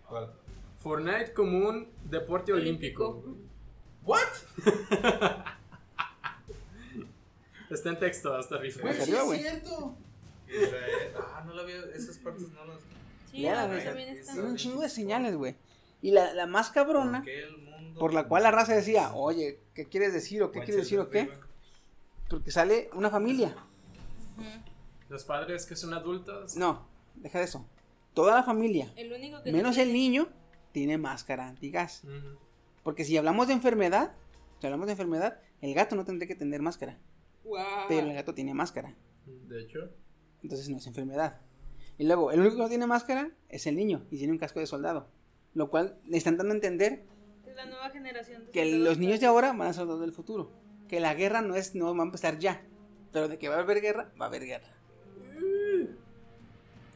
¿Cuál? 0.09 0.33
Fortnite 0.79 1.33
como 1.35 1.69
un 1.69 1.89
deporte 2.05 2.53
olímpico. 2.53 3.23
¿What? 4.05 4.21
Está 7.71 7.91
en 7.91 7.99
texto 8.01 8.35
hasta 8.35 8.57
arriba. 8.57 8.91
Hasta 8.91 9.03
arriba, 9.05 9.23
güey. 9.23 9.41
cierto. 9.41 9.97
Israel. 10.49 11.13
Ah, 11.17 11.45
no 11.47 11.55
la 11.55 11.63
había. 11.63 11.77
Esas 11.95 12.19
partes 12.19 12.49
no 12.51 12.65
las. 12.65 12.79
Sí, 13.31 13.43
Ya, 13.43 13.63
a 13.63 13.67
güey. 13.67 13.79
mí 13.79 13.85
también 13.85 14.09
está. 14.09 14.33
Tiene 14.33 14.49
un 14.49 14.57
chingo 14.57 14.81
de 14.81 14.89
señales, 14.89 15.37
güey. 15.37 15.55
Y 16.03 16.11
la, 16.11 16.33
la 16.35 16.47
más 16.47 16.71
cabrona, 16.71 17.19
¿Por 17.19 17.27
qué 17.27 17.45
el 17.45 17.70
mundo? 17.91 18.01
por 18.01 18.15
la 18.15 18.27
cual 18.27 18.43
la 18.43 18.51
raza 18.51 18.75
decía, 18.75 19.13
oye, 19.15 19.61
¿qué 19.75 19.87
quieres 19.87 20.13
decir 20.13 20.43
o 20.43 20.51
qué 20.51 20.61
quieres 20.61 20.85
decir 20.85 20.99
o 20.99 21.09
qué? 21.09 21.31
Porque 22.29 22.51
sale 22.51 22.91
una 22.95 23.11
familia. 23.11 23.55
Los 25.09 25.25
padres 25.25 25.67
que 25.67 25.77
son 25.77 25.93
adultos. 25.93 26.57
No, 26.57 26.87
deja 27.17 27.39
de 27.39 27.45
eso. 27.45 27.67
Toda 28.15 28.35
la 28.35 28.43
familia, 28.43 28.93
El 28.97 29.13
único 29.13 29.43
que 29.43 29.53
menos 29.53 29.77
no 29.77 29.83
el 29.83 29.93
niño, 29.93 30.29
tiene 30.73 30.99
máscara 30.99 31.49
antigas. 31.49 32.03
Porque 32.83 33.05
si 33.05 33.17
hablamos 33.17 33.49
de 33.49 33.55
enfermedad, 33.55 34.13
si 34.61 34.67
hablamos 34.67 34.87
de 34.87 34.93
enfermedad, 34.93 35.41
el 35.61 35.75
gato 35.75 35.97
no 35.97 36.05
tendría 36.05 36.29
que 36.29 36.35
tener 36.35 36.63
máscara. 36.63 36.99
Pero 37.89 38.07
el 38.07 38.15
gato 38.15 38.35
tiene 38.35 38.55
máscara. 38.55 38.95
De 39.27 39.63
hecho, 39.63 39.91
Entonces 40.43 40.69
no 40.69 40.79
es 40.79 40.87
enfermedad. 40.87 41.41
Y 41.99 42.05
luego, 42.05 42.33
el 42.33 42.41
único 42.41 42.57
que 42.57 42.63
no 42.63 42.69
tiene 42.69 42.87
máscara 42.87 43.31
es 43.49 43.67
el 43.67 43.77
niño 43.77 44.07
y 44.11 44.19
tiene 44.19 44.33
un 44.33 44.39
casco 44.39 44.61
de 44.61 44.67
soldado. 44.67 45.09
Lo 45.55 45.69
cual 45.69 45.99
le 46.07 46.17
están 46.17 46.37
dando 46.37 46.53
a 46.53 46.57
entender 46.57 47.05
la 47.55 47.67
nueva 47.67 47.91
generación. 47.91 48.47
de 48.47 48.53
que 48.53 48.65
los 48.79 48.99
niños 48.99 49.21
de 49.21 49.27
ahora 49.27 49.53
van 49.53 49.69
a 49.69 49.73
ser 49.73 49.87
los 49.87 50.01
del 50.01 50.13
futuro. 50.13 50.51
Que 50.89 51.01
la 51.01 51.15
guerra 51.15 51.41
no 51.43 51.55
es 51.57 51.75
no 51.75 51.95
va 51.95 52.03
a 52.03 52.07
empezar 52.07 52.39
ya. 52.39 52.63
Pero 53.13 53.29
de 53.29 53.39
que 53.39 53.49
va 53.49 53.57
a 53.57 53.61
haber 53.61 53.81
guerra, 53.81 54.11
va 54.21 54.27
a 54.27 54.29
haber 54.29 54.45
guerra. 54.45 54.69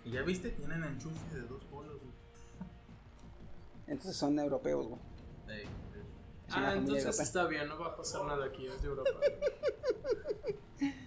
¿y 0.04 0.10
ya 0.10 0.22
viste? 0.22 0.50
Tienen 0.50 0.84
enchufe 0.84 1.34
de 1.34 1.42
dos 1.42 1.64
polos. 1.64 1.94
güey. 1.98 2.12
Entonces 3.86 4.16
son 4.16 4.38
europeos, 4.38 4.86
güey. 4.88 5.00
Ah, 6.50 6.74
entonces 6.76 7.04
europea. 7.04 7.24
está 7.24 7.46
bien, 7.46 7.68
no 7.68 7.78
va 7.78 7.86
a 7.88 7.96
pasar 7.96 8.24
nada 8.26 8.44
aquí, 8.46 8.66
es 8.66 8.80
de 8.82 8.88
Europa. 8.88 9.10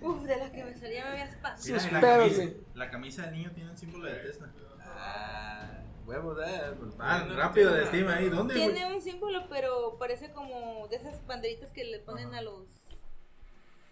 Uf, 0.01 0.23
de 0.23 0.35
la 0.37 0.51
que 0.51 0.63
me 0.65 0.75
salía 0.75 1.03
me 1.05 1.11
había 1.11 1.25
espantado. 1.25 1.63
Mira, 1.65 1.79
Sus 1.79 2.37
y 2.43 2.45
la, 2.73 2.85
la 2.85 2.91
camisa 2.91 3.21
del 3.23 3.33
niño 3.35 3.51
tiene 3.53 3.71
el 3.71 3.77
símbolo 3.77 4.07
de 4.07 4.15
Tesla. 4.15 4.51
Ah, 4.81 5.76
huevo 6.07 6.33
de. 6.33 6.45
Ah, 6.45 6.73
Ah, 6.99 7.27
rápido 7.35 7.73
de 7.73 7.83
estima 7.83 8.15
ahí. 8.15 8.29
¿Dónde, 8.29 8.55
güey? 8.55 8.73
Tiene 8.73 8.95
un 8.95 9.01
símbolo, 9.01 9.47
pero 9.49 9.97
parece 9.99 10.31
como 10.31 10.87
de 10.87 10.95
esas 10.95 11.25
banderitas 11.27 11.69
que 11.71 11.83
le 11.83 11.99
ponen 11.99 12.33
a 12.33 12.41
los 12.41 12.63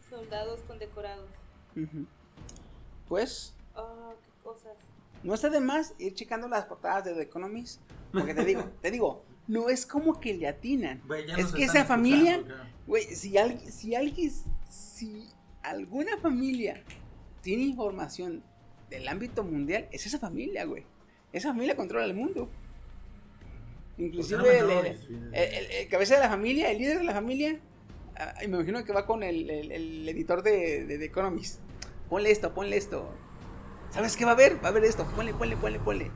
soldados 0.10 0.62
condecorados. 0.62 1.30
Pues 3.08 3.54
Ah, 3.76 4.14
qué 4.24 4.32
cosas. 4.44 4.78
no 5.24 5.34
está 5.34 5.50
de 5.50 5.60
más 5.60 5.94
ir 6.00 6.14
checando 6.14 6.48
las 6.48 6.66
portadas 6.66 7.04
de 7.06 7.14
The 7.14 7.22
Economist. 7.24 7.82
Porque 8.14 8.34
te 8.34 8.46
digo, 8.46 8.64
te 8.82 8.90
digo, 8.92 9.24
no 9.48 9.70
es 9.70 9.86
como 9.86 10.20
que 10.20 10.34
le 10.34 10.48
atinan. 10.48 11.02
Es 11.38 11.52
que 11.52 11.66
esa 11.66 11.84
familia, 11.84 12.42
güey, 12.88 13.04
si 13.04 13.38
alguien, 13.38 13.72
si 13.72 13.94
alguien, 13.96 14.32
si 14.70 15.28
alguna 15.62 16.18
familia 16.18 16.82
tiene 17.42 17.64
información 17.64 18.42
del 18.90 19.08
ámbito 19.10 19.44
mundial, 19.44 19.90
es 19.92 20.06
esa 20.06 20.20
familia, 20.20 20.64
güey. 20.64 20.86
Esa 21.36 21.50
familia 21.50 21.76
controla 21.76 22.06
el 22.06 22.14
mundo. 22.14 22.50
Inclusive 23.98 24.38
¿Por 24.40 24.48
qué 24.84 24.96
el, 25.34 25.66
el- 25.72 25.88
cabeza 25.90 26.16
de 26.16 26.22
la 26.22 26.30
familia, 26.30 26.72
el 26.72 26.78
líder 26.78 26.98
de 27.00 27.04
la 27.04 27.14
familia, 27.14 27.60
ah, 28.18 28.36
y 28.44 28.48
me 28.48 28.56
imagino 28.58 28.84
que 28.86 28.94
va 28.94 29.06
con 29.06 29.22
el, 29.22 29.50
el- 29.50 29.72
el 29.72 30.10
editor 30.10 30.42
de, 30.44 30.86
de 30.86 30.98
The 30.98 31.06
Economist. 31.06 31.60
Ponle 32.10 32.32
esto, 32.32 32.54
ponle 32.54 32.78
esto. 32.78 33.10
¿Sabes 33.92 34.16
qué 34.16 34.24
va 34.26 34.32
a 34.32 34.34
haber? 34.34 34.64
Va 34.64 34.68
a 34.68 34.72
haber 34.72 34.86
esto. 34.86 35.06
Ponle, 35.16 35.34
ponle, 35.34 35.58
ponle, 35.58 35.80
ponle. 35.80 36.12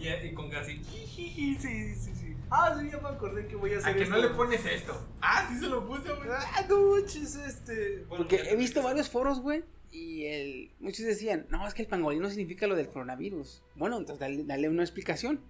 Y, 0.00 0.08
y 0.08 0.32
con 0.32 0.48
casi. 0.48 0.82
Sí, 0.84 1.56
sí, 1.60 1.94
sí. 1.96 2.36
Ah, 2.50 2.74
sí, 2.80 2.88
ya 2.90 2.98
me 2.98 3.08
acordé 3.08 3.46
que 3.46 3.56
voy 3.56 3.74
a 3.74 3.78
hacer 3.78 3.90
¿A 3.90 3.94
que 3.96 4.02
esto. 4.04 4.14
no 4.14 4.22
le 4.22 4.28
pones 4.28 4.64
esto? 4.64 5.06
Ah, 5.20 5.46
sí 5.52 5.58
se 5.58 5.66
lo 5.66 5.86
puse, 5.86 6.12
güey. 6.14 6.28
Ah, 6.30 6.64
no 6.68 6.92
manches, 6.92 7.34
este. 7.34 8.04
Bueno, 8.08 8.24
Porque 8.24 8.36
he 8.48 8.56
visto 8.56 8.80
varios 8.82 9.08
foros, 9.10 9.40
güey, 9.40 9.64
y 9.90 10.24
el, 10.26 10.70
muchos 10.80 11.06
decían, 11.06 11.46
no, 11.50 11.66
es 11.66 11.74
que 11.74 11.82
el 11.82 11.88
pangolín 11.88 12.20
no 12.20 12.28
significa 12.28 12.66
lo 12.66 12.76
del 12.76 12.88
coronavirus. 12.88 13.62
Bueno, 13.74 13.98
entonces 13.98 14.20
dale, 14.20 14.44
dale 14.44 14.68
una 14.68 14.82
explicación. 14.82 15.40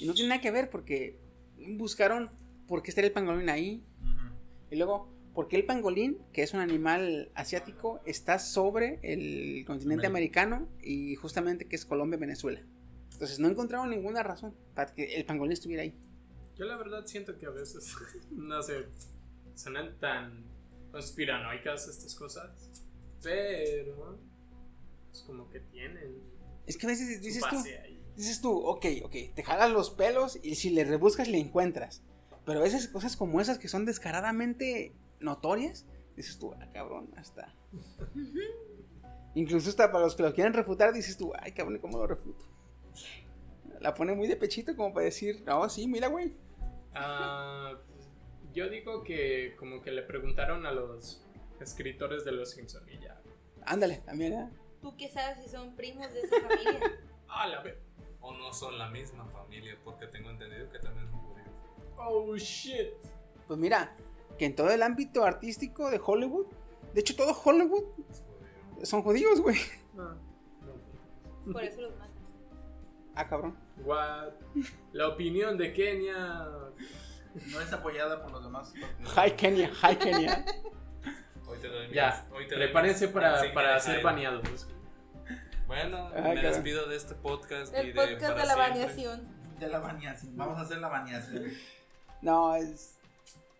Y 0.00 0.06
no 0.06 0.14
tiene 0.14 0.30
nada 0.30 0.40
que 0.40 0.50
ver 0.50 0.70
porque 0.70 1.16
buscaron 1.76 2.30
por 2.66 2.82
qué 2.82 2.90
estaría 2.90 3.08
el 3.08 3.14
pangolín 3.14 3.48
ahí. 3.48 3.82
Y 4.70 4.76
luego, 4.76 5.12
¿por 5.34 5.48
qué 5.48 5.56
el 5.56 5.64
pangolín, 5.64 6.18
que 6.32 6.42
es 6.42 6.54
un 6.54 6.60
animal 6.60 7.30
asiático, 7.34 8.00
está 8.04 8.38
sobre 8.38 9.00
el 9.02 9.64
continente 9.66 10.06
América. 10.06 10.42
americano 10.42 10.68
y 10.82 11.16
justamente 11.16 11.66
que 11.66 11.76
es 11.76 11.84
Colombia, 11.84 12.18
Venezuela? 12.18 12.62
Entonces 13.12 13.38
no 13.38 13.48
encontraron 13.48 13.90
ninguna 13.90 14.22
razón 14.22 14.54
para 14.74 14.94
que 14.94 15.16
el 15.16 15.24
pangolín 15.24 15.52
estuviera 15.52 15.82
ahí. 15.82 15.94
Yo 16.56 16.64
la 16.66 16.76
verdad 16.76 17.04
siento 17.06 17.36
que 17.38 17.46
a 17.46 17.50
veces, 17.50 17.94
no 18.30 18.62
sé, 18.62 18.86
suenan 19.54 19.98
tan 19.98 20.44
conspiranoicas 20.92 21.88
estas 21.88 22.14
cosas, 22.14 22.50
pero 23.22 24.18
es 25.12 25.22
como 25.22 25.48
que 25.50 25.60
tienen 25.60 26.22
Es 26.66 26.76
que 26.76 26.86
a 26.86 26.90
veces 26.90 27.20
dices 27.20 27.42
tú, 27.48 27.56
ahí. 27.56 28.00
dices 28.16 28.40
tú, 28.40 28.56
ok, 28.58 28.86
ok, 29.04 29.14
te 29.34 29.42
jalas 29.42 29.70
los 29.70 29.90
pelos 29.90 30.38
y 30.42 30.54
si 30.54 30.70
le 30.70 30.84
rebuscas 30.84 31.28
le 31.28 31.38
encuentras. 31.38 32.02
Pero 32.46 32.60
a 32.60 32.62
veces 32.62 32.88
cosas 32.88 33.16
como 33.16 33.40
esas 33.40 33.58
que 33.58 33.68
son 33.68 33.84
descaradamente 33.84 34.94
notorias, 35.20 35.86
dices 36.16 36.38
tú, 36.38 36.52
ah, 36.54 36.68
cabrón, 36.72 37.10
hasta. 37.16 37.54
Incluso 39.34 39.70
hasta 39.70 39.92
para 39.92 40.04
los 40.04 40.16
que 40.16 40.22
lo 40.22 40.34
quieren 40.34 40.52
refutar, 40.52 40.92
dices 40.92 41.16
tú, 41.16 41.32
ay, 41.38 41.52
cabrón, 41.52 41.76
¿y 41.76 41.78
¿cómo 41.80 41.98
lo 41.98 42.06
refuto? 42.06 42.44
La 43.80 43.94
pone 43.94 44.14
muy 44.14 44.26
de 44.28 44.36
pechito 44.36 44.76
como 44.76 44.92
para 44.92 45.04
decir, 45.06 45.42
no, 45.46 45.68
sí, 45.68 45.86
mira, 45.86 46.08
güey. 46.08 46.34
Ah, 46.94 47.78
yo 48.52 48.68
digo 48.68 49.04
que 49.04 49.54
como 49.58 49.80
que 49.80 49.92
le 49.92 50.02
preguntaron 50.02 50.66
a 50.66 50.72
los 50.72 51.24
escritores 51.60 52.24
de 52.24 52.32
Los 52.32 52.50
Simpson 52.50 52.82
y 52.88 52.98
ya. 52.98 53.20
Ándale, 53.64 53.98
también, 53.98 54.32
¿eh? 54.32 54.50
¿Tú 54.80 54.96
qué 54.96 55.08
sabes 55.08 55.44
si 55.44 55.50
son 55.50 55.76
primos 55.76 56.12
de 56.12 56.20
esa 56.20 56.40
familia? 56.40 56.80
Ah, 57.32 57.46
la 57.46 57.62
ve. 57.62 57.78
O 58.20 58.34
no 58.34 58.52
son 58.52 58.76
la 58.76 58.90
misma 58.90 59.24
familia, 59.26 59.78
porque 59.84 60.08
tengo 60.08 60.30
entendido 60.30 60.68
que 60.68 60.80
también 60.80 61.08
son 61.10 61.20
judíos. 61.20 61.48
Oh, 61.96 62.36
shit. 62.36 62.88
Pues 63.46 63.56
mira, 63.56 63.94
que 64.36 64.46
en 64.46 64.56
todo 64.56 64.68
el 64.70 64.82
ámbito 64.82 65.22
artístico 65.22 65.90
de 65.90 66.00
Hollywood, 66.04 66.46
de 66.92 67.00
hecho 67.00 67.14
todo 67.14 67.32
Hollywood 67.44 67.84
judío. 67.84 68.84
son 68.84 69.02
judíos, 69.02 69.40
güey. 69.40 69.58
Por 71.52 71.62
eso 71.62 71.82
los 71.82 71.92
matan. 71.98 72.16
Ah, 73.14 73.26
cabrón. 73.28 73.56
What? 73.84 74.32
La 74.92 75.06
opinión 75.08 75.56
de 75.56 75.72
Kenia. 75.72 76.48
No 77.52 77.60
es 77.60 77.72
apoyada 77.72 78.22
por 78.22 78.32
los 78.32 78.42
demás. 78.42 78.72
Hi 79.16 79.30
Kenia, 79.36 79.70
hi 79.70 79.94
Kenia. 79.96 80.44
Te 81.60 81.68
doy 81.68 81.88
mi- 81.88 81.94
Ya, 81.94 82.26
hoy 82.32 82.46
te 82.48 82.54
doy 82.54 82.64
prepárense 82.64 83.06
mi 83.08 83.12
para, 83.12 83.52
para 83.54 83.80
ser 83.80 84.02
baneados. 84.02 84.66
Bueno, 85.66 86.06
Ah, 86.08 86.10
me 86.16 86.22
cabrón. 86.34 86.42
despido 86.42 86.88
de 86.88 86.96
este 86.96 87.14
podcast 87.14 87.72
y 87.74 87.76
El 87.76 87.86
de 87.88 87.92
podcast 87.94 88.20
para 88.22 88.40
de 88.42 88.46
la 88.46 88.56
baneación. 88.56 89.28
De 89.60 89.68
la 89.68 89.78
baneación. 89.78 90.36
Vamos 90.36 90.58
a 90.58 90.62
hacer 90.62 90.78
la 90.78 90.88
baneación. 90.88 91.52
No, 92.22 92.54
es. 92.56 92.94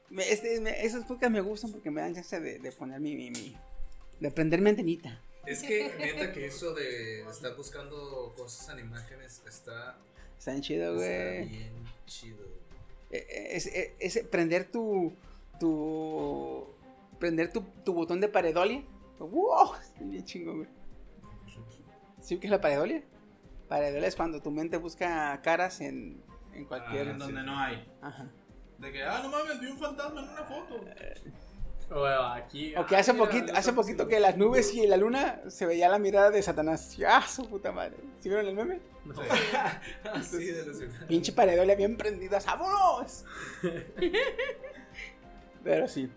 me- 0.08 0.28
este, 0.30 0.60
me- 0.60 0.84
esos 0.84 1.04
podcasts 1.04 1.30
me 1.32 1.40
gustan 1.40 1.70
porque 1.72 1.90
me 1.90 2.00
dan 2.00 2.14
chance 2.14 2.40
de, 2.40 2.58
de 2.58 2.72
poner 2.72 2.98
mi, 3.00 3.14
mi, 3.14 3.30
mi- 3.30 3.56
De 4.18 4.30
prender 4.30 4.60
mi 4.60 4.70
antenita. 4.70 5.20
Es 5.46 5.62
que 5.62 5.94
neta 5.98 6.32
que 6.32 6.46
eso 6.46 6.74
de 6.74 7.22
estar 7.28 7.54
buscando 7.56 8.34
cosas 8.36 8.68
en 8.76 8.80
imágenes 8.86 9.42
está, 9.46 9.96
Está 10.38 10.50
bien 10.52 10.62
chido, 10.62 10.94
está 11.00 11.06
güey. 11.06 11.48
bien 11.48 11.72
chido. 12.06 12.44
Eh, 13.10 13.26
eh, 13.28 13.48
Es, 13.52 13.66
es- 13.66 14.16
es 14.18 14.24
prender 14.26 14.64
tu. 14.70 15.12
Tu. 15.60 16.66
Prender 17.20 17.52
tu, 17.52 17.60
tu 17.84 17.94
botón 17.94 18.20
de 18.20 18.28
paredolia. 18.28 18.82
¡Wow! 19.18 19.74
Bien 20.00 20.24
chingo, 20.24 20.56
güey. 20.56 20.68
¿Sí 22.20 22.38
qué 22.38 22.46
es 22.48 22.50
la 22.50 22.60
paredolia? 22.60 23.04
Paredolia 23.68 24.08
es 24.08 24.16
cuando 24.16 24.40
tu 24.42 24.50
mente 24.50 24.78
busca 24.78 25.40
caras 25.42 25.80
en, 25.80 26.22
en 26.52 26.64
cualquier. 26.64 27.08
En 27.08 27.18
donde 27.18 27.42
no 27.42 27.56
hay. 27.56 27.86
Ajá. 28.02 28.28
De 28.78 28.90
que, 28.90 29.02
ah, 29.04 29.20
no 29.22 29.28
mames, 29.28 29.60
vi 29.60 29.66
un 29.68 29.78
fantasma 29.78 30.22
en 30.22 30.28
una 30.30 30.42
foto. 30.44 30.80
O 31.92 32.06
aquí. 32.06 32.74
O 32.76 32.86
que 32.86 32.96
ah, 32.96 33.00
hace 33.00 33.12
mira, 33.12 33.24
poquito, 33.26 33.52
hace 33.54 33.72
poquito 33.72 34.08
que 34.08 34.20
las 34.20 34.36
nubes 34.36 34.74
y 34.74 34.86
la 34.86 34.96
luna 34.96 35.40
se 35.48 35.66
veía 35.66 35.88
la 35.88 35.98
mirada 35.98 36.30
de 36.30 36.40
Satanás. 36.42 36.96
¡Ah, 37.06 37.22
su 37.26 37.46
puta 37.48 37.72
madre! 37.72 37.96
¿Sí 38.18 38.28
vieron 38.28 38.46
el 38.46 38.54
meme? 38.54 38.80
los- 39.04 39.18
Así 40.14 40.46
de 40.46 40.88
Pinche 41.08 41.32
paredolia 41.32 41.74
bien 41.74 41.96
prendida. 41.96 42.38
¡Vámonos! 42.46 43.24
Pero 45.64 45.88
sí. 45.88 46.10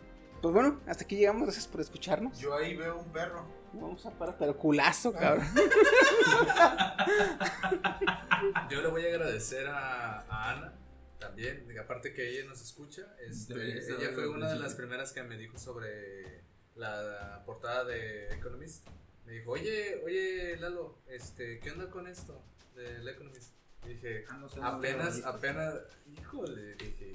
Pues 0.44 0.54
bueno, 0.54 0.82
hasta 0.88 1.06
aquí 1.06 1.16
llegamos. 1.16 1.44
Gracias 1.44 1.70
por 1.70 1.80
escucharnos. 1.80 2.38
Yo 2.38 2.54
ahí 2.54 2.76
veo 2.76 2.98
un 2.98 3.10
perro. 3.14 3.48
Vamos 3.72 4.06
a 4.06 4.12
parar, 4.12 4.36
pero 4.38 4.58
culazo, 4.58 5.14
cabrón. 5.14 5.48
Yo 8.70 8.82
le 8.82 8.90
voy 8.90 9.06
a 9.06 9.08
agradecer 9.08 9.68
a, 9.68 10.20
a 10.20 10.52
Ana 10.52 10.74
también, 11.18 11.66
aparte 11.80 12.14
que 12.14 12.30
ella 12.30 12.46
nos 12.50 12.62
escucha, 12.62 13.16
este, 13.26 13.78
ella 13.78 14.12
fue 14.14 14.28
una 14.28 14.52
de 14.52 14.60
las 14.60 14.76
primeras 14.76 15.14
que 15.14 15.24
me 15.24 15.38
dijo 15.38 15.58
sobre 15.58 16.44
la 16.76 17.42
portada 17.46 17.86
de 17.86 18.28
Economist. 18.34 18.86
Me 19.26 19.32
dijo, 19.32 19.52
oye, 19.52 20.02
oye 20.04 20.58
Lalo, 20.58 21.00
este, 21.08 21.62
¿qué 21.62 21.72
onda 21.72 21.90
con 21.90 22.06
esto 22.06 22.44
del 22.76 23.08
Economist? 23.08 23.54
Y 23.86 23.94
dije, 23.94 24.26
Ah, 24.30 24.36
no 24.36 24.50
sé, 24.50 24.60
no 24.60 24.68
apenas, 24.68 25.24
apenas, 25.24 25.76
híjole, 26.06 26.76
dije, 26.76 27.14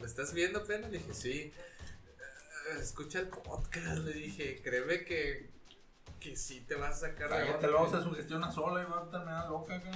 ¿lo 0.00 0.06
estás 0.06 0.34
viendo 0.34 0.58
apenas? 0.58 0.90
Dije, 0.90 1.14
sí. 1.14 1.52
"Eh, 2.70 2.78
Escucha 2.80 3.18
el 3.20 3.28
podcast, 3.28 3.98
le 3.98 4.12
dije, 4.12 4.60
créeme 4.62 5.04
que, 5.04 5.50
que 6.20 6.36
sí 6.36 6.60
te 6.62 6.74
vas 6.74 7.02
a 7.02 7.08
sacar 7.08 7.30
de 7.30 7.50
onda". 7.52 7.68
luego 7.68 7.90
se 7.90 8.02
sugestiona 8.02 8.50
sola 8.50 8.82
y 8.82 8.90
va 8.90 9.00
a 9.02 9.10
terminar 9.10 9.48
loca, 9.48 9.76
acá. 9.76 9.90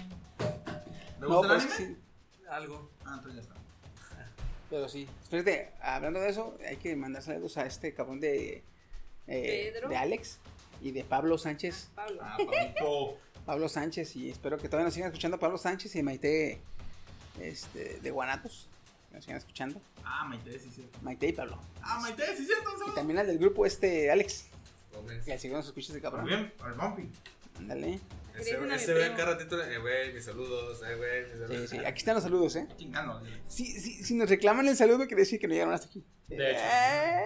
¿Le 1.20 1.26
No, 1.28 1.38
gusta 1.38 1.54
el 1.54 1.60
pues 1.62 1.74
anime? 1.80 1.96
sí. 1.96 2.44
Algo. 2.48 2.90
Ah, 3.04 3.14
entonces 3.16 3.34
ya 3.34 3.40
está. 3.42 3.54
Pero 4.70 4.88
sí. 4.88 5.08
Fíjate, 5.30 5.72
hablando 5.80 6.20
de 6.20 6.28
eso, 6.28 6.56
hay 6.66 6.76
que 6.76 6.94
mandar 6.96 7.22
saludos 7.22 7.56
a 7.58 7.66
este 7.66 7.92
cabrón 7.94 8.20
de. 8.20 8.62
eh, 9.26 9.70
Pedro. 9.72 9.88
de 9.88 9.96
Alex 9.96 10.38
y 10.80 10.92
de 10.92 11.04
Pablo 11.04 11.36
Sánchez. 11.38 11.90
Pablo. 11.94 12.20
Ah, 12.22 12.36
Pablito. 12.38 13.18
Pablo 13.46 13.68
Sánchez 13.70 14.14
y 14.16 14.28
espero 14.30 14.58
que 14.58 14.68
todavía 14.68 14.84
nos 14.84 14.94
sigan 14.94 15.08
escuchando 15.08 15.38
Pablo 15.38 15.56
Sánchez 15.56 15.96
y 15.96 16.02
Maite 16.02 16.60
este, 17.40 17.98
de 18.00 18.10
Guanatos. 18.10 18.68
Nos 19.12 19.24
sigan 19.24 19.38
escuchando. 19.38 19.80
Ah, 20.04 20.24
Maite, 20.26 20.58
sí, 20.58 20.70
cierto. 20.74 20.98
Maite 21.02 21.28
y 21.28 21.32
Pablo. 21.32 21.58
Ah, 21.82 21.98
Maite, 22.00 22.36
sí, 22.36 22.44
cierto. 22.44 22.70
Y 22.90 22.94
también 22.94 23.18
al 23.18 23.26
del 23.26 23.38
grupo 23.38 23.64
este 23.66 24.10
Alex. 24.10 24.46
Que 25.24 25.32
así 25.32 25.48
nos 25.48 25.66
escucha 25.66 25.86
ese 25.86 25.92
Muy 25.94 26.00
cabrón. 26.02 26.26
bien, 26.26 26.52
al 26.62 26.74
Bumpy. 26.74 27.08
Ándale. 27.58 28.00
Ese, 28.38 28.56
ese 28.74 28.94
ve 28.94 29.10
cada 29.16 29.32
ratito, 29.34 29.60
eh, 29.62 29.78
güey, 29.78 30.12
mis 30.12 30.24
saludos, 30.24 30.80
eh, 30.88 30.94
güey, 30.96 31.22
mis 31.22 31.32
Sí, 31.32 31.38
saludos. 31.38 31.70
sí. 31.70 31.76
Aquí 31.78 31.98
están 31.98 32.14
los 32.14 32.22
saludos, 32.22 32.54
eh. 32.56 32.68
Chingando. 32.76 33.20
Si, 33.48 33.66
si, 33.66 34.04
si 34.04 34.14
nos 34.14 34.28
reclaman 34.28 34.68
el 34.68 34.76
saludo, 34.76 35.06
quiere 35.08 35.22
decir 35.22 35.40
que 35.40 35.48
no 35.48 35.54
llegaron 35.54 35.74
hasta 35.74 35.88
aquí. 35.88 36.04
De 36.28 36.50
hecho. 36.52 36.60
Eh, 36.62 37.24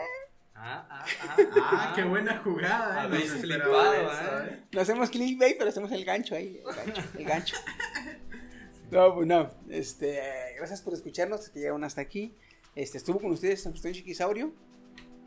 Ah, 0.64 0.86
ah, 0.88 1.04
ah. 1.20 1.36
Ah, 1.56 1.92
qué 1.96 2.04
buena 2.04 2.38
jugada, 2.38 3.08
eh. 3.16 3.20
Flipado, 3.22 3.94
eh. 4.44 4.62
No 4.70 4.80
hacemos 4.80 5.10
clickbait, 5.10 5.58
pero 5.58 5.70
hacemos 5.70 5.90
el 5.90 6.04
gancho 6.04 6.34
ahí. 6.36 6.62
El 6.64 6.74
gancho. 6.74 7.02
El 7.18 7.24
gancho. 7.24 7.56
No, 8.92 9.14
pues 9.14 9.26
no. 9.26 9.50
Este, 9.70 10.20
gracias 10.58 10.82
por 10.82 10.92
escucharnos, 10.94 11.48
que 11.48 11.58
llegaron 11.60 11.82
hasta 11.84 12.00
aquí. 12.00 12.34
Este, 12.74 12.98
estuvo 12.98 13.20
con 13.20 13.32
ustedes 13.32 13.62
San 13.62 13.72
Chiquisaurio. 13.74 14.52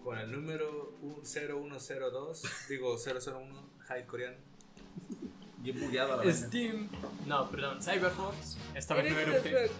Con 0.03 0.17
el 0.19 0.31
número 0.31 0.93
0102, 1.23 2.43
digo 2.69 2.95
001, 2.97 3.69
High 3.87 4.05
Coreano. 4.05 4.37
Bien 5.57 5.79
bugueado 5.79 6.13
a 6.13 6.17
la 6.17 6.23
vez. 6.23 6.41
Steam. 6.47 6.89
No, 7.25 7.49
perdón, 7.49 7.81
Cyberfox. 7.81 8.57
Esta 8.75 8.93
vez 8.93 9.11
no 9.11 9.19
Eres 9.19 9.33
eructé. 9.33 9.49
perfecto. 9.51 9.75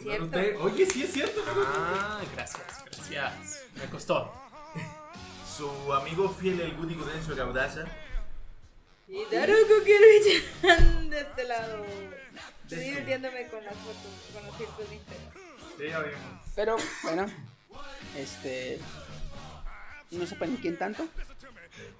Cierto. 0.10 0.26
noté- 0.26 0.56
Oye, 0.56 0.86
sí 0.86 1.02
es 1.02 1.12
cierto. 1.12 1.42
Ah, 1.46 2.22
gracias, 2.34 2.62
gracias. 2.86 3.64
Me 3.76 3.84
costó. 3.90 4.32
Su 5.56 5.92
amigo 5.92 6.28
fiel, 6.30 6.60
el 6.60 6.76
Goody 6.76 6.94
Gudencio 6.94 7.34
Gaudaza. 7.36 7.84
Y 9.08 9.24
Daruko 9.30 9.74
Kirby-chan 9.84 11.10
de 11.10 11.20
este 11.20 11.44
lado. 11.44 11.84
Estoy 12.68 12.78
divirtiéndome 12.80 13.46
con 13.48 13.64
las 13.64 13.74
fotos, 13.74 14.12
con 14.34 14.46
los 14.46 14.56
filtros 14.56 14.88
de 14.88 14.94
Instagram. 14.96 15.30
Sí, 15.78 15.84
ya 15.88 15.98
vimos. 16.00 16.40
Pero, 16.54 16.76
bueno. 17.02 17.26
Este. 18.16 18.78
No 20.10 20.26
sepan 20.26 20.50
ni 20.52 20.56
quién 20.58 20.78
tanto. 20.78 21.06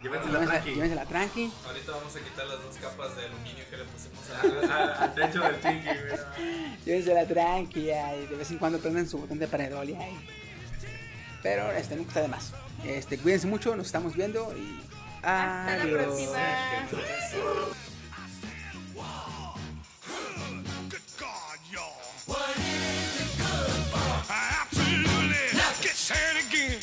Llévense 0.03 0.27
la 0.28 0.41
Llévense 0.41 0.47
tranqui. 0.53 0.70
llévense 0.75 0.95
la 0.95 1.05
tranqui. 1.07 1.53
Ahorita 1.67 1.93
vamos 1.93 2.17
a 2.17 2.20
quitar 2.20 2.47
las 2.47 2.62
dos 2.62 2.77
capas 2.77 3.17
de 3.17 3.27
aluminio 3.27 3.65
que 3.69 3.77
le 3.77 3.85
pusimos 3.85 4.70
Al- 5.01 5.15
techo 5.15 5.41
del 5.43 5.57
chiqui, 5.57 5.85
güey. 5.85 6.77
Llévense 6.86 7.15
la 7.15 7.27
tranqui. 7.27 7.91
ay, 7.91 8.27
de 8.27 8.36
vez 8.36 8.51
en 8.51 8.59
cuando 8.59 8.78
prenden 8.78 9.09
su 9.09 9.19
botón 9.19 9.39
de 9.39 9.47
paredol. 9.49 9.95
ay. 10.01 10.28
Pero 11.43 11.70
este 11.73 11.95
nunca 11.97 12.09
está 12.09 12.23
de 12.23 12.28
más. 12.28 12.53
Este, 12.85 13.19
cuídense 13.19 13.47
mucho, 13.47 13.77
nos 13.77 13.86
estamos 13.86 14.15
viendo 14.17 14.53
y. 14.57 14.81
Hasta 15.23 15.77
la 15.77 15.83
Adiós. 15.83 16.05
próxima. 16.05 16.39
say 26.07 26.15
it 26.15 26.47
again. 26.47 26.78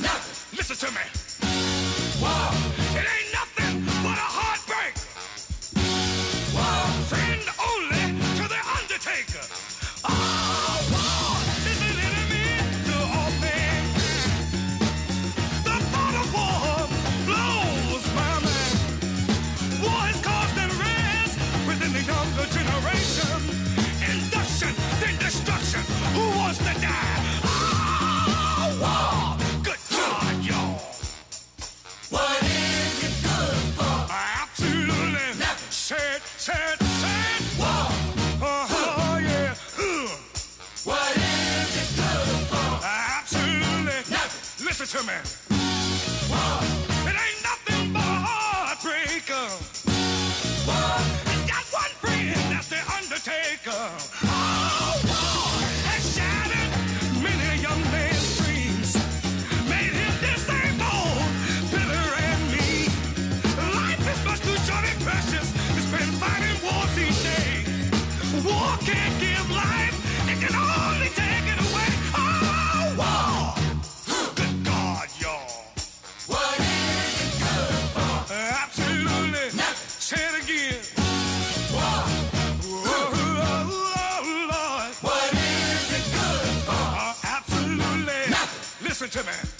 nothing. 0.00 0.56
Listen 0.56 0.76
to 0.76 0.94
me. 0.94 1.23
Visitor 44.84 45.06
Man. 45.06 45.43
to 89.14 89.22
me. 89.22 89.53